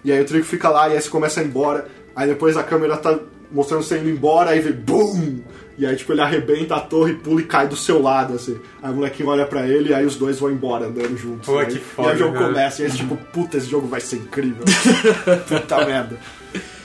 e 0.04 0.10
aí 0.12 0.20
o 0.20 0.24
Trico 0.24 0.44
fica 0.44 0.68
lá, 0.68 0.88
e 0.88 0.94
aí 0.94 1.00
você 1.00 1.08
começa 1.08 1.40
a 1.40 1.42
ir 1.42 1.46
embora, 1.46 1.86
aí 2.14 2.28
depois 2.28 2.56
a 2.56 2.62
câmera 2.62 2.96
tá 2.96 3.18
mostrando 3.52 3.82
você 3.84 3.98
indo 3.98 4.10
embora, 4.10 4.50
aí 4.50 4.60
vem 4.60 4.72
BUM! 4.72 5.42
E 5.78 5.86
aí, 5.86 5.96
tipo, 5.96 6.12
ele 6.12 6.20
arrebenta 6.20 6.74
a 6.76 6.80
torre, 6.80 7.14
pula 7.14 7.40
e 7.40 7.44
cai 7.44 7.66
do 7.66 7.74
seu 7.74 8.02
lado, 8.02 8.34
assim. 8.34 8.60
Aí 8.82 8.90
o 8.92 8.96
molequinho 8.96 9.30
olha 9.30 9.46
pra 9.46 9.66
ele 9.66 9.88
e 9.88 9.94
aí 9.94 10.04
os 10.04 10.14
dois 10.14 10.38
vão 10.38 10.50
embora 10.50 10.84
andando 10.88 11.16
juntos. 11.16 11.46
Pô, 11.46 11.58
né? 11.58 11.64
que 11.64 11.76
E 11.76 11.80
foda, 11.80 12.10
aí 12.10 12.16
o 12.16 12.18
jogo 12.18 12.34
cara. 12.34 12.46
começa, 12.48 12.82
e 12.82 12.84
aí, 12.84 12.92
tipo, 12.92 13.16
puta, 13.16 13.56
esse 13.56 13.66
jogo 13.66 13.86
vai 13.86 13.98
ser 14.00 14.16
incrível. 14.16 14.62
puta 15.48 15.86
merda. 15.86 16.18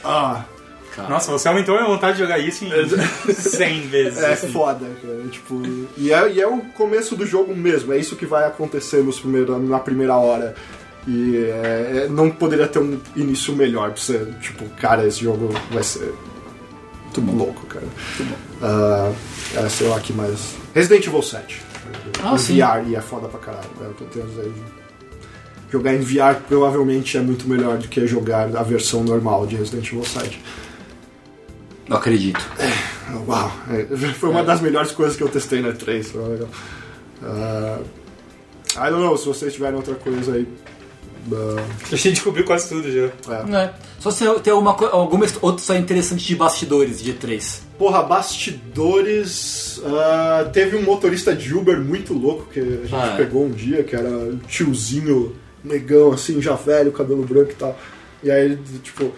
Ah, 0.01 0.45
Nossa, 1.09 1.31
você 1.31 1.47
aumentou 1.47 1.75
a 1.75 1.79
minha 1.81 1.91
vontade 1.93 2.13
de 2.17 2.23
jogar 2.23 2.39
isso 2.39 2.63
em 2.65 2.69
100 3.33 3.81
vezes. 3.87 4.19
é 4.23 4.33
assim. 4.33 4.51
foda, 4.51 4.85
cara. 5.01 5.17
Tipo, 5.31 5.61
e 5.97 6.11
é, 6.13 6.31
e 6.31 6.41
é 6.41 6.47
o 6.47 6.59
começo 6.73 7.15
do 7.15 7.25
jogo 7.25 7.55
mesmo, 7.55 7.91
é 7.93 7.97
isso 7.97 8.15
que 8.15 8.25
vai 8.25 8.45
acontecer 8.47 9.03
nos 9.03 9.19
primeiro, 9.19 9.57
na 9.59 9.79
primeira 9.79 10.15
hora. 10.15 10.55
E 11.07 11.37
é, 11.37 12.05
é- 12.05 12.07
não 12.09 12.31
poderia 12.31 12.67
ter 12.67 12.79
um 12.79 12.99
início 13.15 13.53
melhor 13.55 13.91
pra 13.91 14.01
você, 14.01 14.25
tipo, 14.41 14.65
cara, 14.81 15.05
esse 15.05 15.21
jogo 15.23 15.49
vai 15.71 15.83
ser 15.83 16.13
muito 17.17 17.31
louco, 17.37 17.65
cara. 17.67 17.85
Ah, 18.61 19.11
é, 19.55 19.69
sei 19.69 19.87
lá 19.87 19.99
que 19.99 20.11
mais. 20.13 20.55
Resident 20.73 21.05
Evil 21.07 21.21
7. 21.21 21.61
Ah, 22.23 22.33
em 22.33 22.37
sim. 22.37 22.57
VR 22.59 22.87
e 22.89 22.95
é 22.95 23.01
foda 23.01 23.27
pra 23.27 23.39
caralho. 23.39 23.69
né? 23.79 23.87
Eu 24.01 24.07
tenho 24.07 24.25
aí. 24.41 24.51
Jogar 25.71 25.93
em 25.93 25.99
VR 25.99 26.39
provavelmente 26.47 27.17
é 27.17 27.21
muito 27.21 27.47
melhor 27.47 27.77
do 27.77 27.87
que 27.87 28.05
jogar 28.07 28.55
a 28.55 28.63
versão 28.63 29.03
normal 29.03 29.45
de 29.45 29.55
Resident 29.55 29.87
Evil 29.87 30.03
7. 30.05 30.41
Não 31.87 31.97
acredito. 31.97 32.39
Uau, 33.27 33.51
é, 33.71 33.85
foi 34.13 34.29
uma 34.29 34.43
das 34.43 34.59
melhores 34.61 34.91
coisas 34.91 35.15
que 35.15 35.21
eu 35.23 35.29
testei 35.29 35.61
na 35.61 35.71
3. 35.71 36.11
Foi 36.11 36.27
legal. 36.29 36.49
Ah, 37.23 37.79
I 38.75 38.89
don't 38.89 39.03
know, 39.03 39.15
se 39.17 39.25
vocês 39.27 39.53
tiverem 39.53 39.75
outra 39.75 39.95
coisa 39.95 40.33
aí. 40.33 40.47
ah, 41.31 41.63
A 41.91 41.95
gente 41.95 42.11
descobriu 42.13 42.43
quase 42.45 42.67
tudo 42.69 42.91
já. 42.91 43.05
é. 43.05 43.63
É. 43.65 43.73
Só 43.99 44.11
se 44.11 44.23
tem 44.41 44.51
alguma, 44.53 44.71
alguma 44.91 45.25
outra 45.41 45.61
história 45.61 45.79
interessante 45.79 46.25
de 46.25 46.35
bastidores 46.35 47.01
de 47.01 47.13
E3. 47.13 47.59
Porra, 47.77 48.03
bastidores. 48.03 49.81
ah, 49.85 50.49
teve 50.51 50.75
um 50.77 50.83
motorista 50.83 51.35
de 51.35 51.53
Uber 51.53 51.79
muito 51.79 52.13
louco 52.13 52.47
que 52.51 52.59
a 52.59 52.63
gente 52.63 52.95
Ah, 52.95 53.13
é. 53.13 53.17
pegou 53.17 53.45
um 53.45 53.51
dia, 53.51 53.83
que 53.83 53.95
era 53.95 54.09
um 54.09 54.37
tiozinho 54.47 55.35
negão, 55.63 56.11
assim, 56.11 56.41
já 56.41 56.53
velho, 56.55 56.91
cabelo 56.91 57.23
branco 57.23 57.51
e 57.51 57.55
tal. 57.55 57.77
E 58.23 58.29
aí 58.31 58.45
ele, 58.45 58.59
tipo. 58.83 59.11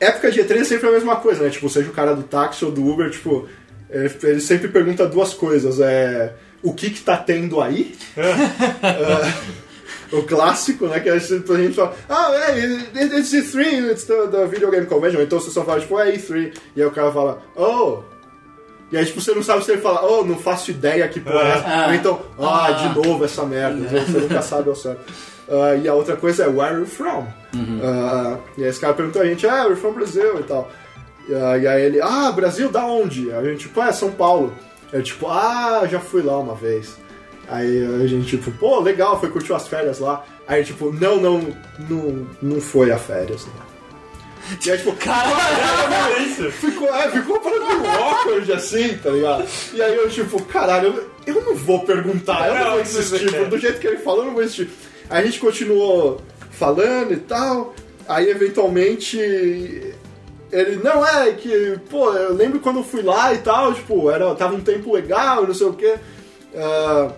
Época 0.00 0.30
de 0.30 0.40
E3 0.42 0.60
é 0.60 0.64
sempre 0.64 0.88
a 0.88 0.92
mesma 0.92 1.16
coisa, 1.16 1.42
né? 1.44 1.50
Tipo, 1.50 1.68
seja 1.68 1.88
o 1.88 1.92
cara 1.92 2.14
do 2.14 2.22
táxi 2.22 2.64
ou 2.64 2.70
do 2.70 2.86
Uber, 2.86 3.10
tipo. 3.10 3.48
Ele 3.90 4.40
sempre 4.40 4.68
pergunta 4.68 5.06
duas 5.06 5.32
coisas. 5.34 5.80
É. 5.80 6.34
O 6.62 6.72
que 6.74 6.90
que 6.90 7.00
tá 7.00 7.16
tendo 7.16 7.60
aí? 7.60 7.94
Ah, 8.82 9.32
o 10.12 10.22
clássico, 10.22 10.86
né? 10.86 11.00
Que 11.00 11.08
a 11.08 11.18
gente, 11.18 11.50
a 11.52 11.56
gente 11.56 11.74
fala, 11.74 11.94
ah, 12.08 12.32
é, 12.34 12.60
it- 13.00 13.16
it's 13.16 13.32
E3, 13.32 13.90
it's 13.92 14.04
the, 14.04 14.26
the 14.28 14.46
Video 14.46 14.70
Game 14.70 14.86
Convention. 14.86 15.20
Então 15.22 15.38
você 15.40 15.50
só 15.50 15.64
fala, 15.64 15.80
tipo, 15.80 15.98
é 15.98 16.12
E3. 16.12 16.52
E 16.76 16.80
aí 16.82 16.86
o 16.86 16.90
cara 16.90 17.12
fala, 17.12 17.42
oh. 17.56 18.02
E 18.90 18.96
aí, 18.96 19.04
tipo, 19.04 19.20
você 19.20 19.34
não 19.34 19.42
sabe 19.42 19.64
se 19.64 19.72
ele 19.72 19.80
fala, 19.82 20.02
oh, 20.04 20.24
não 20.24 20.38
faço 20.38 20.70
ideia 20.70 21.06
que 21.08 21.20
porra 21.20 21.42
é 21.42 21.50
essa. 21.50 21.64
Ah. 21.66 21.86
Ou 21.88 21.94
então, 21.94 22.20
ah, 22.38 22.66
Ah. 22.66 22.72
de 22.72 22.94
novo 23.06 23.24
essa 23.24 23.44
merda. 23.44 23.78
Então 23.78 24.00
Você 24.06 24.18
nunca 24.18 24.40
sabe 24.42 24.68
ao 24.70 24.74
certo. 24.76 25.00
Ah, 25.50 25.74
e 25.74 25.86
a 25.88 25.94
outra 25.94 26.16
coisa 26.16 26.44
é, 26.44 26.46
where 26.48 26.72
are 26.74 26.80
you 26.80 26.86
from? 26.86 27.26
Ah, 27.82 28.38
e 28.56 28.64
aí 28.64 28.68
esse 28.70 28.80
cara 28.80 28.94
perguntou 28.94 29.20
a 29.22 29.26
gente, 29.26 29.46
ah, 29.46 29.64
we're 29.64 29.76
from 29.76 29.92
Brazil 29.92 30.40
e 30.40 30.42
tal. 30.44 30.70
E, 31.28 31.34
ah, 31.34 31.58
e 31.58 31.66
aí 31.66 31.82
ele, 31.82 32.00
ah, 32.00 32.32
Brasil, 32.32 32.70
da 32.70 32.84
onde? 32.86 33.30
Aí 33.32 33.46
a 33.46 33.50
gente, 33.50 33.60
tipo, 33.60 33.80
é, 33.82 33.92
São 33.92 34.10
Paulo. 34.10 34.54
Aí 34.92 35.02
tipo, 35.02 35.28
ah, 35.28 35.86
já 35.90 36.00
fui 36.00 36.22
lá 36.22 36.38
uma 36.38 36.54
vez. 36.54 36.96
Aí 37.50 37.84
a 38.02 38.06
gente, 38.06 38.36
tipo, 38.36 38.50
pô, 38.52 38.80
legal, 38.80 39.18
foi 39.20 39.30
curtir 39.30 39.52
as 39.54 39.66
férias 39.68 39.98
lá. 39.98 40.22
Aí, 40.46 40.62
tipo, 40.64 40.92
não, 40.92 41.16
não, 41.20 41.40
não, 41.88 42.26
não 42.42 42.60
foi 42.60 42.90
a 42.90 42.98
férias. 42.98 43.46
Né? 43.46 43.52
E 44.64 44.70
aí, 44.70 44.78
tipo, 44.78 44.92
caralho, 44.92 46.16
É 46.18 46.22
isso. 46.22 46.50
ficou, 46.52 46.88
é, 46.94 47.10
ficou 47.10 47.40
para 47.40 47.50
meio 47.50 47.90
awkward 47.90 48.52
assim, 48.52 48.96
tá 48.98 49.10
ligado? 49.10 49.44
E 49.72 49.82
aí 49.82 49.94
eu, 49.96 50.08
tipo, 50.08 50.42
caralho, 50.44 51.08
eu, 51.26 51.34
eu 51.34 51.42
não 51.44 51.54
vou 51.54 51.84
perguntar, 51.84 52.48
eu 52.48 52.54
não, 52.54 52.64
Não, 52.64 52.70
vou 52.72 52.80
insistir, 52.80 53.28
tipo, 53.28 53.44
do 53.46 53.58
jeito 53.58 53.78
que 53.80 53.86
ele 53.86 53.98
falou, 53.98 54.20
eu 54.20 54.26
não 54.26 54.34
vou 54.34 54.42
insistir. 54.42 54.70
Aí 55.10 55.22
a 55.22 55.26
gente 55.26 55.40
continuou 55.40 56.20
falando 56.50 57.12
e 57.12 57.16
tal, 57.18 57.74
aí 58.08 58.28
eventualmente 58.30 59.18
ele, 60.50 60.76
não, 60.82 61.06
é 61.06 61.32
que, 61.32 61.78
pô, 61.90 62.12
eu 62.14 62.32
lembro 62.34 62.58
quando 62.60 62.78
eu 62.78 62.84
fui 62.84 63.02
lá 63.02 63.34
e 63.34 63.38
tal, 63.38 63.74
tipo, 63.74 64.10
era, 64.10 64.34
tava 64.34 64.54
um 64.54 64.60
tempo 64.60 64.92
legal, 64.94 65.46
não 65.46 65.54
sei 65.54 65.66
o 65.66 65.72
quê. 65.74 65.94
Ah, 66.56 67.10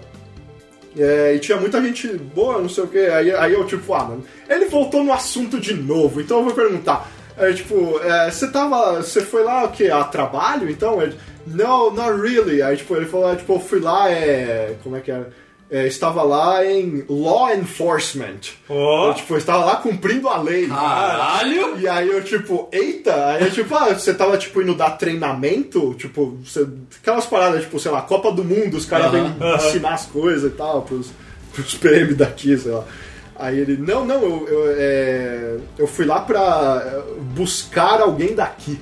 é, 0.99 1.35
e 1.35 1.39
tinha 1.39 1.59
muita 1.59 1.81
gente 1.83 2.09
boa, 2.09 2.61
não 2.61 2.69
sei 2.69 2.85
o 2.85 2.89
que. 2.89 2.99
Aí, 2.99 3.31
aí 3.35 3.53
eu, 3.53 3.67
tipo, 3.67 3.95
ah, 3.95 4.05
mano, 4.05 4.25
ele 4.49 4.67
voltou 4.67 5.05
no 5.05 5.13
assunto 5.13 5.61
de 5.61 5.75
novo, 5.75 6.21
então 6.21 6.39
eu 6.39 6.45
vou 6.45 6.55
perguntar. 6.55 7.11
É, 7.37 7.53
tipo, 7.53 7.99
é, 8.01 8.31
você 8.31 8.51
tava. 8.51 8.97
Você 8.97 9.21
foi 9.21 9.45
lá 9.45 9.65
o 9.65 9.71
quê? 9.71 9.89
A 9.89 10.05
trabalho? 10.05 10.69
Então? 10.69 11.01
Ele, 11.01 11.17
no, 11.47 11.91
not 11.91 12.21
really. 12.21 12.61
Aí, 12.61 12.77
tipo, 12.77 12.95
ele 12.97 13.07
falou, 13.07 13.35
tipo, 13.35 13.55
eu 13.55 13.61
fui 13.61 13.81
lá, 13.81 14.11
é. 14.11 14.77
Como 14.83 14.97
é 14.97 15.01
que 15.01 15.11
era? 15.11 15.21
É, 15.21 15.50
estava 15.71 16.23
lá 16.23 16.65
em 16.67 17.05
law 17.09 17.53
enforcement. 17.55 18.41
Ó. 18.69 19.09
Eu, 19.09 19.15
tipo, 19.15 19.35
eu 19.35 19.39
estava 19.39 19.65
lá 19.65 19.77
cumprindo 19.77 20.29
a 20.29 20.37
lei. 20.41 20.67
Caralho! 20.69 21.79
E 21.79 21.87
aí 21.89 22.09
eu, 22.09 22.23
tipo, 22.25 22.69
eita! 22.73 23.15
Aí 23.29 23.45
eu, 23.45 23.51
tipo, 23.51 23.75
ah, 23.77 23.95
você 23.95 24.13
tava, 24.13 24.37
tipo, 24.37 24.61
indo 24.61 24.75
dar 24.75 24.91
treinamento? 24.93 25.95
Tipo, 25.95 26.37
você- 26.45 26.67
aquelas 27.01 27.27
paradas, 27.27 27.63
tipo, 27.63 27.79
sei 27.79 27.91
lá, 27.91 28.03
Copa 28.03 28.33
do 28.33 28.45
Mundo, 28.45 28.77
os 28.77 28.85
caras 28.85 29.13
vêm 29.13 29.33
ensinar 29.57 29.95
as 29.95 30.07
coisas 30.07 30.51
e 30.53 30.55
tal, 30.57 30.83
pros, 30.83 31.11
pros 31.53 31.75
PM 31.75 32.15
daqui, 32.15 32.57
sei 32.59 32.73
lá. 32.73 32.85
Aí 33.37 33.59
ele, 33.59 33.77
não, 33.79 34.05
não, 34.05 34.23
eu, 34.23 34.49
eu, 34.49 34.75
é, 34.77 35.57
eu 35.79 35.87
fui 35.87 36.05
lá 36.05 36.21
pra 36.21 36.83
é, 36.85 37.03
buscar 37.33 38.01
alguém 38.01 38.35
daqui. 38.35 38.79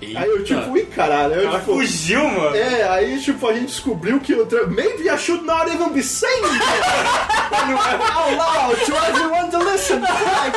Aí 0.00 0.28
eu, 0.28 0.44
tipo, 0.44 0.70
ui, 0.70 0.82
caralho. 0.84 1.34
Aí 1.34 1.42
eu, 1.44 1.48
Ela 1.48 1.58
tipo, 1.60 1.72
fugiu, 1.74 2.22
mano. 2.24 2.54
é, 2.56 2.88
aí 2.88 3.20
tipo, 3.20 3.46
a 3.48 3.52
gente 3.52 3.66
descobriu 3.66 4.20
que 4.20 4.32
o 4.34 4.46
tra- 4.46 4.66
Maybe 4.66 5.08
I 5.08 5.16
should 5.18 5.44
not 5.44 5.68
even 5.72 5.90
be 5.92 6.02
saying 6.02 6.42
that 6.42 8.00
out 8.14 8.36
loud 8.36 8.84
to 8.86 8.94
everyone 9.08 9.50
to 9.50 9.58
listen. 9.58 10.00
Like, 10.00 10.56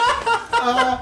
ah, 0.53 1.01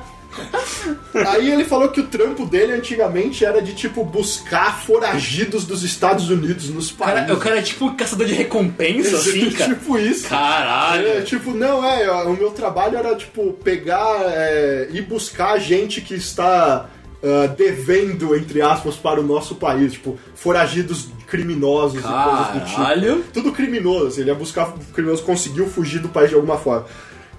Aí 1.34 1.52
ele 1.52 1.66
falou 1.66 1.90
que 1.90 2.00
o 2.00 2.08
trampo 2.08 2.46
dele 2.46 2.72
antigamente 2.74 3.44
era 3.44 3.62
de, 3.62 3.74
tipo, 3.74 4.04
buscar 4.06 4.80
foragidos 4.80 5.66
dos 5.66 5.84
Estados 5.84 6.30
Unidos 6.30 6.70
nos 6.70 6.92
Cara, 6.92 7.12
países. 7.24 7.32
o 7.36 7.40
cara 7.40 7.60
é 7.60 7.62
tipo 7.62 7.94
caçador 7.96 8.26
de 8.26 8.34
recompensa, 8.34 9.18
assim, 9.18 9.52
cara. 9.52 9.74
tipo 9.74 9.98
isso. 9.98 10.30
Caralho. 10.30 11.08
É, 11.08 11.22
tipo, 11.22 11.52
não, 11.52 11.84
é, 11.84 12.10
o 12.24 12.34
meu 12.34 12.52
trabalho 12.52 12.98
era, 12.98 13.16
tipo, 13.16 13.52
pegar 13.54 14.16
é, 14.28 14.88
e 14.92 15.02
buscar 15.02 15.58
gente 15.60 16.00
que 16.00 16.14
está 16.16 16.86
ah, 17.22 17.48
devendo, 17.48 18.36
entre 18.36 18.62
aspas, 18.62 18.96
para 18.96 19.20
o 19.20 19.24
nosso 19.24 19.56
país, 19.56 19.94
tipo, 19.94 20.18
foragidos 20.36 21.10
criminosos 21.28 22.00
e 22.00 22.04
coisas 22.04 22.48
do 22.48 22.66
tipo. 22.66 22.78
Caralho. 22.78 23.24
Tudo 23.34 23.52
criminoso, 23.52 24.08
assim, 24.08 24.22
ele 24.22 24.30
ia 24.30 24.36
buscar 24.36 24.74
criminoso, 24.94 25.24
conseguiu 25.24 25.68
fugir 25.68 26.00
do 26.00 26.10
país 26.10 26.30
de 26.30 26.36
alguma 26.36 26.58
forma. 26.58 26.86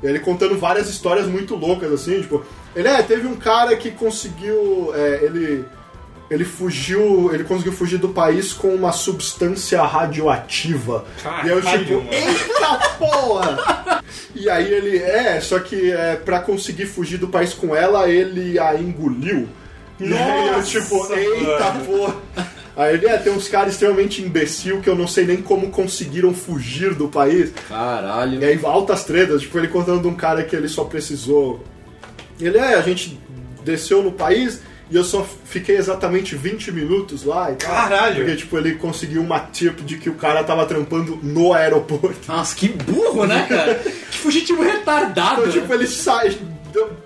E 0.02 0.06
ele 0.06 0.18
contando 0.18 0.58
várias 0.58 0.88
histórias 0.88 1.26
muito 1.26 1.54
loucas, 1.56 1.90
assim, 1.92 2.20
tipo, 2.20 2.44
ele 2.76 2.88
é, 2.88 3.02
teve 3.02 3.26
um 3.26 3.36
cara 3.36 3.74
que 3.76 3.90
conseguiu, 3.90 4.92
é, 4.94 5.20
ele, 5.22 5.64
ele 6.30 6.44
fugiu, 6.44 7.32
ele 7.32 7.44
conseguiu 7.44 7.72
fugir 7.72 7.98
do 7.98 8.10
país 8.10 8.52
com 8.52 8.74
uma 8.74 8.92
substância 8.92 9.82
radioativa. 9.82 11.06
Caralho, 11.22 11.48
e 11.48 11.50
eu 11.52 11.62
tipo, 11.62 11.94
mano. 11.94 12.08
eita 12.12 12.78
porra! 12.98 14.02
E 14.34 14.48
aí 14.48 14.72
ele, 14.72 14.98
é, 14.98 15.40
só 15.40 15.58
que 15.58 15.90
é, 15.90 16.16
pra 16.16 16.40
conseguir 16.40 16.86
fugir 16.86 17.16
do 17.16 17.28
país 17.28 17.54
com 17.54 17.74
ela, 17.74 18.08
ele 18.08 18.58
a 18.58 18.74
engoliu. 18.74 19.48
E 20.00 20.14
aí 20.14 20.48
eu 20.48 20.56
Nossa, 20.56 20.80
tipo, 20.80 21.12
eita 21.14 21.72
porra! 21.86 22.16
Aí 22.76 22.94
ele, 22.94 23.06
é, 23.06 23.18
tem 23.18 23.32
uns 23.32 23.48
caras 23.48 23.74
extremamente 23.74 24.22
imbecil 24.22 24.80
que 24.80 24.88
eu 24.88 24.94
não 24.94 25.06
sei 25.06 25.26
nem 25.26 25.42
como 25.42 25.70
conseguiram 25.70 26.32
fugir 26.32 26.94
do 26.94 27.08
país. 27.08 27.52
Caralho. 27.68 28.40
E 28.40 28.44
aí 28.44 28.58
altas 28.64 29.04
tretas, 29.04 29.42
tipo, 29.42 29.58
ele 29.58 29.68
contando 29.68 30.00
de 30.00 30.08
um 30.08 30.14
cara 30.14 30.42
que 30.44 30.56
ele 30.56 30.68
só 30.68 30.84
precisou. 30.84 31.62
Ele 32.40 32.56
é, 32.56 32.74
a 32.74 32.80
gente 32.80 33.20
desceu 33.62 34.02
no 34.02 34.12
país 34.12 34.62
e 34.90 34.96
eu 34.96 35.04
só 35.04 35.26
fiquei 35.44 35.76
exatamente 35.76 36.34
20 36.34 36.72
minutos 36.72 37.22
lá 37.24 37.52
e 37.52 37.56
tal. 37.56 37.70
Caralho! 37.70 38.16
Porque, 38.16 38.36
tipo, 38.36 38.56
ele 38.56 38.76
conseguiu 38.76 39.20
uma 39.20 39.38
tip 39.38 39.82
de 39.82 39.98
que 39.98 40.08
o 40.08 40.14
cara 40.14 40.42
tava 40.42 40.64
trampando 40.64 41.18
no 41.22 41.52
aeroporto. 41.52 42.18
Nossa, 42.26 42.56
que 42.56 42.68
burro, 42.68 43.26
né, 43.26 43.46
cara? 43.48 43.74
que 43.74 44.18
fugitivo 44.18 44.62
retardado. 44.62 45.42
Então, 45.42 45.52
tipo, 45.52 45.72
ele 45.74 45.86
sai, 45.86 46.36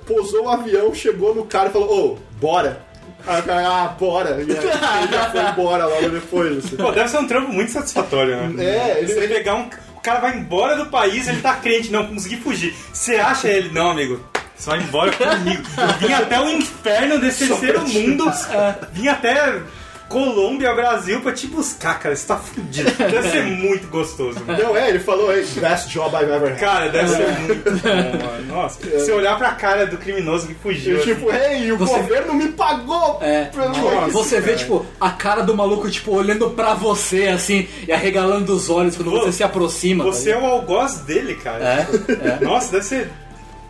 pousou 0.06 0.44
o 0.44 0.48
avião, 0.48 0.94
chegou 0.94 1.34
no 1.34 1.44
cara 1.44 1.68
e 1.68 1.72
falou, 1.72 2.12
ô, 2.12 2.18
bora. 2.40 2.83
Aí 3.26 3.40
o 3.40 3.42
cara, 3.44 3.66
ah, 3.68 3.88
bora. 3.88 4.30
E 4.30 4.50
aí, 4.52 4.58
ele 5.02 5.12
já 5.12 5.30
foi 5.30 5.40
embora 5.42 5.86
logo 5.86 6.08
depois, 6.10 6.58
assim. 6.64 6.76
Pô, 6.76 6.90
deve 6.92 7.08
ser 7.08 7.18
um 7.18 7.26
trampo 7.26 7.52
muito 7.52 7.72
satisfatório, 7.72 8.36
né? 8.48 8.64
É, 8.64 8.98
ele- 8.98 9.12
Você 9.12 9.20
ele- 9.20 9.34
pegar 9.34 9.54
um. 9.54 9.68
O 9.96 10.00
cara 10.00 10.20
vai 10.20 10.36
embora 10.36 10.76
do 10.76 10.86
país, 10.86 11.26
ele 11.26 11.40
tá 11.40 11.54
crente, 11.54 11.90
não, 11.90 12.06
consegui 12.06 12.36
fugir. 12.36 12.74
Você 12.92 13.16
acha 13.16 13.48
ele, 13.48 13.70
não, 13.70 13.90
amigo? 13.90 14.20
Você 14.54 14.68
vai 14.70 14.78
embora 14.80 15.10
comigo. 15.12 15.62
Vim 15.98 16.12
até 16.12 16.38
o 16.40 16.48
inferno 16.50 17.18
desse 17.18 17.46
terceiro 17.48 17.80
mundo. 17.88 18.30
Vim 18.92 19.08
até 19.08 19.60
Colômbia, 20.14 20.72
Brasil, 20.74 21.20
pra 21.20 21.32
te 21.32 21.46
buscar, 21.48 21.98
cara. 21.98 22.14
Você 22.14 22.26
tá 22.26 22.36
fudido. 22.36 22.90
Deve 22.92 23.30
ser 23.30 23.42
muito 23.44 23.88
gostoso, 23.88 24.38
mano. 24.46 24.62
Não, 24.62 24.76
é, 24.76 24.88
ele 24.88 25.00
falou, 25.00 25.34
hey, 25.36 25.44
best 25.56 25.88
job 25.90 26.14
I've 26.16 26.30
ever 26.30 26.52
had. 26.52 26.60
Cara, 26.60 26.88
deve 26.88 27.08
ser 27.08 27.28
muito 27.40 27.70
bom, 27.70 28.24
mano. 28.26 28.46
Nossa, 28.46 28.78
você 28.80 29.12
olhar 29.12 29.36
pra 29.36 29.50
cara 29.52 29.86
do 29.86 29.96
criminoso 29.98 30.46
que 30.46 30.54
fugiu. 30.54 30.98
E, 30.98 31.02
tipo, 31.02 31.32
hey, 31.32 31.72
o 31.72 31.76
Você- 31.78 31.94
governo 31.98 32.34
me 32.34 32.48
pagou! 32.48 33.18
É, 33.20 33.44
pra- 33.46 33.70
tipo, 33.70 34.08
você 34.10 34.40
vê, 34.40 34.54
tipo, 34.54 34.86
a 35.00 35.10
cara 35.10 35.42
do 35.42 35.54
maluco, 35.56 35.90
tipo, 35.90 36.12
olhando 36.12 36.50
pra 36.50 36.74
você, 36.74 37.26
assim, 37.28 37.68
e 37.88 37.92
arregalando 37.92 38.54
os 38.54 38.70
olhos 38.70 38.96
quando 38.96 39.10
Pô, 39.10 39.20
você 39.20 39.32
se 39.32 39.42
aproxima. 39.42 40.04
Você 40.04 40.30
tá 40.32 40.38
é 40.38 40.40
o 40.40 40.46
algoz 40.46 40.98
dele, 40.98 41.34
cara. 41.34 41.84
ligado? 41.84 42.40
É, 42.40 42.44
Nossa, 42.44 42.70
deve 42.72 42.84
ser. 42.84 43.10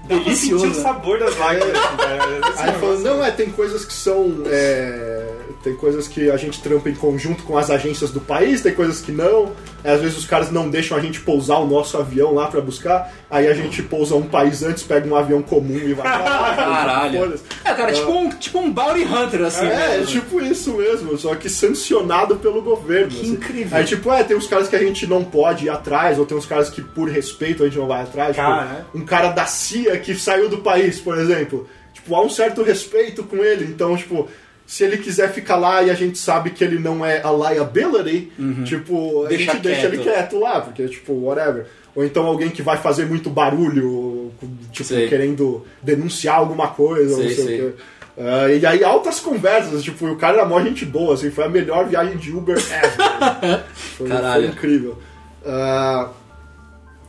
Delicioso, 0.07 0.67
sentir 0.67 0.79
o 0.79 0.83
sabor 0.83 1.19
das 1.19 1.35
lágrimas, 1.39 1.73
cara. 1.73 2.19
Ser 2.55 2.63
Aí 2.63 2.69
ele 2.69 2.79
falou, 2.79 2.99
não, 3.01 3.25
é, 3.25 3.31
tem 3.31 3.49
coisas 3.51 3.87
que 3.87 3.93
são. 3.95 4.35
é, 4.45 5.27
tem 5.65 5.75
coisas 5.75 6.07
que 6.07 6.31
a 6.31 6.37
gente 6.37 6.61
trampa 6.61 6.91
em 6.91 6.95
conjunto 6.95 7.43
com 7.43 7.57
as 7.57 7.71
agências 7.71 8.11
do 8.11 8.21
país, 8.21 8.61
tem 8.61 8.75
coisas 8.75 9.01
que 9.01 9.11
não. 9.11 9.51
É, 9.83 9.93
Às 9.93 10.01
vezes 10.03 10.19
os 10.19 10.27
caras 10.27 10.51
não 10.51 10.69
deixam 10.69 10.97
a 10.97 11.01
gente 11.01 11.21
pousar 11.21 11.59
o 11.59 11.67
nosso 11.67 11.97
avião 11.97 12.35
lá 12.35 12.47
pra 12.49 12.61
buscar, 12.61 13.13
aí 13.31 13.49
a 13.49 13.55
gente 13.55 13.83
pousa 13.83 14.15
um 14.15 14.23
país 14.29 14.63
antes, 14.63 14.83
pega 14.83 15.09
um 15.09 15.17
avião 15.17 15.43
comum 15.43 15.79
e 15.79 15.95
vai 15.95 16.07
pra 16.07 16.19
lá. 16.31 16.55
Caralho. 16.57 17.35
É, 17.65 17.73
cara, 17.75 17.93
tipo 17.93 18.13
um, 18.13 18.29
tipo 18.29 18.59
um 18.59 18.71
bounty 18.71 19.05
hunter, 19.05 19.43
assim. 19.43 19.67
É, 19.67 19.95
é 19.95 19.99
mesmo. 19.99 20.07
tipo 20.21 20.41
isso 20.41 20.75
mesmo, 20.75 21.17
só 21.17 21.35
que 21.35 21.49
sancionado 21.49 22.37
pelo 22.37 22.61
governo. 22.63 23.09
Que 23.09 23.21
assim. 23.23 23.31
incrível. 23.33 23.79
Aí, 23.79 23.85
tipo, 23.85 24.13
é, 24.13 24.23
tem 24.23 24.37
uns 24.37 24.47
caras 24.47 24.69
que 24.69 24.77
a 24.77 24.79
gente 24.79 25.07
não 25.07 25.25
pode 25.25 25.65
ir 25.65 25.71
atrás, 25.71 26.19
ou 26.19 26.27
tem 26.27 26.37
uns 26.37 26.47
caras 26.47 26.69
que, 26.69 26.83
por 26.83 27.09
respeito, 27.09 27.63
a 27.63 27.67
gente 27.67 27.79
não 27.79 27.87
vai 27.87 28.03
atrás. 28.03 28.37
Tipo, 28.37 28.47
Cara, 28.47 28.87
um 28.95 29.05
cara 29.05 29.29
da 29.31 29.47
CIA 29.47 29.99
que 29.99 30.15
saiu 30.15 30.49
do 30.49 30.59
país, 30.59 31.01
por 31.01 31.19
exemplo. 31.19 31.67
Tipo, 31.93 32.17
há 32.17 32.23
um 32.23 32.29
certo 32.29 32.63
respeito 32.63 33.23
com 33.23 33.39
ele. 33.39 33.65
Então, 33.65 33.97
tipo, 33.97 34.29
se 34.67 34.83
ele 34.85 34.99
quiser 34.99 35.33
ficar 35.33 35.57
lá 35.57 35.83
e 35.83 35.91
a 35.91 35.95
gente 35.95 36.19
sabe 36.19 36.51
que 36.51 36.65
ele 36.65 36.79
não 36.79 37.05
é 37.05 37.23
a 37.23 37.31
liability, 37.31 38.33
tipo, 38.65 39.25
a 39.25 39.29
Deixa 39.29 39.53
gente 39.53 39.63
deixa 39.63 39.87
ele 39.87 39.99
quieto. 39.99 40.39
lá, 40.39 40.61
porque, 40.61 40.87
tipo, 40.89 41.13
whatever. 41.13 41.67
Ou 41.95 42.05
então 42.05 42.27
alguém 42.27 42.51
que 42.51 42.63
vai 42.63 42.77
fazer 42.77 43.07
muito 43.07 43.31
barulho, 43.31 44.33
tipo, 44.73 44.89
Sei. 44.89 45.09
querendo 45.09 45.65
denunciar 45.83 46.37
alguma 46.39 46.69
coisa, 46.69 47.15
Sei, 47.17 47.25
não 47.29 47.35
sei 47.35 47.45
sei. 47.45 47.61
o 47.69 47.73
quê. 47.73 47.79
Ah, 48.17 48.49
e 48.49 48.65
aí 48.65 48.85
altas 48.85 49.19
conversas, 49.21 49.83
tipo, 49.83 50.07
o 50.07 50.17
cara 50.17 50.39
era 50.39 50.47
mó 50.47 50.61
gente 50.61 50.85
boa, 50.85 51.15
assim, 51.15 51.31
foi 51.31 51.45
a 51.45 51.49
melhor 51.49 51.87
viagem 51.87 52.17
de 52.17 52.31
Uber 52.33 52.57
ever. 52.57 53.65
foi, 53.75 54.09
Caralho. 54.09 54.43
foi 54.45 54.53
incrível. 54.53 54.99
Ah, 55.45 56.11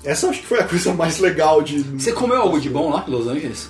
essa 0.04 0.30
acho 0.30 0.42
que 0.42 0.48
foi 0.48 0.60
a 0.60 0.64
coisa 0.64 0.94
mais 0.94 1.20
legal 1.20 1.62
de. 1.62 1.80
Você 1.80 2.12
comeu 2.12 2.38
algo 2.42 2.60
de 2.60 2.70
bom 2.70 2.92
lá 2.92 3.04
em 3.08 3.12
Los 3.12 3.28
Angeles? 3.28 3.70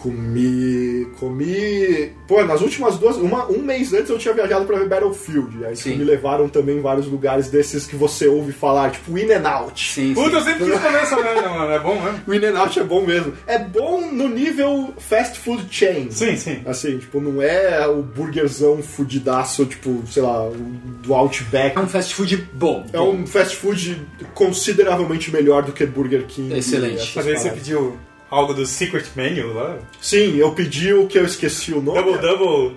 Comi. 0.00 1.06
Comi. 1.18 2.12
Pô, 2.28 2.42
nas 2.44 2.60
últimas 2.60 2.98
duas. 2.98 3.16
Uma, 3.16 3.46
um 3.50 3.62
mês 3.62 3.92
antes 3.92 4.10
eu 4.10 4.18
tinha 4.18 4.34
viajado 4.34 4.64
pra 4.64 4.78
ver 4.78 4.88
Battlefield. 4.88 5.64
Aí 5.64 5.76
Sim. 5.76 5.96
me 5.96 6.04
levaram 6.04 6.48
também 6.48 6.78
em 6.78 6.80
vários 6.80 7.06
lugares 7.06 7.48
desses 7.48 7.86
que 7.86 7.96
você 7.96 8.26
ouve 8.26 8.52
falar, 8.52 8.90
tipo 8.90 9.16
In 9.18 9.30
and 9.32 9.48
Out. 9.48 9.94
Sim, 9.94 10.14
Puta, 10.14 10.36
eu 10.36 10.42
sempre 10.42 10.64
quis 10.64 10.80
comer 10.80 11.02
essa 11.02 11.16
merda, 11.16 11.48
mano. 11.48 11.72
É 11.72 11.78
bom 11.78 12.00
mesmo? 12.00 12.20
O 12.26 12.34
In 12.34 12.44
and 12.44 12.58
Out 12.58 12.78
é 12.78 12.84
bom 12.84 13.04
mesmo. 13.04 13.32
É 13.46 13.58
bom 13.58 14.00
no 14.12 14.28
nível 14.28 14.94
fast 14.98 15.38
food 15.38 15.66
chain. 15.70 16.10
Sim, 16.10 16.36
sim. 16.36 16.62
Assim, 16.66 16.98
tipo, 16.98 17.20
não 17.20 17.40
é 17.40 17.86
o 17.86 18.02
burguerzão 18.02 18.82
fudidaço, 18.82 19.64
tipo, 19.66 20.02
sei 20.08 20.22
lá, 20.22 20.46
o 20.46 20.54
do 21.02 21.14
Outback. 21.14 21.76
É 21.76 21.80
um 21.80 21.88
fast 21.88 22.14
food 22.14 22.36
bom. 22.52 22.84
É 22.92 23.00
um 23.00 23.26
fast 23.26 23.56
food 23.56 24.00
consideravelmente 24.34 25.30
melhor 25.30 25.62
do 25.62 25.72
que 25.72 25.86
Burger 25.86 26.24
King. 26.26 26.56
Excelente. 26.56 27.12
Mas 27.14 27.26
aí 27.26 27.36
você 27.36 27.50
pediu 27.50 27.96
algo 28.30 28.52
do 28.54 28.66
Secret 28.66 29.04
Menu 29.14 29.52
lá? 29.54 29.78
Sim, 30.00 30.36
eu 30.36 30.52
pedi 30.52 30.92
o 30.92 31.06
que 31.06 31.18
eu 31.18 31.24
esqueci 31.24 31.72
o 31.72 31.80
nome. 31.80 32.02
Double 32.02 32.18
Double. 32.18 32.76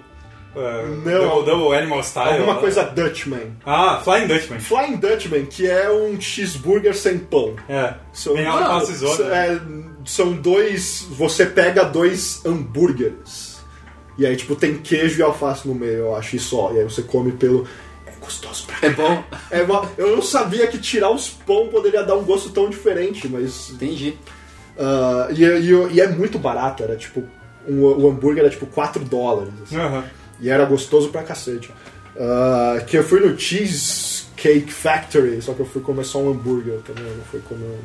uh, 0.55 0.87
Não. 1.05 1.27
Double 1.29 1.45
Double 1.45 1.77
Animal 1.77 2.03
Style. 2.03 2.33
Alguma 2.33 2.53
lá. 2.53 2.59
coisa 2.59 2.83
Dutchman. 2.83 3.55
Ah, 3.65 4.01
Flying 4.03 4.27
Dutchman. 4.27 4.59
Flying 4.59 4.95
Dutchman, 4.97 5.45
que 5.45 5.67
é 5.67 5.89
um 5.91 6.19
cheeseburger 6.19 6.95
sem 6.95 7.17
pão. 7.19 7.55
É. 7.67 7.93
São, 8.13 8.35
são, 8.35 8.95
zona. 9.15 9.35
é, 9.35 9.59
são 10.05 10.33
dois. 10.33 11.05
Você 11.11 11.45
pega 11.45 11.83
dois 11.85 12.43
hambúrgueres. 12.45 13.59
E 14.17 14.25
aí, 14.25 14.35
tipo, 14.35 14.53
tem 14.55 14.77
queijo 14.77 15.17
e 15.19 15.23
alface 15.23 15.65
no 15.67 15.73
meio, 15.73 15.93
eu 15.99 16.15
acho, 16.15 16.35
e 16.35 16.39
só. 16.39 16.71
E 16.73 16.79
aí 16.79 16.83
você 16.83 17.01
come 17.01 17.31
pelo. 17.31 17.65
É 18.05 18.11
gostoso 18.19 18.65
pra 18.67 18.85
É 18.85 18.91
bom? 18.91 19.23
É 19.49 19.61
uma- 19.63 19.89
eu 19.97 20.13
não 20.15 20.21
sabia 20.21 20.67
que 20.67 20.77
tirar 20.77 21.09
os 21.09 21.29
pão 21.29 21.69
poderia 21.69 22.03
dar 22.03 22.15
um 22.15 22.23
gosto 22.25 22.49
tão 22.49 22.69
diferente, 22.69 23.29
mas. 23.29 23.69
Entendi. 23.69 24.17
Ah, 24.79 25.27
e, 25.31 25.43
e- 25.43 25.93
e 25.93 26.01
é 26.01 26.07
muito 26.07 26.39
barato, 26.39 26.81
era 26.83 26.95
tipo. 26.95 27.23
um- 27.67 27.81
o 27.83 28.09
hambúrguer 28.09 28.43
era 28.43 28.49
tipo 28.49 28.65
4 28.65 29.03
dólares. 29.03 29.53
assim. 29.63 29.75
Aham. 29.77 30.03
E 30.41 30.49
era 30.49 30.63
gostoso 30.65 31.09
pra 31.09 31.21
cacete. 31.23 31.69
Ah, 32.19 32.81
que 32.87 32.97
eu 32.97 33.03
fui 33.03 33.19
no 33.19 33.37
Cheesecake 33.37 34.71
Factory, 34.71 35.41
só 35.41 35.53
que 35.53 35.59
eu 35.59 35.65
fui 35.65 35.81
comer 35.81 36.03
só 36.05 36.19
um 36.19 36.31
hambúrguer 36.31 36.79
também, 36.85 37.03
não 37.03 37.23
fui 37.25 37.39
comer 37.41 37.65
um. 37.65 37.77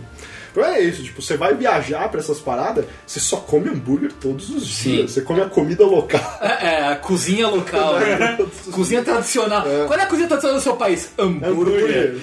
Então 0.52 0.64
é 0.64 0.80
isso, 0.80 1.02
tipo, 1.02 1.20
você 1.20 1.36
vai 1.36 1.52
viajar 1.54 2.08
pra 2.08 2.20
essas 2.20 2.38
paradas, 2.38 2.84
você 3.04 3.18
só 3.18 3.38
come 3.38 3.68
hambúrguer 3.68 4.12
todos 4.20 4.48
os 4.50 4.72
Sim. 4.76 4.90
dias. 4.98 5.10
Você 5.10 5.20
come 5.22 5.40
a 5.40 5.46
comida 5.46 5.84
local. 5.84 6.38
É, 6.40 6.66
é, 6.76 6.88
a 6.92 6.96
cozinha 6.96 7.48
local. 7.48 7.98
né? 7.98 8.38
cozinha 8.72 9.02
tradicional. 9.02 9.64
Qual 9.88 9.98
é 9.98 10.02
a 10.02 10.06
cozinha 10.06 10.28
tradicional 10.28 10.58
do 10.58 10.62
seu 10.62 10.76
país? 10.76 11.10
Hambúrguer. 11.18 12.14
Hambúrguer. 12.14 12.16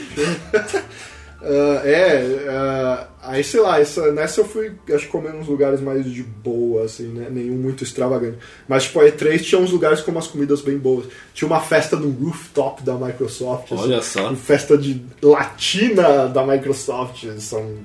Ah, 1.43 1.81
é, 1.83 2.45
ah, 2.49 3.07
aí 3.23 3.43
sei 3.43 3.59
lá, 3.59 3.79
essa, 3.79 4.11
nessa 4.11 4.41
eu 4.41 4.45
fui, 4.45 4.71
acho 4.93 5.05
que 5.05 5.11
comer 5.11 5.33
nos 5.33 5.47
lugares 5.47 5.81
mais 5.81 6.05
de 6.05 6.21
boa, 6.21 6.85
assim, 6.85 7.07
né? 7.07 7.27
Nenhum 7.31 7.55
muito 7.55 7.83
extravagante. 7.83 8.37
Mas, 8.67 8.83
tipo, 8.83 8.99
a 8.99 9.05
E3 9.05 9.41
tinha 9.41 9.59
uns 9.59 9.71
lugares 9.71 10.01
com 10.01 10.11
umas 10.11 10.27
comidas 10.27 10.61
bem 10.61 10.77
boas. 10.77 11.05
Tinha 11.33 11.47
uma 11.47 11.59
festa 11.59 11.95
no 11.95 12.09
rooftop 12.11 12.83
da 12.83 12.93
Microsoft. 12.93 13.71
assim, 13.71 13.83
Olha 13.83 14.01
só. 14.01 14.27
Uma 14.27 14.35
festa 14.35 14.77
de 14.77 15.03
latina 15.21 16.27
da 16.27 16.45
Microsoft. 16.45 17.25
São 17.39 17.75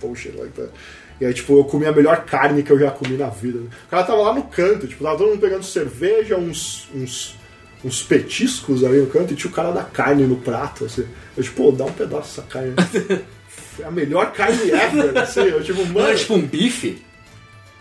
bullshit 0.00 0.36
like 0.36 0.52
that. 0.52 0.70
E 1.20 1.26
aí, 1.26 1.34
tipo, 1.34 1.56
eu 1.56 1.64
comi 1.64 1.86
a 1.86 1.92
melhor 1.92 2.24
carne 2.24 2.62
que 2.62 2.70
eu 2.70 2.78
já 2.78 2.90
comi 2.90 3.16
na 3.16 3.28
vida. 3.28 3.58
O 3.58 3.90
cara 3.90 4.02
tava 4.02 4.22
lá 4.22 4.34
no 4.34 4.42
canto, 4.44 4.86
tipo, 4.88 5.04
tava 5.04 5.18
todo 5.18 5.30
mundo 5.30 5.40
pegando 5.40 5.62
cerveja, 5.62 6.36
uns, 6.36 6.88
uns, 6.94 7.36
uns 7.84 8.02
petiscos 8.02 8.84
ali 8.84 8.98
no 8.98 9.06
canto, 9.08 9.32
e 9.32 9.36
tinha 9.36 9.50
o 9.50 9.54
cara 9.54 9.72
da 9.72 9.82
carne 9.82 10.24
no 10.24 10.36
prato, 10.36 10.84
assim. 10.84 11.06
Eu, 11.36 11.42
tipo, 11.42 11.62
pô, 11.64 11.72
dá 11.72 11.84
um 11.84 11.92
pedaço 11.92 12.36
dessa 12.40 12.48
carne. 12.48 12.74
Foi 13.76 13.84
a 13.84 13.90
melhor 13.90 14.32
carne 14.32 14.70
ever, 14.70 15.18
assim. 15.18 15.40
Eu, 15.40 15.62
tipo, 15.62 15.82
Não 15.82 15.92
mano. 15.94 16.08
era 16.08 16.16
tipo 16.16 16.34
um 16.34 16.42
bife? 16.42 17.02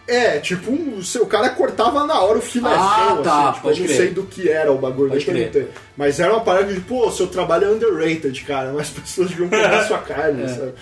É, 0.08 0.40
tipo, 0.40 0.72
um, 0.72 1.00
o 1.22 1.26
cara 1.28 1.50
cortava 1.52 2.06
na 2.06 2.20
hora 2.20 2.40
o 2.40 2.42
filézão, 2.42 2.78
Ah, 2.82 3.22
tá, 3.24 3.50
assim. 3.50 3.54
Tipo, 3.60 3.70
eu 3.70 3.78
não 3.78 3.86
crer. 3.86 3.98
sei 3.98 4.10
do 4.10 4.24
que 4.24 4.50
era 4.50 4.72
o 4.72 4.78
bagulho, 4.78 5.12
Pode 5.12 5.24
crer. 5.26 5.70
Mas 5.96 6.20
era 6.20 6.34
uma 6.34 6.42
parada 6.44 6.74
de, 6.74 6.80
pô, 6.82 7.10
seu 7.12 7.28
trabalho 7.28 7.66
é 7.66 7.70
underrated, 7.70 8.42
cara, 8.44 8.74
mas 8.74 8.88
as 8.88 8.90
pessoas 8.90 9.30
deviam 9.30 9.48
comer 9.48 9.84
sua 9.88 10.00
carne, 10.04 10.44
É. 10.44 10.48
sabe? 10.48 10.74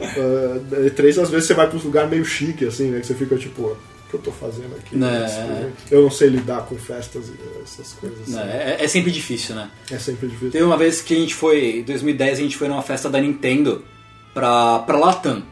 Uh, 0.00 0.90
três, 0.90 1.16
às 1.18 1.30
vezes 1.30 1.46
você 1.46 1.54
vai 1.54 1.68
pra 1.68 1.76
uns 1.76 1.84
lugares 1.84 2.10
meio 2.10 2.24
chique, 2.24 2.66
assim, 2.66 2.90
né? 2.90 2.98
Que 3.00 3.06
você 3.06 3.14
fica 3.14 3.36
tipo, 3.36 3.76
que 4.18 4.28
eu 4.28 4.32
tô 4.32 4.32
fazendo 4.32 4.74
aqui? 4.76 4.96
Né. 4.96 5.72
Tipo, 5.78 5.94
Eu 5.94 6.02
não 6.02 6.10
sei 6.10 6.28
lidar 6.28 6.62
com 6.62 6.76
festas 6.76 7.28
e 7.28 7.34
essas 7.62 7.92
coisas. 7.94 8.20
assim. 8.22 8.32
Não, 8.32 8.42
é, 8.42 8.76
é 8.80 8.88
sempre 8.88 9.10
difícil, 9.10 9.54
né? 9.54 9.70
É 9.90 9.98
sempre 9.98 10.26
difícil. 10.28 10.50
Teve 10.50 10.64
uma 10.64 10.76
vez 10.76 11.00
que 11.00 11.14
a 11.14 11.18
gente 11.20 11.34
foi, 11.34 11.78
em 11.80 11.82
2010, 11.82 12.38
a 12.38 12.42
gente 12.42 12.56
foi 12.56 12.68
numa 12.68 12.82
festa 12.82 13.08
da 13.10 13.20
Nintendo 13.20 13.84
pra, 14.32 14.78
pra 14.80 14.96
Latam. 14.98 15.42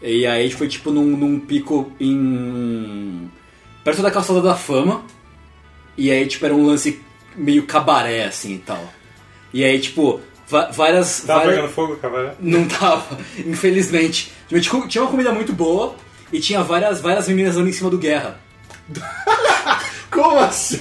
E 0.00 0.26
aí 0.26 0.40
a 0.40 0.42
gente 0.42 0.56
foi 0.56 0.66
tipo 0.68 0.90
num, 0.90 1.16
num 1.16 1.38
pico 1.38 1.92
em. 2.00 3.30
perto 3.84 4.02
da 4.02 4.10
calçada 4.10 4.40
da 4.42 4.54
fama. 4.56 5.02
E 5.96 6.10
aí, 6.10 6.26
tipo, 6.26 6.44
era 6.44 6.54
um 6.54 6.66
lance 6.66 7.00
meio 7.36 7.64
cabaré 7.66 8.24
assim 8.24 8.54
e 8.54 8.58
tal. 8.58 8.82
E 9.54 9.62
aí, 9.64 9.78
tipo, 9.80 10.20
várias. 10.72 11.20
Tava 11.20 11.40
várias- 11.40 11.54
pegando 11.56 11.72
fogo, 11.72 11.96
cara. 11.96 12.36
Não 12.40 12.66
tava, 12.66 13.16
infelizmente. 13.46 14.32
Tipo, 14.48 14.88
Tinha 14.88 15.02
uma 15.04 15.10
comida 15.10 15.30
muito 15.32 15.52
boa 15.52 15.94
e 16.32 16.40
tinha 16.40 16.62
várias, 16.62 17.00
várias 17.00 17.28
meninas 17.28 17.54
andando 17.56 17.68
em 17.68 17.72
cima 17.72 17.90
do 17.90 17.98
guerra. 17.98 18.40
Como 20.10 20.38
assim? 20.38 20.80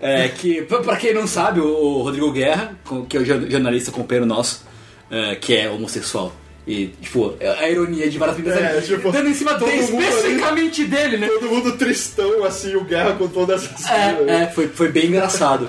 É, 0.00 0.28
que, 0.28 0.62
pra 0.62 0.80
pra 0.80 0.96
quem 0.96 1.12
não 1.12 1.26
sabe, 1.26 1.60
o- 1.60 2.02
Rodrigo 2.02 2.32
Guerra, 2.32 2.74
que 3.08 3.16
é 3.16 3.20
o 3.20 3.24
jor- 3.24 3.50
jornalista 3.50 3.90
companheiro 3.92 4.24
nosso, 4.26 4.64
é, 5.10 5.34
que 5.36 5.54
é 5.54 5.68
homossexual. 5.68 6.32
E, 6.66 6.88
tipo, 7.00 7.34
a 7.60 7.68
ironia 7.68 8.08
de 8.08 8.16
várias 8.18 8.36
meninas 8.38 8.58
É, 8.62 8.66
ali, 8.68 8.82
tipo, 8.86 9.10
dando 9.12 9.28
em 9.28 9.34
cima 9.34 9.54
dele, 9.54 9.82
mundo 9.82 9.96
ali- 9.96 10.04
especificamente 10.06 10.84
dele, 10.84 11.16
né? 11.18 11.26
Todo 11.26 11.48
mundo 11.48 11.76
tristão, 11.76 12.44
assim, 12.44 12.76
o 12.76 12.84
Guerra 12.84 13.12
com 13.14 13.28
todas 13.28 13.64
essas 13.64 13.86
coisas. 13.86 14.28
É, 14.28 14.42
é, 14.42 14.46
foi, 14.46 14.68
foi 14.68 14.88
bem 14.90 15.06
engraçado. 15.06 15.68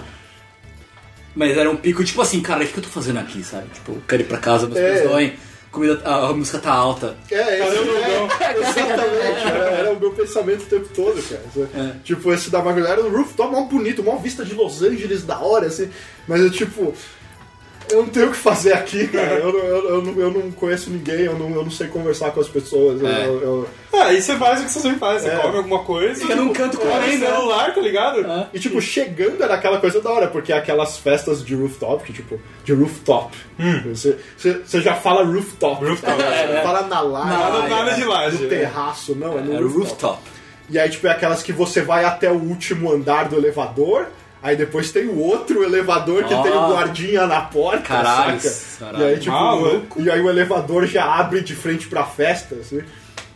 Mas 1.35 1.57
era 1.57 1.69
um 1.69 1.77
pico, 1.77 2.03
tipo 2.03 2.21
assim, 2.21 2.41
cara, 2.41 2.63
o 2.63 2.67
que 2.67 2.77
eu 2.77 2.83
tô 2.83 2.89
fazendo 2.89 3.19
aqui, 3.19 3.41
sabe? 3.43 3.67
Tipo, 3.73 3.93
eu 3.93 4.03
quero 4.07 4.21
ir 4.21 4.25
pra 4.25 4.37
casa, 4.37 4.67
meus 4.67 4.79
É. 4.79 4.91
pés 4.93 5.09
doem, 5.09 5.33
comida, 5.71 6.01
a, 6.03 6.27
a 6.27 6.33
música 6.33 6.59
tá 6.59 6.71
alta. 6.71 7.15
É, 7.31 7.67
esse, 7.67 7.77
Lugão? 7.79 8.27
é, 8.39 8.59
exatamente, 8.59 9.47
era, 9.47 9.65
era 9.71 9.91
o 9.93 9.99
meu 9.99 10.11
pensamento 10.11 10.63
o 10.63 10.67
tempo 10.67 10.89
todo, 10.93 11.21
cara. 11.23 11.69
É. 11.73 11.95
Tipo, 12.03 12.33
esse 12.33 12.49
da 12.49 12.61
Marvel 12.61 12.85
era 12.85 13.03
um 13.03 13.09
rooftop 13.09 13.51
mó 13.51 13.63
bonito, 13.63 14.03
mó 14.03 14.17
vista 14.17 14.43
de 14.43 14.53
Los 14.53 14.81
Angeles 14.81 15.23
da 15.23 15.39
hora, 15.39 15.67
assim. 15.67 15.89
Mas 16.27 16.41
eu, 16.41 16.51
tipo, 16.51 16.93
eu 17.91 17.97
não 18.03 18.09
tenho 18.09 18.27
o 18.27 18.31
que 18.31 18.37
fazer 18.37 18.73
aqui, 18.73 19.07
cara. 19.07 19.33
Eu, 19.35 19.51
não- 19.53 19.59
eu, 19.59 19.89
eu, 19.89 20.01
não, 20.01 20.13
eu 20.21 20.31
não 20.31 20.51
conheço 20.51 20.89
ninguém, 20.89 21.21
eu 21.21 21.37
não, 21.37 21.49
eu 21.51 21.63
não 21.63 21.71
sei 21.71 21.87
conversar 21.87 22.31
com 22.31 22.39
as 22.41 22.47
pessoas. 22.47 23.01
É. 23.03 23.25
eu- 23.25 23.41
eu- 23.41 23.67
Ah, 23.93 24.05
aí 24.05 24.21
você 24.21 24.35
faz 24.37 24.61
o 24.61 24.63
que 24.65 24.71
você 24.71 24.79
sempre 24.79 24.99
faz. 24.99 25.21
Você 25.21 25.29
É. 25.29 25.35
come 25.37 25.57
alguma 25.57 25.79
coisa. 25.83 26.21
Fica 26.21 26.35
num 26.35 26.53
canto 26.53 26.79
olha 26.81 26.89
o 27.13 27.19
né? 27.19 27.27
celular, 27.27 27.75
tá 27.75 27.81
ligado? 27.81 28.19
É. 28.25 28.47
E, 28.53 28.59
tipo, 28.59 28.81
chegando 28.81 29.43
era 29.43 29.53
aquela 29.55 29.79
coisa 29.79 29.99
da 30.01 30.09
hora, 30.09 30.27
porque 30.27 30.51
é 30.53 30.57
aquelas 30.57 30.97
festas 30.97 31.43
de 31.43 31.53
rooftop, 31.55 32.03
que, 32.03 32.13
tipo, 32.13 32.39
de 32.63 32.73
rooftop. 32.73 33.35
Você, 33.85 34.17
você, 34.37 34.53
você 34.65 34.81
já 34.81 34.95
fala 34.95 35.23
rooftop. 35.23 35.85
Rooftop, 35.85 36.15
Você 36.15 36.23
é. 36.23 36.55
não 36.55 36.63
fala 36.63 36.81
na 36.87 37.01
laje, 37.01 37.27
Nada, 37.29 37.57
Ah, 37.57 37.67
nada 37.69 37.91
é. 37.91 37.93
de 37.95 38.03
laje. 38.05 38.43
no 38.43 38.49
terraço, 38.49 39.15
não, 39.15 39.37
é 39.37 39.41
no 39.41 39.53
É 39.53 39.57
rooftop. 39.57 39.77
rooftop. 39.79 40.21
E 40.69 40.79
aí, 40.79 40.89
tipo, 40.89 41.05
é 41.05 41.11
aquelas 41.11 41.43
que 41.43 41.51
você 41.51 41.81
vai 41.81 42.05
até 42.05 42.31
o 42.31 42.35
último 42.35 42.91
andar 42.93 43.27
do 43.27 43.35
elevador, 43.35 44.07
aí 44.41 44.55
depois 44.55 44.91
tem 44.91 45.07
o 45.07 45.17
outro 45.17 45.63
elevador 45.63 46.23
que 46.25 46.33
Ah. 46.33 46.41
tem 46.41 46.51
o 46.51 46.67
guardinha 46.69 47.27
na 47.27 47.41
porta, 47.41 47.83
Caralho, 47.83 48.39
saca? 48.39 48.91
caralho. 48.91 49.03
E 49.03 49.07
aí, 49.13 49.19
tipo, 49.19 49.31
Maluco. 49.35 50.01
e 50.01 50.09
aí 50.11 50.21
o 50.21 50.29
elevador 50.29 50.85
já 50.87 51.05
abre 51.05 51.41
de 51.41 51.55
frente 51.55 51.87
pra 51.87 52.03
festa, 52.03 52.55
assim. 52.55 52.81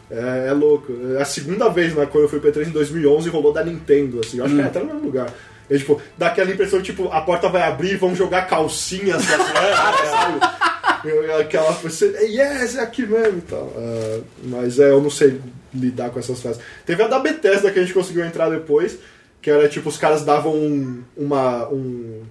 É, 0.09 0.47
é 0.49 0.51
louco. 0.53 0.93
É 1.17 1.21
a 1.21 1.25
segunda 1.25 1.67
vez, 1.69 1.93
né, 1.95 2.05
quando 2.05 2.25
eu 2.25 2.29
fui 2.29 2.39
P3 2.39 2.67
em 2.67 2.71
2011, 2.71 3.27
rolou 3.29 3.51
da 3.51 3.63
Nintendo, 3.63 4.19
assim. 4.19 4.37
Eu 4.37 4.45
acho 4.45 4.55
que 4.55 4.61
é 4.61 4.65
até 4.65 4.79
no 4.79 4.85
mesmo 4.85 5.01
lugar. 5.05 5.27
E, 5.67 5.77
tipo, 5.79 5.99
dá 6.15 6.27
aquela 6.27 6.51
impressão, 6.51 6.79
tipo, 6.81 7.07
a 7.11 7.21
porta 7.21 7.49
vai 7.49 7.63
abrir 7.63 7.93
e 7.93 7.97
vão 7.97 8.15
jogar 8.15 8.43
calcinhas 8.47 9.27
na 9.27 9.37
cara? 9.45 10.55
Eu- 11.03 11.39
Aquela 11.39 11.71
você, 11.71 12.05
yes, 12.29 12.75
é 12.75 12.81
aqui 12.81 13.05
mesmo 13.05 13.37
e 13.39 13.41
tal. 13.41 13.71
Ah, 13.77 14.19
mas 14.43 14.79
é, 14.79 14.89
eu 14.89 15.01
não 15.01 15.09
sei 15.09 15.39
lidar 15.73 16.09
com 16.09 16.19
essas 16.19 16.39
festas. 16.39 16.63
Teve 16.85 17.03
a 17.03 17.07
da 17.07 17.19
Bethesda 17.19 17.69
que 17.71 17.77
a 17.77 17.81
gente 17.83 17.93
conseguiu 17.93 18.25
entrar 18.25 18.49
depois, 18.49 18.97
que 19.45 19.51
era 19.51 19.69
tipo, 19.69 19.87
os 19.89 19.95
caras 19.95 20.25
davam 20.25 20.55
um- 20.55 21.03
uma, 21.15 21.67
um- 21.69 22.23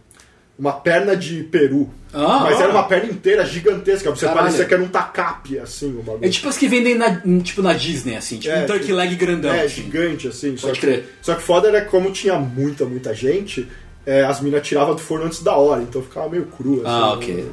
uma 0.59 0.73
perna 0.73 1.16
de 1.16 1.45
peru. 1.45 1.89
Ah, 2.12 2.41
mas 2.43 2.59
ah. 2.59 2.65
era 2.65 2.73
uma 2.73 2.82
perna 2.82 3.09
inteira 3.09 3.45
gigantesca, 3.47 4.11
você 4.11 4.27
Caralho. 4.27 4.41
parecia 4.47 4.65
que 4.65 4.74
era 4.74 4.82
um 4.82 4.89
tacape, 4.89 5.61
assim, 5.61 5.91
o 5.97 6.03
bagulho. 6.03 6.24
É 6.24 6.28
tipo 6.28 6.49
as 6.49 6.59
que 6.59 6.66
vendem 6.66 6.97
na, 6.97 7.20
tipo 7.41 7.62
na 7.62 7.73
Disney, 7.73 8.16
assim, 8.16 8.39
tipo 8.39 8.53
É, 8.53 8.65
um 8.65 8.66
turkey 8.66 8.86
tipo- 8.86 8.97
leg 8.99 9.15
grandão. 9.15 9.53
É, 9.55 9.61
assim. 9.62 9.82
gigante, 9.85 10.27
assim. 10.27 10.57
Só 10.57 10.66
Pode 10.69 10.81
que, 10.81 10.86
crer. 10.86 11.05
só 11.23 11.36
que 11.36 11.43
foda 11.43 11.69
era 11.69 11.82
como 11.85 12.11
tinha 12.11 12.35
muita, 12.36 12.85
muita 12.85 13.15
gente, 13.15 13.69
é, 14.05 14.24
as 14.24 14.41
minas 14.41 14.66
tiravam 14.66 14.97
do 14.97 15.01
forno 15.01 15.27
antes 15.27 15.41
da 15.41 15.55
hora, 15.57 15.82
então 15.82 16.03
ficava 16.03 16.28
meio 16.28 16.47
cru, 16.47 16.81
assim. 16.81 16.82
Ah, 16.86 17.12
ok. 17.12 17.49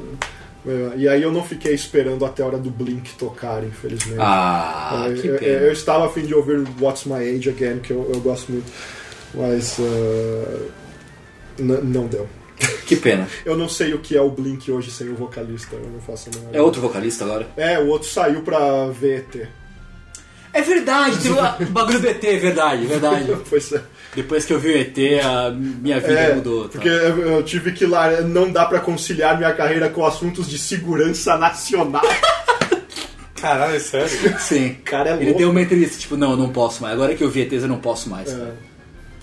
É, 0.66 0.92
E 0.96 1.08
aí 1.08 1.22
eu 1.22 1.30
não 1.32 1.44
fiquei 1.44 1.72
esperando 1.72 2.24
até 2.24 2.42
a 2.42 2.46
hora 2.46 2.58
do 2.58 2.70
Blink 2.70 3.14
tocar, 3.14 3.62
infelizmente. 3.64 4.18
Ah, 4.20 5.06
É, 5.08 5.12
que 5.20 5.26
eu, 5.28 5.38
pena. 5.38 5.50
eu 5.52 5.72
estava 5.72 6.06
a 6.06 6.08
fim 6.08 6.22
de 6.26 6.34
ouvir 6.34 6.64
What's 6.80 7.04
My 7.04 7.14
Age 7.36 7.48
Again, 7.50 7.78
que 7.80 7.92
eu, 7.92 8.10
eu 8.12 8.20
gosto 8.20 8.50
muito, 8.52 8.66
mas 9.34 9.78
uh, 9.78 10.70
não 11.58 12.06
deu. 12.06 12.28
Que 12.86 12.96
pena. 12.96 13.26
Eu 13.44 13.56
não 13.56 13.68
sei 13.68 13.94
o 13.94 13.98
que 14.00 14.16
é 14.16 14.20
o 14.20 14.28
Blink 14.30 14.70
hoje 14.70 14.90
sem 14.90 15.08
o 15.08 15.14
vocalista, 15.14 15.74
eu 15.76 15.88
não 15.90 16.00
faço 16.00 16.28
a 16.30 16.38
menor 16.38 16.54
É 16.54 16.60
outro 16.60 16.80
vocalista 16.80 17.24
agora? 17.24 17.48
É, 17.56 17.78
o 17.78 17.86
outro 17.88 18.08
saiu 18.08 18.42
pra 18.42 18.86
VT. 18.88 19.48
É 20.52 20.60
verdade, 20.60 21.16
tem 21.18 21.32
o 21.32 21.70
bagulho 21.70 21.98
do 22.00 22.06
ET, 22.08 22.22
é 22.22 22.36
verdade, 22.36 22.84
verdade. 22.86 23.34
Pois 23.48 23.72
é. 23.72 23.80
Depois 24.14 24.44
que 24.44 24.52
eu 24.52 24.58
vi 24.60 24.68
o 24.68 24.76
ET, 24.76 24.96
a 25.24 25.50
minha 25.50 25.98
vida 25.98 26.12
É, 26.12 26.34
mudou. 26.34 26.64
tá? 26.64 26.72
porque 26.72 26.88
eu 26.88 27.42
tive 27.42 27.72
que 27.72 27.86
lá, 27.86 28.20
não 28.20 28.52
dá 28.52 28.66
pra 28.66 28.78
conciliar 28.78 29.38
minha 29.38 29.54
carreira 29.54 29.88
com 29.88 30.04
assuntos 30.04 30.46
de 30.46 30.58
segurança 30.58 31.38
nacional. 31.38 32.02
Caralho, 33.40 33.74
é 33.74 33.78
sério? 33.80 34.38
Sim. 34.38 34.76
Cara, 34.84 35.10
é 35.10 35.14
Ele 35.14 35.24
louco. 35.24 35.38
deu 35.38 35.50
uma 35.50 35.62
entrevista, 35.62 35.98
tipo, 35.98 36.16
não, 36.16 36.32
eu 36.32 36.36
não 36.36 36.50
posso 36.50 36.82
mais. 36.82 36.94
Agora 36.94 37.14
que 37.14 37.24
eu 37.24 37.30
vi 37.30 37.40
ETs, 37.40 37.62
eu 37.62 37.68
não 37.68 37.78
posso 37.78 38.10
mais. 38.10 38.30
É. 38.30 38.52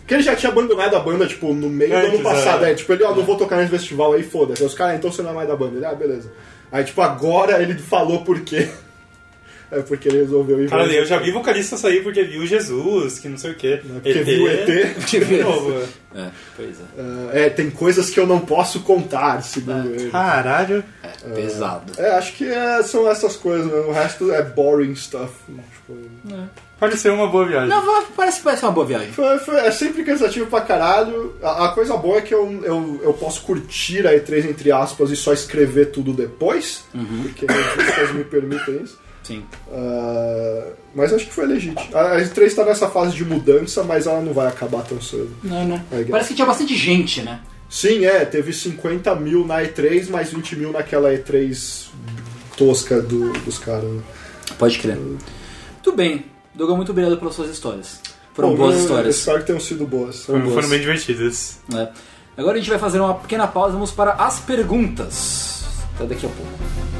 Porque 0.09 0.15
ele 0.15 0.23
já 0.23 0.35
tinha 0.35 0.51
abandonado 0.51 0.95
a 0.95 0.99
banda, 0.99 1.27
tipo, 1.27 1.53
no 1.53 1.69
meio 1.69 1.91
do 1.91 1.97
Antes, 1.97 2.13
ano 2.15 2.23
passado. 2.23 2.65
é. 2.65 2.71
É, 2.71 2.73
tipo, 2.73 2.91
ele, 2.91 3.03
ó, 3.03 3.13
não 3.13 3.23
vou 3.23 3.37
tocar 3.37 3.57
nesse 3.57 3.69
festival 3.69 4.13
aí, 4.13 4.23
foda-se. 4.23 4.63
Aí 4.63 4.67
Os 4.67 4.73
caras, 4.73 4.97
então 4.97 5.11
você 5.11 5.21
não 5.21 5.29
é 5.29 5.33
mais 5.33 5.47
da 5.47 5.55
banda. 5.55 5.75
Ele, 5.75 5.85
ah, 5.85 5.93
beleza. 5.93 6.31
Aí, 6.71 6.83
tipo, 6.83 6.99
agora 6.99 7.61
ele 7.61 7.75
falou 7.75 8.23
por 8.23 8.41
quê. 8.41 8.67
É 9.71 9.81
porque 9.81 10.07
ele 10.09 10.19
resolveu 10.19 10.63
ir 10.63 10.69
Cara, 10.69 10.85
eu 10.91 11.05
já 11.05 11.17
vi 11.19 11.31
vocalista 11.31 11.77
sair 11.77 12.01
porque 12.01 12.23
viu 12.23 12.45
Jesus, 12.45 13.19
que 13.19 13.29
não 13.29 13.37
sei 13.37 13.51
o 13.51 13.55
quê. 13.55 13.79
Porque 13.83 14.13
viu 14.23 14.47
ET. 14.49 14.97
De 15.05 15.43
novo. 15.43 15.73
é. 16.15 16.19
É, 16.21 16.29
pois 16.55 16.79
é. 16.79 16.83
Ah, 16.97 17.29
é, 17.33 17.49
tem 17.49 17.69
coisas 17.69 18.09
que 18.09 18.19
eu 18.19 18.25
não 18.25 18.39
posso 18.39 18.79
contar, 18.79 19.43
segundo 19.43 19.89
ele. 19.93 20.09
Caralho. 20.09 20.83
É, 21.03 21.29
pesado. 21.35 21.91
É, 22.01 22.09
acho 22.17 22.33
que 22.33 22.45
é, 22.45 22.81
são 22.81 23.07
essas 23.07 23.35
coisas, 23.35 23.67
né? 23.71 23.79
O 23.81 23.91
resto 23.91 24.31
é 24.31 24.41
boring 24.41 24.95
stuff. 24.95 25.31
Tipo, 25.47 25.99
Pode 26.79 26.97
ser 26.97 27.09
uma 27.11 27.27
boa 27.27 27.45
viagem. 27.45 27.67
Não, 27.69 28.03
parece, 28.15 28.41
parece 28.41 28.63
uma 28.63 28.71
boa 28.71 28.85
viagem. 28.87 29.11
Foi- 29.11 29.37
foi- 29.39 29.57
é 29.57 29.69
sempre 29.69 30.01
cansativo 30.03 30.45
pra 30.47 30.61
caralho. 30.61 31.35
A, 31.43 31.65
a 31.65 31.69
coisa 31.73 31.95
boa 31.97 32.17
é 32.17 32.21
que 32.21 32.33
eu, 32.33 32.63
eu, 32.63 33.01
eu 33.03 33.13
posso 33.13 33.41
curtir 33.41 34.07
a 34.07 34.13
E3 34.13 34.49
entre 34.49 34.71
aspas 34.71 35.11
e 35.11 35.15
só 35.15 35.33
escrever 35.33 35.87
tudo 35.91 36.13
depois, 36.13 36.85
porque 37.21 37.45
revistas 37.45 38.13
me 38.15 38.23
permitem 38.23 38.81
isso. 38.81 38.97
Sim. 39.29 39.43
Ah, 39.71 40.71
mas 40.95 41.13
acho 41.13 41.25
que 41.27 41.31
foi 41.33 41.45
legítimo. 41.45 41.79
A 41.95 42.13
a 42.13 42.21
E3 42.21 42.53
tá 42.55 42.65
nessa 42.65 42.89
fase 42.89 43.15
de 43.15 43.23
mudança, 43.23 43.83
mas 43.83 44.07
ela 44.07 44.21
não 44.21 44.33
vai 44.33 44.47
acabar 44.47 44.81
tão 44.83 44.99
cedo. 44.99 45.29
Não, 45.43 45.65
não. 45.67 45.81
É, 45.91 46.03
Parece 46.05 46.29
que 46.29 46.35
tinha 46.35 46.47
bastante 46.47 46.75
gente, 46.75 47.21
né? 47.21 47.39
Sim, 47.69 48.05
é, 48.05 48.25
teve 48.25 48.51
50 48.51 49.13
mil 49.15 49.45
na 49.45 49.61
E3, 49.61 50.09
mais 50.09 50.31
20 50.33 50.55
mil 50.55 50.71
naquela 50.71 51.13
E3 51.13 51.89
tosca 52.57 52.99
do- 53.01 53.31
dos 53.43 53.59
caras. 53.59 53.83
né? 53.83 54.01
Pode 54.57 54.79
crer. 54.79 54.97
Muito 54.97 55.91
bem. 55.95 56.25
Douglas, 56.55 56.75
muito 56.77 56.91
obrigado 56.91 57.17
pelas 57.17 57.35
suas 57.35 57.51
histórias. 57.51 58.01
Foram 58.33 58.49
Bom, 58.51 58.57
boas 58.57 58.75
eu- 58.75 58.81
histórias. 58.81 59.15
Espero 59.17 59.39
que 59.39 59.45
tenham 59.45 59.59
sido 59.59 59.85
boas. 59.85 60.23
Foram 60.25 60.41
boas. 60.41 60.55
Foram 60.55 60.69
bem 60.69 60.79
divertidas. 60.79 61.59
né? 61.71 61.89
Agora 62.35 62.55
a 62.57 62.59
gente 62.59 62.69
vai 62.69 62.79
fazer 62.79 62.99
uma 62.99 63.13
pequena 63.13 63.45
pausa, 63.47 63.73
vamos 63.73 63.91
para 63.91 64.13
as 64.13 64.39
perguntas. 64.39 65.63
Até 65.95 66.05
daqui 66.07 66.25
a 66.25 66.29
pouco. 66.29 66.98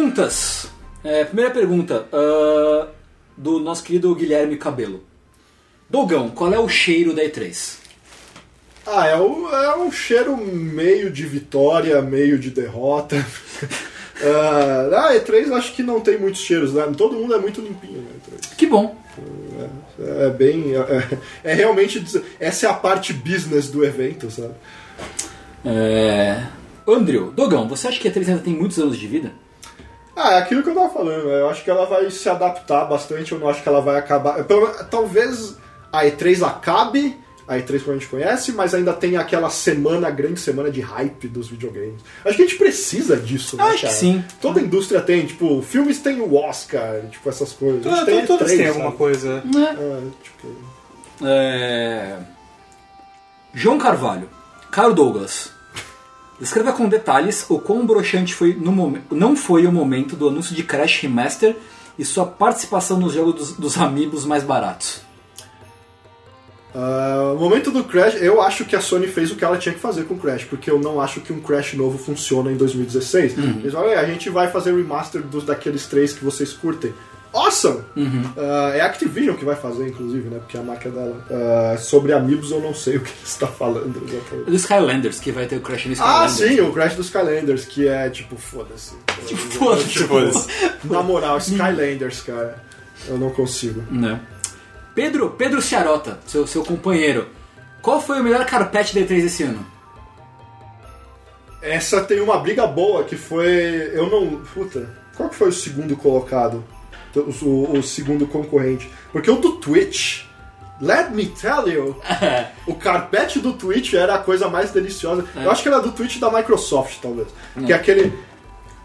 Perguntas. 0.00 0.68
É, 1.02 1.24
primeira 1.24 1.50
pergunta 1.50 2.06
ah, 2.12 2.88
do 3.34 3.58
nosso 3.58 3.82
querido 3.82 4.14
Guilherme 4.14 4.58
Cabelo. 4.58 5.02
Dogão, 5.88 6.28
qual 6.28 6.52
é 6.52 6.58
o 6.58 6.68
cheiro 6.68 7.14
da 7.14 7.22
E3? 7.22 7.78
Ah, 8.86 9.06
é, 9.06 9.16
o- 9.16 9.48
é 9.48 9.74
um 9.78 9.90
cheiro 9.90 10.36
meio 10.36 11.10
de 11.10 11.24
vitória, 11.24 12.02
meio 12.02 12.38
de 12.38 12.50
derrota. 12.50 13.16
Ah, 14.18 15.08
a 15.10 15.14
E3 15.14 15.52
acho 15.52 15.74
que 15.74 15.82
não 15.82 16.00
tem 16.00 16.18
muitos 16.18 16.40
cheiros, 16.40 16.72
né? 16.72 16.90
Todo 16.96 17.16
mundo 17.16 17.34
é 17.34 17.38
muito 17.38 17.60
limpinho 17.60 18.00
na 18.00 18.08
E3. 18.38 18.56
Que 18.56 18.64
bom. 18.66 18.96
É, 20.00 20.26
é 20.26 20.30
bem. 20.30 20.72
É, 20.74 21.50
é 21.50 21.52
realmente. 21.54 22.02
Essa 22.40 22.66
é 22.66 22.70
a 22.70 22.72
parte 22.72 23.12
business 23.12 23.68
do 23.68 23.84
evento, 23.84 24.30
sabe? 24.30 24.54
É... 25.66 26.46
Andrew, 26.88 27.30
Dogão, 27.30 27.68
você 27.68 27.88
acha 27.88 28.00
que 28.00 28.08
a 28.08 28.10
E3 28.10 28.26
ainda 28.30 28.40
tem 28.40 28.54
muitos 28.54 28.78
anos 28.78 28.96
de 28.96 29.06
vida? 29.06 29.32
Ah, 30.16 30.32
é 30.34 30.38
aquilo 30.38 30.62
que 30.62 30.70
eu 30.70 30.74
tava 30.74 30.88
falando. 30.88 31.28
Eu 31.28 31.48
acho 31.50 31.62
que 31.62 31.70
ela 31.70 31.84
vai 31.84 32.10
se 32.10 32.26
adaptar 32.28 32.86
bastante. 32.86 33.32
Eu 33.32 33.38
não 33.38 33.48
acho 33.48 33.62
que 33.62 33.68
ela 33.68 33.80
vai 33.82 33.98
acabar. 33.98 34.42
pelo- 34.44 34.72
Talvez 34.84 35.54
a 35.92 36.04
E3 36.06 36.42
acabe, 36.42 37.16
a 37.46 37.56
E3 37.58 37.80
como 37.80 37.92
a 37.92 37.98
gente 37.98 38.08
conhece, 38.08 38.50
mas 38.52 38.72
ainda 38.74 38.92
tem 38.94 39.16
aquela 39.18 39.50
semana, 39.50 40.08
a 40.08 40.10
grande 40.10 40.40
semana 40.40 40.70
de 40.70 40.80
hype 40.80 41.28
dos 41.28 41.48
videogames. 41.48 42.00
Acho 42.24 42.34
que 42.36 42.42
a 42.42 42.46
gente 42.46 42.56
precisa 42.58 43.16
disso, 43.16 43.56
né, 43.58 43.64
Acho 43.64 43.74
que 43.74 43.82
cara? 43.82 43.92
sim. 43.94 44.24
Toda 44.40 44.58
indústria 44.60 45.00
tem, 45.02 45.26
tipo, 45.26 45.60
filmes 45.62 45.98
tem 46.00 46.18
o 46.20 46.34
Oscar, 46.34 47.02
tipo, 47.10 47.28
essas 47.28 47.52
coisas. 47.52 47.86
A 47.86 47.90
gente 47.90 47.98
Todas 47.98 48.14
tem 48.16 48.26
todas 48.26 48.50
E3, 48.52 48.56
têm 48.56 48.68
alguma 48.68 48.92
coisa. 48.92 49.42
É, 49.54 50.00
tipo, 50.22 50.48
É... 51.24 52.16
João 53.54 53.78
Carvalho, 53.78 54.28
Caro 54.70 54.92
Douglas, 54.92 55.50
descreva 56.40 56.72
com 56.72 56.88
detalhes 56.88 57.46
o 57.48 57.58
quão 57.58 57.86
broxante 57.86 58.34
foi 58.34 58.54
no 58.54 58.72
momen- 58.72 59.02
não 59.10 59.34
foi 59.36 59.66
o 59.66 59.72
momento 59.72 60.14
do 60.16 60.28
anúncio 60.28 60.54
de 60.54 60.62
Crash 60.62 61.00
Remaster 61.02 61.56
e 61.98 62.04
sua 62.04 62.26
participação 62.26 62.98
nos 63.00 63.14
jogos 63.14 63.34
dos, 63.34 63.52
dos 63.52 63.78
amigos 63.78 64.24
mais 64.26 64.42
baratos. 64.42 65.00
Ah, 66.74 67.32
no 67.34 67.40
momento 67.40 67.70
do 67.70 67.84
Crash, 67.84 68.16
eu 68.20 68.42
acho 68.42 68.64
que 68.66 68.76
a 68.76 68.80
Sony 68.80 69.06
fez 69.08 69.30
o 69.30 69.36
que 69.36 69.44
ela 69.44 69.56
tinha 69.56 69.74
que 69.74 69.80
fazer 69.80 70.04
com 70.04 70.14
o 70.14 70.18
Crash, 70.18 70.44
porque 70.44 70.70
eu 70.70 70.78
não 70.78 71.00
acho 71.00 71.20
que 71.22 71.32
um 71.32 71.40
Crash 71.40 71.72
novo 71.74 71.96
funciona 71.96 72.52
em 72.52 72.56
2016. 72.56 73.38
Eles 73.38 73.72
falam, 73.72 73.88
"É, 73.90 73.96
a 73.96 74.04
gente 74.04 74.28
vai 74.28 74.50
fazer 74.50 74.74
remaster 74.76 75.22
dos, 75.22 75.44
daqueles 75.44 75.86
três 75.86 76.12
que 76.12 76.22
vocês 76.24 76.52
curtem. 76.52 76.92
Awesome! 77.36 77.82
Ah, 78.36 78.72
é 78.74 78.80
a 78.80 78.86
Activision 78.86 79.36
que 79.36 79.44
vai 79.44 79.54
fazer, 79.56 79.88
inclusive, 79.88 80.28
né? 80.28 80.38
Porque 80.38 80.56
é 80.56 80.60
a 80.60 80.62
marca 80.62 80.88
dela. 80.90 81.16
Ah, 81.30 81.76
sobre 81.78 82.12
Amigos 82.12 82.50
eu 82.50 82.60
não 82.60 82.74
sei 82.74 82.96
o 82.98 83.00
que 83.00 83.10
você 83.10 83.24
está 83.24 83.46
falando 83.46 84.02
exatamente. 84.08 84.50
Do 84.50 84.56
Skylanders, 84.56 85.20
que 85.20 85.30
vai 85.32 85.46
ter 85.46 85.56
o 85.56 85.60
Crash 85.60 85.86
no 85.86 85.92
Ah, 86.00 86.26
Skylanders. 86.26 86.32
sim, 86.32 86.60
o 86.62 86.72
Crash 86.72 86.94
dos 86.94 87.06
Skylanders, 87.06 87.64
que 87.66 87.86
é 87.88 88.08
tipo, 88.10 88.36
foda-se. 88.36 88.94
Tipo, 89.26 89.40
foda-se. 89.52 89.98
Foda-se. 90.04 90.48
Na 90.84 91.02
moral, 91.02 91.38
Skylanders, 91.38 92.20
cara. 92.22 92.62
Eu 93.08 93.18
não 93.18 93.30
consigo. 93.30 93.82
Né? 93.90 94.18
Pedro, 94.94 95.30
Pedro 95.30 95.60
Ciarota, 95.60 96.18
seu, 96.26 96.46
seu 96.46 96.64
companheiro. 96.64 97.28
Qual 97.82 98.00
foi 98.00 98.20
o 98.20 98.24
melhor 98.24 98.44
carpete 98.46 98.94
da 98.94 99.00
E3 99.02 99.24
esse 99.26 99.42
ano? 99.42 99.64
Essa 101.60 102.00
tem 102.02 102.20
uma 102.20 102.38
briga 102.38 102.66
boa 102.66 103.04
que 103.04 103.16
foi. 103.16 103.90
Eu 103.92 104.08
não. 104.08 104.40
Puta. 104.54 104.88
Qual 105.16 105.28
que 105.28 105.34
foi 105.34 105.48
o 105.48 105.52
segundo 105.52 105.96
colocado? 105.96 106.62
O, 107.20 107.44
o- 107.44 107.78
o 107.78 107.82
segundo 107.82 108.26
concorrente? 108.26 108.90
Porque 109.12 109.30
o 109.30 109.36
do 109.36 109.52
Twitch. 109.52 110.24
Let 110.78 111.10
me 111.12 111.24
tell 111.26 111.66
you! 111.68 111.96
o 112.66 112.74
carpete 112.74 113.38
do 113.40 113.54
Twitch 113.54 113.94
era 113.94 114.16
a 114.16 114.18
coisa 114.18 114.46
mais 114.48 114.70
deliciosa. 114.72 115.24
Eu 115.34 115.50
acho 115.50 115.62
que 115.62 115.68
era 115.68 115.80
do 115.80 115.90
Twitch 115.90 116.18
da 116.18 116.30
Microsoft, 116.30 116.98
talvez. 117.00 117.28
Que 117.64 117.72
é 117.72 117.76
aquele. 117.76 118.12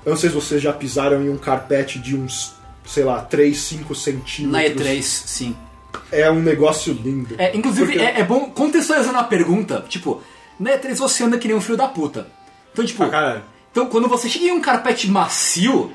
Eu 0.06 0.12
não 0.12 0.18
sei 0.18 0.30
se 0.30 0.36
vocês 0.36 0.62
já 0.62 0.72
pisaram 0.72 1.22
em 1.22 1.30
um 1.30 1.38
carpete 1.38 2.00
de 2.00 2.16
uns, 2.16 2.54
sei 2.86 3.04
lá, 3.04 3.20
3, 3.22 3.58
5 3.58 3.94
centímetros. 3.94 4.52
Na 4.52 4.64
E3, 4.94 5.02
sim. 5.04 5.56
É 6.12 6.32
um 6.32 6.40
negócio 6.42 6.94
lindo. 6.94 7.36
É, 7.38 7.56
inclusive, 7.56 7.86
Porque- 7.92 8.00
é, 8.02 8.22
é 8.22 8.24
bom 8.24 8.50
contextualizando 8.50 9.18
a 9.18 9.24
pergunta, 9.26 9.84
tipo, 9.90 10.22
na 10.58 10.72
E3 10.72 10.96
você 10.96 11.24
anda 11.26 11.38
que 11.38 11.48
nem 11.48 11.58
um 11.58 11.62
filho 11.62 11.78
da 11.78 11.90
puta. 11.90 12.28
Então, 12.72 12.86
tipo, 12.86 13.04
Ah, 13.04 13.42
então 13.70 13.88
quando 13.88 14.08
você 14.08 14.30
chega 14.30 14.46
em 14.46 14.52
um 14.52 14.62
carpete 14.62 15.10
macio, 15.12 15.92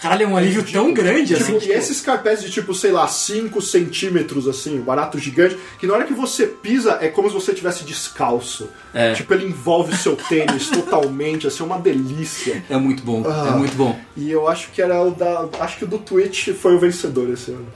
caralho, 0.00 0.24
é 0.24 0.26
um 0.26 0.36
alívio 0.36 0.62
tão 0.62 0.92
grande 0.92 1.34
assim. 1.34 1.44
Tipo, 1.54 1.58
tipo, 1.60 1.72
e 1.72 1.76
esses 1.76 2.00
carpetes 2.00 2.42
de 2.44 2.50
tipo, 2.50 2.74
sei 2.74 2.92
lá, 2.92 3.06
5 3.08 3.60
centímetros, 3.60 4.46
assim, 4.48 4.78
um 4.78 4.82
barato 4.82 5.18
gigante, 5.18 5.58
que 5.78 5.86
na 5.86 5.94
hora 5.94 6.04
que 6.04 6.14
você 6.14 6.46
pisa 6.46 6.98
é 7.00 7.08
como 7.08 7.28
se 7.28 7.34
você 7.34 7.52
estivesse 7.52 7.84
descalço. 7.84 8.68
É. 8.94 9.12
Tipo, 9.14 9.34
ele 9.34 9.46
envolve 9.46 9.92
o 9.92 9.96
seu 9.96 10.16
tênis 10.16 10.68
totalmente, 10.70 11.46
assim, 11.46 11.62
é 11.62 11.66
uma 11.66 11.78
delícia. 11.78 12.62
É 12.70 12.76
muito 12.76 13.02
bom, 13.02 13.24
Ah. 13.26 13.48
é 13.54 13.56
muito 13.56 13.76
bom. 13.76 13.98
E 14.16 14.30
eu 14.30 14.48
acho 14.48 14.70
que 14.70 14.80
era 14.82 15.02
o 15.02 15.10
da. 15.10 15.48
Acho 15.60 15.78
que 15.78 15.84
o 15.84 15.88
do 15.88 15.98
Twitch 15.98 16.48
foi 16.54 16.74
o 16.74 16.78
vencedor 16.78 17.28
esse 17.30 17.50
ano. 17.50 17.66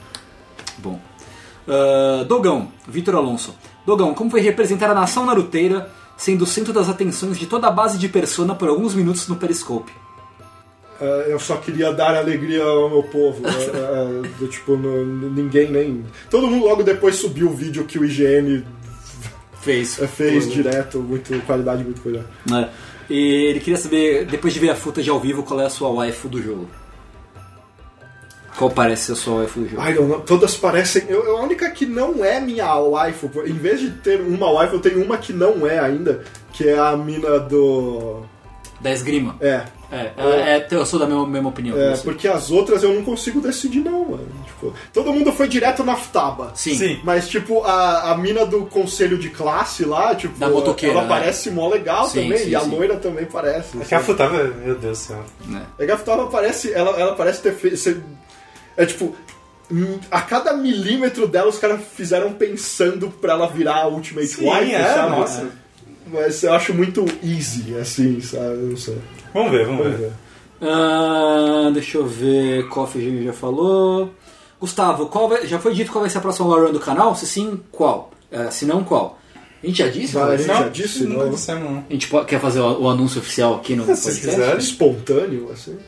Bom. 0.79 1.01
Ah, 1.67 2.25
Dogão, 2.27 2.69
Vitor 2.89 3.15
Alonso. 3.15 3.55
Dogão, 3.87 4.15
como 4.15 4.31
foi 4.31 4.41
representar 4.41 4.91
a 4.91 4.95
nação 4.95 5.27
naruteira 5.27 5.91
sendo 6.17 6.43
o 6.43 6.47
centro 6.47 6.73
das 6.73 6.89
atenções 6.89 7.37
de 7.39 7.47
toda 7.47 7.67
a 7.67 7.71
base 7.71 7.99
de 7.99 8.09
Persona 8.09 8.55
por 8.55 8.69
alguns 8.69 8.95
minutos 8.95 9.27
no 9.29 9.37
Periscope? 9.37 9.93
Ah, 11.05 11.25
eu 11.29 11.39
só 11.41 11.57
queria 11.57 11.93
dar 11.93 12.15
alegria 12.17 12.63
ao 12.63 12.89
meu 12.89 13.03
povo. 13.03 13.43
Ah, 13.45 13.51
ah, 13.51 14.29
do, 14.39 14.47
tipo, 14.47 14.77
no- 14.77 15.05
ninguém 15.31 15.69
nem. 15.71 16.05
Todo 16.31 16.47
mundo 16.47 16.65
logo 16.67 16.83
depois 16.85 17.17
subiu 17.17 17.49
o 17.49 17.53
vídeo 17.55 17.85
que 17.85 17.99
o 17.99 18.05
IGN 18.05 18.65
Fez. 19.61 19.97
fez 19.97 20.45
Foi, 20.45 20.55
direto, 20.55 20.99
muito, 21.01 21.41
qualidade 21.47 21.83
muito 21.85 22.01
coisa. 22.01 22.25
né? 22.49 22.69
E 23.11 23.47
ele 23.47 23.61
queria 23.61 23.77
saber, 23.79 24.25
depois 24.27 24.55
de 24.55 24.61
ver 24.61 24.71
a 24.71 24.77
footage 24.77 25.11
ao 25.11 25.19
vivo, 25.21 25.43
qual 25.43 25.61
é 25.61 25.67
a 25.67 25.71
sua 25.71 25.91
waifu 25.91 26.29
do 26.29 26.41
jogo. 26.43 26.69
Qual 28.57 28.71
parece 28.71 29.07
ser 29.07 29.13
a 29.13 29.17
sua 29.17 29.35
waifu 29.39 29.61
do 29.61 29.69
jogo? 29.69 29.83
Ai, 29.83 29.95
não, 29.95 30.07
não, 30.07 30.21
todas 30.21 30.55
parecem. 30.57 31.05
Eu, 31.09 31.25
eu- 31.25 31.39
a 31.39 31.43
única 31.43 31.71
que 31.71 31.87
não 31.87 32.25
é 32.25 32.39
minha 32.41 32.75
waifu, 32.77 33.31
em 33.47 33.55
vez 33.55 33.81
de 33.81 33.91
ter 33.91 34.21
uma 34.21 34.51
waifu, 34.51 34.77
eu 34.77 34.81
tenho 34.81 35.03
uma 35.05 35.17
que 35.17 35.33
não 35.33 35.67
é 35.67 35.79
ainda, 35.79 36.23
que 36.53 36.69
é 36.69 36.79
a 36.79 36.97
mina 36.97 37.39
do. 37.41 38.23
Da 38.81 38.93
esgrima. 38.93 39.37
É. 39.41 39.63
É, 39.93 40.11
é, 40.17 40.57
é, 40.57 40.67
eu 40.71 40.87
sou 40.87 40.99
da 40.99 41.07
mesma, 41.07 41.27
mesma 41.27 41.51
opinião 41.51 41.79
É, 41.79 41.95
porque 41.99 42.27
as 42.27 42.51
outras 42.51 42.83
eu 42.83 42.95
não 42.95 43.05
consigo 43.05 43.41
decidir, 43.43 43.81
não, 43.81 44.07
mano. 44.07 44.27
Tipo, 44.47 44.73
todo 44.93 45.13
mundo 45.13 45.31
foi 45.33 45.47
direto 45.47 45.85
na 45.85 45.95
Futaba. 45.97 46.53
Sim. 46.55 46.75
Sim. 46.75 47.01
Mas, 47.05 47.29
tipo, 47.29 47.63
a, 47.63 48.11
a 48.13 48.17
mina 48.17 48.47
do 48.47 48.65
conselho 48.67 49.19
de 49.19 49.29
classe 49.29 49.85
lá, 49.85 50.15
tipo, 50.15 50.39
Da 50.39 50.49
motoqueira, 50.49 50.95
ela 50.95 51.03
né? 51.03 51.09
parece 51.09 51.51
mó 51.51 51.69
legal 51.69 52.07
Sim, 52.09 52.23
também, 52.23 52.39
sim, 52.39 52.49
e 52.51 52.55
a 52.55 52.63
loira 52.63 52.97
também 52.97 53.27
parece. 53.27 53.77
É 53.81 53.85
que 53.85 53.95
a 53.95 54.01
Futaba, 54.01 54.43
meu 54.45 54.75
Deus 54.79 54.99
do 54.99 55.03
céu. 55.05 55.25
né? 55.45 55.63
É 55.79 55.85
que 55.85 55.93
a 55.93 55.99
Futaba 55.99 56.27
parece. 56.27 56.73
Ela, 56.73 56.99
ela 56.99 57.15
parece 57.15 57.43
ter 57.43 57.53
feito. 57.55 58.03
É 58.77 58.87
tipo. 58.87 59.15
hum, 59.71 59.99
A 60.11 60.23
cada 60.23 60.55
milímetro 60.55 61.29
dela 61.29 61.49
os 61.51 61.59
caras 61.59 61.81
fizeram 61.95 62.33
pensando 62.33 63.09
pra 63.11 63.35
ela 63.35 63.47
virar 63.47 63.83
a 63.83 63.89
Ultimate 63.89 64.27
Sim, 64.29 64.49
Wife, 64.49 64.75
é, 64.75 64.95
sabe? 64.95 65.11
nossa. 65.11 65.62
Mas 66.13 66.43
eu 66.43 66.53
acho 66.53 66.75
muito 66.75 67.05
easy, 67.25 67.75
assim, 67.81 68.21
sabe? 68.21 68.57
Não 68.57 68.77
sei. 68.77 68.99
Vamos 69.33 69.51
ver, 69.51 69.65
vamos 69.67 69.83
Vamos 69.85 69.99
ver. 69.99 70.07
ver. 70.09 70.13
Ah, 70.61 71.71
deixa 71.73 71.99
eu 71.99 72.07
ver. 72.07 72.69
Coffee 72.69 73.25
já 73.25 73.33
falou. 73.33 74.13
Gustavo, 74.61 75.07
qual 75.07 75.29
vai- 75.29 75.47
já 75.47 75.59
foi 75.59 75.75
dito 75.75 75.91
qual 75.91 76.03
vai 76.03 76.11
ser 76.11 76.19
a 76.19 76.21
próxima 76.21 76.55
run 76.55 76.73
do 76.73 76.79
canal? 76.79 77.17
Se 77.17 77.27
sim, 77.27 77.61
qual? 77.73 78.13
Ah, 78.31 78.51
se 78.51 78.65
não, 78.65 78.85
qual? 78.85 79.19
A 79.63 79.67
gente 79.67 79.79
já 79.79 79.89
disse? 79.89 80.13
Vai, 80.15 80.23
Qual? 80.23 80.33
a 80.33 80.37
gente 80.37 80.47
já 80.49 80.69
disse, 80.69 81.05
nunca 81.05 81.25
não? 81.25 81.31
dissemos, 81.31 81.71
não. 81.71 81.85
A 81.89 81.93
gente 81.93 82.09
po- 82.09 82.25
quer 82.25 82.41
fazer 82.41 82.61
o, 82.61 82.83
o 82.83 82.89
anúncio 82.89 83.21
oficial 83.21 83.55
aqui 83.57 83.75
no 83.77 83.85
Se 83.97 84.03
podcast? 84.03 84.21
quiserem. 84.27 84.59
Espontâneo, 84.59 85.51
assim. 85.53 85.79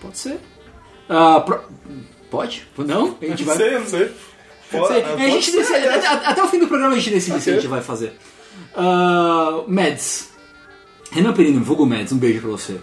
Pode 0.00 0.18
ser. 0.18 0.38
Ah, 1.08 1.40
pro- 1.40 1.60
Pode? 2.30 2.66
Não? 2.78 3.16
A 3.20 3.24
gente 3.26 3.44
Não 3.44 3.54
vai. 3.54 3.56
sei, 3.56 3.78
não 3.78 3.86
sei. 3.86 4.10
Pode. 4.70 5.02
Pode 5.02 5.22
a 5.22 5.28
gente 5.28 5.50
ser, 5.50 5.56
decide, 5.58 5.78
é. 5.86 5.94
até, 5.94 6.06
até 6.08 6.42
o 6.42 6.48
fim 6.48 6.58
do 6.58 6.66
programa 6.66 6.94
a 6.94 6.98
gente 6.98 7.10
decide 7.10 7.40
se 7.40 7.50
a 7.50 7.54
gente 7.54 7.66
vai 7.66 7.82
fazer. 7.82 8.14
Ah, 8.74 9.62
Mads. 9.66 10.30
Renan 11.10 11.32
Perino, 11.32 11.62
vulgo 11.62 11.84
Mads, 11.84 12.12
um 12.12 12.18
beijo 12.18 12.40
pra 12.40 12.50
você. 12.50 12.80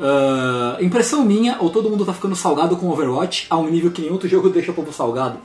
Ah, 0.00 0.78
impressão 0.80 1.24
minha, 1.24 1.56
ou 1.60 1.70
todo 1.70 1.90
mundo 1.90 2.04
tá 2.04 2.12
ficando 2.12 2.36
salgado 2.36 2.76
com 2.76 2.88
Overwatch 2.88 3.46
a 3.50 3.56
um 3.56 3.68
nível 3.68 3.90
que 3.90 4.00
nenhum 4.00 4.14
outro 4.14 4.28
jogo 4.28 4.48
deixa 4.48 4.70
o 4.70 4.74
povo 4.74 4.92
salgado? 4.92 5.38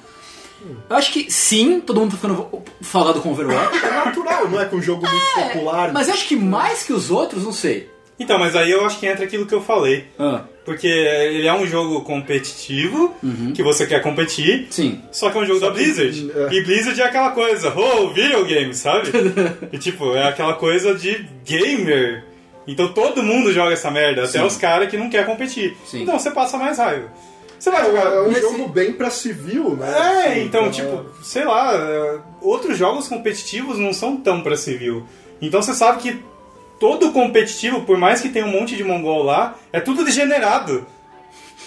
Eu 0.90 0.96
acho 0.96 1.12
que 1.12 1.30
sim, 1.30 1.82
todo 1.82 2.00
mundo 2.00 2.12
tá 2.12 2.18
ficando 2.18 2.64
salgado 2.82 3.20
com 3.22 3.32
Overwatch. 3.32 3.86
É 3.86 3.92
natural, 4.06 4.50
não 4.50 4.62
é? 4.62 4.66
Com 4.66 4.78
um 4.78 4.82
jogo 4.82 5.06
muito 5.06 5.50
popular. 5.54 5.92
Mas 5.92 6.08
eu 6.08 6.14
acho 6.14 6.28
que 6.28 6.36
mais 6.36 6.84
que 6.84 6.94
os 6.94 7.12
outros, 7.12 7.44
não 7.44 7.52
sei. 7.52 7.90
Então, 8.18 8.40
mas 8.40 8.56
aí 8.56 8.72
eu 8.72 8.86
acho 8.86 9.00
que 9.00 9.06
entra 9.06 9.26
aquilo 9.26 9.46
que 9.46 9.54
eu 9.54 9.62
falei. 9.62 10.08
Ah, 10.18 10.44
Porque 10.66 10.88
ele 10.88 11.46
é 11.46 11.54
um 11.54 11.68
jogo 11.68 12.02
competitivo, 12.02 13.14
que 13.54 13.62
você 13.62 13.86
quer 13.86 14.02
competir, 14.02 14.68
sim. 14.70 15.02
só 15.12 15.30
que 15.30 15.38
é 15.38 15.42
um 15.42 15.46
jogo 15.46 15.60
da 15.60 15.70
Blizzard. 15.70 16.32
é. 16.34 16.54
E 16.54 16.64
Blizzard 16.64 17.00
é 17.02 17.04
aquela 17.06 17.32
coisa, 17.32 17.74
oh, 17.76 18.10
videogame, 18.10 18.74
sabe? 18.74 19.10
e 19.74 19.78
tipo, 19.78 20.16
é 20.16 20.28
aquela 20.28 20.54
coisa 20.54 20.96
de 20.96 21.26
gamer. 21.46 22.24
Então 22.66 22.94
todo 22.94 23.22
mundo 23.22 23.52
joga 23.52 23.74
essa 23.74 23.92
merda, 23.92 24.24
até 24.24 24.40
Sim. 24.40 24.46
os 24.46 24.56
caras 24.56 24.90
que 24.90 24.96
não 24.98 25.10
querem 25.10 25.26
competir. 25.26 25.76
Sim. 25.86 26.04
Então 26.04 26.18
você 26.18 26.32
passa 26.32 26.58
mais 26.58 26.78
raiva. 26.78 27.12
Você 27.60 27.70
vai 27.70 27.82
É, 27.82 27.86
jogar. 27.86 28.14
é 28.14 28.22
um 28.22 28.28
nesse- 28.30 28.42
jogo 28.42 28.68
bem 28.70 28.94
pra 28.94 29.10
civil, 29.10 29.76
né? 29.76 29.90
É, 29.90 30.28
Assim, 30.32 30.44
então, 30.46 30.66
tá- 30.66 30.72
tipo, 30.72 31.06
sei 31.24 31.44
lá, 31.46 31.74
é, 31.76 32.20
outros 32.42 32.78
jogos 32.78 33.08
competitivos 33.10 33.78
não 33.78 33.92
são 33.94 34.16
tão 34.18 34.42
pra 34.42 34.56
civil. 34.56 35.06
Então 35.42 35.62
você 35.62 35.74
sabe 35.74 36.02
que 36.02 36.20
todo 36.84 37.14
competitivo, 37.14 37.84
por 37.84 37.98
mais 37.98 38.20
que 38.20 38.28
tenha 38.28 38.46
um 38.46 38.52
monte 38.52 38.76
de 38.76 38.84
mongol 38.84 39.24
lá, 39.24 39.56
é 39.72 39.80
tudo 39.80 40.04
degenerado. 40.04 40.86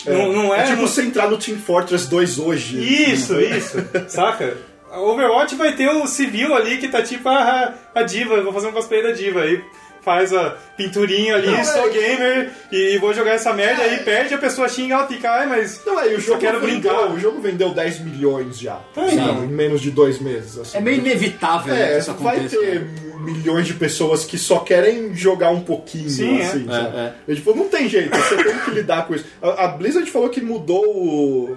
Não, 0.05 0.31
não 0.31 0.55
é. 0.55 0.61
É 0.61 0.63
tipo 0.65 0.77
não- 0.83 0.87
você 0.87 1.01
entrar 1.01 1.31
no 1.31 1.39
Team 1.39 1.57
Fortress 1.57 2.07
2 2.07 2.39
hoje. 2.39 2.77
Isso, 3.11 3.41
isso. 3.41 3.79
Saca? 4.09 4.59
Overwatch 4.93 5.55
vai 5.55 5.73
ter 5.73 5.89
o 5.89 6.07
civil 6.07 6.55
ali 6.55 6.77
que 6.77 6.89
tá 6.89 7.01
tipo 7.03 7.27
a, 7.31 7.73
a 7.95 8.03
diva, 8.03 8.35
eu 8.35 8.45
vou 8.45 8.53
fazer 8.53 8.67
um 8.69 8.73
cosplay 8.73 9.03
da 9.03 9.13
diva. 9.13 9.41
Aí 9.41 9.65
faz 10.07 10.33
a 10.33 10.51
pinturinha 10.77 11.35
ali, 11.35 11.49
Não, 11.49 11.65
sou 11.65 11.89
é- 11.89 11.91
gamer 11.91 12.51
e 12.71 12.97
vou 12.99 13.13
jogar 13.13 13.33
essa 13.33 13.53
merda, 13.53 13.83
aí 13.83 13.99
perde, 14.05 14.35
a 14.35 14.39
pessoa 14.39 14.69
xinga, 14.69 14.95
ela 14.95 15.07
fica, 15.09 15.29
ai, 15.29 15.47
mas. 15.49 15.83
Não, 15.85 15.99
aí 15.99 16.15
o 16.15 16.21
jogo, 16.21 16.39
quero 16.39 16.61
vendeu, 16.61 16.81
brincar. 16.93 17.13
o 17.13 17.19
jogo 17.19 17.41
vendeu 17.41 17.71
10 17.71 17.99
milhões 18.01 18.57
já. 18.57 18.79
É, 18.97 19.01
Sabe? 19.01 19.13
então. 19.15 19.45
Em 19.45 19.49
menos 19.49 19.81
de 19.81 19.91
dois 19.91 20.21
meses. 20.21 20.57
assim. 20.59 20.79
É 20.79 20.81
meio 20.81 20.99
inevitável 20.99 21.75
né, 21.75 21.87
que 21.89 21.93
É, 21.95 21.99
isso 21.99 22.15
vai 22.15 22.39
ter 22.49 22.87
milhões 23.19 23.67
de 23.67 23.75
pessoas 23.75 24.25
que 24.25 24.39
só 24.39 24.61
querem 24.61 25.13
jogar 25.13 25.51
um 25.51 25.61
pouquinho, 25.63 26.09
Sim, 26.09 26.39
é. 26.41 26.47
assim, 26.47 26.67
É, 26.69 26.73
sabe? 26.73 26.97
é. 26.97 27.13
E, 27.27 27.35
tipo, 27.35 27.53
não 27.57 27.69
tem 27.69 27.89
jeito, 27.89 28.17
você 28.17 28.37
tem 28.37 28.59
que 28.61 28.71
lidar 28.71 29.09
com 29.09 29.15
isso. 29.17 29.25
A, 29.43 29.65
a 29.65 29.69
Blizzard 29.69 30.09
falou 30.09 30.29
que 30.29 30.41
mudou 30.41 30.85
o- 30.87 31.57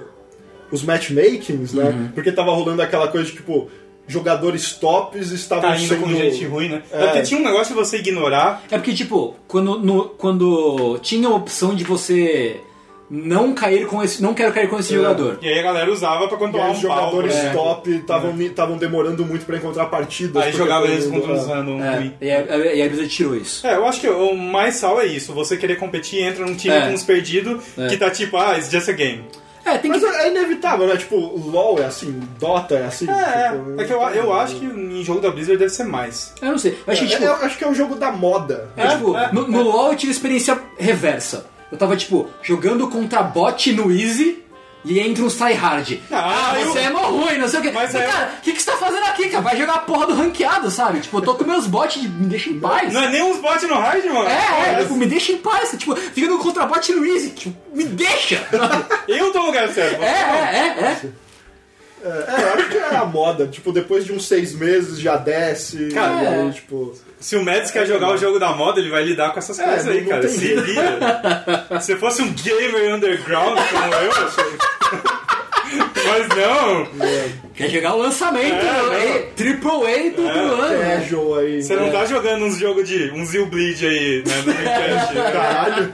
os 0.72 0.82
matchmakings, 0.84 1.74
né? 1.74 1.84
Uhum. 1.84 2.10
Porque 2.16 2.32
tava 2.32 2.52
rolando 2.52 2.82
aquela 2.82 3.08
coisa 3.10 3.28
de, 3.30 3.34
tipo, 3.36 3.70
jogadores 4.10 4.74
tops 4.74 5.32
estavam 5.32 5.70
Tá 5.70 5.78
indo 5.78 5.88
sendo... 5.88 6.02
com 6.02 6.10
gente 6.10 6.44
ruim, 6.46 6.68
né? 6.70 6.82
É. 6.92 7.06
Porque 7.06 7.22
tinha 7.22 7.40
um 7.40 7.44
negócio 7.44 7.68
de 7.74 7.80
você 7.80 7.98
ignorar. 7.98 8.64
É 8.72 8.78
porque, 8.78 8.94
tipo, 8.94 9.36
quando, 9.48 9.80
no- 9.80 10.06
quando 10.10 11.00
tinha 11.02 11.28
a 11.28 11.36
opção 11.36 11.74
de 11.76 11.84
você 11.84 12.60
não 13.12 13.54
cair 13.54 13.88
com 13.88 14.04
esse. 14.04 14.22
Não 14.22 14.34
quero 14.36 14.54
cair 14.54 14.70
com 14.70 14.78
esse 14.78 14.94
É. 14.94 14.98
jogador. 14.98 15.40
E 15.42 15.48
aí 15.48 15.58
a 15.60 15.64
galera 15.64 15.92
usava 15.92 16.28
pra 16.28 16.38
E 16.38 16.40
controlar 16.40 16.68
um 16.70 16.72
os 16.74 16.80
jogadores 16.80 17.34
né? 17.36 17.52
top 17.54 17.90
estavam 17.92 18.78
demorando 18.78 19.26
muito 19.26 19.46
pra 19.48 19.58
encontrar 19.58 19.86
partidas. 19.88 20.44
Aí 20.44 20.52
jogava 20.52 20.86
eles 20.86 21.06
mundo- 21.08 21.22
contra 21.22 21.34
os 21.36 21.50
ah. 21.50 21.56
random 21.56 21.84
É, 21.84 21.96
ruim. 21.98 22.14
e, 22.22 22.30
a, 22.32 22.42
e 22.76 22.82
a 22.84 22.86
Blizzard 22.88 23.10
tirou 23.10 23.36
isso. 23.36 23.66
É, 23.66 23.76
eu 23.76 23.86
acho 23.88 24.00
que 24.02 24.08
o 24.10 24.36
mais 24.36 24.76
sal 24.76 25.02
é 25.02 25.06
isso. 25.08 25.34
Você 25.34 25.58
querer 25.58 25.78
competir, 25.78 26.22
entra 26.22 26.46
num 26.46 26.56
time 26.56 26.76
É. 26.76 26.82
com 26.88 26.94
uns 26.94 27.04
perdidos 27.04 27.64
É. 27.78 27.88
que 27.88 27.98
tá 27.98 28.12
tipo, 28.12 28.38
ah, 28.38 28.56
it's 28.58 28.70
just 28.72 28.88
a 28.90 28.92
game. 28.94 29.24
É, 29.66 29.78
tem 29.78 29.92
Mas 29.92 30.02
que. 30.02 30.08
é 30.08 30.30
inevitável, 30.30 30.88
né? 30.88 30.98
Tipo, 30.98 31.16
LoL 31.18 31.80
é 31.80 31.86
assim, 31.86 32.20
Dota 32.40 32.76
é 32.76 32.86
assim. 32.86 33.10
É, 33.10 33.52
tipo, 33.52 33.82
é 33.82 33.86
que 33.86 33.94
eu, 33.94 34.02
eu 34.02 34.34
acho 34.34 34.56
que 34.56 34.66
em 34.66 35.04
jogo 35.04 35.20
da 35.22 35.30
Blizzard 35.30 35.58
deve 35.60 35.72
ser 35.72 35.84
mais. 35.84 36.34
Eu 36.42 36.52
não 36.52 36.58
sei. 36.58 36.78
Eu 36.86 36.94
acho 36.94 37.02
que, 37.06 37.14
É, 37.14 37.18
tipo. 37.18 37.24
eu 37.24 37.34
acho 37.36 37.58
que 37.58 37.64
é 37.64 37.68
o 37.70 37.74
jogo 37.74 37.96
da 37.96 38.12
moda. 38.12 38.70
É, 38.78 38.88
tipo, 38.88 39.16
é, 39.18 39.32
no, 39.32 39.48
no 39.48 39.62
LoL 39.62 39.92
eu 39.92 39.96
tive 39.98 40.12
experiência 40.12 40.60
reversa. 40.78 41.46
Eu 41.72 41.78
tava, 41.78 41.96
tipo, 41.96 42.28
jogando 42.42 42.88
contra 42.88 43.22
bot 43.22 43.72
no 43.74 43.92
Easy 43.92 44.44
e 44.86 45.00
entra 45.00 45.24
um 45.24 45.28
tryhard. 45.30 46.02
Ah, 46.12 46.52
Ah, 46.54 46.60
eu- 46.60 46.72
você 46.72 46.80
é 46.80 46.90
mó 46.90 47.00
ruim, 47.10 47.38
não 47.38 47.48
sei 47.48 47.60
o 47.60 47.64
que. 47.64 47.72
Mas 47.72 47.92
Mas, 47.94 48.04
eu- 48.04 48.10
cara, 48.10 48.34
o 48.38 48.42
que, 48.42 48.54
que 48.54 48.62
você 48.62 48.72
tá 48.72 48.78
fazendo 48.78 49.04
aqui, 49.06 49.30
cara? 49.30 49.44
Vai 49.44 49.58
jogar 49.58 49.74
a 49.74 49.80
porra 49.80 50.08
do 50.08 50.14
ranqueado, 50.16 50.72
sabe? 50.72 51.00
Tipo, 51.02 51.18
eu 51.18 51.22
tô 51.22 51.36
com 51.36 51.44
meus 51.44 51.68
bots, 51.68 51.98
me 52.02 52.28
deixa 52.28 52.50
em 52.50 52.60
paz. 52.60 52.94
Não 52.94 53.04
é 53.04 53.10
nem 53.10 53.22
uns 53.24 53.38
bots 53.40 53.64
no 53.68 53.76
hard, 53.76 54.06
mano. 54.06 54.28
É, 54.30 54.72
é, 54.74 54.82
tipo, 54.84 54.96
me 54.96 55.06
deixa 55.06 55.32
em 55.32 55.38
paz. 55.38 55.72
Tipo, 55.78 55.96
fica 55.96 56.28
no 56.28 56.40
contrabot 56.40 56.92
no 56.94 57.06
Easy. 57.06 57.32
Tipo, 57.32 57.56
me 57.76 57.84
deixa. 57.84 58.42
Eu 59.08 59.32
tô 59.34 59.40
no 59.40 59.46
lugar 59.48 59.68
certo. 59.70 60.02
É, 60.02 60.06
é, 60.06 60.12
é, 60.12 60.82
é. 60.84 61.02
É, 62.02 62.08
é, 62.08 62.44
eu 62.44 62.54
acho 62.54 62.70
que 62.70 62.78
é 62.78 62.96
a 62.96 63.04
moda. 63.04 63.46
Tipo, 63.48 63.74
depois 63.74 64.06
de 64.06 64.14
uns 64.14 64.26
seis 64.26 64.54
meses 64.54 65.00
já 65.02 65.18
desce. 65.18 65.90
Cara, 65.94 66.18
aí, 66.18 66.48
é. 66.48 66.52
tipo. 66.52 66.96
Se 67.20 67.36
o 67.36 67.44
Mads 67.44 67.72
quer 67.72 67.86
jogar 67.86 68.12
o 68.12 68.18
jogo 68.18 68.40
da 68.40 68.54
moda, 68.54 68.80
ele 68.80 68.90
vai 68.90 69.04
lidar 69.04 69.32
com 69.34 69.40
essas 69.40 69.60
É, 69.60 69.64
coisas 69.66 69.88
aí, 69.88 70.02
não 70.02 70.10
cara. 70.10 70.28
Se 70.28 70.40
jeito. 70.40 70.64
vira. 70.64 71.82
Se 71.82 71.96
fosse 71.98 72.22
um 72.22 72.32
gamer 72.34 72.96
underground 72.96 73.58
como 73.72 73.94
eu. 73.96 74.12
Mas 76.08 76.28
não. 76.30 76.88
Quer 77.54 77.70
jogar 77.70 77.94
o 77.96 78.00
lançamento, 78.00 78.66
É, 78.66 79.06
é, 79.18 79.20
Triple 79.36 79.70
A 79.70 80.10
do, 80.16 80.24
do 80.24 80.28
ano. 80.30 80.78
né? 80.78 80.98
Casual 81.04 81.40
aí. 81.40 81.62
Você 81.62 81.76
não 81.76 81.92
tá 81.92 82.06
jogando 82.06 82.46
uns 82.46 82.58
jogos 82.58 82.88
de. 82.88 83.12
um 83.12 83.26
Zil 83.26 83.46
Bleed 83.48 83.86
aí, 83.86 84.24
né? 84.26 84.42
Do 84.42 84.54
Dreamcast. 84.54 85.14
Caralho. 85.32 85.94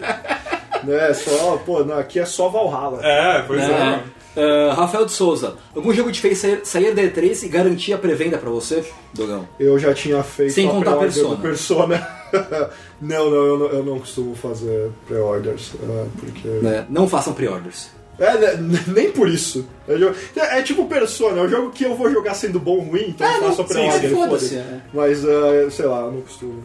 né, 0.84 1.14
só. 1.14 1.58
Pô, 1.66 1.84
não, 1.84 1.98
aqui 1.98 2.20
é 2.20 2.26
só 2.26 2.48
Valhalla. 2.50 3.00
É, 3.04 3.42
pois 3.48 3.62
é. 3.62 3.66
É. 3.66 4.00
Ah, 4.36 4.74
Rafael 4.74 5.06
de 5.06 5.12
Souza, 5.12 5.56
algum 5.76 5.94
jogo 5.94 6.12
te 6.12 6.20
fez 6.22 6.38
sair, 6.38 6.62
sair 6.64 6.94
da 6.94 7.02
E3 7.02 7.44
e 7.44 7.48
garantir 7.48 7.94
a 7.94 7.98
pré-venda 7.98 8.38
pra 8.38 8.50
você, 8.50 8.84
Dogão? 9.14 9.48
Eu 9.60 9.80
já 9.80 9.94
tinha 9.94 10.22
feito 10.24 10.54
Sem 10.54 10.68
contar 10.68 10.96
Persona. 10.98 11.38
Persona. 11.38 12.08
não, 13.02 13.30
não 13.30 13.38
eu, 13.46 13.60
não, 13.60 13.66
eu 13.68 13.84
não 13.86 14.00
costumo 14.00 14.36
fazer 14.36 14.90
pré-orders. 15.08 15.72
ah, 15.84 16.06
porque. 16.20 16.48
Né? 16.48 16.86
Não 16.90 17.08
façam 17.08 17.34
pre-orders. 17.34 17.90
É, 18.18 18.38
né, 18.38 18.84
nem 18.88 19.12
por 19.12 19.28
isso. 19.28 19.66
É, 19.88 19.94
é- 20.40 20.60
é 20.60 20.62
tipo 20.62 20.86
Persona, 20.88 21.42
é 21.42 21.44
um 21.44 21.50
jogo 21.50 21.72
que 21.72 21.84
eu 21.86 21.96
vou 21.96 22.10
jogar 22.12 22.34
sendo 22.34 22.60
bom 22.60 22.78
ou 22.78 22.82
ruim, 22.82 23.10
então 23.10 23.30
eu 23.30 23.44
faço 23.44 23.62
a 23.62 23.66
pré-order. 23.66 24.12
foda-se. 24.12 24.56
é. 24.56 24.82
Mas, 24.94 25.24
ah, 25.26 25.70
sei 25.72 25.86
lá, 25.86 26.02
eu 26.02 26.12
não 26.12 26.22
costumo. 26.22 26.64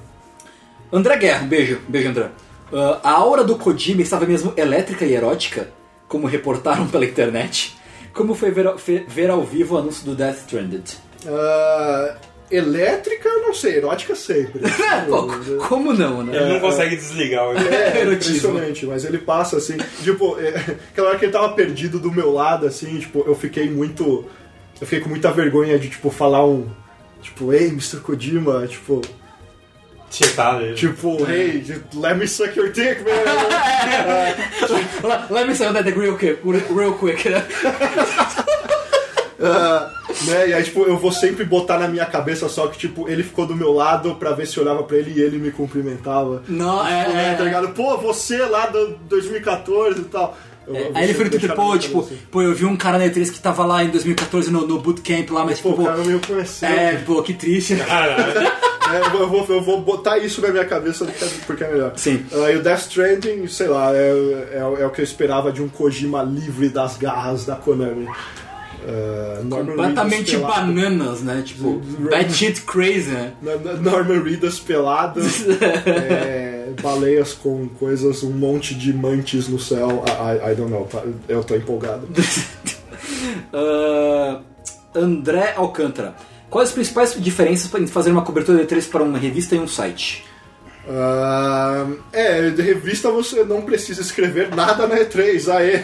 André 0.93 1.17
Guerra, 1.17 1.47
beijo, 1.47 1.79
beijo 1.89 2.09
André. 2.09 2.31
Ah, 2.73 3.01
a 3.03 3.11
aura 3.13 3.43
do 3.45 3.57
Kojima 3.57 4.03
estava 4.03 4.27
mesmo 4.27 4.53
elétrica 4.57 5.05
e 5.05 5.13
erótica, 5.13 5.69
como 6.11 6.27
reportaram 6.27 6.87
pela 6.89 7.07
internet. 7.07 7.75
Como 8.13 8.35
foi 8.35 8.51
ver, 8.51 8.75
ver 9.07 9.31
ao 9.31 9.43
vivo 9.45 9.77
o 9.77 9.79
anúncio 9.79 10.05
do 10.05 10.15
Death 10.17 10.39
Stranded? 10.41 10.83
Ah, 11.27 12.17
elétrica, 12.51 13.29
eu 13.29 13.43
não 13.43 13.55
sei, 13.55 13.77
erótica 13.77 14.15
sempre. 14.17 14.61
É, 14.91 15.03
pô, 15.03 15.29
como 15.69 15.93
não, 15.95 16.25
né? 16.25 16.37
Ele 16.37 16.55
não 16.55 16.61
consegue 16.61 16.97
desligar 16.97 17.49
o 17.49 17.57
É, 17.57 18.01
Erotismo. 18.01 18.37
impressionante, 18.51 18.87
mas 18.87 19.05
ele 19.05 19.19
passa 19.19 19.57
assim, 19.59 19.77
tipo, 20.03 20.37
é, 20.41 20.49
aquela 20.91 21.11
hora 21.11 21.19
que 21.19 21.27
ele 21.27 21.33
tava 21.33 21.51
perdido 21.53 22.01
do 22.01 22.11
meu 22.11 22.33
lado, 22.33 22.67
assim, 22.67 22.99
tipo, 22.99 23.23
eu 23.25 23.37
fiquei 23.37 23.71
muito. 23.71 24.25
Eu 24.81 24.87
fiquei 24.87 25.01
com 25.01 25.09
muita 25.09 25.31
vergonha 25.31 25.79
de, 25.79 25.89
tipo, 25.91 26.11
falar 26.11 26.45
um. 26.45 26.67
Tipo, 27.23 27.53
ei, 27.53 27.69
Mr. 27.69 27.99
Kojima, 28.01 28.67
tipo, 28.67 29.01
Tipo, 30.75 31.25
hey, 31.27 31.63
let 31.95 32.17
me 32.17 32.27
suck 32.27 32.57
your 32.57 32.71
dick, 32.73 33.01
man. 33.03 33.15
Let- 35.09 35.31
Let 35.31 35.47
me 35.49 35.55
say 35.55 35.73
that 35.73 35.89
real 35.97 36.17
quick, 36.19 36.41
real 36.45 36.95
quick. 36.95 37.29
né? 37.29 37.45
Ah, 39.43 39.91
né? 40.27 40.49
E 40.51 40.53
aí, 40.53 40.63
tipo, 40.63 40.83
eu 40.83 40.99
vou 40.99 41.11
sempre 41.11 41.45
botar 41.47 41.79
na 41.79 41.89
minha 41.89 42.05
cabeça 42.05 42.47
só 42.47 42.67
que, 42.67 42.77
tipo, 42.77 43.09
ele 43.09 43.23
ficou 43.23 43.47
do 43.47 43.57
meu 43.57 43.73
lado 43.73 44.15
pra 44.17 44.33
ver 44.33 44.47
se 44.47 44.59
eu 44.59 44.63
olhava 44.63 44.83
pra 44.83 44.99
ele 44.99 45.19
e 45.19 45.23
ele 45.23 45.39
me 45.39 45.51
cumprimentava. 45.51 46.43
Não, 46.47 46.87
é, 46.87 47.05
Tipo, 47.05 47.17
né, 47.17 47.33
é, 47.33 47.35
tá 47.37 47.45
ligado? 47.45 47.69
Pô, 47.71 47.97
você 47.97 48.37
lá 48.45 48.67
do 48.67 48.99
2014 49.09 50.01
e 50.03 50.05
tal. 50.05 50.37
Vou 50.73 50.91
Aí 50.95 51.05
ele 51.05 51.15
foi 51.15 51.25
no 51.25 51.31
Twitter, 51.31 51.55
pô, 51.55 51.79
tipo, 51.79 52.03
cabeça. 52.03 52.21
pô, 52.31 52.43
eu 52.43 52.55
vi 52.55 52.65
um 52.65 52.77
cara 52.77 52.99
na 52.99 53.05
E3 53.07 53.31
que 53.31 53.39
tava 53.41 53.65
lá 53.65 53.83
em 53.85 53.89
2014 53.91 54.51
no, 54.51 54.67
no 54.67 54.79
bootcamp 54.81 55.31
lá, 55.31 55.45
mas 55.45 55.61
Pô, 55.61 55.71
tipo, 55.71 55.83
o 55.83 55.85
pô, 55.85 55.91
cara 55.91 56.03
não 56.03 56.13
me 56.13 56.19
conheceu. 56.21 56.69
é, 56.69 56.97
pô, 57.05 57.23
que 57.23 57.35
triste. 57.35 57.77
Caralho. 57.77 58.51
É, 58.91 59.07
eu, 59.23 59.29
vou, 59.29 59.47
eu 59.49 59.63
vou 59.63 59.81
botar 59.83 60.19
isso 60.19 60.41
na 60.43 60.49
minha 60.49 60.65
cabeça 60.65 61.07
porque 61.47 61.63
é- 61.63 61.69
é 61.69 61.71
melhor. 61.73 61.93
Sim. 61.95 62.25
Ah, 62.33 62.51
e 62.51 62.57
o 62.57 62.61
Death 62.63 62.81
Stranding, 62.81 63.47
sei 63.47 63.69
lá, 63.69 63.95
é, 63.95 64.11
é, 64.51 64.59
é 64.81 64.85
o 64.87 64.91
que 64.91 65.01
eu 65.01 65.05
esperava 65.05 65.53
de 65.53 65.63
um 65.63 65.69
Kojima 65.69 66.25
livre 66.25 66.69
das 66.69 66.97
garras 66.97 67.45
da 67.45 67.55
Konami. 67.55 68.09
Norman 69.45 69.67
Completamente 69.77 70.33
Reedus 70.33 70.51
pelado. 70.51 70.67
bananas, 70.73 71.21
né? 71.23 71.43
Tipo, 71.45 71.81
bad 72.11 72.33
shit 72.35 72.63
crazy, 72.63 73.11
né? 73.13 73.33
Norman 73.81 74.25
Reedus 74.25 74.59
pelado, 74.59 75.21
é, 75.87 76.60
baleias 76.81 77.33
com 77.33 77.69
coisas, 77.69 78.23
um 78.23 78.31
monte 78.31 78.75
de 78.75 78.93
mantes 78.93 79.49
no 79.49 79.59
céu. 79.59 80.05
I, 80.07 80.53
I, 80.53 80.55
don't 80.55 80.71
know, 80.71 80.89
eu 81.29 81.43
tô 81.45 81.55
empolgado. 81.55 82.09
Ah, 83.53 84.41
André 84.95 85.55
Alcântara. 85.57 86.15
Quais 86.49 86.69
as 86.69 86.75
principais 86.75 87.15
diferenças 87.19 87.73
em 87.75 87.87
fazer 87.87 88.11
uma 88.11 88.23
cobertura 88.23 88.65
de 88.65 88.75
E3 88.75 88.89
para 88.89 89.03
uma 89.03 89.19
revista 89.19 89.55
e 89.55 89.59
um 89.59 89.69
site? 89.69 90.25
Ah, 90.89 91.87
é, 92.13 92.51
de 92.51 92.63
revista 92.63 93.11
você 93.11 93.45
não 93.45 93.63
precisa 93.63 94.01
escrever 94.01 94.55
nada 94.55 94.87
na 94.87 94.97
E3, 94.97 95.53
aê! 95.53 95.83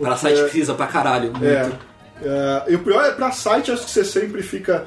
Para 0.00 0.16
site 0.16 0.38
é- 0.38 0.42
precisa 0.44 0.74
pra 0.74 0.86
caralho. 0.86 1.32
É. 1.42 1.62
muito. 1.64 1.88
É, 2.22 2.64
e 2.68 2.74
o 2.74 2.80
pior 2.80 3.04
é 3.04 3.12
pra 3.12 3.30
site, 3.30 3.70
acho 3.70 3.84
que 3.84 3.90
você 3.90 4.04
sempre 4.04 4.42
fica 4.42 4.86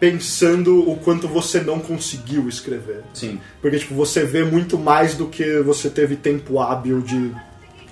pensando 0.00 0.80
o 0.90 0.96
quanto 0.96 1.28
você 1.28 1.60
não 1.60 1.78
conseguiu 1.78 2.48
escrever. 2.48 3.02
Sim. 3.12 3.38
Porque, 3.60 3.78
tipo, 3.78 3.94
você 3.94 4.24
vê 4.24 4.42
muito 4.42 4.78
mais 4.78 5.14
do 5.14 5.26
que 5.26 5.60
você 5.60 5.90
teve 5.90 6.16
tempo 6.16 6.58
hábil 6.58 7.00
de 7.02 7.30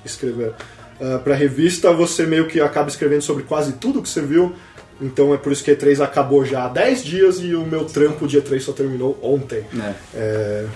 escrever. 0.05 0.55
Uh, 1.01 1.19
pra 1.23 1.35
revista, 1.35 1.93
você 1.93 2.27
meio 2.27 2.49
que 2.49 2.61
acaba 2.61 2.89
escrevendo 2.89 3.23
sobre 3.23 3.45
quase 3.45 3.75
tudo 3.75 4.03
que 4.03 4.09
você 4.09 4.23
viu. 4.23 4.55
Então 5.01 5.33
é 5.33 5.37
por 5.37 5.53
isso 5.53 5.63
que 5.63 5.71
E3 5.71 6.03
acabou 6.03 6.45
já 6.45 6.65
há 6.65 6.69
10 6.69 7.05
dias 7.05 7.39
e 7.39 7.55
o 7.55 7.65
meu 7.65 7.85
trampo 7.85 8.27
de 8.27 8.37
E3 8.41 8.59
só 8.61 8.73
terminou 8.73 9.17
ontem. 9.23 9.63
É. 9.79 9.95
É, 10.15 10.67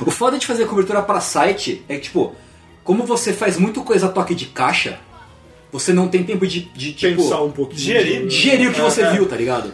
O 0.00 0.10
foda 0.10 0.36
de 0.36 0.46
fazer 0.46 0.64
cobertura 0.66 1.00
para 1.02 1.20
site 1.20 1.84
é 1.88 1.94
que, 1.94 2.00
tipo, 2.00 2.34
como 2.82 3.04
você 3.04 3.32
faz 3.32 3.56
muito 3.56 3.84
coisa 3.84 4.06
a 4.06 4.08
toque 4.08 4.34
de 4.34 4.46
caixa, 4.46 4.98
você 5.70 5.92
não 5.92 6.08
tem 6.08 6.24
tempo 6.24 6.44
de, 6.44 6.62
de 6.74 6.92
tipo, 6.92 7.22
pensar 7.22 7.40
um 7.42 7.52
pouquinho. 7.52 7.78
digerir- 7.78 8.26
digerir 8.26 8.70
o 8.70 8.72
que 8.72 8.80
você 8.80 9.02
É, 9.02 9.04
é. 9.04 9.12
viu, 9.12 9.26
tá 9.28 9.36
ligado? 9.36 9.72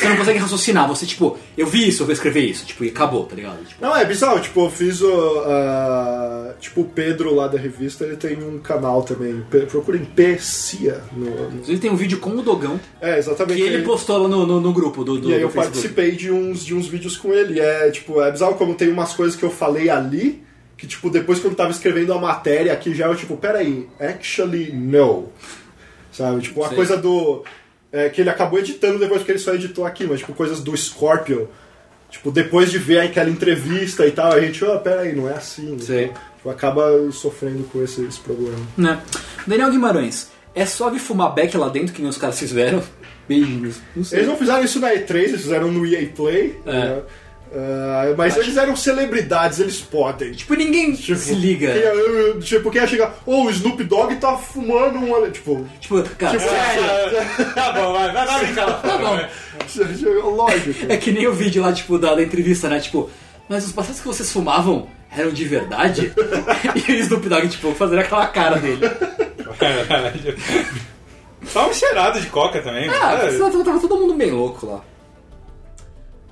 Você 0.00 0.08
não 0.08 0.16
consegue 0.16 0.38
raciocinar, 0.38 0.88
você, 0.88 1.04
tipo, 1.06 1.36
eu 1.56 1.66
vi 1.66 1.88
isso, 1.88 2.02
eu 2.02 2.06
vou 2.06 2.12
escrever 2.12 2.40
isso, 2.40 2.64
tipo, 2.66 2.84
e 2.84 2.88
acabou, 2.88 3.24
tá 3.26 3.36
ligado? 3.36 3.64
Tipo, 3.66 3.82
Não, 3.84 3.94
é 3.96 4.04
bizarro, 4.04 4.40
tipo, 4.40 4.64
eu 4.64 4.70
fiz 4.70 5.00
o. 5.02 5.40
ah, 5.46 6.54
tipo, 6.60 6.80
o 6.80 6.84
Pedro 6.84 7.34
lá 7.34 7.46
da 7.48 7.58
revista, 7.58 8.04
ele 8.04 8.16
tem 8.16 8.42
um 8.42 8.58
canal 8.58 9.02
também. 9.02 9.42
Pe- 9.50 9.66
Procurem 9.66 10.04
P-Cia 10.04 11.02
no, 11.12 11.24
no- 11.26 11.48
inclusive 11.54 11.78
tem 11.80 11.90
um 11.90 11.96
vídeo 11.96 12.18
com 12.18 12.30
o 12.30 12.42
Dogão 12.42 12.80
É, 13.00 13.18
exatamente. 13.18 13.56
que 13.60 13.62
ele 13.66 13.74
Ele- 13.76 13.84
postou 13.84 14.18
lá 14.18 14.28
no, 14.28 14.46
no, 14.46 14.60
no 14.60 14.72
grupo 14.72 15.04
do, 15.04 15.18
do 15.18 15.30
E 15.30 15.34
aí 15.34 15.38
do 15.40 15.44
eu 15.46 15.50
Facebook. 15.50 15.72
participei 15.72 16.12
de 16.12 16.30
uns, 16.30 16.64
de 16.64 16.74
uns 16.74 16.86
vídeos 16.86 17.16
com 17.16 17.32
ele. 17.32 17.54
E 17.54 17.60
é, 17.60 17.90
tipo, 17.90 18.20
é 18.20 18.30
bizarro 18.30 18.54
como 18.54 18.74
tem 18.74 18.88
umas 18.90 19.12
coisas 19.12 19.36
que 19.36 19.42
eu 19.44 19.50
falei 19.50 19.88
ali 19.90 20.42
que, 20.76 20.86
tipo, 20.86 21.10
depois 21.10 21.38
quando 21.40 21.54
tava 21.54 21.70
escrevendo 21.70 22.12
a 22.14 22.18
matéria 22.18 22.72
aqui 22.72 22.94
já 22.94 23.06
eu, 23.06 23.14
tipo, 23.14 23.36
peraí, 23.36 23.86
actually 24.00 24.72
no. 24.72 25.28
Sabe? 26.12 26.40
Tipo, 26.40 26.64
a 26.64 26.68
Sei. 26.68 26.76
coisa 26.76 26.96
do. 26.96 27.44
É, 27.92 28.08
que 28.08 28.20
ele 28.20 28.30
acabou 28.30 28.58
editando 28.58 28.98
depois 28.98 29.22
que 29.22 29.30
ele 29.30 29.38
só 29.38 29.54
editou 29.54 29.84
aqui, 29.84 30.04
mas, 30.04 30.20
tipo, 30.20 30.32
coisas 30.32 30.60
do 30.60 30.76
Scorpio. 30.76 31.48
Tipo, 32.10 32.30
depois 32.30 32.70
de 32.70 32.78
ver 32.78 33.00
aquela 33.00 33.30
entrevista 33.30 34.04
e 34.06 34.10
tal, 34.10 34.32
a 34.32 34.40
gente, 34.40 34.64
ó, 34.64 34.76
peraí, 34.78 35.14
não 35.14 35.28
é 35.28 35.34
assim. 35.34 35.78
Sei. 35.78 36.06
Então, 36.06 36.14
tipo, 36.36 36.50
acaba 36.50 36.82
sofrendo 37.12 37.64
com 37.64 37.82
esse, 37.82 38.04
esse 38.04 38.18
problema. 38.18 38.58
Né? 38.76 39.00
Daniel 39.46 39.70
Guimarães, 39.70 40.30
é 40.54 40.66
suave 40.66 40.98
fumar 40.98 41.32
back 41.34 41.56
lá 41.56 41.68
dentro, 41.68 41.94
que 41.94 42.00
nem 42.00 42.10
os 42.10 42.18
caras 42.18 42.38
fizeram? 42.38 42.82
Beijinhos. 43.28 43.76
Não 43.94 44.02
sei. 44.02 44.18
Eles 44.18 44.28
não 44.28 44.36
fizeram 44.36 44.64
isso 44.64 44.80
na 44.80 44.92
E3, 44.92 45.14
eles 45.14 45.42
fizeram 45.42 45.70
no 45.70 45.86
EA 45.86 46.08
Play. 46.08 46.58
É. 46.66 46.72
né? 46.72 47.02
Ah, 47.52 48.14
mas 48.16 48.36
eles 48.36 48.56
eram 48.56 48.76
celebridades, 48.76 49.58
eles 49.58 49.80
podem. 49.80 50.30
Tipo, 50.32 50.54
ninguém 50.54 50.92
Tipo, 50.94 51.18
se 51.18 51.34
liga. 51.34 51.72
Quem, 51.72 51.82
eu- 51.82 52.40
tipo, 52.40 52.70
quem 52.70 52.80
ia 52.80 52.86
chegar, 52.86 53.14
ô, 53.26 53.42
o 53.44 53.50
Snoop 53.50 53.82
Dogg 53.82 54.14
tá 54.16 54.36
fumando 54.36 54.98
um. 54.98 55.10
olha", 55.12 55.30
Tipo, 55.32 55.66
Tipo, 55.80 56.00
cara, 56.16 56.38
Tipo, 56.38 56.52
É, 56.54 57.44
tá 57.54 57.72
bom, 57.72 57.92
vai, 57.92 58.12
vai, 58.12 58.26
vai 58.26 58.44
brincar 58.44 58.66
lá 58.66 58.78
fora, 58.80 58.98
bom. 58.98 59.16
vai. 59.16 60.22
lógico. 60.22 60.86
é 60.92 60.96
que 60.96 61.10
nem 61.10 61.26
o 61.26 61.32
vídeo 61.32 61.60
lá, 61.62 61.72
tipo, 61.72 61.98
da, 61.98 62.14
da 62.14 62.22
entrevista, 62.22 62.68
né? 62.68 62.78
Tipo, 62.78 63.10
mas 63.48 63.66
os 63.66 63.72
passados 63.72 64.00
que 64.00 64.06
vocês 64.06 64.30
fumavam 64.32 64.86
eram 65.10 65.32
de 65.32 65.44
verdade? 65.44 66.12
e 66.88 66.92
o 66.92 66.94
Snoop 67.00 67.28
Dogg, 67.28 67.48
tipo, 67.48 67.74
fazendo 67.74 67.98
aquela 67.98 68.28
cara 68.28 68.58
dele. 68.60 68.80
Caralho. 69.58 70.36
Tava 71.52 71.72
cheirado 71.74 72.20
de 72.20 72.28
coca 72.28 72.62
também. 72.62 72.88
Ah, 72.88 73.16
né? 73.16 73.38
tava, 73.38 73.64
tava 73.64 73.80
todo 73.80 73.96
mundo 73.96 74.14
bem 74.14 74.30
louco 74.30 74.66
lá. 74.66 74.80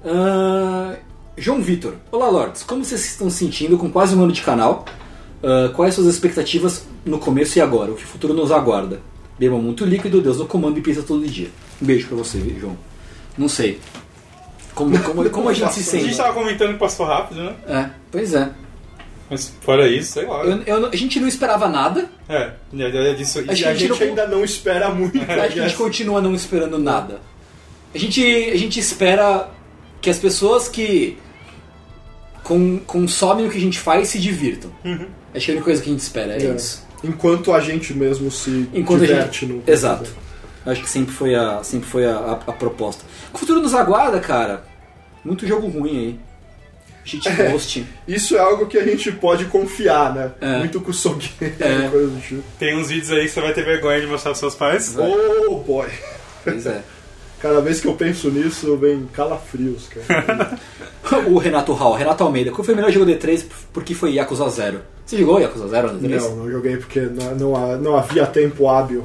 Ah, 0.05 0.95
João 1.39 1.61
Vitor. 1.63 1.95
Olá, 2.11 2.29
Lords. 2.29 2.63
Como 2.63 2.85
vocês 2.85 3.01
se 3.01 3.09
estão 3.09 3.31
sentindo 3.31 3.79
com 3.79 3.91
quase 3.91 4.15
um 4.15 4.23
ano 4.23 4.33
de 4.33 4.43
canal? 4.43 4.85
Ah, 5.43 5.71
quais 5.75 5.95
suas 5.95 6.07
expectativas 6.07 6.85
no 7.05 7.19
começo 7.19 7.59
e 7.59 7.63
agora? 7.63 7.93
O 7.93 7.95
que 7.95 8.05
o 8.05 8.07
futuro 8.07 8.35
nos 8.35 8.51
aguarda? 8.51 9.01
Bebam 9.39 9.61
muito 9.63 9.85
líquido, 9.85 10.21
Deus 10.21 10.39
no 10.39 10.47
comando 10.47 10.79
e 10.79 10.83
pizza 10.83 11.03
todo 11.03 11.25
dia. 11.27 11.49
Um 11.81 11.87
beijo 11.87 12.09
pra 12.09 12.17
você, 12.17 12.39
João. 12.59 12.77
Não 13.37 13.49
sei. 13.49 13.79
Como, 14.75 14.99
como, 15.03 15.31
como 15.31 15.49
a 15.49 15.53
gente 15.53 15.73
se 15.73 15.81
A 15.81 16.01
gente 16.01 16.05
sente? 16.07 16.17
tava 16.17 16.33
comentando 16.35 16.73
que 16.73 16.79
passou 16.79 17.07
rápido, 17.07 17.43
né? 17.43 17.55
É, 17.69 17.91
pois 18.11 18.35
é. 18.35 18.51
Mas 19.31 19.53
fora 19.61 19.87
isso, 19.89 20.13
sei 20.13 20.27
lá. 20.27 20.43
Eu- 20.45 20.63
eu 20.63 20.87
a 20.87 20.97
gente 20.97 21.21
não 21.21 21.29
esperava 21.29 21.69
nada, 21.69 22.09
É, 22.29 22.53
já 22.75 23.13
disso. 23.13 23.39
A 23.41 23.43
a 23.43 23.55
gente 23.55 23.79
gente 23.79 23.89
não- 23.91 23.99
ainda 24.09 24.27
não 24.27 24.45
espera 24.45 24.89
muito. 24.91 25.13
que 25.19 25.31
a 25.31 25.49
gente 25.49 25.59
né? 25.59 25.71
continua 25.77 26.21
não 26.21 26.35
esperando 26.35 26.79
nada. 26.79 27.21
A 27.95 27.99
gente, 27.99 28.23
a 28.25 28.57
gente 28.57 28.81
espera 28.81 29.51
que 30.01 30.09
as 30.11 30.19
pessoas 30.19 30.67
que 30.69 31.19
com, 32.49 32.79
consomem 32.81 33.47
o 33.47 33.51
que 33.51 33.59
a 33.59 33.61
gente 33.61 33.79
faz 33.79 34.09
se 34.09 34.19
divirtam. 34.19 34.71
Acho 35.35 35.45
que 35.45 35.51
a 35.51 35.55
única 35.55 35.65
coisa 35.65 35.83
que 35.83 35.89
a 35.89 35.93
gente 35.93 36.01
espera 36.01 36.33
é, 36.33 36.47
É. 36.47 36.55
isso. 36.57 36.87
Enquanto 37.05 37.53
a 37.53 37.61
gente 37.61 37.95
mesmo 37.95 38.31
se 38.31 38.69
Enquanto 38.75 39.05
a 39.05 39.07
diverte 39.07 39.47
gente. 39.47 39.53
no. 39.67 39.73
Exato. 39.73 40.11
Acho 40.67 40.83
que 40.83 40.89
sempre 40.91 41.15
foi 41.15 41.35
a, 41.35 41.63
sempre 41.63 41.89
foi 41.89 42.05
a, 42.07 42.17
a, 42.17 42.33
a 42.33 42.53
proposta. 42.53 43.05
O 43.33 43.39
futuro 43.39 43.61
nos 43.61 43.75
aguarda, 43.75 44.19
cara. 44.19 44.65
Muito 45.25 45.47
jogo 45.47 45.69
ruim 45.69 45.97
aí. 45.99 46.21
Cheat 47.05 47.29
post. 47.51 47.87
Isso 48.07 48.35
é 48.37 48.41
algo 48.41 48.67
que 48.67 48.77
a 48.77 48.85
gente 48.85 49.13
pode 49.13 49.45
confiar, 49.47 50.15
né? 50.15 50.33
É. 50.41 50.59
Muito 50.59 50.81
com 50.81 50.91
É. 50.91 51.89
coisa 51.91 52.09
do 52.09 52.21
tipo. 52.21 52.43
Tem 52.59 52.77
uns 52.77 52.89
vídeos 52.89 53.13
aí 53.13 53.23
que 53.27 53.29
você 53.31 53.41
vai 53.41 53.53
ter 53.53 53.65
vergonha 53.65 54.01
de 54.01 54.07
mostrar 54.07 54.31
pros 54.33 54.41
seus 54.41 54.55
pais. 54.55 54.97
Oh 54.99 55.57
boy. 55.61 55.89
pois 56.43 56.67
é. 56.67 56.83
Cada 57.41 57.61
vez 57.61 57.81
que 57.81 57.87
eu 57.87 57.95
penso 57.95 58.31
nisso, 58.31 58.77
vem 58.77 59.07
calafrios, 59.13 59.89
cara. 59.89 60.59
O 61.27 61.39
Renato 61.39 61.73
Hall, 61.73 61.95
Renato 61.95 62.23
Almeida. 62.23 62.51
Qual 62.51 62.63
foi 62.63 62.75
o 62.75 62.77
melhor 62.77 62.91
jogo 62.91 63.07
D3 63.07 63.47
porque 63.73 63.95
foi 63.95 64.13
Yakuza 64.13 64.47
Zero? 64.51 64.81
Você 65.07 65.17
jogou 65.17 65.41
Yakuza 65.41 65.67
Zero 65.69 65.91
no 65.93 66.01
D3? 66.01 66.21
Não, 66.21 66.37
não 66.37 66.51
joguei 66.51 66.77
porque 66.77 67.01
não, 67.01 67.35
não, 67.35 67.79
não 67.79 67.97
havia 67.97 68.27
tempo 68.27 68.69
hábil. 68.69 69.03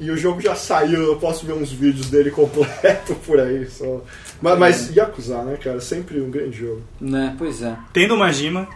E 0.00 0.10
o 0.10 0.16
jogo 0.16 0.40
já 0.40 0.54
saiu, 0.54 1.02
eu 1.02 1.16
posso 1.16 1.44
ver 1.44 1.52
uns 1.52 1.70
vídeos 1.70 2.08
dele 2.08 2.30
completo 2.30 3.14
por 3.26 3.38
aí. 3.38 3.66
Só. 3.66 4.00
Mas, 4.40 4.58
mas 4.58 4.96
Yakuza, 4.96 5.42
né, 5.42 5.58
cara? 5.62 5.80
Sempre 5.80 6.18
um 6.20 6.30
grande 6.30 6.58
jogo. 6.58 6.80
Né, 6.98 7.34
pois 7.36 7.60
é. 7.62 7.76
Tendo 7.92 8.14
uma 8.14 8.32
Jima, 8.32 8.66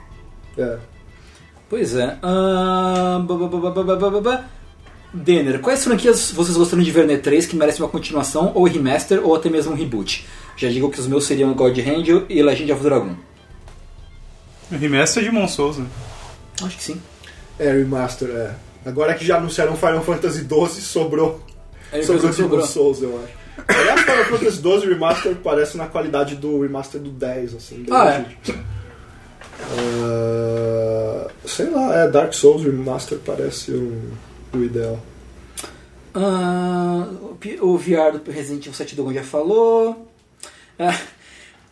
É. 0.58 0.76
Pois 1.70 1.94
é. 1.94 2.18
Ahn, 2.22 3.26
Denner, 5.12 5.60
quais 5.60 5.82
franquias 5.84 6.30
vocês 6.32 6.56
gostariam 6.56 6.84
de 6.84 6.90
ver 6.90 7.06
no 7.06 7.12
E3 7.12 7.48
que 7.48 7.56
merecem 7.56 7.82
uma 7.82 7.88
continuação, 7.90 8.52
ou 8.54 8.64
remaster, 8.64 9.24
ou 9.24 9.34
até 9.34 9.48
mesmo 9.48 9.72
um 9.72 9.76
reboot? 9.76 10.26
Já 10.56 10.68
digo 10.68 10.90
que 10.90 11.00
os 11.00 11.06
meus 11.06 11.26
seriam 11.26 11.52
God 11.54 11.78
Hand 11.78 12.26
e 12.28 12.42
Legend 12.42 12.72
of 12.72 12.82
Dragon. 12.82 13.14
o 14.70 14.76
remaster 14.76 15.22
de 15.22 15.30
Mon 15.30 15.48
Souls, 15.48 15.78
né? 15.78 15.86
Acho 16.62 16.76
que 16.76 16.82
sim. 16.82 17.00
É, 17.58 17.72
Remaster, 17.72 18.28
é. 18.28 18.54
Agora 18.84 19.14
que 19.14 19.24
já 19.24 19.36
anunciaram 19.36 19.76
Final 19.76 20.02
Fantasy 20.02 20.40
XII, 20.40 20.82
sobrou. 20.82 21.40
É, 21.92 22.02
sobrou 22.02 22.30
Demon 22.30 22.32
sobrou. 22.32 22.66
Souls, 22.66 23.02
eu 23.02 23.20
acho. 23.22 23.38
Aliás, 23.68 24.00
Final 24.00 24.24
Fantasy 24.24 24.62
XII 24.62 24.88
Remaster 24.88 25.36
parece 25.36 25.76
na 25.76 25.86
qualidade 25.86 26.36
do 26.36 26.60
Remaster 26.62 27.00
do 27.00 27.10
10, 27.10 27.54
assim. 27.54 27.86
Ah, 27.90 28.10
é? 28.10 28.26
Ah, 29.76 31.30
sei 31.44 31.70
lá, 31.70 31.94
é 31.96 32.08
Dark 32.08 32.32
Souls 32.32 32.62
Remaster 32.62 33.18
parece 33.24 33.72
um, 33.72 34.10
o 34.52 34.58
ideal. 34.58 34.98
Ah, 36.14 37.06
o 37.60 37.76
VR 37.76 38.18
do 38.18 38.30
Resident 38.30 38.62
Evil 38.62 38.74
7 38.74 38.94
Dragon 38.94 39.12
já 39.12 39.22
falou. 39.22 40.08
Ah, 40.78 40.94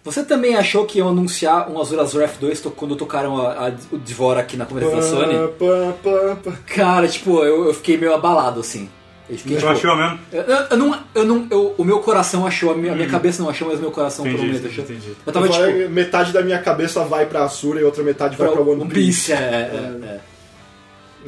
você 0.04 0.22
também 0.24 0.54
achou 0.56 0.84
que 0.84 0.98
iam 0.98 1.08
anunciar 1.08 1.70
um 1.70 1.80
Azura's 1.80 2.14
Wrath 2.14 2.36
2 2.38 2.60
to- 2.60 2.70
quando 2.70 2.94
tocaram 2.96 3.36
a- 3.44 3.68
a- 3.68 3.72
o 3.90 3.98
Dvora 3.98 4.40
aqui 4.40 4.56
na 4.56 4.66
conversa 4.66 4.96
da 4.96 5.02
Sony? 5.02 5.34
Pá, 5.58 5.94
pá, 6.02 6.36
pá. 6.44 6.52
Cara, 6.66 7.08
tipo, 7.08 7.42
eu, 7.42 7.66
eu 7.66 7.74
fiquei 7.74 7.96
meio 7.96 8.14
abalado 8.14 8.60
assim. 8.60 8.88
Eu 9.28 9.36
fiquei, 9.36 9.56
tipo, 9.56 9.68
achou 9.68 9.96
mesmo? 9.96 10.20
Eu, 10.32 10.42
eu 10.42 10.76
não, 10.76 10.98
eu 11.12 11.24
não, 11.24 11.46
eu- 11.50 11.74
o 11.76 11.82
meu 11.84 11.98
coração 11.98 12.46
achou, 12.46 12.70
a 12.70 12.76
minha, 12.76 12.92
a 12.92 12.94
minha 12.94 13.08
cabeça 13.08 13.42
não 13.42 13.50
achou, 13.50 13.66
mas 13.66 13.78
o 13.78 13.82
meu 13.82 13.90
coração 13.90 14.24
por 14.24 14.30
um 14.30 14.34
Entendi, 14.34 14.46
momento 14.52 14.66
achou. 14.68 14.84
entendi. 14.84 15.12
Eu 15.26 15.32
tava 15.32 15.48
tipo, 15.48 15.88
metade 15.90 16.32
da 16.32 16.42
minha 16.42 16.60
cabeça 16.60 17.02
vai 17.04 17.26
pra 17.26 17.42
Asura 17.42 17.80
e 17.80 17.84
outra 17.84 18.04
metade 18.04 18.36
vai 18.36 18.46
pra 18.48 18.62
pra 18.62 18.72
One 18.72 18.86
Piece. 18.86 19.32
é, 19.32 19.36
é, 19.36 20.04
é. 20.06 20.20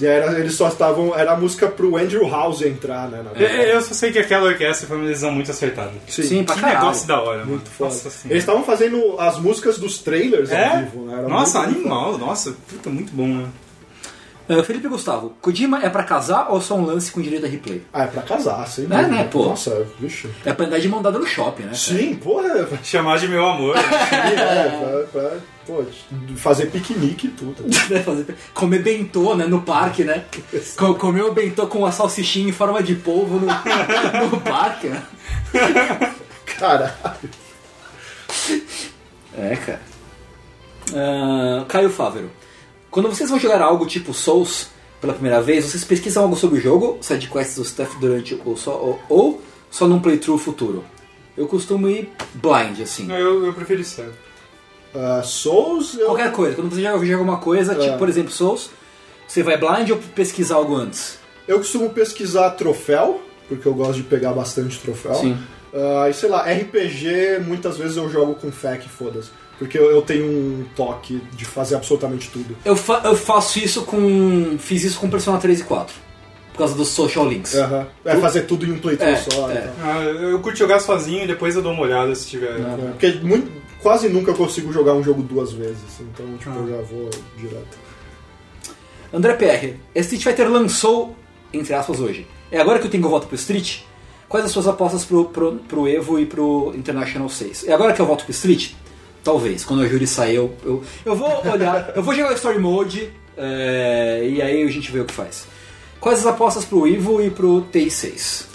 E 0.00 0.06
era, 0.06 0.38
eles 0.38 0.54
só 0.54 0.68
estavam. 0.68 1.14
Era 1.16 1.32
a 1.32 1.36
música 1.36 1.66
pro 1.68 1.96
Andrew 1.96 2.28
House 2.28 2.62
entrar, 2.62 3.08
né? 3.08 3.22
na 3.22 3.40
Eu, 3.40 3.80
só 3.82 3.94
sei 3.94 4.12
que 4.12 4.18
aquela 4.18 4.46
orquestra 4.48 4.86
foi 4.86 4.96
uma 4.96 5.06
decisão 5.06 5.32
muito 5.32 5.50
acertada. 5.50 5.92
Sim. 6.06 6.22
Sim, 6.22 6.44
pra 6.44 6.54
Que 6.54 6.60
caralho. 6.60 6.80
negócio 6.80 7.08
da 7.08 7.20
hora, 7.20 7.38
mano. 7.38 7.50
Muito 7.50 7.70
foda. 7.70 7.90
Nossa 7.90 8.10
senhora. 8.10 8.34
Eles 8.34 8.42
estavam 8.42 8.62
fazendo 8.64 9.16
as 9.18 9.38
músicas 9.38 9.78
dos 9.78 9.98
trailers 9.98 10.50
É? 10.50 10.66
ao 10.68 10.78
vivo, 10.78 11.04
né? 11.06 11.18
Era 11.18 11.28
Nossa, 11.28 11.58
animal. 11.60 12.16
Nossa, 12.18 12.54
puta, 12.68 12.88
muito 12.90 13.12
bom, 13.12 13.26
né? 13.26 13.46
Ah, 14.50 14.62
Felipe 14.62 14.88
Gustavo, 14.88 15.34
Kojima 15.42 15.84
é 15.84 15.90
pra 15.90 16.02
casar 16.02 16.46
ou 16.48 16.58
só 16.58 16.74
um 16.74 16.86
lance 16.86 17.12
com 17.12 17.20
direito 17.20 17.44
a 17.44 17.48
replay? 17.50 17.82
Ah, 17.92 18.04
é 18.04 18.06
pra 18.06 18.22
casar, 18.22 18.66
sem 18.66 18.84
É, 18.84 18.88
dúvida. 18.88 19.08
né, 19.08 19.24
pô? 19.30 19.44
Nossa, 19.44 19.86
vixe. 20.00 20.26
É 20.42 20.54
pra 20.54 20.64
andar 20.64 20.78
de 20.78 20.88
mão 20.88 21.02
dada 21.02 21.18
no 21.18 21.26
shopping, 21.26 21.64
né? 21.64 21.74
Sim, 21.74 22.14
porra. 22.14 22.46
é 22.60 22.62
pra- 22.64 22.78
Chamar 22.82 23.18
de 23.18 23.28
meu 23.28 23.44
amor. 23.46 23.76
é, 23.76 24.68
pra, 25.10 25.20
pra, 25.20 25.36
pô, 25.68 25.84
fazer 26.36 26.66
piquenique 26.70 27.26
e 27.28 27.30
tudo. 27.30 27.62
Né, 27.88 28.04
Comer 28.54 28.82
bentô, 28.82 29.34
né, 29.36 29.46
no 29.46 29.62
parque, 29.62 30.02
né? 30.02 30.24
Co- 30.76 30.94
Comer 30.94 31.22
o 31.24 31.32
bentô 31.32 31.66
com 31.68 31.84
a 31.86 31.92
salsichinha 31.92 32.48
em 32.48 32.52
forma 32.52 32.82
de 32.82 32.94
polvo 32.96 33.38
no, 33.38 33.46
no 34.30 34.40
parque, 34.40 34.88
né? 34.88 35.02
Caralho. 36.58 36.92
É, 39.36 39.56
cara. 39.56 39.80
Ah, 40.94 41.64
Caio 41.68 41.90
Fávero. 41.90 42.30
Quando 42.90 43.08
vocês 43.08 43.28
vão 43.30 43.38
jogar 43.38 43.60
algo 43.60 43.86
tipo 43.86 44.12
Souls 44.14 44.68
pela 45.00 45.12
primeira 45.12 45.40
vez, 45.40 45.64
vocês 45.66 45.84
pesquisam 45.84 46.22
algo 46.24 46.36
sobre 46.36 46.58
o 46.58 46.62
jogo, 46.62 46.98
sidequests 47.00 47.58
ou 47.58 47.64
stuff 47.64 47.96
durante 48.00 48.34
o 48.44 48.56
só, 48.56 48.72
ou, 48.72 49.00
ou 49.08 49.42
só 49.70 49.86
num 49.86 50.00
playthrough 50.00 50.38
futuro? 50.38 50.84
Eu 51.36 51.46
costumo 51.46 51.88
ir 51.88 52.10
blind, 52.34 52.80
assim. 52.80 53.10
eu, 53.12 53.44
eu 53.46 53.52
preferi 53.52 53.84
sério. 53.84 54.12
Ah, 54.98 55.22
Souls, 55.22 55.94
eu. 55.94 56.06
Qualquer 56.06 56.32
coisa. 56.32 56.56
Quando 56.56 56.74
você 56.74 56.82
joga, 56.82 56.98
joga 57.04 57.14
alguma 57.18 57.38
coisa, 57.38 57.74
tipo, 57.74 57.94
É. 57.94 57.96
por 57.96 58.08
exemplo, 58.08 58.32
Souls, 58.32 58.70
você 59.26 59.42
vai 59.42 59.56
blind 59.56 59.90
ou 59.90 59.96
pesquisar 60.14 60.56
algo 60.56 60.74
antes? 60.74 61.18
Eu 61.46 61.58
costumo 61.58 61.90
pesquisar 61.90 62.50
troféu, 62.50 63.20
porque 63.48 63.66
eu 63.68 63.74
gosto 63.74 63.94
de 63.94 64.02
pegar 64.02 64.32
bastante 64.32 64.78
troféu. 64.80 65.14
Sim. 65.14 65.38
Ah, 65.74 66.08
e 66.08 66.14
sei 66.14 66.28
lá, 66.28 66.42
RPG, 66.50 67.40
muitas 67.46 67.76
vezes 67.76 67.96
eu 67.96 68.08
jogo 68.10 68.34
com 68.34 68.50
fé 68.50 68.76
que 68.76 68.88
foda-se. 68.88 69.28
Porque 69.58 69.76
eu, 69.78 69.90
eu 69.90 70.02
tenho 70.02 70.24
um 70.24 70.64
toque 70.76 71.20
de 71.32 71.44
fazer 71.44 71.74
absolutamente 71.74 72.30
tudo. 72.30 72.56
Eu, 72.64 72.76
fa- 72.76 73.02
eu 73.04 73.16
faço 73.16 73.58
isso 73.58 73.82
com. 73.82 74.56
Fiz 74.58 74.84
isso 74.84 75.00
com 75.00 75.10
Persona 75.10 75.38
3 75.38 75.60
e 75.60 75.64
4. 75.64 75.94
Por 76.52 76.58
causa 76.58 76.74
dos 76.74 76.88
social 76.88 77.28
links. 77.28 77.54
Aham. 77.56 77.86
É 78.04 78.16
fazer 78.16 78.42
tudo 78.42 78.64
em 78.66 78.72
um 78.72 78.78
playthrough 78.78 79.10
É, 79.12 79.16
só. 79.16 79.50
é. 79.50 79.54
então. 79.58 79.72
Ah, 79.82 80.02
eu 80.04 80.38
curto 80.40 80.58
jogar 80.58 80.78
sozinho 80.80 81.24
e 81.24 81.26
depois 81.26 81.54
eu 81.56 81.62
dou 81.62 81.72
uma 81.72 81.82
olhada 81.82 82.14
se 82.14 82.26
tiver. 82.28 82.50
É, 82.50 82.90
Porque 82.90 83.10
muito- 83.22 83.50
quase 83.82 84.08
nunca 84.08 84.30
eu 84.30 84.34
consigo 84.34 84.72
jogar 84.72 84.94
um 84.94 85.02
jogo 85.02 85.22
duas 85.22 85.52
vezes. 85.52 86.00
Então, 86.00 86.36
tipo, 86.36 86.50
eu 86.50 86.68
já 86.68 86.82
vou 86.82 87.10
direto. 87.36 87.78
André 89.12 89.34
PR, 89.34 89.76
Street 90.00 90.22
Fighter 90.22 90.50
lançou, 90.50 91.16
entre 91.52 91.74
aspas, 91.74 91.98
hoje. 92.00 92.26
É 92.50 92.60
agora 92.60 92.78
que 92.78 92.86
o 92.86 92.90
Tengu 92.90 93.08
volta 93.08 93.26
pro 93.26 93.36
Street? 93.36 93.80
Quais 94.28 94.44
as 94.44 94.52
suas 94.52 94.68
apostas 94.68 95.04
pro, 95.04 95.26
pro, 95.26 95.56
pro 95.56 95.88
Evo 95.88 96.18
e 96.18 96.26
pro 96.26 96.74
International 96.76 97.28
6? 97.28 97.66
É 97.66 97.72
agora 97.72 97.94
que 97.94 98.00
eu 98.00 98.06
volto 98.06 98.24
pro 98.24 98.32
Street? 98.32 98.72
Talvez. 99.24 99.64
Quando 99.64 99.82
a 99.82 99.88
Jury 99.88 100.06
sair, 100.06 100.36
eu, 100.36 100.54
eu, 100.64 100.82
eu 101.04 101.16
vou 101.16 101.46
olhar. 101.46 101.92
eu 101.96 102.02
vou 102.02 102.14
jogar 102.14 102.32
o 102.32 102.34
Story 102.34 102.58
Mode 102.58 103.10
é, 103.36 104.28
e 104.28 104.42
aí 104.42 104.62
a 104.62 104.70
gente 104.70 104.90
vê 104.90 105.00
o 105.00 105.04
que 105.04 105.14
faz. 105.14 105.46
Quais 106.00 106.20
as 106.20 106.26
apostas 106.26 106.64
pro 106.64 106.86
Evo 106.86 107.22
e 107.22 107.30
pro 107.30 107.64
TI6? 107.72 108.47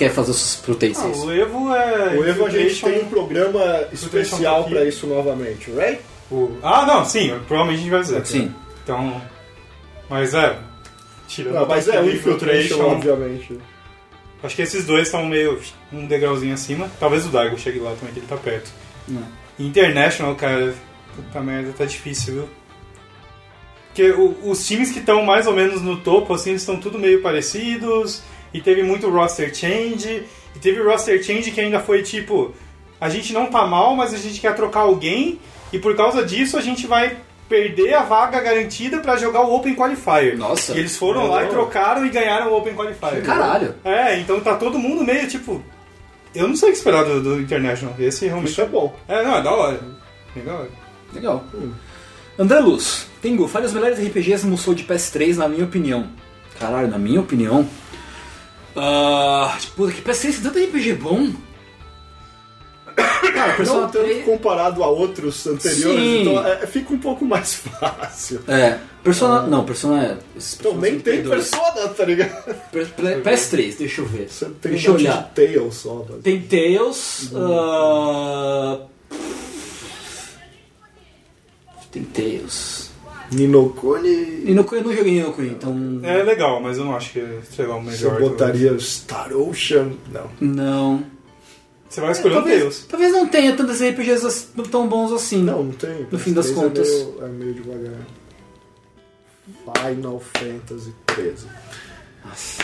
Quer 0.00 0.10
fazer 0.10 0.30
os 0.30 0.56
pro 0.56 0.74
TI6? 0.74 0.96
Ah, 0.98 1.06
o 1.26 1.30
Evo 1.32 1.74
é. 1.74 2.16
O 2.16 2.24
Evo 2.26 2.46
a 2.46 2.50
gente 2.50 2.82
tem 2.82 3.02
um 3.02 3.08
programa 3.08 3.84
especial 3.92 4.62
aqui. 4.62 4.70
pra 4.70 4.84
isso 4.86 5.06
novamente, 5.06 5.70
right? 5.70 6.00
o- 6.30 6.56
Ah, 6.62 6.86
não, 6.86 7.04
sim, 7.04 7.28
provavelmente 7.46 7.80
a 7.80 7.82
gente 7.82 7.90
vai 7.90 7.98
fazer. 8.02 8.26
Sim. 8.26 8.54
Então. 8.82 9.20
Mas 10.08 10.32
é. 10.32 10.56
Tirando 11.28 11.54
Não, 11.54 11.66
mas 11.66 11.86
o 11.86 11.90
é 11.92 12.00
o 12.00 12.10
Infiltration, 12.10 12.74
Infiltration, 12.76 12.86
obviamente. 12.90 13.58
Acho 14.42 14.56
que 14.56 14.62
esses 14.62 14.86
dois 14.86 15.08
estão 15.08 15.26
meio 15.26 15.60
um 15.92 16.06
degrauzinho 16.06 16.54
acima. 16.54 16.90
Talvez 16.98 17.26
o 17.26 17.28
Daigo 17.28 17.58
chegue 17.58 17.78
lá 17.78 17.92
também, 17.94 18.14
que 18.14 18.20
ele 18.20 18.26
tá 18.26 18.38
perto. 18.38 18.70
Não. 19.06 19.22
International, 19.58 20.34
cara, 20.34 20.74
puta 21.14 21.40
merda, 21.42 21.72
tá 21.76 21.84
difícil, 21.84 22.32
viu? 22.34 22.48
Porque 23.88 24.10
o- 24.12 24.48
os 24.50 24.66
times 24.66 24.90
que 24.90 24.98
estão 25.00 25.22
mais 25.24 25.46
ou 25.46 25.52
menos 25.52 25.82
no 25.82 25.98
topo, 25.98 26.32
assim, 26.32 26.50
eles 26.50 26.62
estão 26.62 26.78
tudo 26.78 26.98
meio 26.98 27.20
parecidos. 27.20 28.22
E 28.52 28.60
teve 28.60 28.82
muito 28.82 29.08
roster 29.08 29.54
change. 29.54 30.24
E 30.54 30.58
teve 30.58 30.82
roster 30.82 31.22
change 31.22 31.50
que 31.50 31.60
ainda 31.60 31.80
foi 31.80 32.02
tipo: 32.02 32.54
a 33.00 33.08
gente 33.08 33.32
não 33.32 33.46
tá 33.46 33.66
mal, 33.66 33.94
mas 33.96 34.12
a 34.14 34.18
gente 34.18 34.40
quer 34.40 34.54
trocar 34.54 34.80
alguém. 34.80 35.38
E 35.72 35.78
por 35.78 35.96
causa 35.96 36.24
disso 36.24 36.56
a 36.56 36.60
gente 36.60 36.86
vai 36.86 37.16
perder 37.48 37.94
a 37.94 38.02
vaga 38.02 38.40
garantida 38.40 39.00
pra 39.00 39.16
jogar 39.16 39.40
o 39.42 39.54
Open 39.54 39.74
Qualifier. 39.74 40.36
Nossa. 40.38 40.72
E 40.72 40.78
eles 40.78 40.96
foram 40.96 41.26
lá 41.28 41.42
e 41.42 41.44
Não. 41.46 41.50
trocaram 41.50 42.06
e 42.06 42.08
ganharam 42.08 42.52
o 42.52 42.56
Open 42.56 42.74
Qualifier. 42.74 43.22
Caralho. 43.24 43.74
É, 43.84 44.18
então 44.20 44.40
tá 44.40 44.54
todo 44.56 44.78
mundo 44.78 45.04
meio 45.04 45.28
tipo. 45.28 45.62
Eu 46.34 46.46
não 46.46 46.54
sei 46.54 46.68
o 46.68 46.72
que 46.72 46.78
esperar 46.78 47.04
do, 47.04 47.20
do 47.20 47.40
International. 47.40 47.94
Esse 47.98 48.26
realmente. 48.26 48.50
Isso 48.52 48.60
é 48.60 48.66
bom. 48.66 48.94
É, 49.08 49.22
não, 49.24 49.36
é 49.36 49.42
da 49.42 49.50
hora. 49.52 49.80
É 50.36 50.40
da 50.40 50.54
hora. 50.54 50.70
Legal. 51.12 51.44
André 52.38 52.60
Luz, 52.60 53.06
Tengu, 53.20 53.48
fale 53.48 53.66
os 53.66 53.72
melhores 53.72 53.98
RPGs 53.98 54.44
no 54.44 54.52
Musou 54.52 54.72
de 54.74 54.84
PS3, 54.84 55.36
na 55.36 55.48
minha 55.48 55.64
opinião. 55.64 56.08
Caralho, 56.58 56.88
na 56.88 56.98
minha 56.98 57.20
opinião. 57.20 57.68
Ah, 58.82 59.58
puta, 59.76 59.92
que 59.92 60.02
PS3 60.02 60.32
tem 60.32 60.42
tanto 60.42 60.58
RPG 60.58 60.92
bom. 60.94 61.30
Cara, 63.34 63.54
Persona 63.54 63.80
Não 63.82 63.88
tanto 63.88 64.04
3. 64.04 64.24
comparado 64.24 64.82
a 64.84 64.88
outros 64.88 65.46
anteriores, 65.46 66.00
Sim. 66.00 66.20
então 66.22 66.46
é, 66.46 66.66
fica 66.66 66.92
um 66.92 66.98
pouco 66.98 67.24
mais 67.24 67.54
fácil. 67.80 68.42
É, 68.48 68.78
Persona. 69.02 69.42
Não, 69.46 69.64
Persona 69.64 70.04
é. 70.04 70.16
Então 70.58 70.76
nem 70.76 70.98
tem 70.98 71.22
persona, 71.22 71.88
tá 71.88 72.04
ligado? 72.04 72.54
Per- 72.70 72.88
per- 72.90 73.22
PS3, 73.22 73.76
deixa 73.78 74.00
eu 74.02 74.06
ver. 74.06 74.28
Você 74.28 74.44
tem 74.46 74.72
deixa 74.72 74.90
um 74.90 74.94
eu 74.94 75.00
olhar. 75.00 75.22
de 75.22 75.46
Tails 75.46 75.74
só. 75.76 76.04
mas- 76.10 76.22
Tem 76.22 76.40
Tails. 76.42 77.30
ah, 77.34 78.78
Tem 81.90 82.02
Tails. 82.04 82.89
Ninokuni. 83.32 84.52
No 84.54 84.66
eu 84.72 84.82
não 84.82 84.92
joguei 84.94 85.12
Ninokuni, 85.14 85.48
então. 85.50 86.00
É 86.02 86.22
legal, 86.22 86.60
mas 86.60 86.78
eu 86.78 86.84
não 86.84 86.96
acho 86.96 87.12
que 87.12 87.20
lá 87.66 87.76
o 87.76 87.82
Você 87.84 88.04
melhor. 88.04 88.20
botaria 88.20 88.78
Star 88.78 89.32
Ocean? 89.32 89.92
Não. 90.12 90.30
Não. 90.40 91.04
Você 91.88 92.00
vai 92.00 92.12
escolher 92.12 92.34
um 92.34 92.36
talvez, 92.36 92.58
Tails. 92.60 92.86
talvez 92.88 93.12
não 93.12 93.26
tenha 93.26 93.56
tantos 93.56 93.80
RPGs 93.82 94.46
tão 94.70 94.86
bons 94.88 95.12
assim. 95.12 95.42
Não, 95.42 95.64
não 95.64 95.72
tem. 95.72 96.06
No 96.10 96.18
fim 96.18 96.32
das 96.32 96.46
Esse 96.46 96.54
contas. 96.54 96.88
É 96.88 96.92
meio, 96.92 97.24
é 97.24 97.28
meio 97.28 97.54
devagar. 97.54 98.06
Final 99.74 100.20
Fantasy 100.20 100.92
XIII. 101.14 101.50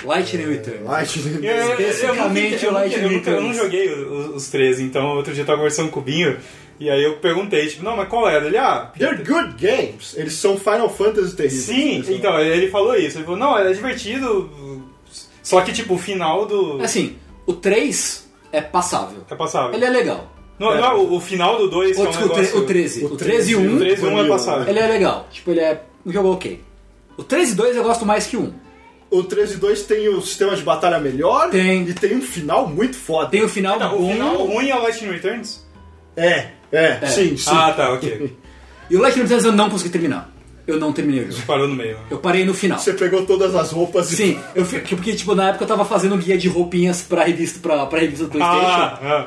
Lightning 0.05 0.45
Return. 0.47 0.85
Lightning. 0.85 1.45
É, 1.45 1.49
é, 1.49 1.61
eu 1.63 1.69
nunca- 1.71 1.83
Especificamente 1.83 2.65
eu 2.65 2.71
o 2.71 2.75
Lightning 2.75 3.03
eu, 3.05 3.11
nunca- 3.11 3.31
eu 3.31 3.41
não 3.41 3.49
Returns. 3.51 3.57
joguei 3.65 3.93
os, 3.93 4.37
os 4.37 4.49
13, 4.49 4.83
então 4.85 5.17
outro 5.17 5.33
dia 5.33 5.43
eu 5.43 5.47
tava 5.47 5.59
conversando 5.59 5.91
com 5.91 5.99
o 6.01 6.03
Binho 6.03 6.37
e 6.79 6.91
aí 6.91 7.03
eu 7.03 7.17
perguntei, 7.17 7.67
tipo, 7.69 7.83
não, 7.85 7.97
mas 7.97 8.09
qual 8.09 8.29
era? 8.29 8.47
Ele, 8.47 8.57
ah, 8.59 8.91
They're 8.99 9.17
good 9.25 9.55
games. 9.59 10.15
Eles 10.17 10.35
são 10.35 10.57
Final 10.59 10.89
Fantasy 10.91 11.35
terríveis. 11.35 11.65
sim, 11.65 12.03
então 12.09 12.39
ele 12.39 12.69
falou 12.71 12.95
isso. 12.97 13.19
Ele 13.19 13.25
falou, 13.25 13.39
não, 13.41 13.59
é 13.59 13.73
divertido, 13.73 14.51
só 15.43 15.61
que 15.61 15.73
tipo, 15.73 15.95
o 15.95 15.99
final 15.99 16.47
do. 16.47 16.81
Assim, 16.83 17.17
o 17.47 17.53
3 17.53 18.29
é 18.53 18.61
passável. 18.61 19.25
É 19.31 19.35
passável. 19.35 19.75
Ele 19.75 19.85
é 19.85 19.91
legal. 19.91 20.33
Não, 20.59 20.75
não 20.75 20.85
é 20.85 20.95
o, 20.95 21.15
o 21.15 21.21
final 21.21 21.59
do 21.59 21.69
2 21.69 21.97
que 21.97 22.03
O, 22.03 22.07
é 22.07 22.09
um 22.09 22.11
o 22.13 22.21
negócio... 22.29 22.59
o 22.59 22.67
13. 22.67 23.05
o 23.05 23.07
O 23.13 23.17
13 23.17 23.53
e 23.53 23.57
13, 23.57 23.57
1, 23.57 23.75
O 23.75 23.79
13 23.79 24.03
e 24.03 24.09
1 24.09 24.19
é 24.25 24.29
passável. 24.29 24.69
ele 24.69 24.79
é 24.79 24.87
legal. 24.87 25.29
Tipo, 25.31 25.51
ele 25.51 25.61
é 25.61 25.83
um 26.05 26.11
jogo 26.13 26.33
ok. 26.33 26.65
O 27.19 27.23
13 27.23 27.53
e 27.53 27.55
2 27.57 27.77
eu 27.77 27.83
gosto 27.85 28.07
mais 28.07 28.27
que 28.27 28.37
o 28.39 28.41
1. 28.41 28.53
O 29.11 29.23
13 29.23 29.55
e 29.55 29.57
2 29.59 29.83
tem 29.83 30.09
o 30.09 30.21
sistema 30.23 30.57
de 30.57 30.63
batalha 30.63 30.99
melhor 30.99 31.51
Tem. 31.51 31.83
e 31.83 31.93
tem 31.95 32.17
um 32.17 32.23
final 32.23 32.67
muito 32.67 32.97
foda. 32.97 33.29
Tem 33.31 33.45
o 33.45 33.49
final 33.49 33.79
Não, 33.79 33.91
bom. 33.91 34.09
o 34.09 34.13
final 34.13 34.37
ruim 34.47 34.69
é 34.71 34.75
o 34.77 34.83
Lightning 34.83 35.13
Returns? 35.13 35.65
É, 36.17 36.49
é, 36.73 37.07
sim, 37.07 37.37
sim. 37.37 37.51
Ah, 37.51 37.73
tá, 37.73 37.93
ok. 37.93 38.37
E 38.89 38.97
o 38.97 39.01
Lightning 39.01 39.25
Returns 39.25 39.45
eu 39.45 39.51
não 39.51 39.69
consegui 39.69 39.91
terminar. 39.91 40.33
Eu 40.67 40.79
não 40.79 40.93
terminei 40.93 41.25
o 41.25 41.33
jogo. 41.33 41.45
Parou 41.45 41.67
no 41.67 41.75
meio. 41.75 41.99
Eu 42.09 42.19
parei 42.19 42.45
no 42.45 42.55
final. 42.55 42.79
Você 42.79 42.93
pegou 42.93 43.27
todas 43.27 43.53
as 43.55 43.73
roupas 43.73 44.13
e 44.13 44.17
Sim, 44.17 44.41
eu 44.55 44.65
porque 44.65 45.15
tipo, 45.15 45.35
na 45.35 45.49
época 45.49 45.65
eu 45.65 45.69
tava 45.69 45.85
fazendo 45.85 46.17
guia 46.17 46.39
de 46.39 46.49
roupinhas 46.49 47.03
pra 47.03 47.25
revista, 47.25 47.59
pra, 47.61 47.87
pra 47.87 47.99
revista 47.99 48.25
do 48.25 48.31
Playstation. 48.31 48.65
Ah, 48.65 48.99
ah. 49.03 49.27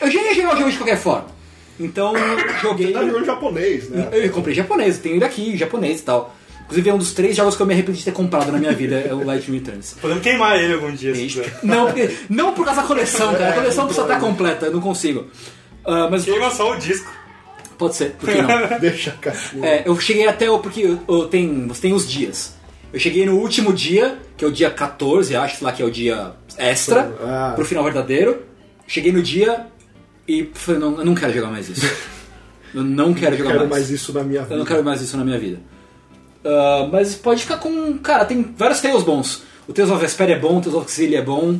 Eu 0.00 0.10
já 0.10 0.20
ia 0.20 0.34
jogar 0.34 0.54
o 0.54 0.58
jogo 0.58 0.70
de 0.70 0.76
qualquer 0.76 0.98
forma. 0.98 1.26
Então, 1.78 2.12
joguei. 2.62 2.88
Você 2.88 2.92
tá 2.92 3.04
jogando 3.04 3.24
japonês, 3.24 3.88
né? 3.90 4.08
Eu 4.12 4.30
comprei 4.30 4.54
japonês, 4.54 4.98
tenho 4.98 5.16
ele 5.16 5.24
aqui, 5.24 5.56
japonês 5.56 6.00
e 6.00 6.02
tal. 6.02 6.34
Inclusive 6.64 6.90
é 6.90 6.94
um 6.94 6.98
dos 6.98 7.12
três 7.12 7.36
jogos 7.36 7.54
que 7.54 7.62
eu 7.62 7.66
me 7.66 7.74
arrependi 7.74 7.98
de 7.98 8.04
ter 8.04 8.12
comprado 8.12 8.50
na 8.50 8.58
minha 8.58 8.72
vida, 8.72 8.96
é 8.96 9.12
o 9.12 9.24
Lightning 9.24 9.58
Returns. 9.58 9.96
Podemos 10.00 10.22
queimar 10.22 10.58
ele 10.58 10.74
algum 10.74 10.92
dia. 10.92 11.12
Não, 11.62 11.86
porque, 11.86 12.10
não 12.28 12.52
por 12.54 12.64
causa 12.64 12.82
da 12.82 12.86
coleção, 12.86 13.32
cara. 13.34 13.50
A 13.50 13.52
coleção 13.52 13.84
precisa 13.86 14.06
estar 14.06 14.20
completa, 14.20 14.66
eu 14.66 14.72
não 14.72 14.80
consigo. 14.80 15.26
Ah, 15.84 16.08
mas 16.10 16.24
Queima 16.24 16.50
só 16.50 16.72
o 16.72 16.76
disco. 16.76 17.10
pode 17.78 17.96
ser, 17.96 18.12
por 18.12 18.28
que 18.30 18.40
não? 18.40 18.48
Deixa 18.80 19.10
a 19.10 19.14
caixinha. 19.14 19.66
É, 19.66 19.82
eu 19.86 19.98
cheguei 19.98 20.26
até 20.28 20.50
o. 20.50 20.58
Porque 20.58 20.80
eu, 20.80 21.00
eu 21.08 21.26
tem, 21.28 21.66
você 21.66 21.82
tem 21.82 21.92
os 21.92 22.08
dias. 22.08 22.54
Eu 22.92 23.00
cheguei 23.00 23.24
no 23.26 23.36
último 23.38 23.72
dia, 23.72 24.18
que 24.36 24.44
é 24.44 24.48
o 24.48 24.52
dia 24.52 24.70
14, 24.70 25.34
acho 25.34 25.64
lá 25.64 25.72
que 25.72 25.82
é 25.82 25.84
o 25.84 25.90
dia 25.90 26.32
extra, 26.58 27.12
Ah. 27.24 27.52
pro 27.56 27.64
final 27.64 27.82
verdadeiro. 27.84 28.42
Cheguei 28.86 29.10
no 29.12 29.22
dia 29.22 29.66
e 30.28 30.50
falei, 30.54 30.80
não, 30.80 30.98
eu 30.98 31.04
não 31.04 31.14
quero 31.14 31.32
jogar 31.32 31.48
mais 31.50 31.68
isso. 31.68 31.86
Eu 32.74 32.82
não 32.82 33.12
quero 33.12 33.34
Eu 33.34 33.38
jogar 33.38 33.50
quero 33.50 33.60
mais. 33.68 33.70
mais 33.70 33.90
isso 33.90 34.14
na 34.14 34.22
minha 34.22 34.40
vida. 34.40 34.54
Eu 34.54 34.58
não 34.58 34.64
quero 34.64 34.82
mais 34.82 35.02
isso 35.02 35.14
na 35.18 35.22
minha 35.24 35.38
vida. 35.38 35.60
Ah, 36.42 36.88
mas 36.90 37.14
pode 37.14 37.42
ficar 37.42 37.58
com. 37.58 37.98
Cara, 37.98 38.24
tem 38.24 38.42
vários 38.56 38.80
Tales 38.80 39.02
bons. 39.02 39.42
O 39.68 39.74
Tales 39.74 39.90
of 39.90 40.00
Vesperia 40.00 40.36
é 40.36 40.38
bom, 40.38 40.56
o 40.56 40.60
Tales 40.62 40.74
of 40.78 40.90
Xillia 40.90 41.18
é 41.18 41.22
bom. 41.22 41.58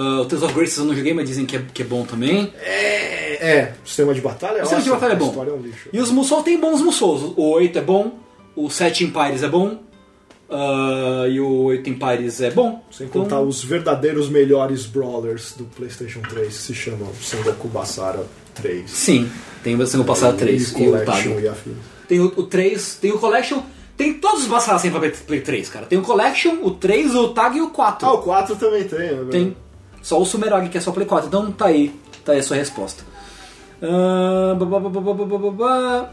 Ah, 0.00 0.20
o 0.20 0.24
Tales 0.26 0.42
of 0.44 0.54
Graces 0.54 0.78
eu 0.78 0.84
não 0.84 0.94
joguei, 0.94 1.12
mas 1.14 1.28
dizem 1.28 1.44
que 1.46 1.56
é, 1.56 1.62
que 1.74 1.82
é 1.82 1.84
bom 1.84 2.04
também. 2.04 2.52
É, 2.60 3.50
é, 3.58 3.74
o 3.84 3.88
sistema 3.88 4.14
de 4.14 4.20
batalha 4.20 4.58
é 4.58 4.62
O 4.62 4.66
sistema 4.66 4.82
de 4.82 4.90
batalha 4.90 5.12
é 5.12 5.16
bom. 5.16 5.44
é 5.46 5.52
um 5.52 5.60
lixo. 5.60 5.88
E 5.92 6.00
os 6.00 6.10
Musou 6.10 6.42
tem 6.42 6.58
bons 6.60 6.80
Musous. 6.82 7.32
O 7.36 7.50
8 7.52 7.78
é 7.78 7.82
bom, 7.82 8.18
o 8.56 8.68
7 8.70 9.04
Empires 9.04 9.42
é 9.42 9.48
bom, 9.48 9.78
ah, 10.50 11.26
e 11.28 11.40
o 11.40 11.64
8 11.64 11.90
Empires 11.90 12.40
é 12.40 12.50
bom. 12.50 12.82
Sem 12.90 13.06
Então, 13.06 13.22
contar 13.22 13.40
os 13.40 13.62
verdadeiros 13.62 14.28
melhores 14.28 14.86
brawlers 14.86 15.54
do 15.56 15.64
PlayStation 15.64 16.20
3, 16.20 16.46
que 16.48 16.52
se 16.54 16.74
chamam 16.74 17.08
Sengoku 17.20 17.68
Basara 17.68 18.24
3. 18.54 18.90
Sim, 18.90 19.30
tem 19.62 19.74
o 19.80 19.86
Senhor 19.86 20.04
Passado 20.04 20.36
3 20.36 20.72
e 20.72 20.82
e 20.82 20.88
o 20.88 20.90
Collection 20.90 21.34
Tag. 21.34 21.44
e 21.44 21.48
afins. 21.48 21.74
Tem 22.08 22.20
o, 22.20 22.26
o 22.36 22.42
3, 22.44 22.94
tem 23.00 23.12
o 23.12 23.18
Collection. 23.18 23.60
Tem 23.96 24.14
todos 24.14 24.42
os 24.42 24.46
Bassaras 24.48 24.80
sem 24.80 24.90
pra 24.92 25.00
Play 25.00 25.40
3, 25.40 25.68
cara. 25.68 25.84
Tem 25.86 25.98
o 25.98 26.02
Collection, 26.02 26.58
o 26.62 26.70
3, 26.70 27.14
o 27.16 27.28
Tag 27.28 27.58
e 27.58 27.60
o 27.60 27.70
4. 27.70 28.06
Ah, 28.08 28.12
o 28.14 28.18
4 28.22 28.56
também 28.56 28.84
tem, 28.84 28.98
né? 29.12 29.26
Tem 29.30 29.56
só 30.02 30.20
o 30.20 30.24
Sumerag, 30.24 30.68
que 30.68 30.78
é 30.78 30.80
só 30.80 30.92
Play 30.92 31.06
4. 31.06 31.28
Então 31.28 31.50
tá 31.50 31.66
aí, 31.66 31.94
tá 32.24 32.32
aí 32.32 32.38
a 32.38 32.42
sua 32.42 32.56
resposta. 32.56 33.04
Uh, 33.80 34.56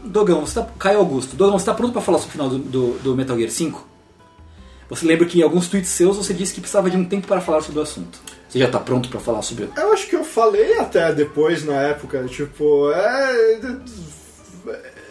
Dogão, 0.04 0.46
você 0.46 0.60
tá, 0.60 0.68
Caio 0.78 0.98
Augusto. 0.98 1.34
Dogão, 1.34 1.58
você 1.58 1.66
tá 1.66 1.74
pronto 1.74 1.92
pra 1.92 2.00
falar 2.00 2.18
sobre 2.18 2.30
o 2.30 2.32
final 2.32 2.48
do, 2.48 2.58
do, 2.58 2.98
do, 2.98 3.16
Metal 3.16 3.36
Gear 3.36 3.50
5? 3.50 3.88
Você 4.88 5.04
lembra 5.04 5.26
que 5.26 5.40
em 5.40 5.42
alguns 5.42 5.66
tweets 5.66 5.90
seus 5.90 6.16
você 6.16 6.32
disse 6.32 6.54
que 6.54 6.60
precisava 6.60 6.88
de 6.88 6.96
um 6.96 7.04
tempo 7.04 7.26
para 7.26 7.40
falar 7.40 7.60
sobre 7.60 7.80
o 7.80 7.82
assunto. 7.82 8.20
Você 8.48 8.60
já 8.60 8.68
tá 8.68 8.78
pronto 8.78 9.08
para 9.08 9.18
falar 9.18 9.42
sobre 9.42 9.68
Eu 9.76 9.92
acho 9.92 10.08
que 10.08 10.14
eu 10.14 10.22
falei 10.22 10.78
até 10.78 11.12
depois 11.12 11.64
na 11.64 11.74
época. 11.74 12.24
Tipo, 12.28 12.92
é. 12.92 13.58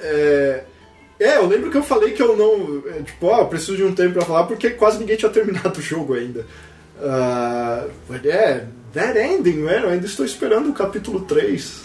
É. 0.01 0.63
É, 1.19 1.37
eu 1.37 1.47
lembro 1.47 1.71
que 1.71 1.77
eu 1.77 1.83
falei 1.83 2.11
que 2.11 2.21
eu 2.21 2.35
não. 2.37 2.83
É, 2.89 3.01
tipo, 3.01 3.27
ó, 3.27 3.41
oh, 3.41 3.45
preciso 3.47 3.77
de 3.77 3.83
um 3.83 3.93
tempo 3.93 4.13
para 4.13 4.25
falar 4.25 4.45
porque 4.45 4.71
quase 4.71 4.99
ninguém 4.99 5.15
tinha 5.15 5.31
terminado 5.31 5.77
o 5.77 5.81
jogo 5.81 6.13
ainda. 6.13 6.45
Ah, 7.01 7.85
mas 8.09 8.25
é, 8.25 8.65
That 8.93 9.17
Ending, 9.17 9.57
mano, 9.59 9.85
eu 9.87 9.89
ainda 9.89 10.05
estou 10.05 10.25
esperando 10.25 10.69
o 10.69 10.73
capítulo 10.73 11.21
3. 11.21 11.83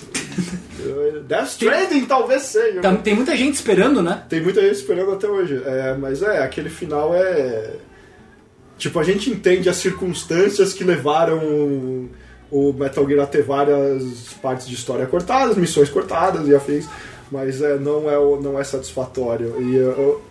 Death 1.29 1.49
Stranding 1.49 2.07
talvez 2.07 2.43
seja. 2.43 2.81
Tá- 2.81 2.97
tem 2.97 3.15
muita 3.15 3.37
gente 3.37 3.55
esperando, 3.55 4.03
né? 4.03 4.23
Tem 4.29 4.41
muita 4.41 4.61
gente 4.63 4.75
esperando 4.77 5.13
até 5.13 5.27
hoje. 5.29 5.61
É, 5.65 5.95
mas 5.99 6.23
é, 6.23 6.43
aquele 6.43 6.71
final 6.71 7.15
é. 7.15 7.73
Tipo, 8.79 8.99
a 8.99 9.03
gente 9.03 9.29
entende 9.29 9.69
as 9.69 9.77
circunstâncias 9.77 10.73
que 10.73 10.83
levaram 10.83 12.09
o- 12.51 12.73
Metal 12.73 13.07
Gear 13.07 13.25
a 13.25 13.27
ter 13.27 13.43
várias 13.43 14.03
partes 14.41 14.67
de 14.67 14.75
história 14.75 15.07
cortadas, 15.07 15.57
missões 15.57 15.91
cortadas 15.91 16.49
e 16.49 16.55
afins, 16.55 16.87
mas 17.31 17.61
é, 17.61 17.77
não, 17.79 18.09
é, 18.11 18.15
não 18.43 18.59
é 18.59 18.65
satisfatório. 18.65 19.55
E 19.61 19.77
eu, 19.77 20.23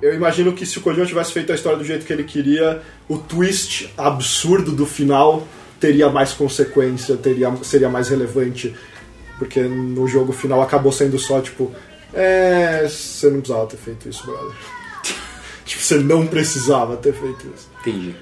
eu, 0.00 0.14
imagino 0.14 0.52
que 0.52 0.66
se 0.66 0.78
o 0.78 0.80
Kojima 0.80 1.06
tivesse 1.06 1.32
feito 1.32 1.52
a 1.52 1.54
história 1.54 1.78
do 1.78 1.84
jeito 1.84 2.04
que 2.04 2.12
ele 2.12 2.24
queria, 2.24 2.82
o 3.08 3.18
twist 3.18 3.92
absurdo 3.96 4.72
do 4.72 4.86
final 4.86 5.46
teria 5.80 6.08
mais 6.10 6.32
consequência, 6.32 7.16
teria, 7.16 7.54
seria 7.62 7.88
mais 7.88 8.08
relevante. 8.08 8.74
Porque 9.38 9.60
no 9.60 10.08
jogo 10.08 10.32
final 10.32 10.60
acabou 10.60 10.90
sendo 10.90 11.18
só 11.18 11.40
tipo. 11.40 11.72
É. 12.12 12.86
Você 12.88 13.30
não 13.30 13.40
precisava 13.40 13.66
ter 13.66 13.76
feito 13.76 14.08
isso, 14.08 14.26
brother. 14.26 14.56
tipo, 15.64 15.82
você 15.82 15.98
não 15.98 16.26
precisava 16.26 16.96
ter 16.96 17.12
feito 17.12 17.46
isso. 17.54 17.70
Entendi. 17.80 18.14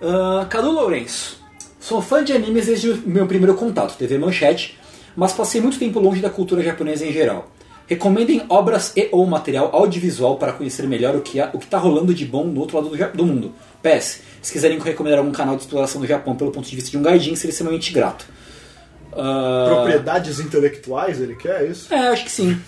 Uh, 0.00 0.46
Cadu 0.48 0.72
Lourenço. 0.72 1.40
Sou 1.78 2.02
fã 2.02 2.24
de 2.24 2.32
animes 2.32 2.66
desde 2.66 2.90
o 2.90 3.02
meu 3.06 3.26
primeiro 3.28 3.54
contato, 3.54 3.96
TV 3.96 4.18
Manchete, 4.18 4.76
mas 5.14 5.32
passei 5.32 5.60
muito 5.60 5.78
tempo 5.78 6.00
longe 6.00 6.20
da 6.20 6.28
cultura 6.28 6.60
japonesa 6.60 7.06
em 7.06 7.12
geral. 7.12 7.48
Recomendem 7.86 8.44
obras 8.48 8.92
e 8.96 9.08
ou 9.12 9.24
material 9.26 9.70
audiovisual 9.72 10.36
para 10.36 10.52
conhecer 10.52 10.86
melhor 10.88 11.14
o 11.14 11.20
que 11.20 11.38
está 11.38 11.78
rolando 11.78 12.12
de 12.12 12.24
bom 12.24 12.44
no 12.44 12.60
outro 12.60 12.76
lado 12.76 12.88
do, 12.88 13.16
do, 13.16 13.24
mundo. 13.24 13.54
PS, 13.80 14.22
se 14.42 14.52
quiserem 14.52 14.78
recomendar 14.78 15.20
algum 15.20 15.30
canal 15.30 15.54
de 15.54 15.62
exploração 15.62 16.00
do 16.00 16.06
Japão 16.06 16.34
pelo 16.34 16.50
ponto 16.50 16.68
de 16.68 16.74
vista 16.74 16.90
de 16.90 16.98
um 16.98 17.02
gaijin, 17.02 17.36
seria 17.36 17.50
extremamente 17.52 17.92
grato. 17.92 18.26
Uh... 19.12 19.68
Propriedades 19.68 20.40
intelectuais, 20.40 21.20
ele 21.20 21.36
quer 21.36 21.70
isso? 21.70 21.94
É, 21.94 22.08
acho 22.08 22.24
que 22.24 22.30
sim. 22.30 22.58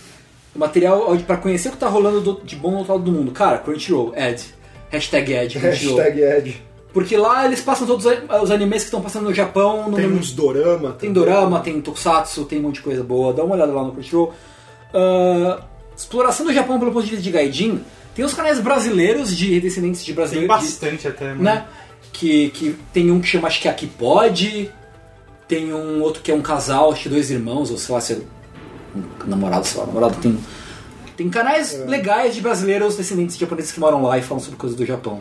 Material 0.55 1.17
para 1.27 1.37
conhecer 1.37 1.69
o 1.69 1.73
que 1.73 1.77
está 1.77 1.89
rolando 1.89 2.21
do, 2.21 2.41
de 2.45 2.55
bom 2.55 2.71
no 2.71 2.79
outro 2.79 2.93
lado 2.93 3.05
do 3.05 3.13
mundo. 3.13 3.33
Cara, 3.33 3.59
Crunchyroll, 3.59 4.15
Ed. 4.17 4.43
Hashtag 4.89 5.33
Ed. 5.33 5.59
Hashtag 5.59 6.23
Ed. 6.23 6.63
Porque 6.93 7.17
lá 7.17 7.45
eles 7.45 7.61
passam 7.61 7.87
todos 7.87 8.07
os 8.07 8.51
animes 8.51 8.83
que 8.83 8.87
estão 8.87 9.01
passando 9.01 9.25
no 9.25 9.35
Japão. 9.35 9.91
No 9.91 9.97
tem 9.97 10.11
uns 10.11 10.33
dorama. 10.33 10.93
Tem 10.93 11.13
dorama, 11.13 11.61
tem 11.61 11.81
tokusatsu, 11.81 12.45
tem 12.45 12.59
um 12.61 12.63
monte 12.63 12.77
de 12.77 12.83
coisa 12.83 13.03
boa. 13.03 13.33
Dá 13.33 13.45
uma 13.45 13.55
olhada 13.55 13.73
lá 13.73 13.83
no 13.85 13.93
Crunchyroll. 13.93 14.33
Uh, 14.95 15.63
exploração 15.97 16.47
do 16.47 16.53
Japão 16.53 16.79
pelo 16.79 16.93
ponto 16.93 17.05
de 17.05 17.11
vista 17.11 17.23
de 17.23 17.31
Gaijin. 17.31 17.81
Tem 18.15 18.25
os 18.25 18.35
canais 18.35 18.59
brasileiros 18.61 19.37
de 19.37 19.61
descendentes 19.61 20.05
de 20.05 20.13
brasileiros. 20.13 20.49
Tem 20.49 20.65
bastante 20.65 21.03
de, 21.03 21.09
até, 21.09 21.35
né? 21.35 21.67
Que, 22.13 22.51
que 22.51 22.77
tem 22.93 23.11
um 23.11 23.21
que 23.21 23.29
chama 23.29 23.49
acho 23.49 23.61
que 23.61 23.69
Aqui 23.69 23.87
Pode. 23.87 24.71
Tem 25.47 25.73
um 25.73 26.03
outro 26.03 26.23
que 26.23 26.31
é 26.31 26.35
um 26.35 26.43
casal, 26.43 26.93
acho 26.93 27.05
que 27.05 27.09
dois 27.09 27.31
irmãos, 27.31 27.71
ou 27.71 27.79
sei 27.79 27.95
lá, 27.95 28.01
se 28.01 28.13
é 28.15 28.17
um 28.95 29.29
namorado, 29.29 29.67
sei 29.67 29.81
lá, 29.81 29.87
namorado. 29.87 30.17
Tem, 30.21 30.39
tem 31.17 31.29
canais 31.31 31.75
é. 31.75 31.85
legais 31.85 32.35
de 32.35 32.41
brasileiros 32.41 32.97
descendentes 32.97 33.37
de 33.37 33.41
japoneses 33.41 33.73
que 33.73 33.81
moram 33.81 34.03
lá 34.03 34.19
e 34.19 34.23
falam 34.23 34.43
sobre 34.43 34.59
coisas 34.59 34.77
do 34.77 34.85
Japão. 34.85 35.21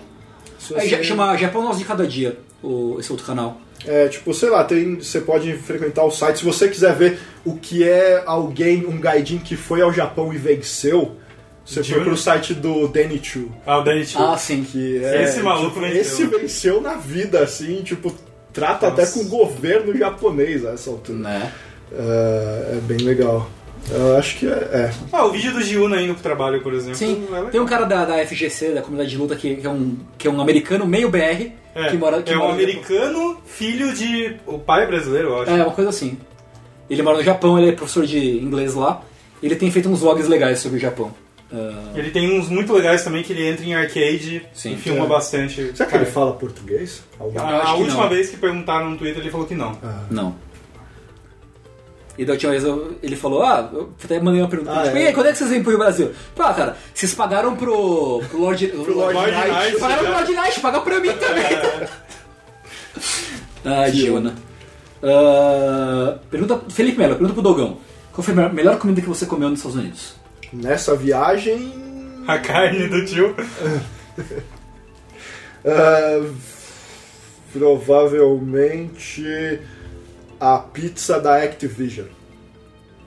Aí, 0.76 1.04
chama 1.04 1.38
Japão 1.38 1.64
Nosso 1.64 1.80
de 1.80 1.86
Cada 1.86 2.06
Dia, 2.06 2.38
o, 2.62 2.98
esse 3.00 3.12
outro 3.12 3.26
canal. 3.26 3.62
É, 3.86 4.08
tipo, 4.08 4.34
sei 4.34 4.50
lá, 4.50 4.64
tem, 4.64 4.96
você 4.96 5.22
pode 5.22 5.54
frequentar 5.54 6.04
o 6.04 6.12
site. 6.12 6.40
Se 6.40 6.46
você 6.46 6.68
quiser 6.68 6.96
ver 6.96 7.20
o 7.46 7.56
que 7.56 7.88
é 7.88 8.24
alguém, 8.26 8.86
um 8.86 9.00
gaidin 9.00 9.38
que 9.38 9.56
foi 9.56 9.82
ao 9.82 9.94
Japão 9.94 10.34
e 10.34 10.38
venceu, 10.38 11.16
você 11.64 11.84
foi 11.84 12.02
pro 12.02 12.18
site 12.18 12.54
do 12.54 12.88
Danny 12.88 13.20
Chu. 13.22 13.52
Ah, 13.66 13.80
o 13.80 13.84
Danny 13.84 14.06
Chu. 14.06 14.20
Ah, 14.20 14.38
sim. 14.38 14.64
Que 14.64 15.04
é, 15.04 15.24
esse 15.24 15.42
maluco 15.42 15.68
tipo, 15.68 15.82
venceu. 15.82 16.02
Esse 16.02 16.26
venceu 16.26 16.82
na 16.82 16.96
vida, 16.96 17.40
assim, 17.42 17.82
tipo, 17.84 18.16
trata 18.54 18.90
Nossa. 18.90 19.04
até 19.04 19.12
com 19.12 19.20
o 19.20 19.28
governo 19.28 19.96
japonês 19.96 20.66
a 20.66 20.72
essa 20.72 20.90
altura. 20.90 21.20
Né? 21.20 21.54
É, 21.92 22.78
é 22.78 22.80
bem 22.82 22.98
legal. 22.98 23.50
Eu 23.90 24.18
acho 24.18 24.38
que 24.38 24.48
é, 24.48 24.52
é. 24.52 24.94
Ah, 25.12 25.26
o 25.26 25.32
vídeo 25.32 25.54
do 25.54 25.62
Giuna 25.62 26.02
indo 26.02 26.14
pro 26.14 26.24
trabalho, 26.24 26.62
por 26.62 26.74
exemplo. 26.74 26.96
Sim, 26.96 27.28
é 27.32 27.50
tem 27.50 27.62
um 27.62 27.66
cara 27.66 27.86
da, 27.86 28.06
da 28.06 28.26
FGC, 28.26 28.74
da 28.74 28.82
comunidade 28.82 29.10
de 29.10 29.18
luta, 29.18 29.36
que, 29.36 29.56
que, 29.56 29.66
é, 29.66 29.70
um, 29.70 29.98
que 30.18 30.28
é 30.28 30.32
um 30.32 30.42
americano 30.42 30.86
meio 30.86 31.10
BR. 31.10 31.52
É, 31.74 31.90
que 31.90 31.98
mora, 31.98 32.22
que 32.24 32.34
é 32.34 32.36
mora 32.36 32.50
um 32.50 32.54
americano, 32.54 33.38
filho 33.46 33.94
de. 33.94 34.36
O 34.46 34.58
pai 34.58 34.84
é 34.84 34.88
brasileiro, 34.88 35.30
eu 35.30 35.42
acho. 35.42 35.52
É, 35.52 35.64
uma 35.64 35.74
coisa 35.74 35.90
assim. 35.90 36.18
Ele 36.90 37.04
mora 37.04 37.18
no 37.18 37.24
Japão, 37.24 37.58
ele 37.58 37.70
é 37.70 37.72
professor 37.74 38.06
de 38.06 38.38
inglês 38.40 38.74
lá. 38.74 39.02
Ele 39.44 39.56
tem 39.56 39.70
feito 39.70 39.88
uns 39.88 40.00
vlogs 40.00 40.28
legais 40.28 40.60
sobre 40.60 40.78
o 40.78 40.82
Japão. 40.82 41.14
Uh... 41.52 41.98
Ele 41.98 42.10
tem 42.12 42.38
uns 42.38 42.50
muito 42.50 42.74
legais 42.74 43.04
também 43.04 43.24
que 43.24 43.32
ele 43.32 43.48
entra 43.48 43.64
em 43.64 43.74
arcade 43.74 44.46
Sim, 44.54 44.74
e 44.74 44.78
filma 44.78 45.06
é. 45.06 45.08
bastante. 45.08 45.72
Será 45.76 45.90
que 45.90 45.96
ele 45.96 46.06
fala 46.06 46.34
português? 46.34 47.04
A, 47.20 47.70
a 47.70 47.74
última 47.76 48.04
não. 48.04 48.10
vez 48.10 48.30
que 48.30 48.38
perguntaram 48.38 48.90
no 48.90 48.98
Twitter 48.98 49.22
ele 49.22 49.32
falou 49.32 49.48
que 49.48 49.56
não. 49.56 49.78
Ah. 49.84 50.04
Não. 50.10 50.36
E 52.18 52.26
da 52.26 52.34
última 52.34 52.52
vez 52.52 52.64
eu, 52.64 52.98
ele 53.04 53.16
falou, 53.16 53.44
ah, 53.44 53.70
eu 53.72 53.94
até 54.04 54.20
mandei 54.20 54.42
uma 54.42 54.50
pergunta, 54.50 54.72
ah, 54.72 54.84
tipo, 54.84 54.98
é. 54.98 55.04
e 55.04 55.08
aí, 55.08 55.14
quando 55.14 55.28
é 55.28 55.32
que 55.32 55.38
vocês 55.38 55.52
vêm 55.52 55.62
pro 55.62 55.78
Brasil? 55.78 56.12
Ah, 56.40 56.54
cara, 56.54 56.76
vocês 56.92 57.14
pagaram 57.14 57.56
pro, 57.56 58.24
pro 58.28 58.40
Lord, 58.40 58.68
pro 58.74 58.96
Lord, 58.96 59.14
Lord 59.14 59.32
Knight. 59.32 59.52
Knight. 59.52 59.80
Pagaram 59.80 60.04
pro 60.04 60.14
Lord 60.14 60.34
Knight, 60.34 60.60
paga 60.60 60.82
pra 60.82 61.00
mim 61.00 61.14
também. 61.14 61.46
ah, 63.64 63.90
Giona. 63.90 64.34
Uh, 65.04 66.18
pergunta, 66.32 66.60
Felipe 66.70 66.98
Melo, 66.98 67.14
pergunta 67.14 67.34
pro 67.34 67.44
Dogão. 67.44 67.78
Qual 68.12 68.24
foi 68.24 68.34
a 68.34 68.50
melhor 68.50 68.80
comida 68.80 69.00
que 69.00 69.08
você 69.08 69.28
comeu 69.28 69.50
nos 69.50 69.60
Estados 69.60 69.78
Unidos? 69.78 70.16
Nessa 70.52 70.96
viagem... 70.96 71.72
A 72.28 72.40
carne 72.40 72.88
do 72.88 73.06
tio. 73.06 73.36
uh, 75.64 76.34
provavelmente 77.54 79.62
a 80.40 80.58
pizza 80.60 81.20
da 81.20 81.44
Activision. 81.44 82.08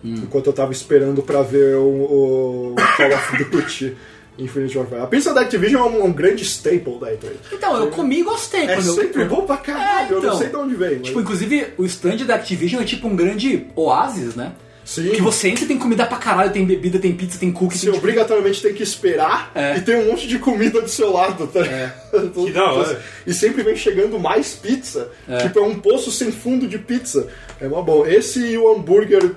Hum. 0.04 0.14
Enquanto 0.22 0.46
eu 0.46 0.52
tava 0.52 0.72
esperando 0.72 1.22
pra 1.22 1.42
ver 1.42 1.76
o, 1.76 2.72
o 2.72 2.74
Call 2.96 3.12
of 3.12 3.44
Duty 3.44 3.96
Infinite 4.38 4.76
Warfare. 4.76 5.02
A 5.02 5.06
pizza 5.06 5.34
da 5.34 5.42
Activision 5.42 5.82
é 5.82 5.84
um, 5.84 6.04
um 6.06 6.12
grande 6.12 6.44
staple 6.44 6.98
da 6.98 7.12
E3. 7.12 7.32
Então, 7.52 7.76
eu 7.76 7.90
comi 7.90 8.20
e 8.20 8.22
gostei. 8.22 8.62
É 8.62 8.80
sempre 8.80 9.22
eu... 9.22 9.28
bom 9.28 9.44
pra 9.44 9.58
caralho, 9.58 10.14
é, 10.14 10.18
então. 10.18 10.22
eu 10.22 10.30
não 10.30 10.38
sei 10.38 10.48
de 10.48 10.56
onde 10.56 10.74
vem. 10.74 10.98
Mas... 10.98 11.02
Tipo, 11.02 11.20
inclusive, 11.20 11.66
o 11.76 11.84
stand 11.84 12.16
da 12.24 12.36
Activision 12.36 12.82
é 12.82 12.84
tipo 12.84 13.06
um 13.06 13.14
grande 13.14 13.66
oásis, 13.76 14.34
né? 14.34 14.52
Sim. 14.90 15.10
Que 15.10 15.22
você 15.22 15.46
entra 15.46 15.64
tem 15.64 15.78
comida 15.78 16.04
pra 16.04 16.18
caralho, 16.18 16.50
tem 16.50 16.66
bebida, 16.66 16.98
tem 16.98 17.14
pizza, 17.14 17.38
tem 17.38 17.52
cookie. 17.52 17.78
Você 17.78 17.88
tem, 17.88 17.96
obrigatoriamente 17.96 18.60
tem 18.60 18.74
que 18.74 18.82
esperar 18.82 19.52
é. 19.54 19.76
e 19.76 19.82
tem 19.82 19.94
um 19.94 20.06
monte 20.06 20.26
de 20.26 20.36
comida 20.40 20.82
do 20.82 20.88
seu 20.88 21.12
lado, 21.12 21.46
tá? 21.46 21.60
É. 21.60 21.94
que 22.34 22.50
da 22.50 22.72
hora. 22.72 23.00
E 23.24 23.32
sempre 23.32 23.62
vem 23.62 23.76
chegando 23.76 24.18
mais 24.18 24.56
pizza. 24.56 25.08
É. 25.28 25.38
Tipo, 25.38 25.60
é 25.60 25.62
um 25.62 25.78
poço 25.78 26.10
sem 26.10 26.32
fundo 26.32 26.66
de 26.66 26.76
pizza. 26.76 27.28
É 27.60 27.68
uma 27.68 27.84
boa. 27.84 28.12
Esse 28.12 28.40
e 28.40 28.58
o 28.58 28.68
hambúrguer, 28.74 29.32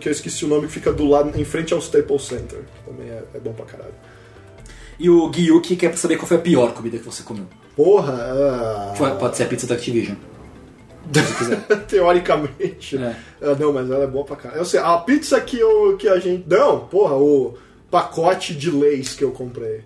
que 0.00 0.08
eu 0.08 0.12
esqueci 0.12 0.46
o 0.46 0.48
nome, 0.48 0.68
que 0.68 0.72
fica 0.72 0.90
do 0.90 1.06
lado, 1.06 1.38
em 1.38 1.44
frente 1.44 1.74
ao 1.74 1.80
Staples 1.80 2.22
Center. 2.22 2.60
Também 2.86 3.10
é, 3.10 3.22
é 3.34 3.38
bom 3.38 3.52
pra 3.52 3.66
caralho. 3.66 3.92
E 4.98 5.10
o 5.10 5.30
Gyuki 5.30 5.76
quer 5.76 5.94
saber 5.98 6.16
qual 6.16 6.26
foi 6.26 6.38
a 6.38 6.40
pior 6.40 6.72
comida 6.72 6.96
que 6.96 7.04
você 7.04 7.22
comeu. 7.22 7.44
Porra! 7.76 8.94
Uh... 8.98 9.18
Pode 9.18 9.36
ser 9.36 9.42
a 9.42 9.46
pizza 9.48 9.66
da 9.66 9.74
Activision. 9.74 10.16
Teoricamente. 11.88 12.96
É. 12.96 13.16
Ah, 13.42 13.56
não, 13.58 13.72
mas 13.72 13.90
ela 13.90 14.04
é 14.04 14.06
boa 14.06 14.24
pra 14.24 14.36
caralho. 14.36 14.60
Eu 14.60 14.64
sei, 14.64 14.80
a 14.80 14.96
pizza 14.98 15.40
que, 15.40 15.58
eu, 15.58 15.96
que 15.96 16.08
a 16.08 16.18
gente. 16.18 16.44
Não, 16.48 16.80
porra, 16.86 17.16
o 17.16 17.54
pacote 17.90 18.54
de 18.54 18.70
leis 18.70 19.14
que 19.14 19.24
eu 19.24 19.30
comprei. 19.30 19.82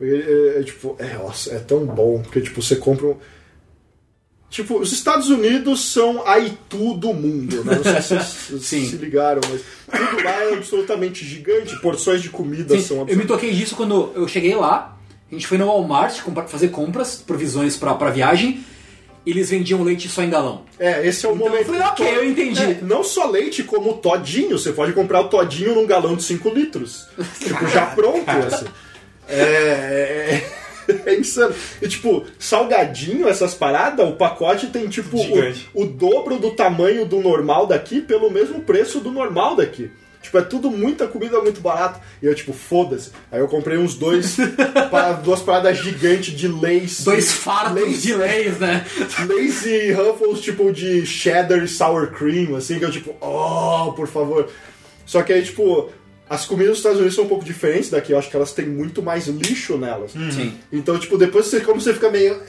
É, 0.00 0.58
é, 0.58 0.62
tipo, 0.62 0.96
é, 0.98 1.14
nossa, 1.14 1.54
é 1.54 1.58
tão 1.58 1.86
bom, 1.86 2.22
porque 2.22 2.40
tipo, 2.40 2.60
você 2.60 2.76
compra 2.76 3.06
um. 3.06 3.16
Tipo, 4.50 4.78
os 4.78 4.92
Estados 4.92 5.30
Unidos 5.30 5.80
são 5.80 6.26
a 6.26 6.38
Itu 6.38 6.94
do 6.94 7.14
mundo, 7.14 7.64
né? 7.64 7.76
Não 7.76 7.82
sei 7.82 8.02
se 8.02 8.50
vocês 8.50 8.90
se 8.90 8.96
ligaram, 8.96 9.40
mas 9.50 9.62
tudo 9.86 10.22
lá 10.22 10.44
é 10.44 10.54
absolutamente 10.54 11.24
gigante, 11.24 11.80
porções 11.80 12.20
de 12.20 12.28
comida 12.28 12.76
Sim, 12.76 12.82
são 12.82 13.00
absolutamente... 13.00 13.12
Eu 13.12 13.18
me 13.18 13.24
toquei 13.26 13.50
disso 13.52 13.74
quando 13.74 14.12
eu 14.14 14.28
cheguei 14.28 14.54
lá, 14.54 14.98
a 15.30 15.34
gente 15.34 15.46
foi 15.46 15.56
no 15.56 15.64
Walmart 15.64 16.20
fazer 16.48 16.68
compras, 16.68 17.16
provisões 17.26 17.78
pra, 17.78 17.94
pra 17.94 18.10
viagem, 18.10 18.62
eles 19.24 19.50
vendiam 19.50 19.82
leite 19.82 20.08
só 20.08 20.22
em 20.22 20.30
galão. 20.30 20.62
É, 20.78 21.06
esse 21.06 21.24
é 21.24 21.28
o 21.28 21.34
então 21.34 21.46
momento. 21.46 21.60
Eu 21.60 21.66
falei, 21.66 21.80
ok, 21.80 22.16
eu 22.16 22.24
entendi. 22.24 22.62
É, 22.62 22.78
não 22.82 23.04
só 23.04 23.26
leite, 23.26 23.62
como 23.62 23.94
todinho. 23.94 24.58
Você 24.58 24.72
pode 24.72 24.92
comprar 24.92 25.20
o 25.20 25.28
todinho 25.28 25.74
num 25.74 25.86
galão 25.86 26.16
de 26.16 26.24
5 26.24 26.48
litros. 26.50 27.08
tipo, 27.38 27.66
já 27.68 27.86
pronto, 27.86 28.28
assim. 28.28 28.66
É, 29.28 30.42
é, 30.88 31.02
é, 31.06 31.14
insano. 31.18 31.54
E 31.80 31.88
tipo, 31.88 32.24
salgadinho, 32.38 33.28
essas 33.28 33.54
paradas, 33.54 34.08
o 34.08 34.12
pacote 34.12 34.66
tem 34.66 34.88
tipo 34.88 35.16
o, 35.16 35.82
o 35.82 35.86
dobro 35.86 36.38
do 36.38 36.50
tamanho 36.50 37.06
do 37.06 37.20
normal 37.20 37.66
daqui 37.66 38.00
pelo 38.00 38.30
mesmo 38.30 38.60
preço 38.62 38.98
do 38.98 39.10
normal 39.10 39.54
daqui. 39.54 39.90
Tipo, 40.22 40.38
é 40.38 40.42
tudo 40.42 40.70
muita 40.70 41.08
comida 41.08 41.40
muito 41.40 41.60
barata. 41.60 42.00
E 42.22 42.26
eu, 42.26 42.34
tipo, 42.34 42.52
foda-se. 42.52 43.10
Aí 43.30 43.40
eu 43.40 43.48
comprei 43.48 43.76
uns 43.76 43.94
dois, 43.94 44.36
para, 44.90 45.14
duas 45.14 45.40
paradas 45.40 45.78
gigantes 45.78 46.32
de 46.34 46.48
leis. 46.48 47.02
Dois 47.02 47.32
fardos 47.32 48.02
de 48.02 48.14
leis, 48.14 48.58
né? 48.58 48.86
Leis 49.26 49.66
e 49.66 49.92
Ruffles, 49.92 50.40
tipo, 50.40 50.72
de 50.72 51.04
cheddar 51.04 51.62
e 51.62 51.68
sour 51.68 52.12
cream, 52.12 52.54
assim, 52.54 52.78
que 52.78 52.84
eu, 52.84 52.90
tipo, 52.90 53.14
oh, 53.20 53.92
por 53.92 54.06
favor. 54.06 54.48
Só 55.04 55.22
que 55.22 55.32
aí, 55.32 55.42
tipo, 55.42 55.90
as 56.32 56.46
comidas 56.46 56.70
dos 56.70 56.78
Estados 56.78 56.98
Unidos 56.98 57.14
são 57.14 57.24
um 57.24 57.28
pouco 57.28 57.44
diferentes 57.44 57.90
daqui. 57.90 58.12
Eu 58.12 58.18
acho 58.18 58.30
que 58.30 58.36
elas 58.36 58.52
têm 58.52 58.66
muito 58.66 59.02
mais 59.02 59.26
lixo 59.26 59.76
nelas. 59.76 60.14
Uhum. 60.14 60.30
Sim. 60.30 60.54
Então, 60.72 60.98
tipo, 60.98 61.18
depois 61.18 61.46
você, 61.46 61.60
como 61.60 61.78
você 61.80 61.92
fica 61.92 62.10
meio. 62.10 62.40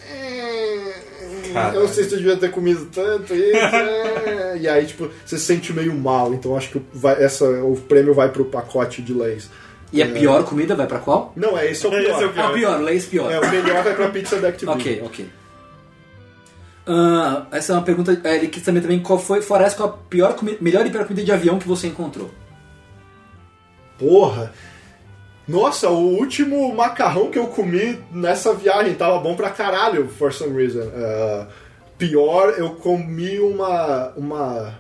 Eu 1.73 1.81
não 1.81 1.87
sei 1.87 2.03
se 2.03 2.13
eu 2.13 2.17
devia 2.17 2.37
ter 2.37 2.51
comido 2.51 2.87
tanto 2.93 3.33
isso. 3.33 3.57
É. 3.57 4.57
e 4.57 4.67
aí, 4.67 4.85
tipo, 4.85 5.09
você 5.25 5.37
se 5.37 5.45
sente 5.45 5.73
meio 5.73 5.93
mal. 5.93 6.33
Então 6.33 6.55
acho 6.55 6.69
que 6.69 6.81
vai, 6.93 7.21
essa, 7.23 7.45
o 7.45 7.75
prêmio 7.75 8.13
vai 8.13 8.29
pro 8.29 8.45
pacote 8.45 9.01
de 9.01 9.13
leis. 9.13 9.49
E 9.91 10.01
a 10.01 10.07
pior 10.07 10.43
comida 10.43 10.75
vai 10.75 10.87
pra 10.87 10.97
qual? 10.97 11.31
Não, 11.35 11.55
é 11.57 11.69
esse 11.69 11.85
é 11.85 11.89
o 11.89 11.91
pior. 11.91 12.01
Esse 12.01 12.23
é 12.23 12.25
o 12.25 12.33
pior. 12.33 12.45
Ah, 12.45 12.49
o 12.49 12.53
pior, 12.53 12.81
leis 12.81 13.05
pior. 13.05 13.31
É, 13.31 13.39
o 13.39 13.49
melhor 13.51 13.83
vai 13.83 13.95
pra 13.95 14.09
pizza 14.09 14.37
da 14.37 14.47
Activision. 14.47 14.79
ok, 14.79 15.03
ok. 15.05 15.25
Uh, 16.85 17.45
essa 17.51 17.73
é 17.73 17.75
uma 17.75 17.83
pergunta. 17.83 18.19
É, 18.23 18.37
ele 18.37 18.47
quis 18.47 18.63
saber 18.63 18.81
também 18.81 18.99
qual 18.99 19.19
foi, 19.19 19.41
fora 19.41 19.65
essa, 19.65 19.75
qual 19.75 19.89
a 19.89 19.91
pior, 20.09 20.35
melhor 20.59 20.85
e 20.85 20.89
pior 20.89 21.05
comida 21.05 21.23
de 21.23 21.31
avião 21.31 21.59
que 21.59 21.67
você 21.67 21.87
encontrou. 21.87 22.29
Porra! 23.97 24.51
Nossa, 25.47 25.89
o 25.89 26.15
último 26.17 26.73
macarrão 26.73 27.29
que 27.29 27.37
eu 27.37 27.47
comi 27.47 27.99
nessa 28.11 28.53
viagem 28.53 28.93
tava 28.95 29.19
bom 29.19 29.35
pra 29.35 29.49
caralho, 29.49 30.07
for 30.07 30.31
some 30.31 30.55
reason. 30.55 30.83
Uh, 30.83 31.45
pior, 31.97 32.53
eu 32.57 32.71
comi 32.71 33.39
uma. 33.39 34.13
uma 34.15 34.79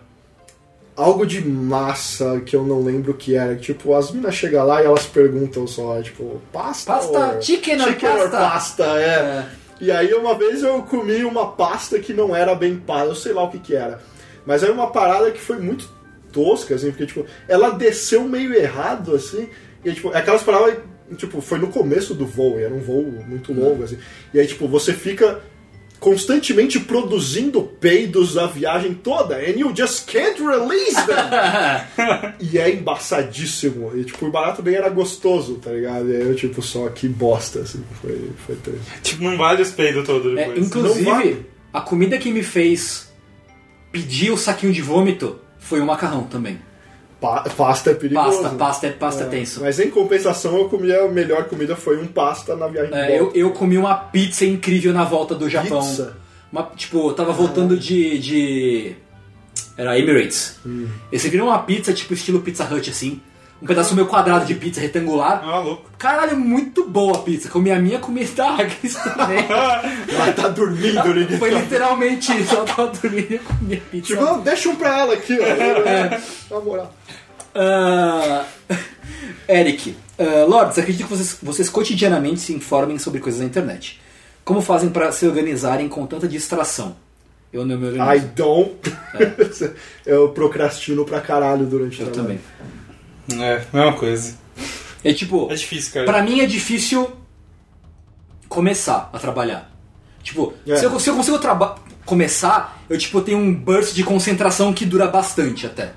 algo 0.95 1.25
de 1.25 1.41
massa 1.43 2.39
que 2.45 2.55
eu 2.55 2.63
não 2.63 2.81
lembro 2.81 3.11
o 3.11 3.15
que 3.15 3.35
era. 3.35 3.55
Tipo, 3.55 3.93
as 3.95 4.11
minas 4.11 4.35
chegam 4.35 4.65
lá 4.65 4.81
e 4.81 4.85
elas 4.85 5.05
perguntam 5.05 5.67
só, 5.67 6.01
tipo, 6.01 6.39
pasta? 6.51 6.93
Pasta, 6.93 7.19
or- 7.19 7.41
chicken 7.41 7.81
or 7.81 7.87
chicken 7.89 8.09
or 8.09 8.29
pasta? 8.29 8.37
pasta, 8.37 8.83
é. 8.99 9.05
É. 9.05 9.45
E 9.81 9.91
aí 9.91 10.13
uma 10.13 10.35
vez 10.35 10.63
eu 10.63 10.81
comi 10.83 11.25
uma 11.25 11.51
pasta 11.51 11.99
que 11.99 12.13
não 12.13 12.33
era 12.33 12.55
bem 12.55 12.77
pasta, 12.77 13.07
eu 13.07 13.15
sei 13.15 13.33
lá 13.33 13.43
o 13.43 13.49
que 13.49 13.59
que 13.59 13.75
era. 13.75 13.99
Mas 14.45 14.61
era 14.63 14.71
uma 14.71 14.91
parada 14.91 15.31
que 15.31 15.41
foi 15.41 15.57
muito 15.57 15.89
tosca, 16.31 16.75
assim, 16.75 16.89
porque, 16.91 17.05
tipo, 17.05 17.25
ela 17.47 17.71
desceu 17.71 18.23
meio 18.23 18.53
errado, 18.53 19.15
assim, 19.15 19.49
e, 19.85 19.93
tipo, 19.93 20.09
aquelas 20.09 20.43
paradas, 20.43 20.77
tipo, 21.17 21.41
foi 21.41 21.59
no 21.59 21.67
começo 21.67 22.13
do 22.13 22.25
voo, 22.25 22.59
e 22.59 22.63
era 22.63 22.73
um 22.73 22.79
voo 22.79 23.03
muito 23.27 23.51
longo, 23.53 23.83
assim, 23.83 23.97
e 24.33 24.39
aí, 24.39 24.47
tipo, 24.47 24.67
você 24.67 24.93
fica 24.93 25.41
constantemente 25.99 26.81
produzindo 26.81 27.61
peidos 27.79 28.37
a 28.37 28.45
viagem 28.45 28.93
toda, 28.93 29.37
and 29.37 29.57
you 29.57 29.73
just 29.73 30.05
can't 30.11 30.37
release 30.41 30.95
them! 31.05 32.33
e 32.51 32.57
é 32.57 32.69
embaçadíssimo, 32.71 33.91
e, 33.95 34.03
tipo, 34.03 34.25
o 34.25 34.31
barato 34.31 34.61
bem 34.61 34.75
era 34.75 34.89
gostoso, 34.89 35.55
tá 35.55 35.71
ligado? 35.71 36.09
E 36.11 36.15
aí 36.15 36.21
eu, 36.27 36.35
tipo, 36.35 36.61
só 36.61 36.89
que 36.89 37.07
bosta, 37.07 37.59
assim, 37.59 37.83
foi, 38.01 38.31
foi 38.45 38.55
triste. 38.57 39.01
Tipo, 39.01 39.23
não 39.23 39.37
vale 39.37 39.61
os 39.61 39.71
peidos 39.71 40.05
todos 40.05 40.37
É, 40.37 40.45
depois. 40.45 40.67
inclusive, 40.67 41.03
Não 41.05 41.15
vale. 41.15 41.45
a 41.71 41.79
comida 41.81 42.17
que 42.17 42.31
me 42.33 42.43
fez 42.43 43.11
pedir 43.91 44.31
o 44.31 44.37
saquinho 44.37 44.73
de 44.73 44.81
vômito 44.81 45.39
foi 45.59 45.79
o 45.79 45.85
macarrão 45.85 46.23
também. 46.23 46.59
Pa- 47.23 47.49
pasta 47.55 47.91
é 47.91 47.93
perigoso. 47.93 48.41
Pasta, 48.41 48.57
pasta 48.57 48.87
é, 48.87 48.91
pasta 48.91 49.23
é 49.23 49.27
É, 49.27 49.29
tenso. 49.29 49.61
Mas 49.61 49.79
em 49.79 49.89
compensação, 49.89 50.57
eu 50.57 50.67
comi 50.67 50.93
a 50.93 51.07
melhor 51.07 51.45
comida 51.45 51.73
foi 51.73 51.97
um 51.97 52.05
pasta 52.05 52.53
na 52.53 52.67
viagem 52.67 52.93
É, 52.93 53.17
eu, 53.17 53.31
eu 53.33 53.51
comi 53.51 53.77
uma 53.77 53.95
pizza 53.95 54.43
incrível 54.43 54.91
na 54.91 55.05
volta 55.05 55.33
do 55.33 55.49
Japão. 55.49 55.79
Pizza? 55.79 56.17
Uma, 56.51 56.63
tipo, 56.75 57.07
eu 57.07 57.13
tava 57.13 57.31
voltando 57.31 57.77
de, 57.79 58.19
de. 58.19 58.95
Era 59.77 59.97
Emirates. 59.97 60.59
Hum. 60.65 60.89
E 61.09 61.17
você 61.17 61.29
viram 61.29 61.45
uma 61.45 61.59
pizza, 61.59 61.93
tipo, 61.93 62.13
estilo 62.13 62.41
Pizza 62.41 62.65
Hut, 62.65 62.89
assim. 62.89 63.21
Um 63.61 63.65
pedaço 63.65 63.95
meio 63.95 64.07
quadrado 64.07 64.45
de 64.45 64.55
pizza 64.55 64.81
retangular. 64.81 65.41
Ah, 65.41 65.59
louco. 65.59 65.89
Caralho, 65.97 66.37
muito 66.37 66.83
boa 66.85 67.15
a 67.15 67.19
pizza. 67.21 67.47
Comi 67.49 67.71
a 67.71 67.79
minha, 67.79 67.97
comi 67.97 68.25
da 68.25 68.49
Agnes 68.49 68.93
também. 69.01 69.45
Ela 69.49 70.33
tá 70.33 70.49
dormindo, 70.49 71.13
ninguém 71.13 71.37
Foi 71.39 71.49
literalmente 71.49 72.37
isso. 72.41 72.53
Ela 72.55 72.65
tava 72.65 72.87
dormindo 72.87 73.31
e 73.31 73.35
eu 73.35 73.39
comi 73.41 73.75
a 73.75 73.89
pizza. 73.89 74.07
Tipo, 74.07 74.21
não, 74.25 74.41
deixa 74.41 74.67
um 74.67 74.75
pra 74.75 74.99
ela 74.99 75.13
aqui, 75.13 75.33
É. 75.39 76.21
ó. 76.51 76.55
Na 76.55 76.61
moral. 76.61 76.93
Ah, 77.55 78.45
Eric, 79.47 79.95
ah, 80.19 80.45
Lords, 80.45 80.77
acredito 80.77 81.07
que 81.07 81.15
vocês, 81.15 81.37
vocês 81.41 81.69
cotidianamente 81.69 82.41
se 82.41 82.53
informem 82.53 82.97
sobre 82.99 83.21
coisas 83.21 83.39
na 83.39 83.47
internet. 83.47 84.01
Como 84.43 84.61
fazem 84.61 84.89
para 84.89 85.09
se 85.13 85.25
organizarem 85.25 85.87
com 85.87 86.05
tanta 86.05 86.27
distração? 86.27 86.97
Eu 87.53 87.65
não 87.65 87.77
me 87.77 87.85
I 87.95 87.99
organizo. 87.99 88.27
don't. 88.35 88.75
eu 90.05 90.29
procrastino 90.29 91.05
pra 91.05 91.21
caralho 91.21 91.65
durante 91.65 92.01
o 92.01 92.05
Eu 92.07 92.11
trabalho. 92.11 92.39
também. 92.39 92.39
É, 93.31 93.61
mesma 93.73 93.93
coisa. 93.93 94.37
É 95.03 95.13
tipo, 95.13 95.47
É 95.51 95.55
difícil, 95.55 95.93
cara. 95.93 96.05
pra 96.05 96.21
mim 96.21 96.39
é 96.39 96.45
difícil 96.45 97.11
começar 98.47 99.09
a 99.11 99.19
trabalhar. 99.19 99.71
Tipo, 100.21 100.53
É. 100.67 100.75
se, 100.77 100.85
eu, 100.85 100.99
se 100.99 101.09
eu 101.09 101.15
consigo 101.15 101.39
começar, 102.05 102.81
eu 102.89 102.97
tipo 102.97 103.21
tenho 103.21 103.37
um 103.37 103.53
burst 103.53 103.93
de 103.93 104.03
concentração 104.03 104.73
que 104.73 104.85
dura 104.85 105.07
bastante 105.07 105.65
até. 105.65 105.91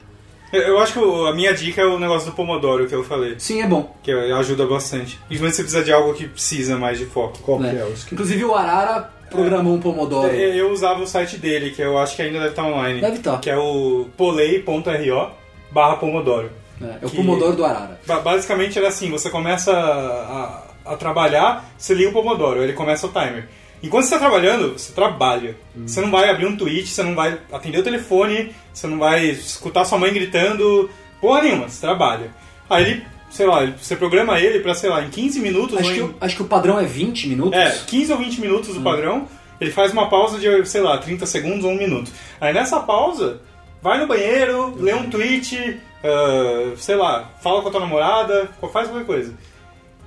Eu- 0.53 0.79
acho 0.79 0.93
que 0.93 0.99
a 1.29 1.33
minha 1.35 1.53
dica 1.53 1.83
é 1.83 1.85
o 1.87 1.99
negócio 1.99 2.31
do 2.31 2.37
Pomodoro 2.37 2.87
que 2.87 2.95
eu 2.95 3.03
falei. 3.05 3.35
Sim, 3.39 3.63
é 3.63 3.67
bom. 3.67 3.97
Que 4.03 4.11
ajuda 4.13 4.65
bastante. 4.67 5.19
Principalmente 5.27 5.57
se 5.57 5.57
você 5.57 5.63
precisa 5.63 5.85
de 5.85 5.93
algo 5.93 6.15
que 6.15 6.29
precisa 6.29 6.79
mais 6.79 6.99
de 6.99 7.05
foco. 7.07 7.39
Qual 7.41 7.59
que 7.59 7.67
é 7.67 7.75
esquema? 7.91 8.13
Inclusive 8.13 8.45
o 8.45 8.55
Arara 8.55 9.11
programou 9.31 9.75
um 9.75 9.81
Pomodoro. 9.81 10.29
Eu 10.29 10.55
eu 10.55 10.71
usava 10.73 11.03
o 11.03 11.07
site 11.07 11.37
dele, 11.37 11.71
que 11.71 11.83
eu 11.83 11.99
acho 11.99 12.15
que 12.17 12.23
ainda 12.23 12.39
deve 12.39 12.51
estar 12.51 12.65
online. 12.65 13.01
Deve 13.01 13.19
tá. 13.19 13.39
Que 13.39 13.51
é 13.51 13.57
o 13.59 14.07
polei.ro 14.17 15.31
barra 15.73 15.97
Pomodoro. 15.97 16.51
É, 16.81 16.99
é 17.03 17.07
o 17.07 17.11
Pomodoro 17.11 17.57
do 17.57 17.65
Arara. 17.65 18.01
Ba- 18.07 18.21
Basicamente 18.21 18.79
era 18.79 18.89
assim, 18.89 19.11
você 19.11 19.31
começa 19.31 19.73
a, 19.73 20.93
a 20.93 20.97
trabalhar, 20.97 21.65
você 21.77 21.95
liga 21.95 22.11
o 22.11 22.13
Pomodoro, 22.13 22.63
ele 22.63 22.73
começa 22.73 23.07
o 23.07 23.11
timer. 23.11 23.49
Enquanto 23.83 24.05
você 24.05 24.15
está 24.15 24.19
trabalhando, 24.29 24.73
você 24.79 24.93
trabalha. 24.93 25.57
Você 25.87 26.01
não 26.01 26.11
vai 26.11 26.31
abrir 26.31 26.47
um 26.47 26.57
tweet, 26.57 26.89
você 26.89 27.03
não 27.03 27.15
vai 27.15 27.39
atender 27.53 27.79
o 27.79 27.83
telefone, 27.83 28.53
você 28.73 28.87
não 28.87 28.99
vai 28.99 29.27
escutar 29.27 29.85
sua 29.85 29.99
mãe 29.99 30.13
gritando, 30.13 30.89
porra 31.21 31.43
nenhuma, 31.43 31.69
você 31.69 31.81
trabalha. 31.81 32.31
Aí 32.69 32.83
ele, 32.85 33.05
sei 33.31 33.47
lá, 33.47 33.65
você 33.67 33.95
programa 33.95 34.41
ele 34.41 34.61
pra, 34.61 34.75
sei 34.75 34.89
lá, 34.91 35.03
em 35.03 35.11
15 35.11 35.41
minutos 35.41 35.79
Acho 35.79 35.89
ou 35.89 35.95
que, 35.95 36.01
o- 36.03 36.15
acho 36.21 36.37
que 36.37 36.43
o 36.43 36.47
padrão 36.47 36.81
é 36.81 36.85
20 36.85 37.29
minutos. 37.29 37.59
É, 37.59 37.71
15 37.87 38.13
ou 38.13 38.19
20 38.19 38.41
minutos 38.41 38.77
Hum. 38.77 38.81
o 38.81 38.83
padrão, 38.83 39.29
ele 39.61 39.71
faz 39.71 39.93
uma 39.93 40.09
pausa 40.09 40.39
de, 40.39 40.65
sei 40.67 40.81
lá, 40.81 40.97
30 40.99 41.27
segundos 41.27 41.65
ou 41.65 41.71
um 41.73 41.77
minuto. 41.77 42.11
Aí 42.41 42.53
nessa 42.55 42.81
pausa, 42.81 43.41
vai 43.83 44.01
no 44.01 44.07
banheiro, 44.07 44.75
lê 44.81 44.95
um 44.95 45.09
tweet, 45.11 45.79
ah, 46.07 46.73
sei 46.77 46.95
lá, 46.97 47.31
fala 47.43 47.63
com 47.63 47.69
a 47.69 47.71
tua 47.71 47.81
namorada, 47.81 48.49
faz 48.73 48.89
qualquer 48.89 49.07
coisa. 49.07 49.35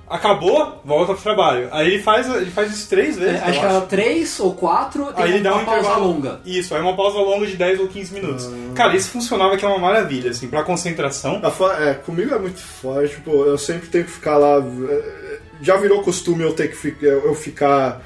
Acabou, 0.08 0.80
volta 0.84 1.14
pro 1.14 1.22
trabalho. 1.22 1.68
Aí 1.70 1.86
ele 1.86 2.02
faz, 2.02 2.28
ele 2.34 2.50
faz 2.50 2.72
isso 2.72 2.88
três 2.88 3.16
É, 3.16 3.20
vezes. 3.20 3.42
acho 3.42 3.58
eu 3.58 3.60
que 3.60 3.66
era 3.66 3.80
3 3.82 4.40
ou 4.40 4.54
4, 4.54 5.12
tem 5.12 5.24
Aí 5.24 5.30
ele 5.34 5.40
dá 5.40 5.52
uma 5.52 5.62
um 5.62 5.64
pausa 5.64 5.80
intervalo 5.82 6.06
longa. 6.08 6.40
Isso, 6.44 6.74
aí 6.74 6.80
uma 6.82 6.96
pausa 6.96 7.18
longa 7.18 7.46
de 7.46 7.56
10 7.56 7.78
ou 7.78 7.86
15 7.86 8.14
minutos. 8.14 8.46
Ah. 8.46 8.74
Cara, 8.74 8.96
isso 8.96 9.08
funcionava 9.10 9.56
que 9.56 9.64
é 9.64 9.68
uma 9.68 9.78
maravilha, 9.78 10.30
assim, 10.32 10.48
pra 10.48 10.64
concentração. 10.64 11.40
É, 11.78 11.94
comigo 11.94 12.34
é 12.34 12.38
muito 12.40 12.58
forte, 12.58 13.14
tipo, 13.14 13.30
eu 13.44 13.56
sempre 13.56 13.88
tenho 13.88 14.04
que 14.04 14.10
ficar 14.10 14.36
lá. 14.36 14.56
é, 14.58 15.38
Já 15.62 15.76
virou 15.76 16.02
costume 16.02 16.42
eu 16.42 16.54
ter 16.54 16.66
que 16.68 16.76
fi- 16.76 16.96
eu 17.00 17.32
ficar. 17.36 18.02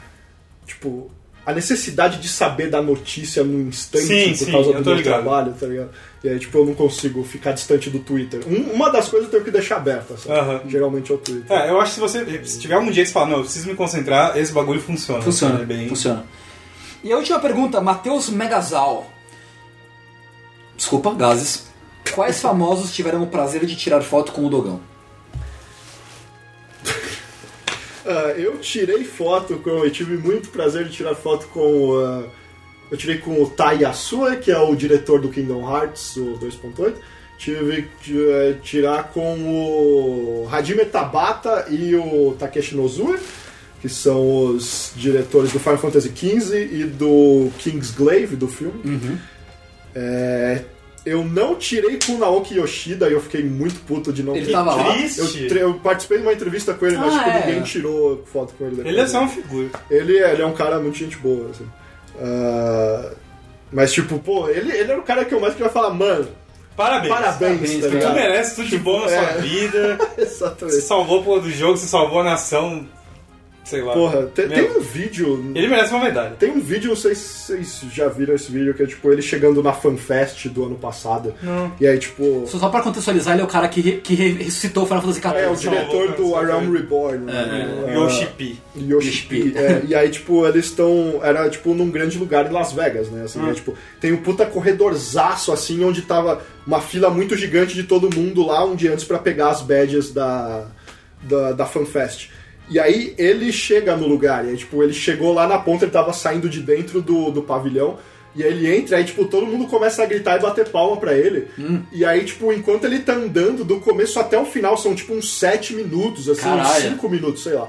Tipo, 0.67 1.11
a 1.47 1.53
necessidade 1.55 2.19
de 2.21 2.29
saber 2.29 2.69
da 2.69 2.83
notícia 2.83 3.43
no 3.43 3.61
instante 3.69 4.05
Sim, 4.07 4.29
por 4.31 4.37
sim, 4.45 4.53
causa 4.53 4.73
do 4.75 4.85
meu 4.85 4.95
ligado. 4.95 5.23
trabalho, 5.23 5.55
tá 5.59 5.67
ligado? 5.67 5.91
E 6.25 6.29
aí, 6.31 6.39
tipo, 6.39 6.57
eu 6.57 6.65
não 6.65 6.75
consigo 6.75 7.23
ficar 7.23 7.53
distante 7.53 7.91
do 7.91 7.99
Twitter. 7.99 8.41
Um- 8.49 8.73
uma 8.73 8.91
das 8.91 9.11
coisas 9.11 9.27
eu 9.27 9.31
tenho 9.31 9.45
que 9.45 9.51
deixar 9.51 9.77
aberta, 9.77 10.17
sabe? 10.17 10.39
Aham. 10.41 10.63
Geralmente 10.67 11.13
é 11.13 11.15
o 11.15 11.19
Twitter. 11.19 11.55
É, 11.55 11.69
eu 11.69 11.79
acho 11.79 11.91
que 11.91 11.95
se 11.97 12.01
você. 12.01 12.45
Se 12.47 12.59
tiver 12.59 12.75
algum 12.77 12.91
dia 12.91 13.03
que 13.03 13.09
você 13.09 13.13
fala, 13.13 13.27
não, 13.27 13.37
eu 13.37 13.43
preciso 13.45 13.69
me 13.69 13.75
concentrar, 13.75 14.35
esse 14.39 14.51
bagulho 14.51 14.81
funciona. 14.81 15.21
Funciona, 15.23 15.61
É 15.61 15.67
bem... 15.67 15.87
funciona. 15.89 16.25
E 17.03 17.13
a 17.13 17.17
última 17.19 17.39
pergunta, 17.39 17.79
Matheus 17.83 18.31
Megazal. 18.31 19.07
Desculpa, 20.75 21.13
gases. 21.15 21.67
Quais 22.15 22.41
famosos 22.41 22.95
tiveram 22.95 23.23
o 23.23 23.27
prazer 23.27 23.67
de 23.67 23.77
tirar 23.77 24.01
foto 24.01 24.33
com 24.33 24.47
o 24.47 24.49
Dogão? 24.49 24.81
Ah, 28.07 28.35
eu 28.37 28.59
tirei 28.59 29.03
foto 29.05 29.57
com. 29.59 29.71
Eu 29.71 29.91
tive 29.91 30.17
muito 30.19 30.51
prazer 30.51 30.85
de 30.87 30.93
tirar 30.93 31.15
foto 31.15 31.47
com. 31.49 31.99
ah, 31.99 32.25
eu 32.91 32.97
tirei 32.97 33.19
com 33.19 33.43
o 33.43 33.49
Tai 33.49 33.83
Yasue, 33.83 34.37
que 34.39 34.51
é 34.51 34.59
o 34.59 34.75
diretor 34.75 35.21
do 35.21 35.29
Kingdom 35.29 35.69
Hearts, 35.69 36.17
o 36.17 36.39
2.8. 36.39 36.95
Tive 37.37 37.89
que 38.01 38.17
eh, 38.31 38.55
tirar 38.63 39.09
com 39.13 39.35
o 39.41 40.49
Hajime 40.51 40.85
Tabata 40.85 41.67
e 41.69 41.95
o 41.97 42.35
Takeshi 42.39 42.77
Nozue, 42.77 43.19
que 43.81 43.89
são 43.89 44.47
os 44.47 44.93
diretores 44.97 45.53
do 45.53 45.59
Final 45.59 45.79
Fantasy 45.79 46.13
XV 46.15 46.69
e 46.73 46.85
do 46.85 47.51
Kingsglaive, 47.59 48.37
do 48.37 48.47
filme. 48.49 49.19
É, 49.95 50.63
eu 51.05 51.25
não 51.25 51.57
tirei 51.57 51.99
com 52.05 52.13
o 52.13 52.19
Naoki 52.19 52.55
Yoshida 52.57 53.09
e 53.09 53.13
eu 53.13 53.21
fiquei 53.21 53.43
muito 53.45 53.81
puto 53.81 54.13
de 54.13 54.23
não 54.23 54.35
Ele 54.35 54.47
ter 54.47 54.53
tava 54.53 54.75
lá? 54.75 54.97
Eu, 54.97 55.57
eu 55.57 55.75
participei 55.75 56.19
de 56.19 56.25
uma 56.25 56.33
entrevista 56.33 56.73
com 56.73 56.87
ele, 56.87 56.97
mas 56.97 57.15
Ah, 57.15 57.19
tipo, 57.19 57.31
é. 57.31 57.47
ninguém 57.47 57.63
tirou 57.63 58.25
foto 58.27 58.55
com 58.57 58.65
ele 58.65 58.77
depois. 58.77 58.95
Ele 58.95 59.03
é 59.03 59.07
só 59.07 59.19
uma 59.21 59.29
figura. 59.29 59.69
ele, 59.91 60.17
ele 60.19 60.43
é 60.43 60.47
um 60.47 60.55
cara 60.55 60.79
muito 60.81 60.97
gente 60.97 61.17
boa, 61.19 61.51
assim. 61.51 61.67
Ah, 62.21 63.11
mas 63.73 63.93
tipo, 63.93 64.19
pô, 64.19 64.49
ele, 64.49 64.71
ele 64.73 64.93
era 64.93 64.99
o 64.99 65.03
cara 65.03 65.25
que 65.25 65.35
eu 65.35 65.41
mais 65.41 65.55
queria 65.55 65.71
falar, 65.71 65.91
mano, 65.91 66.29
Parabéns. 66.77 67.13
parabéns, 67.15 67.61
Parabéns, 67.61 67.81
tá 68.03 68.09
Tu 68.09 68.15
merece 68.15 68.57
tudo 68.57 68.69
de 68.69 68.79
bom 68.79 69.01
na 69.01 69.09
sua 69.09 69.17
É. 69.17 69.39
vida. 69.39 69.99
Você 70.17 70.23
Exatamente. 70.23 70.81
salvou 70.83 71.25
o 71.27 71.41
do 71.41 71.51
jogo, 71.51 71.77
você 71.77 71.87
salvou 71.87 72.21
a 72.21 72.25
nação. 72.25 72.87
Sei 73.65 73.81
lá. 73.81 73.95
Porra, 73.95 74.27
te- 74.27 74.47
tem 74.47 74.71
um 74.77 74.81
vídeo. 74.81 75.53
Ele 75.55 75.67
merece 75.69 75.93
uma 75.95 76.05
medalha. 76.05 76.37
Tem 76.39 76.51
um 76.51 76.61
vídeo, 76.61 76.91
não 76.91 76.97
sei 76.97 77.15
se 77.15 77.23
vocês 77.65 77.81
já 77.93 78.09
viram 78.09 78.35
esse 78.35 78.53
vídeo, 78.53 78.75
que 78.75 78.83
é 78.83 78.87
tipo 78.87 79.11
ele 79.11 79.23
chegando 79.23 79.63
na 79.63 79.73
FanFest 79.73 80.49
do 80.49 80.67
ano 80.67 80.75
passado. 80.77 81.35
Não. 81.43 81.73
E 81.81 81.87
aí, 81.87 81.99
tipo. 81.99 82.45
Só, 82.47 82.59
só 82.59 82.69
pra 82.69 82.83
contextualizar, 82.83 83.33
ele 83.35 83.41
é 83.43 83.45
o 83.45 83.49
cara 83.49 83.67
que, 83.69 83.81
re- 83.81 84.01
que 84.03 84.15
re- 84.15 84.33
ressuscitou 84.45 84.83
o 84.83 84.87
Final 84.87 85.01
Fantasy 85.03 85.21
XIV. 85.21 85.35
É, 85.37 85.49
o 85.51 85.57
diretor 85.57 86.13
do. 86.13 86.37
A 86.37 86.45
Realm 86.45 86.71
Reborn. 86.73 87.31
É, 87.31 87.33
né? 87.47 87.85
Ah, 87.89 87.91
Yoshi 87.93 88.27
P. 88.37 88.57
Yoshi 88.77 89.23
P. 89.27 89.53
É, 89.57 89.83
e 89.89 89.95
aí, 89.95 90.11
tipo, 90.11 90.47
eles 90.47 90.67
estão. 90.67 91.21
Era, 91.23 91.49
tipo, 91.49 91.73
num 91.73 91.91
grande 91.91 92.19
lugar 92.19 92.47
em 92.47 92.53
Las 92.53 92.73
Vegas, 92.73 93.09
né? 93.09 93.23
Assim, 93.25 93.41
Hum. 93.41 93.51
é, 93.51 93.55
tipo, 93.55 93.75
tem 94.01 94.13
um 94.13 94.19
puta 94.19 94.45
corredorzaço, 94.45 95.53
assim, 95.53 95.83
onde 95.85 96.03
tava 96.03 96.43
uma 96.67 96.81
fila 96.81 97.09
muito 97.11 97.37
gigante 97.37 97.75
de 97.75 97.85
todo 97.85 98.15
mundo 98.15 98.47
lá 98.47 98.65
um 98.65 98.75
dia 98.77 98.93
antes 98.93 99.05
pra 99.05 99.19
pegar 99.19 99.49
as 99.51 99.63
badges 99.63 100.13
da, 100.13 100.67
da, 101.23 101.53
da 101.53 101.67
FanFest. 101.67 102.29
E 102.69 102.79
aí 102.81 103.15
ele 103.19 103.53
chega 103.53 103.97
no 103.97 104.07
lugar, 104.09 104.45
e 104.45 104.51
aí, 104.51 104.57
tipo, 104.57 104.83
ele 104.83 104.95
chegou 104.95 105.35
lá 105.35 105.47
na 105.47 105.59
ponta, 105.59 105.85
ele 105.85 105.93
tava 105.93 106.13
saindo 106.13 106.49
de 106.49 106.61
dentro 106.61 107.03
do, 107.03 107.31
do 107.31 107.43
pavilhão. 107.43 107.99
E 108.37 108.43
aí 108.43 108.51
ele 108.53 108.75
entra, 108.75 108.97
aí, 108.97 109.05
tipo, 109.05 109.27
todo 109.27 109.47
mundo 109.47 109.67
começa 109.69 110.03
a 110.03 110.07
gritar 110.07 110.37
e 110.39 110.43
bater 110.43 110.69
palma 110.69 110.97
pra 110.97 111.13
ele. 111.17 111.47
E 111.93 112.05
aí, 112.05 112.25
tipo, 112.25 112.53
enquanto 112.53 112.85
ele 112.85 112.99
tá 112.99 113.13
andando, 113.13 113.65
do 113.65 113.79
começo 113.81 114.19
até 114.19 114.37
o 114.39 114.45
final, 114.45 114.77
são, 114.77 114.95
tipo, 114.95 115.15
uns 115.15 115.39
7 115.39 115.75
minutos, 115.75 116.29
assim, 116.29 116.41
uns 116.41 116.57
Caralho. 116.57 116.91
5 116.93 117.09
minutos, 117.09 117.43
sei 117.45 117.53
lá. 117.53 117.69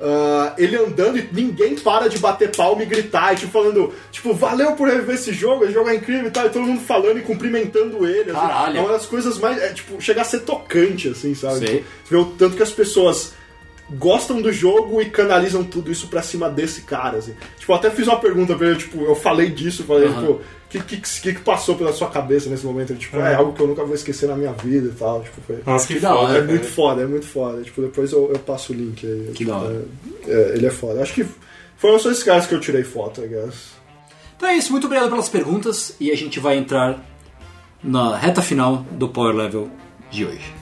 ah, 0.00 0.54
ele 0.56 0.76
andando 0.76 1.18
e 1.18 1.28
ninguém 1.32 1.74
para 1.74 2.08
de 2.08 2.18
bater 2.18 2.54
palma 2.56 2.82
e 2.82 2.86
gritar, 2.86 3.34
e 3.34 3.36
tipo, 3.36 3.50
falando, 3.52 3.92
tipo, 4.12 4.32
valeu 4.32 4.72
por 4.72 4.88
rever 4.88 5.16
esse 5.16 5.32
jogo, 5.32 5.64
esse 5.64 5.74
jogo 5.74 5.88
é 5.90 5.96
incrível 5.96 6.28
e 6.28 6.30
tal, 6.30 6.46
e 6.46 6.50
todo 6.50 6.62
mundo 6.64 6.80
falando 6.80 7.18
e 7.18 7.22
cumprimentando 7.22 8.06
ele. 8.06 8.30
assim. 8.30 8.40
É 8.78 8.80
uma 8.80 8.92
das 8.92 9.06
coisas 9.06 9.38
mais. 9.38 9.60
É, 9.60 9.72
tipo, 9.74 10.00
chega 10.00 10.22
a 10.22 10.24
ser 10.24 10.40
tocante, 10.40 11.08
assim, 11.08 11.34
sabe? 11.34 11.58
Sei. 11.58 11.66
Tipo, 11.78 11.84
Você 12.04 12.10
vê 12.14 12.16
o 12.16 12.24
tanto 12.26 12.56
que 12.56 12.62
as 12.62 12.70
pessoas 12.70 13.34
gostam 13.90 14.40
do 14.42 14.52
jogo 14.52 15.00
e 15.00 15.06
canalizam 15.10 15.64
tudo 15.64 15.90
isso 15.90 16.08
pra 16.08 16.22
cima 16.22 16.48
desse 16.50 16.82
cara, 16.82 17.18
assim. 17.18 17.34
Tipo, 17.58 17.72
eu 17.72 17.76
até 17.76 17.90
fiz 17.90 18.06
uma 18.06 18.18
pergunta 18.20 18.54
pra 18.54 18.66
ele, 18.68 18.76
tipo, 18.76 19.02
eu 19.02 19.14
falei 19.14 19.50
disso, 19.50 19.84
falei, 19.84 20.08
tipo, 20.08 20.32
o 20.32 20.40
que, 20.68 20.78
que, 20.80 20.96
que, 20.98 21.32
que 21.34 21.40
passou 21.40 21.74
pela 21.74 21.92
sua 21.92 22.08
cabeça 22.10 22.50
nesse 22.50 22.66
momento? 22.66 22.90
Ele, 22.92 22.98
tipo, 22.98 23.16
Aham. 23.16 23.26
é 23.28 23.34
algo 23.34 23.52
que 23.54 23.60
eu 23.60 23.66
nunca 23.66 23.84
vou 23.84 23.94
esquecer 23.94 24.28
na 24.28 24.36
minha 24.36 24.52
vida 24.52 24.88
e 24.88 24.92
tal, 24.92 25.22
tipo, 25.22 25.40
foi... 25.46 25.58
Nossa, 25.66 25.86
que, 25.86 25.94
Que 25.94 26.00
da 26.00 26.14
hora, 26.14 26.32
É 26.32 26.40
cara. 26.40 26.50
muito 26.52 26.66
foda, 26.66 27.02
é 27.02 27.06
muito 27.06 27.26
foda. 27.26 27.62
Tipo, 27.62 27.80
depois 27.82 28.12
eu, 28.12 28.30
eu 28.32 28.38
passo 28.40 28.72
o 28.72 28.76
link 28.76 29.06
aí. 29.06 29.26
Que 29.28 29.32
Tipo, 29.38 29.50
da 29.52 29.56
hora. 29.56 29.84
é- 30.26 30.30
é, 30.30 30.54
ele 30.56 30.66
é 30.66 30.70
foda. 30.70 31.00
Acho 31.02 31.14
que 31.14 31.26
foram 31.78 31.98
só 31.98 32.10
esses 32.10 32.22
caras 32.22 32.46
que 32.46 32.54
eu 32.54 32.60
tirei 32.60 32.84
foto, 32.84 33.22
I 33.24 33.28
guess. 33.28 33.78
Então 34.36 34.48
é 34.50 34.56
isso, 34.56 34.70
muito 34.70 34.84
obrigado 34.86 35.08
pelas 35.08 35.28
perguntas 35.30 35.96
e 35.98 36.10
a 36.10 36.16
gente 36.16 36.38
vai 36.38 36.58
entrar 36.58 37.02
na 37.82 38.16
reta 38.16 38.42
final 38.42 38.84
do 38.92 39.08
Power 39.08 39.34
Level 39.34 39.70
de 40.10 40.24
hoje. 40.26 40.57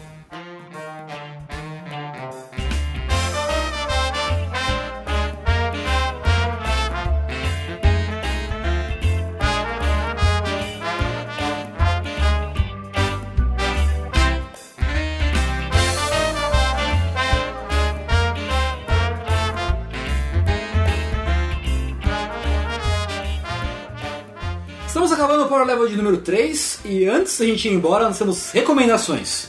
Acabando 25.87 25.91
o 25.91 25.91
Power 25.91 25.91
Level 25.91 25.91
de 25.91 25.97
número 25.97 26.17
3 26.19 26.81
e 26.85 27.05
antes 27.07 27.39
da 27.39 27.45
gente 27.47 27.69
ir 27.69 27.73
embora, 27.73 28.05
nós 28.05 28.19
temos 28.19 28.51
recomendações. 28.51 29.49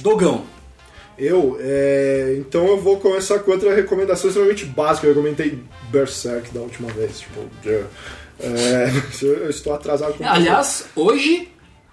Dogão. 0.00 0.44
Eu, 1.18 1.58
é, 1.60 2.36
então 2.38 2.66
eu 2.66 2.80
vou 2.80 2.98
começar 2.98 3.40
com 3.40 3.50
outra 3.50 3.74
recomendação 3.74 4.28
extremamente 4.30 4.64
básica. 4.64 5.06
Eu 5.06 5.14
comentei 5.14 5.62
Berserk 5.90 6.50
da 6.54 6.60
última 6.60 6.90
vez. 6.92 7.20
Tipo, 7.20 7.40
de- 7.62 7.84
é, 8.42 8.90
eu 9.22 9.50
estou 9.50 9.74
atrasado 9.74 10.14
com 10.14 10.26
Aliás, 10.26 10.86
hoje, 10.96 11.48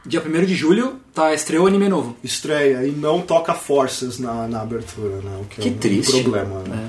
dia 0.06 0.22
1 0.26 0.46
de 0.46 0.56
julho, 0.56 1.02
tá 1.14 1.34
estreou 1.34 1.66
o 1.66 1.68
anime 1.68 1.90
novo. 1.90 2.16
estreia 2.24 2.86
e 2.88 2.92
não 2.92 3.22
toca 3.22 3.54
Forces 3.54 4.18
na, 4.18 4.48
na 4.48 4.62
abertura, 4.62 5.18
né? 5.18 5.40
O 5.42 5.46
que, 5.46 5.60
Que 5.62 5.68
é 5.68 5.72
um 5.74 5.78
triste. 5.78 6.22
problema. 6.24 6.60
Né? 6.62 6.88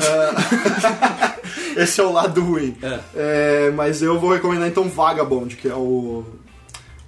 É, 0.00 1.35
Esse 1.76 2.00
é 2.00 2.04
o 2.04 2.12
lado 2.12 2.40
ruim. 2.42 2.74
É. 2.82 2.98
É, 3.14 3.70
mas 3.74 4.02
eu 4.02 4.18
vou 4.18 4.32
recomendar 4.32 4.66
então 4.68 4.88
Vagabond, 4.88 5.54
que 5.56 5.68
é 5.68 5.74
o, 5.74 6.24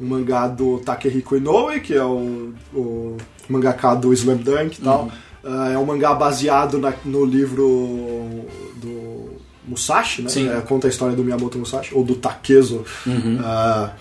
o 0.01 0.05
mangá 0.05 0.47
do 0.47 0.78
Takehiko 0.78 1.36
Inoue, 1.36 1.81
que 1.81 1.95
é 1.95 2.05
o, 2.05 2.53
o 2.74 3.16
mangaka 3.49 3.95
do 3.95 4.12
Slam 4.12 4.36
Dunk 4.36 4.78
e 4.78 4.82
tal. 4.85 5.03
Uhum. 5.05 5.11
Ah, 5.45 5.70
é 5.73 5.78
um 5.78 5.85
mangá 5.86 6.12
baseado 6.15 6.78
na- 6.78 6.93
no 7.05 7.24
livro 7.24 8.45
do 8.77 9.31
Musashi, 9.66 10.23
né? 10.23 10.28
É, 10.49 10.61
conta 10.61 10.86
a 10.86 10.90
história 10.90 11.15
do 11.16 11.23
Miyamoto 11.24 11.59
Musashi, 11.59 11.95
ou 11.95 12.03
do 12.05 12.15
Takezo. 12.16 12.85
Uhum. 13.07 13.39
Ah, 13.43 13.93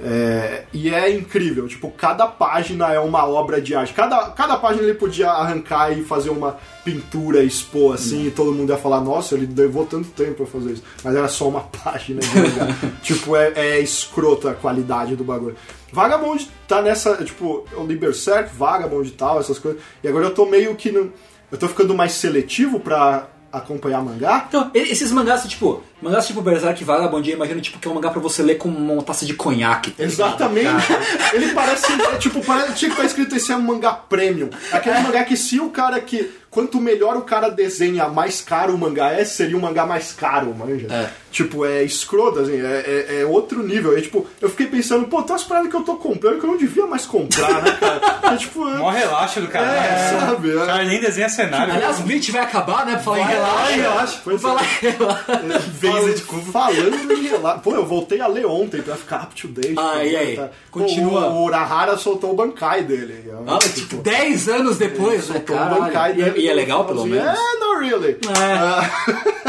é, 0.00 0.64
e 0.72 0.94
é 0.94 1.12
incrível, 1.12 1.66
tipo, 1.66 1.90
cada 1.90 2.26
página 2.26 2.92
é 2.92 3.00
uma 3.00 3.26
obra 3.26 3.60
de 3.60 3.74
arte. 3.74 3.92
Cada, 3.92 4.30
cada 4.30 4.56
página 4.56 4.84
ele 4.84 4.94
podia 4.94 5.28
arrancar 5.30 5.90
e 5.96 6.04
fazer 6.04 6.30
uma 6.30 6.56
pintura, 6.84 7.42
expor 7.42 7.94
assim, 7.94 8.26
e 8.26 8.30
todo 8.30 8.52
mundo 8.52 8.70
ia 8.70 8.78
falar, 8.78 9.00
nossa, 9.00 9.34
ele 9.34 9.52
levou 9.54 9.84
tanto 9.84 10.08
tempo 10.10 10.34
pra 10.34 10.46
fazer 10.46 10.72
isso. 10.72 10.84
Mas 11.02 11.16
era 11.16 11.28
só 11.28 11.48
uma 11.48 11.62
página 11.84 12.20
de 12.20 12.28
mangá. 12.28 12.74
tipo, 13.02 13.36
é, 13.36 13.52
é 13.54 13.80
escrota 13.80 14.50
a 14.50 14.54
qualidade 14.54 15.16
do 15.16 15.24
bagulho. 15.24 15.56
Vagabond 15.92 16.48
tá 16.68 16.80
nessa, 16.80 17.16
tipo, 17.24 17.64
eu 17.72 17.84
li 17.86 17.96
Berserk, 17.96 18.54
Vagabond 18.54 19.08
e 19.08 19.12
tal, 19.12 19.40
essas 19.40 19.58
coisas. 19.58 19.80
E 20.02 20.08
agora 20.08 20.26
eu 20.26 20.34
tô 20.34 20.46
meio 20.46 20.76
que. 20.76 20.92
No, 20.92 21.12
eu 21.50 21.58
tô 21.58 21.66
ficando 21.66 21.94
mais 21.94 22.12
seletivo 22.12 22.78
pra 22.78 23.26
acompanhar 23.52 24.02
mangá. 24.02 24.46
Então, 24.48 24.70
esses 24.74 25.10
mangás, 25.10 25.44
tipo, 25.44 25.82
mangás 26.02 26.26
tipo 26.26 26.40
Berserk 26.42 26.82
Vagabond, 26.84 27.28
eu 27.28 27.36
imagino 27.36 27.60
tipo, 27.60 27.78
que 27.78 27.88
é 27.88 27.90
um 27.90 27.94
mangá 27.94 28.10
pra 28.10 28.20
você 28.20 28.42
ler 28.42 28.56
com 28.56 28.68
uma 28.68 29.02
taça 29.02 29.24
de 29.24 29.34
conhaque. 29.34 29.90
tá? 29.90 30.02
Exatamente. 30.02 30.92
Ele 31.32 31.52
parece. 31.52 31.92
é, 31.92 32.16
tipo, 32.16 32.44
parece, 32.44 32.74
tinha 32.74 32.90
que 32.90 32.96
estar 32.96 33.04
escrito 33.04 33.36
esse 33.36 33.50
é 33.50 33.56
um 33.56 33.62
mangá 33.62 33.92
premium. 33.92 34.50
Aquele 34.72 34.98
mangá 35.00 35.24
que 35.24 35.36
se 35.36 35.58
o 35.60 35.70
cara 35.70 36.00
que. 36.00 36.30
Quanto 36.58 36.80
melhor 36.80 37.16
o 37.16 37.22
cara 37.22 37.50
desenha, 37.50 38.08
mais 38.08 38.40
caro 38.40 38.74
o 38.74 38.78
mangá 38.78 39.12
é, 39.12 39.24
seria 39.24 39.56
um 39.56 39.60
mangá 39.60 39.86
mais 39.86 40.10
caro, 40.12 40.52
manja. 40.52 40.88
É. 40.92 41.08
Tipo, 41.30 41.64
é 41.64 41.84
escroto, 41.84 42.40
assim, 42.40 42.60
é, 42.60 43.06
é- 43.08 43.20
é 43.20 43.24
outro 43.24 43.62
nível. 43.62 43.96
É, 43.96 44.00
tipo, 44.00 44.26
eu 44.40 44.48
fiquei 44.50 44.66
pensando, 44.66 45.06
pô, 45.06 45.22
tem 45.22 45.32
umas 45.34 45.44
paradas 45.44 45.70
que 45.70 45.76
eu 45.76 45.82
tô 45.82 45.94
comprando 45.96 46.40
que 46.40 46.44
eu 46.44 46.50
não 46.50 46.56
devia 46.56 46.84
mais 46.86 47.06
comprar, 47.06 47.62
né, 47.62 47.70
cara? 47.78 48.34
É, 48.34 48.36
tipo, 48.36 48.66
é, 48.68 48.76
Mó 48.78 48.90
relaxa 48.90 49.40
do 49.40 49.46
cara. 49.46 49.66
É, 49.72 50.18
sabe, 50.18 50.50
é. 50.50 50.56
O 50.56 50.66
cara 50.66 50.84
nem 50.84 51.00
desenha 51.00 51.28
cenário. 51.28 51.74
Aliás, 51.74 52.00
o 52.00 52.02
Bleach 52.02 52.32
vai 52.32 52.40
acabar, 52.42 52.84
né? 52.86 52.92
Pra 52.94 53.02
falar 53.02 53.18
em 53.18 53.24
Vai, 53.24 53.34
relaxa. 53.34 53.54
vai, 53.62 53.76
relaxa. 53.80 54.20
Pois 54.24 54.42
Vou 54.42 54.50
falar 54.50 54.64
em 54.64 54.86
relaxa. 54.88 56.24
Cubo. 56.26 56.52
Falando 56.52 57.12
em 57.12 57.22
relato. 57.28 57.60
Pô, 57.60 57.74
eu 57.74 57.86
voltei 57.86 58.20
a 58.20 58.26
ler 58.26 58.46
ontem 58.46 58.82
pra 58.82 58.96
ficar 58.96 59.22
up 59.24 59.34
to 59.40 59.48
date. 59.48 59.74
Ah, 59.78 60.02
e 60.04 60.16
aí? 60.16 60.36
tá- 60.36 60.48
Continua. 60.72 61.20
Pô, 61.22 61.28
o 61.28 61.44
Urahara 61.44 61.96
soltou 61.96 62.32
o 62.32 62.34
Bankai 62.34 62.82
dele. 62.82 63.30
Ah, 63.46 63.58
tipo, 63.58 63.96
10 63.98 64.48
anos 64.48 64.76
depois, 64.78 65.28
né, 65.28 65.34
soltou 65.34 65.56
o? 65.56 65.80
Bankai 65.80 66.12
E, 66.12 66.14
dele. 66.14 66.47
E 66.48 66.50
é 66.50 66.54
legal, 66.54 66.84
pelo 66.84 67.06
menos? 67.06 67.38
É, 67.38 67.58
not 67.60 67.80
really. 67.80 68.16
Ah, 68.36 68.90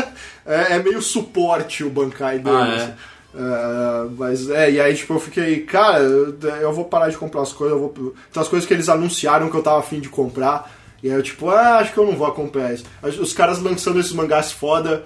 é, 0.45 0.75
é 0.75 0.79
meio 0.83 1.01
suporte 1.01 1.83
o 1.83 1.89
Bankai 1.89 2.39
dele. 2.39 2.55
Ah, 2.57 2.67
é? 2.67 2.75
assim. 2.75 2.93
Ah, 3.35 4.07
mas 4.17 4.49
é, 4.49 4.71
e 4.71 4.81
aí 4.81 4.95
tipo, 4.95 5.13
eu 5.13 5.19
fiquei, 5.19 5.61
cara, 5.61 5.99
eu, 5.99 6.73
vou 6.73 6.85
parar 6.85 7.09
de 7.09 7.17
comprar 7.17 7.41
as 7.41 7.53
coisas, 7.53 7.77
eu 7.77 7.79
vou. 7.81 8.13
Tem 8.33 8.41
as 8.41 8.47
coisas 8.47 8.67
que 8.67 8.73
eles 8.73 8.89
anunciaram 8.89 9.49
que 9.49 9.55
eu 9.55 9.63
tava 9.63 9.79
afim 9.79 9.99
de 9.99 10.09
comprar. 10.09 10.71
E 11.01 11.09
aí 11.09 11.15
eu, 11.15 11.23
tipo, 11.23 11.49
ah, 11.49 11.77
acho 11.77 11.93
que 11.93 11.97
eu 11.97 12.05
não 12.05 12.15
vou 12.15 12.27
acompanhar 12.27 12.73
isso. 12.73 12.83
Os 13.01 13.31
caras 13.33 13.59
lançando 13.61 13.99
esses 13.99 14.11
mangás 14.11 14.51
foda 14.51 15.03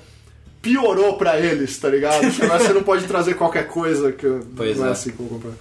piorou 0.61 1.17
pra 1.17 1.37
eles, 1.39 1.77
tá 1.77 1.89
ligado? 1.89 2.23
Agora 2.41 2.59
você 2.59 2.73
não 2.73 2.83
pode 2.83 3.05
trazer 3.05 3.33
qualquer 3.35 3.67
coisa 3.67 4.11
que 4.13 4.25
eu- 4.25 4.47
Pois 4.55 4.77
não 4.77 4.85
é 4.85 4.89
é. 4.89 4.91
assim 4.93 5.11
que 5.11 5.19
eu 5.19 5.25
vou 5.27 5.37
comprar. 5.37 5.51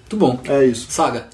Muito 0.00 0.16
bom. 0.16 0.40
É 0.44 0.64
isso. 0.64 0.86
Saga. 0.90 1.28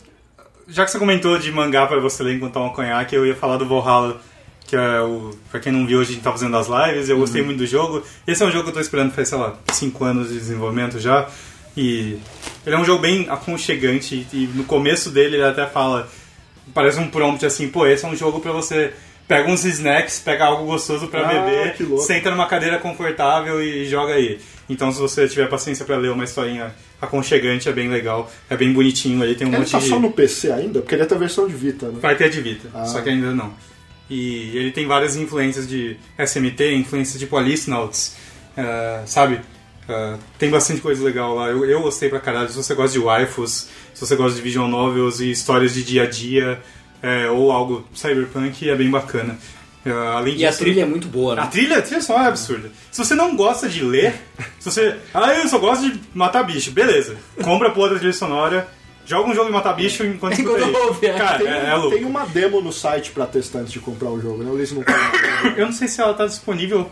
Já 0.69 0.85
que 0.85 0.91
você 0.91 0.99
comentou 0.99 1.39
de 1.39 1.53
mangá 1.53 1.87
pra 1.87 2.01
você 2.01 2.23
ler 2.23 2.35
enquanto 2.35 2.55
toma 2.55 2.67
um 2.67 2.73
conhaque, 2.73 3.15
eu 3.15 3.25
ia 3.25 3.37
falar 3.37 3.57
do 3.57 3.67
Valhalla, 3.67 4.21
que 4.67 4.75
é 4.75 5.01
o. 5.01 5.31
Pra 5.51 5.61
quem 5.61 5.73
não 5.73 5.87
viu, 5.87 6.01
hoje 6.01 6.11
a 6.11 6.13
gente 6.15 6.25
tá 6.25 6.33
fazendo 6.33 6.57
as 6.57 6.67
lives, 6.67 7.09
eu 7.09 7.17
gostei 7.19 7.41
muito 7.43 7.59
do 7.59 7.67
jogo. 7.67 8.03
Esse 8.27 8.43
é 8.43 8.47
um 8.47 8.51
jogo 8.51 8.65
que 8.65 8.71
eu 8.71 8.75
tô 8.75 8.81
esperando 8.81 9.13
faz, 9.13 9.29
sei 9.29 9.39
lá, 9.39 9.57
5 9.73 10.05
anos 10.05 10.29
de 10.29 10.35
desenvolvimento 10.35 10.99
já. 10.99 11.29
E 11.77 12.19
ele 12.65 12.75
é 12.75 12.79
um 12.79 12.85
jogo 12.85 13.01
bem 13.01 13.29
aconchegante 13.29 14.27
e 14.33 14.49
no 14.55 14.65
começo 14.65 15.11
dele 15.11 15.37
ele 15.37 15.45
até 15.45 15.67
fala. 15.67 16.09
Parece 16.75 16.99
um 16.99 17.09
prompt 17.09 17.47
assim, 17.47 17.69
pô, 17.69 17.87
esse 17.87 18.05
é 18.05 18.09
um 18.09 18.17
jogo 18.17 18.41
pra 18.41 18.51
você. 18.51 18.93
Pega 19.29 19.51
uns 19.51 19.65
snacks, 19.65 20.21
pega 20.21 20.45
algo 20.45 20.67
gostoso 20.67 21.09
pra 21.09 21.29
Ah, 21.29 21.43
beber, 21.43 21.77
senta 21.99 22.31
numa 22.31 22.47
cadeira 22.47 22.79
confortável 22.79 23.61
e 23.63 23.85
joga 23.87 24.15
aí. 24.15 24.39
Então, 24.69 24.93
se 24.93 25.01
você 25.01 25.27
tiver 25.29 25.49
paciência 25.49 25.85
pra 25.85 25.97
ler 25.97 26.11
uma 26.13 26.23
historinha 26.25 26.73
aconchegante, 27.01 27.69
é 27.69 27.73
bem 27.73 27.89
legal, 27.89 28.31
é 28.49 28.57
bem 28.57 28.73
bonitinho, 28.73 29.21
ali 29.23 29.35
tem 29.35 29.47
um 29.47 29.51
Ele 29.51 29.59
monte 29.59 29.73
tá 29.73 29.79
de. 29.79 29.89
só 29.89 29.99
no 29.99 30.13
PC 30.13 30.53
ainda? 30.53 30.81
Porque 30.81 30.95
ele 30.95 31.03
é 31.03 31.07
a 31.13 31.19
versão 31.19 31.47
de 31.49 31.55
Vita, 31.55 31.87
né? 31.89 31.99
Vai 32.01 32.17
ter 32.17 32.31
de 32.31 32.41
Vita, 32.41 32.69
Ah. 32.75 32.85
só 32.85 33.01
que 33.01 33.09
ainda 33.11 33.33
não. 33.33 33.53
E 34.09 34.57
ele 34.57 34.71
tem 34.71 34.87
várias 34.87 35.17
influências 35.17 35.69
de 35.69 35.97
SMT, 36.19 36.75
influências 36.75 37.19
de 37.19 37.27
Policenauts, 37.27 38.15
ah, 38.57 39.03
sabe? 39.07 39.41
Ah, 39.89 40.17
tem 40.39 40.51
bastante 40.51 40.81
coisa 40.81 41.05
legal 41.05 41.35
lá. 41.35 41.49
Eu, 41.49 41.65
eu 41.65 41.81
gostei 41.83 42.09
pra 42.09 42.19
caralho. 42.21 42.49
Se 42.49 42.57
você 42.57 42.75
gosta 42.75 42.93
de 42.99 43.05
waifus, 43.05 43.69
se 43.95 44.01
você 44.05 44.15
gosta 44.17 44.37
de 44.37 44.43
visual 44.43 44.67
novels 44.69 45.21
e 45.21 45.31
histórias 45.31 45.73
de 45.75 45.83
dia 45.85 46.03
a 46.05 46.07
dia, 46.07 46.61
é, 47.03 47.29
ou 47.31 47.51
algo 47.53 47.87
cyberpunk, 47.95 48.69
é 48.69 48.75
bem 48.77 48.91
bacana. 48.91 49.39
Ah, 49.85 50.17
além 50.17 50.35
E 50.37 50.45
a 50.45 50.49
disso, 50.51 50.59
trilha 50.65 50.83
é 50.83 50.85
muito 50.85 51.07
boa, 51.07 51.35
a 51.35 51.37
né? 51.45 51.49
trilha, 51.51 51.79
a 51.79 51.83
trilha 51.83 52.01
só 52.01 52.21
é 52.21 52.27
absurda. 52.27 52.71
Se 52.91 53.05
você 53.05 53.15
não 53.15 53.37
gosta 53.37 53.69
de 53.69 53.85
ler, 53.85 54.15
se 54.59 54.71
você. 54.71 54.97
Ah, 55.15 55.33
eu 55.35 55.49
só 55.49 55.59
gosto 55.59 55.89
de 55.89 56.01
matar 56.13 56.43
bicho, 56.43 56.73
beleza. 56.73 57.17
Compra 57.43 57.69
a 57.69 57.71
porra 57.71 57.91
da 57.91 57.97
trilha 57.99 58.13
sonora, 58.13 58.69
joga 59.05 59.31
um 59.31 59.35
jogo 59.35 59.47
de 59.47 59.53
matar 59.53 59.75
bicho 59.75 60.03
enquanto 60.07 60.33
escuta 60.33 60.59
Enquanto 60.59 60.77
aí. 60.77 60.83
ouve, 60.89 61.07
é. 61.07 61.13
Cara, 61.13 61.39
Tem, 61.39 61.47
é, 61.47 61.67
é 61.71 61.75
louco. 61.77 61.95
tem 61.97 62.05
uma 62.05 62.27
demo 62.27 62.61
no 62.61 62.73
site 62.73 63.13
pra 63.13 63.27
testante 63.27 63.71
de 63.71 63.79
comprar 63.79 64.11
o 64.11 64.21
jogo, 64.21 64.43
né? 64.43 64.51
Eu 64.51 64.57
li 64.59 64.67
canal. 64.85 65.13
Eu 65.57 65.67
não 65.67 65.73
sei 65.73 65.87
se 65.87 66.01
ela 66.01 66.15
tá 66.15 66.27
disponível 66.27 66.91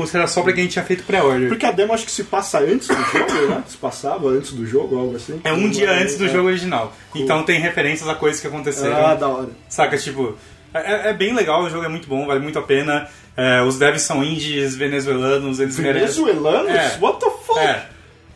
ou 0.00 0.06
se 0.06 0.16
era 0.16 0.26
só 0.26 0.42
pra 0.42 0.52
quem 0.52 0.66
tinha 0.66 0.84
feito 0.84 1.04
pré-order. 1.04 1.48
Porque 1.48 1.66
a 1.66 1.70
demo 1.72 1.92
acho 1.92 2.04
que 2.04 2.10
se 2.10 2.24
passa 2.24 2.58
antes 2.60 2.88
do 2.88 2.94
jogo, 2.94 3.46
né? 3.48 3.62
Se 3.66 3.76
passava 3.76 4.28
antes 4.28 4.52
do 4.52 4.66
jogo, 4.66 4.98
algo 4.98 5.16
assim. 5.16 5.40
É 5.44 5.52
um 5.52 5.68
dia 5.68 5.90
antes 5.90 6.16
do 6.18 6.26
É. 6.26 6.28
jogo 6.28 6.48
original. 6.48 6.94
Então 7.14 7.42
tem 7.42 7.60
referências 7.60 8.08
a 8.08 8.14
coisas 8.14 8.40
que 8.40 8.46
aconteceram. 8.46 8.96
Ah, 9.06 9.14
da 9.14 9.28
hora. 9.28 9.48
Saca, 9.68 9.96
tipo. 9.98 10.36
É, 10.74 11.10
é 11.10 11.12
bem 11.14 11.34
legal, 11.34 11.62
o 11.62 11.70
jogo 11.70 11.84
é 11.84 11.88
muito 11.88 12.06
bom, 12.08 12.26
vale 12.26 12.40
muito 12.40 12.58
a 12.58 12.62
pena. 12.62 13.08
É, 13.36 13.62
os 13.62 13.78
devs 13.78 14.02
são 14.02 14.22
indies 14.22 14.74
venezuelanos, 14.76 15.58
eles 15.60 15.78
merecem. 15.78 16.24
Venezuelanos? 16.24 16.70
É. 16.70 16.98
What 17.00 17.18
the 17.20 17.30
fuck? 17.46 17.58
É. 17.60 17.86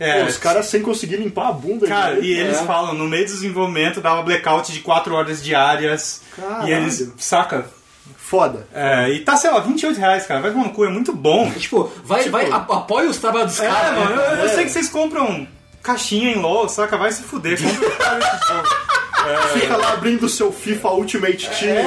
É, 0.03 0.21
Pô, 0.23 0.29
os 0.31 0.39
caras 0.39 0.65
sem 0.65 0.81
conseguir 0.81 1.17
limpar 1.17 1.49
a 1.49 1.53
bunda. 1.53 1.87
Cara, 1.87 2.15
direito, 2.15 2.25
e 2.27 2.41
eles 2.41 2.59
né? 2.59 2.67
falam, 2.67 2.95
no 2.95 3.07
meio 3.07 3.27
do 3.27 3.33
desenvolvimento 3.33 4.01
dava 4.01 4.23
blackout 4.23 4.73
de 4.73 4.81
4 4.81 5.15
horas 5.15 5.45
diárias. 5.45 6.23
Caralho. 6.35 6.69
E 6.69 6.73
eles, 6.73 7.13
saca, 7.19 7.67
Foda. 8.31 8.65
É, 8.73 9.11
e 9.11 9.19
tá, 9.25 9.37
sei 9.37 9.51
lá, 9.51 9.59
28 9.59 9.99
reais, 9.99 10.25
cara. 10.25 10.41
Vai 10.41 10.53
tomar 10.53 10.67
no 10.67 10.71
cu, 10.71 10.85
é 10.85 10.89
muito 10.89 11.13
bom. 11.13 11.51
Tipo, 11.51 11.91
vai, 12.05 12.23
Tipo- 12.23 12.31
vai, 12.39 12.49
apoia 12.49 13.11
os 13.11 13.19
trabalhos 13.19 13.51
dos 13.51 13.61
É, 13.61 13.67
caras. 13.67 13.99
mano, 13.99 14.15
né? 14.15 14.23
eu, 14.29 14.37
eu 14.37 14.45
É. 14.45 14.49
sei 14.51 14.65
que 14.67 14.71
vocês 14.71 14.89
compram 14.89 15.49
caixinha 15.83 16.31
em 16.31 16.37
LOL, 16.41 16.69
saca? 16.69 16.97
Vai 16.97 17.11
se 17.11 17.25
fuder, 17.25 17.61
compra 17.61 17.89
o 17.89 17.97
cara 17.97 18.19
esse 18.21 18.47
jogo. 18.49 18.69
Fica 19.53 19.77
lá 19.77 19.93
abrindo 19.93 20.25
o 20.25 20.29
seu 20.29 20.51
FIFA 20.53 20.89
Ultimate 20.91 21.49
Team. 21.59 21.85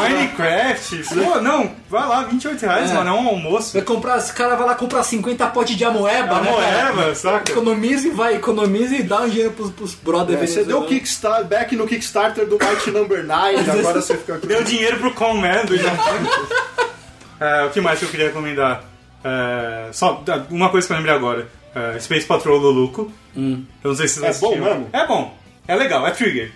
Minecraft, 0.00 1.02
pô, 1.14 1.40
não, 1.40 1.70
vai 1.88 2.06
lá, 2.08 2.22
28 2.24 2.60
reais, 2.62 2.90
É. 2.90 2.94
mano, 2.94 3.10
é 3.10 3.12
um 3.12 3.28
almoço. 3.28 3.72
Vai 3.74 3.82
comprar, 3.82 4.18
esse 4.18 4.32
cara 4.32 4.56
vai 4.56 4.66
lá 4.66 4.74
comprar 4.74 5.02
50 5.02 5.46
potes 5.48 5.76
de 5.76 5.84
amoeba, 5.84 6.36
A 6.36 6.40
né? 6.40 6.50
cara? 6.52 6.92
moeda, 6.94 7.14
saca? 7.14 7.50
Economiza 7.52 8.08
e 8.08 8.10
vai, 8.10 8.34
economiza 8.36 8.94
e 8.96 9.02
dá 9.02 9.20
um 9.22 9.28
dinheiro 9.28 9.52
pros, 9.52 9.70
pros 9.70 9.94
brother 9.94 10.36
É, 10.36 10.46
você 10.46 10.54
deu 10.56 10.80
venezuelanos. 10.80 10.88
Kickstarter, 10.88 11.44
back 11.46 11.76
no 11.76 11.86
Kickstarter 11.86 12.46
do 12.46 12.58
Mighty 12.58 12.90
Number 12.90 13.24
9, 13.24 13.56
agora 13.70 14.00
você 14.00 14.16
fica 14.16 14.38
com 14.38 14.46
Deu 14.46 14.62
dinheiro 14.64 14.98
pro 14.98 15.12
Conman 15.14 15.64
do 15.64 15.74
é, 17.40 17.64
O 17.64 17.70
que 17.70 17.80
mais 17.80 17.98
que 17.98 18.04
eu 18.04 18.08
queria 18.10 18.26
recomendar? 18.26 18.84
É, 19.22 19.88
só 19.92 20.22
uma 20.50 20.70
coisa 20.70 20.86
que 20.86 20.92
eu 20.92 20.96
lembrei 20.96 21.14
agora. 21.14 21.46
É, 21.74 21.98
Space 22.00 22.26
Patrol 22.26 22.58
Luluco. 22.58 23.12
Eu 23.36 23.60
não 23.84 23.94
sei 23.94 24.08
se 24.08 24.14
vocês 24.14 24.24
É 24.24 24.28
assistiram. 24.30 24.58
bom 24.64 24.64
mesmo? 24.70 24.88
É 24.92 25.06
bom. 25.06 25.38
É 25.70 25.76
legal, 25.76 26.04
é 26.04 26.10
trigger. 26.10 26.50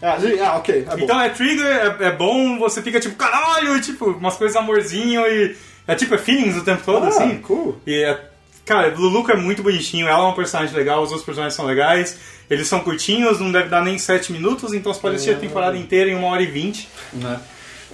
Ah, 0.00 0.16
ah, 0.44 0.56
ok. 0.56 0.86
É 0.88 0.96
bom. 0.96 1.02
Então 1.04 1.20
é 1.20 1.28
trigger, 1.30 1.66
é, 1.66 1.96
é 2.06 2.12
bom, 2.12 2.58
você 2.60 2.80
fica 2.80 3.00
tipo, 3.00 3.16
caralho, 3.16 3.80
tipo, 3.80 4.10
umas 4.10 4.36
coisas 4.36 4.56
amorzinho 4.56 5.20
e. 5.26 5.56
É 5.86 5.96
tipo, 5.96 6.14
é 6.14 6.18
feelings 6.18 6.56
o 6.56 6.62
tempo 6.64 6.82
todo, 6.84 7.04
Ah, 7.06 7.08
assim. 7.08 7.38
cool. 7.38 7.76
E 7.84 8.04
é. 8.04 8.28
Cara, 8.64 8.94
Luluco 8.96 9.32
é 9.32 9.36
muito 9.36 9.64
bonitinho, 9.64 10.06
ela 10.06 10.20
é 10.20 10.22
uma 10.22 10.36
personagem 10.36 10.72
legal, 10.76 11.02
os 11.02 11.08
outros 11.08 11.24
personagens 11.26 11.54
são 11.54 11.66
legais, 11.66 12.16
eles 12.48 12.68
são 12.68 12.78
curtinhos, 12.78 13.40
não 13.40 13.50
deve 13.50 13.68
dar 13.68 13.82
nem 13.82 13.98
7 13.98 14.30
minutos, 14.32 14.72
então 14.72 14.94
você 14.94 15.00
pode 15.00 15.16
assistir 15.16 15.34
a 15.34 15.38
temporada 15.38 15.76
inteira 15.76 16.08
em 16.08 16.14
1 16.14 16.22
hora 16.24 16.42
e 16.42 16.46
20. 16.46 16.88
Né? 17.14 17.40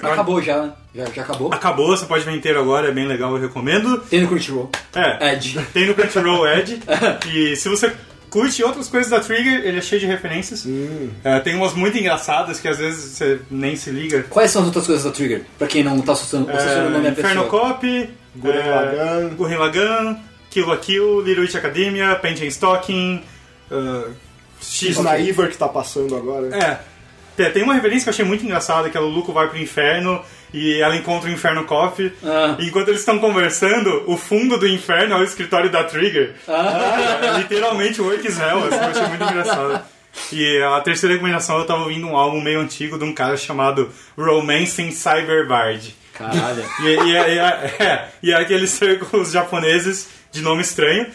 Acabou 0.03 0.43
já, 0.43 0.63
né? 0.63 0.73
Já, 0.95 1.07
já 1.07 1.23
acabou. 1.23 1.51
Acabou, 1.55 1.97
você 1.97 2.05
pode 2.05 2.23
ver 2.25 2.33
inteiro 2.37 2.61
agora, 2.61 2.89
é 2.89 2.93
bem 2.93 3.07
legal, 3.07 3.35
eu 3.35 3.41
recomendo. 3.41 3.99
Tem 4.11 4.21
no 4.21 4.29
Crunchyroll. 4.29 4.71
É, 4.95 5.33
Edge. 5.33 5.59
tem 5.73 5.87
no 5.87 5.95
Crunchyroll 5.95 6.47
Edge, 6.47 6.81
e 7.33 7.57
se 7.57 7.71
você 7.71 7.91
curte 8.31 8.63
outras 8.63 8.89
coisas 8.89 9.11
da 9.11 9.21
Trigger, 9.21 9.65
ele 9.65 9.79
é 9.79 9.81
cheio 9.81 10.01
de 10.01 10.07
referências. 10.07 10.65
Hum. 10.67 11.11
É, 11.25 11.41
tem 11.41 11.55
umas 11.55 11.75
muito 11.75 11.97
engraçadas 11.99 12.61
que 12.61 12.69
às 12.69 12.79
vezes 12.79 13.17
você 13.17 13.41
nem 13.51 13.77
se 13.77 13.91
liga. 13.91 14.25
Quais 14.29 14.51
são 14.51 14.63
as 14.63 14.67
outras 14.69 14.87
coisas 14.87 15.05
da 15.05 15.11
Trigger? 15.11 15.45
Pra 15.59 15.67
quem 15.67 15.83
não 15.83 16.01
tá 16.01 16.13
associando, 16.13 16.51
associando 16.51 16.89
o 16.89 16.91
nome 16.91 17.07
É, 17.07 17.11
à 17.11 17.15
pessoa. 17.15 17.33
Inferno 17.33 17.51
Cop, 17.51 18.11
Gurren 18.37 18.59
é, 18.61 18.71
Lagann. 18.71 19.29
Gurren 19.37 19.59
Lagann, 19.59 20.17
Kill 20.51 20.67
la 20.67 20.77
Kill, 20.77 21.21
Little 21.21 21.43
Witch 21.43 21.55
Academia, 21.57 22.17
Paint 22.17 22.43
and 22.43 22.47
Stocking, 22.51 23.23
uh, 23.71 24.11
X 24.61 24.97
Sniper 24.97 25.51
que 25.51 25.57
tá 25.57 25.69
passando 25.69 26.17
agora. 26.17 26.55
É. 26.57 26.81
Tem- 27.39 27.53
Tem 27.53 27.63
uma 27.63 27.73
referência 27.75 28.03
que 28.05 28.09
eu 28.11 28.13
achei 28.13 28.25
muito 28.25 28.45
engraçada, 28.45 28.91
que 28.91 28.97
é 28.99 29.01
o 29.01 29.07
Luco 29.07 29.33
vai 29.33 29.49
pro 29.49 29.57
inferno 29.59 30.21
e 30.53 30.81
ela 30.81 30.97
encontra 30.97 31.31
o 31.31 31.33
Inferno 31.33 31.65
Coffee. 31.65 32.13
Ah. 32.25 32.57
E 32.59 32.67
enquanto 32.67 32.89
eles 32.89 33.01
estão 33.01 33.19
conversando, 33.19 34.03
o 34.07 34.17
fundo 34.17 34.59
do 34.59 34.67
inferno 34.67 35.15
é 35.15 35.19
o 35.19 35.23
escritório 35.25 35.71
da 35.71 35.85
Trigger. 35.85 36.35
É 36.49 37.39
literalmente 37.39 38.01
Work 38.01 38.27
is 38.27 38.39
Hell, 38.39 38.65
assim, 38.67 38.77
eu 38.77 38.83
achei 38.91 39.07
muito 39.07 39.23
engraçado. 39.25 39.83
E 40.33 40.63
a 40.63 40.81
terceira 40.81 41.15
recomendação, 41.15 41.59
eu 41.59 41.65
tava 41.67 41.83
ouvindo 41.83 42.07
um 42.09 42.17
álbum 42.17 42.41
meio 42.41 42.61
antigo 42.61 42.99
de 42.99 43.05
um 43.05 43.13
cara 43.15 43.37
chamado 43.37 43.89
Romancing 44.17 44.91
Cyberbard. 44.91 45.95
Caralho. 46.15 46.65
E, 46.81 46.87
e, 46.87 47.17
é- 47.17 47.35
e 47.35 47.39
é- 47.39 47.75
é, 47.79 48.09
e 48.23 48.33
é 48.33 48.37
aqueles 48.37 48.71
círculos 48.71 49.31
japoneses 49.31 50.09
de 50.33 50.41
nome 50.43 50.63
estranho, 50.63 51.07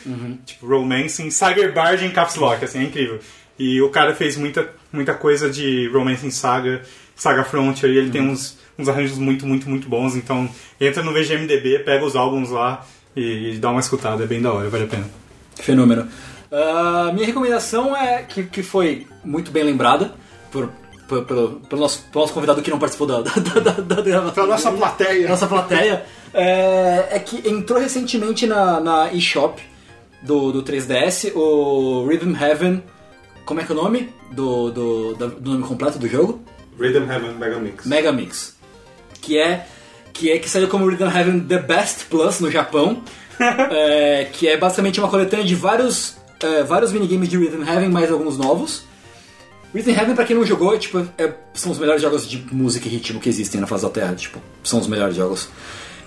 tipo 0.45 0.65
Romancing, 0.67 1.29
Cyberbard 1.29 2.05
em 2.05 2.11
Caps 2.11 2.35
Lock, 2.35 2.63
assim, 2.63 2.79
é 2.79 2.83
incrível. 2.83 3.19
E 3.59 3.81
o 3.81 3.89
cara 3.89 4.15
fez 4.15 4.37
muita, 4.37 4.67
muita 4.93 5.13
coisa 5.15 5.49
de 5.49 5.89
Romancing 5.89 6.31
Saga, 6.31 6.81
Saga 7.15 7.43
Frontier, 7.43 7.91
e 7.91 7.97
ele 7.97 8.09
tem 8.11 8.21
uns, 8.21 8.57
uns 8.79 8.87
arranjos 8.87 9.17
muito, 9.17 9.45
muito, 9.45 9.69
muito 9.69 9.89
bons. 9.89 10.15
Então 10.15 10.47
entra 10.79 11.03
no 11.03 11.11
VGMDB, 11.11 11.79
pega 11.79 12.05
os 12.05 12.15
álbuns 12.15 12.49
lá 12.51 12.85
e, 13.15 13.55
e 13.55 13.57
dá 13.57 13.69
uma 13.71 13.79
escutada, 13.79 14.23
é 14.23 14.27
bem 14.27 14.41
da 14.41 14.53
hora, 14.53 14.69
vale 14.69 14.83
a 14.85 14.87
pena. 14.87 15.09
Fenômeno. 15.55 16.07
Ah, 16.51 17.11
minha 17.13 17.25
recomendação 17.25 17.95
é 17.97 18.21
que, 18.23 18.43
que 18.43 18.61
foi 18.63 19.07
muito 19.25 19.51
bem 19.51 19.63
lembrada 19.63 20.13
por, 20.51 20.69
por- 21.07 21.25
pelo, 21.25 21.59
pelo, 21.61 21.81
nosso, 21.81 22.03
pelo 22.11 22.23
nosso 22.23 22.33
convidado 22.33 22.61
que 22.61 22.69
não 22.69 22.77
participou 22.79 23.07
da, 23.07 23.21
da, 23.21 23.31
da, 23.59 23.59
da, 23.59 23.71
da 23.95 24.01
gravação. 24.01 24.33
Pra 24.33 24.45
nossa 24.45 24.71
plateia. 24.71 25.27
nossa 25.29 25.47
plateia. 25.47 26.05
É, 26.33 27.07
é 27.11 27.19
que 27.19 27.47
entrou 27.49 27.79
recentemente 27.79 28.45
na, 28.47 28.79
na 28.79 29.13
eShop 29.13 29.61
do, 30.21 30.51
do 30.51 30.63
3DS 30.63 31.31
o 31.35 32.05
Rhythm 32.07 32.35
Heaven. 32.35 32.83
Como 33.45 33.59
é 33.59 33.63
que 33.63 33.71
é 33.71 33.75
o 33.75 33.77
nome? 33.77 34.13
Do, 34.31 34.71
do, 34.71 35.13
do 35.15 35.51
nome 35.51 35.63
completo 35.67 35.99
do 35.99 36.07
jogo? 36.07 36.41
Rhythm 36.79 37.09
Heaven 37.11 37.33
Mega 37.33 37.59
Mix. 37.59 37.85
Mega 37.85 38.11
Mix. 38.11 38.55
Que 39.21 39.37
é 39.37 39.65
que 40.11 40.31
é 40.31 40.37
que 40.37 40.49
saiu 40.49 40.67
como 40.67 40.87
Rhythm 40.87 41.07
Heaven 41.09 41.39
The 41.41 41.57
Best 41.59 42.05
Plus 42.05 42.39
no 42.39 42.49
Japão. 42.51 43.01
É, 43.71 44.25
que 44.31 44.47
é 44.47 44.55
basicamente 44.57 44.99
uma 44.99 45.09
coletânea 45.09 45.43
de 45.43 45.55
vários, 45.55 46.15
é, 46.39 46.61
vários 46.63 46.91
minigames 46.91 47.27
de 47.27 47.35
Rhythm 47.35 47.63
Heaven, 47.67 47.89
mais 47.89 48.11
alguns 48.11 48.37
novos. 48.37 48.83
Rhythm 49.73 49.89
Heaven, 49.89 50.15
pra 50.15 50.23
quem 50.23 50.35
não 50.35 50.45
jogou, 50.45 50.73
é, 50.73 50.77
tipo, 50.77 50.99
é- 51.17 51.33
são 51.55 51.71
os 51.71 51.79
melhores 51.79 51.99
jogos 51.99 52.29
de 52.29 52.37
música 52.53 52.87
e 52.87 52.91
ritmo 52.91 53.19
que 53.19 53.27
existem 53.27 53.59
na 53.59 53.65
face 53.65 53.83
da 53.83 53.89
Terra. 53.89 54.13
Tipo, 54.13 54.39
são 54.63 54.79
os 54.79 54.87
melhores 54.87 55.15
jogos. 55.15 55.49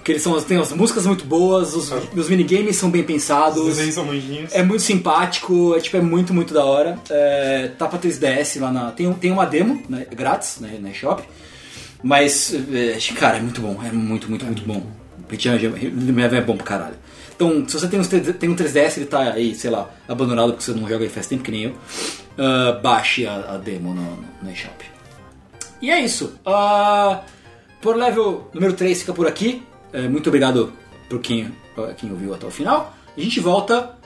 Que 0.06 0.12
eles 0.12 0.22
são, 0.22 0.40
tem 0.40 0.56
as 0.56 0.70
músicas 0.70 1.04
muito 1.04 1.24
boas, 1.24 1.74
os, 1.74 1.90
os 1.90 2.28
minigames 2.28 2.76
são 2.76 2.88
bem 2.88 3.00
Os 3.00 3.08
pensados. 3.08 3.64
desenhos 3.66 3.96
são 3.96 4.04
bonitinhos. 4.04 4.54
É 4.54 4.62
muito 4.62 4.84
simpático, 4.84 5.74
é, 5.74 5.80
tipo, 5.80 5.96
é 5.96 6.00
muito, 6.00 6.32
muito 6.32 6.54
da 6.54 6.64
hora. 6.64 6.96
É, 7.10 7.72
tá 7.76 7.88
pra 7.88 7.98
3DS 7.98 8.60
lá 8.60 8.70
na. 8.70 8.92
Tem, 8.92 9.12
tem 9.14 9.32
uma 9.32 9.44
demo, 9.44 9.82
né, 9.88 10.06
grátis, 10.08 10.60
né, 10.60 10.78
na 10.80 10.90
eShop. 10.90 11.24
Mas, 12.04 12.54
é, 12.54 12.96
cara, 13.16 13.38
é 13.38 13.40
muito 13.40 13.60
bom, 13.60 13.80
é 13.84 13.90
muito, 13.90 14.30
muito, 14.30 14.46
muito 14.46 14.62
bom. 14.62 14.86
Rhythm 15.28 16.20
Heaven 16.20 16.38
é 16.38 16.42
bom 16.42 16.56
pra 16.56 16.66
caralho. 16.66 16.96
Então, 17.34 17.68
se 17.68 17.76
você 17.76 17.88
tem 17.88 17.98
um, 17.98 18.04
3D 18.04 18.32
tem 18.34 18.48
um 18.48 18.54
3DS, 18.54 18.98
ele 18.98 19.06
tá 19.06 19.32
aí, 19.32 19.56
sei 19.56 19.70
lá, 19.70 19.90
abandonado 20.06 20.52
porque 20.52 20.62
você 20.62 20.70
não 20.70 20.88
joga 20.88 21.02
aí 21.04 21.10
faz 21.10 21.26
tempo 21.26 21.42
que 21.42 21.50
nem 21.50 21.64
eu, 21.64 21.74
ah, 22.38 22.78
baixe 22.80 23.26
a, 23.26 23.54
a 23.54 23.56
demo 23.58 23.92
no, 23.92 24.24
no, 24.40 24.52
eShop. 24.52 24.84
E 25.82 25.90
é 25.90 25.98
isso. 25.98 26.38
Ah, 26.46 27.22
por 27.82 27.96
level 27.96 28.48
número 28.54 28.72
3 28.72 29.00
fica 29.00 29.12
por 29.12 29.26
aqui. 29.26 29.64
É, 29.98 30.08
muito 30.08 30.28
obrigado 30.28 30.72
por 31.08 31.20
quem, 31.20 31.50
por 31.74 31.92
quem 31.94 32.10
ouviu 32.10 32.34
até 32.34 32.46
o 32.46 32.50
final. 32.50 32.94
A 33.16 33.20
gente 33.20 33.40
volta. 33.40 33.96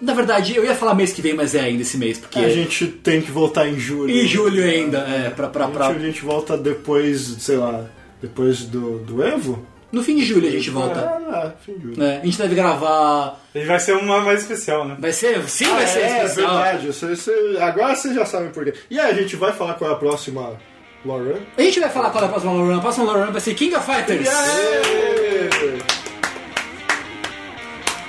Na 0.00 0.14
verdade, 0.14 0.56
eu 0.56 0.64
ia 0.64 0.74
falar 0.74 0.94
mês 0.94 1.12
que 1.12 1.20
vem, 1.20 1.34
mas 1.34 1.54
é 1.54 1.60
ainda 1.60 1.82
esse 1.82 1.98
mês, 1.98 2.18
porque. 2.18 2.38
A 2.38 2.48
gente 2.48 2.86
tem 2.86 3.20
que 3.20 3.30
voltar 3.30 3.68
em 3.68 3.78
julho. 3.78 4.10
Em 4.10 4.26
julho 4.26 4.64
ainda, 4.64 4.98
é, 5.00 5.28
pra, 5.28 5.48
pra, 5.48 5.66
A 5.66 5.68
pra- 5.68 5.88
gente, 5.92 5.96
a 6.02 6.06
gente 6.06 6.22
volta 6.24 6.56
depois, 6.56 7.20
sei 7.40 7.58
lá, 7.58 7.84
depois 8.22 8.62
do, 8.64 8.98
do 9.00 9.22
Evo? 9.22 9.66
No 9.92 10.02
fim 10.02 10.16
de 10.16 10.24
julho 10.24 10.46
a 10.48 10.50
gente 10.52 10.70
volta. 10.70 11.00
Ah, 11.00 11.52
fim 11.66 11.74
de 11.74 11.82
julho. 11.82 12.02
É, 12.02 12.18
a 12.18 12.24
gente 12.24 12.38
deve 12.38 12.54
gravar. 12.54 13.38
Ele 13.54 13.66
vai 13.66 13.78
ser 13.80 13.92
uma 13.96 14.20
mais 14.20 14.40
especial, 14.40 14.86
né? 14.88 14.96
Vai 14.98 15.12
ser. 15.12 15.42
Sim, 15.48 15.66
vai 15.66 15.84
Ah, 15.84 15.86
ser 15.86 15.98
é, 16.00 16.16
especial. 16.24 16.54
verdade. 16.54 16.86
Você- 16.86 17.16
você- 17.16 17.56
agora 17.60 17.94
vocês 17.94 18.14
já 18.14 18.24
sabem 18.24 18.50
por 18.50 18.64
quê. 18.64 18.72
E 18.90 18.98
aí, 18.98 19.10
a 19.10 19.14
gente 19.20 19.36
vai 19.36 19.52
falar 19.52 19.74
qual 19.74 19.90
é 19.90 19.92
a 19.92 19.96
próxima 19.96 20.56
Lauren? 21.04 21.40
A 21.56 21.62
gente 21.62 21.80
vai 21.80 21.88
falar 21.90 22.10
qual 22.10 22.24
é 22.24 22.26
a 22.26 22.30
próxima 22.30 22.52
Lorena. 22.52 22.78
A 22.78 22.80
próxima 22.80 23.04
Lorena 23.06 23.30
vai 23.32 23.40
ser 23.40 23.54
King 23.54 23.74
of 23.74 23.86
Fighters. 23.86 24.28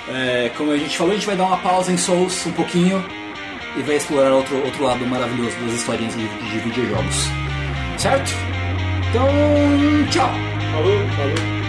É, 0.08 0.50
como 0.56 0.72
a 0.72 0.76
gente 0.76 0.96
falou, 0.96 1.12
a 1.12 1.14
gente 1.16 1.26
vai 1.26 1.36
dar 1.36 1.44
uma 1.44 1.58
pausa 1.58 1.90
em 1.90 1.96
Souls 1.96 2.44
um 2.46 2.52
pouquinho 2.52 3.02
e 3.76 3.82
vai 3.82 3.96
explorar 3.96 4.32
outro, 4.32 4.56
outro 4.62 4.84
lado 4.84 5.06
maravilhoso 5.06 5.56
das 5.60 5.72
historinhas 5.72 6.14
de, 6.14 6.28
de 6.28 6.58
videojogos. 6.58 7.16
Certo? 7.98 8.30
Então, 9.08 9.26
tchau! 10.10 10.30
Falou, 10.72 10.98
falou. 11.16 11.61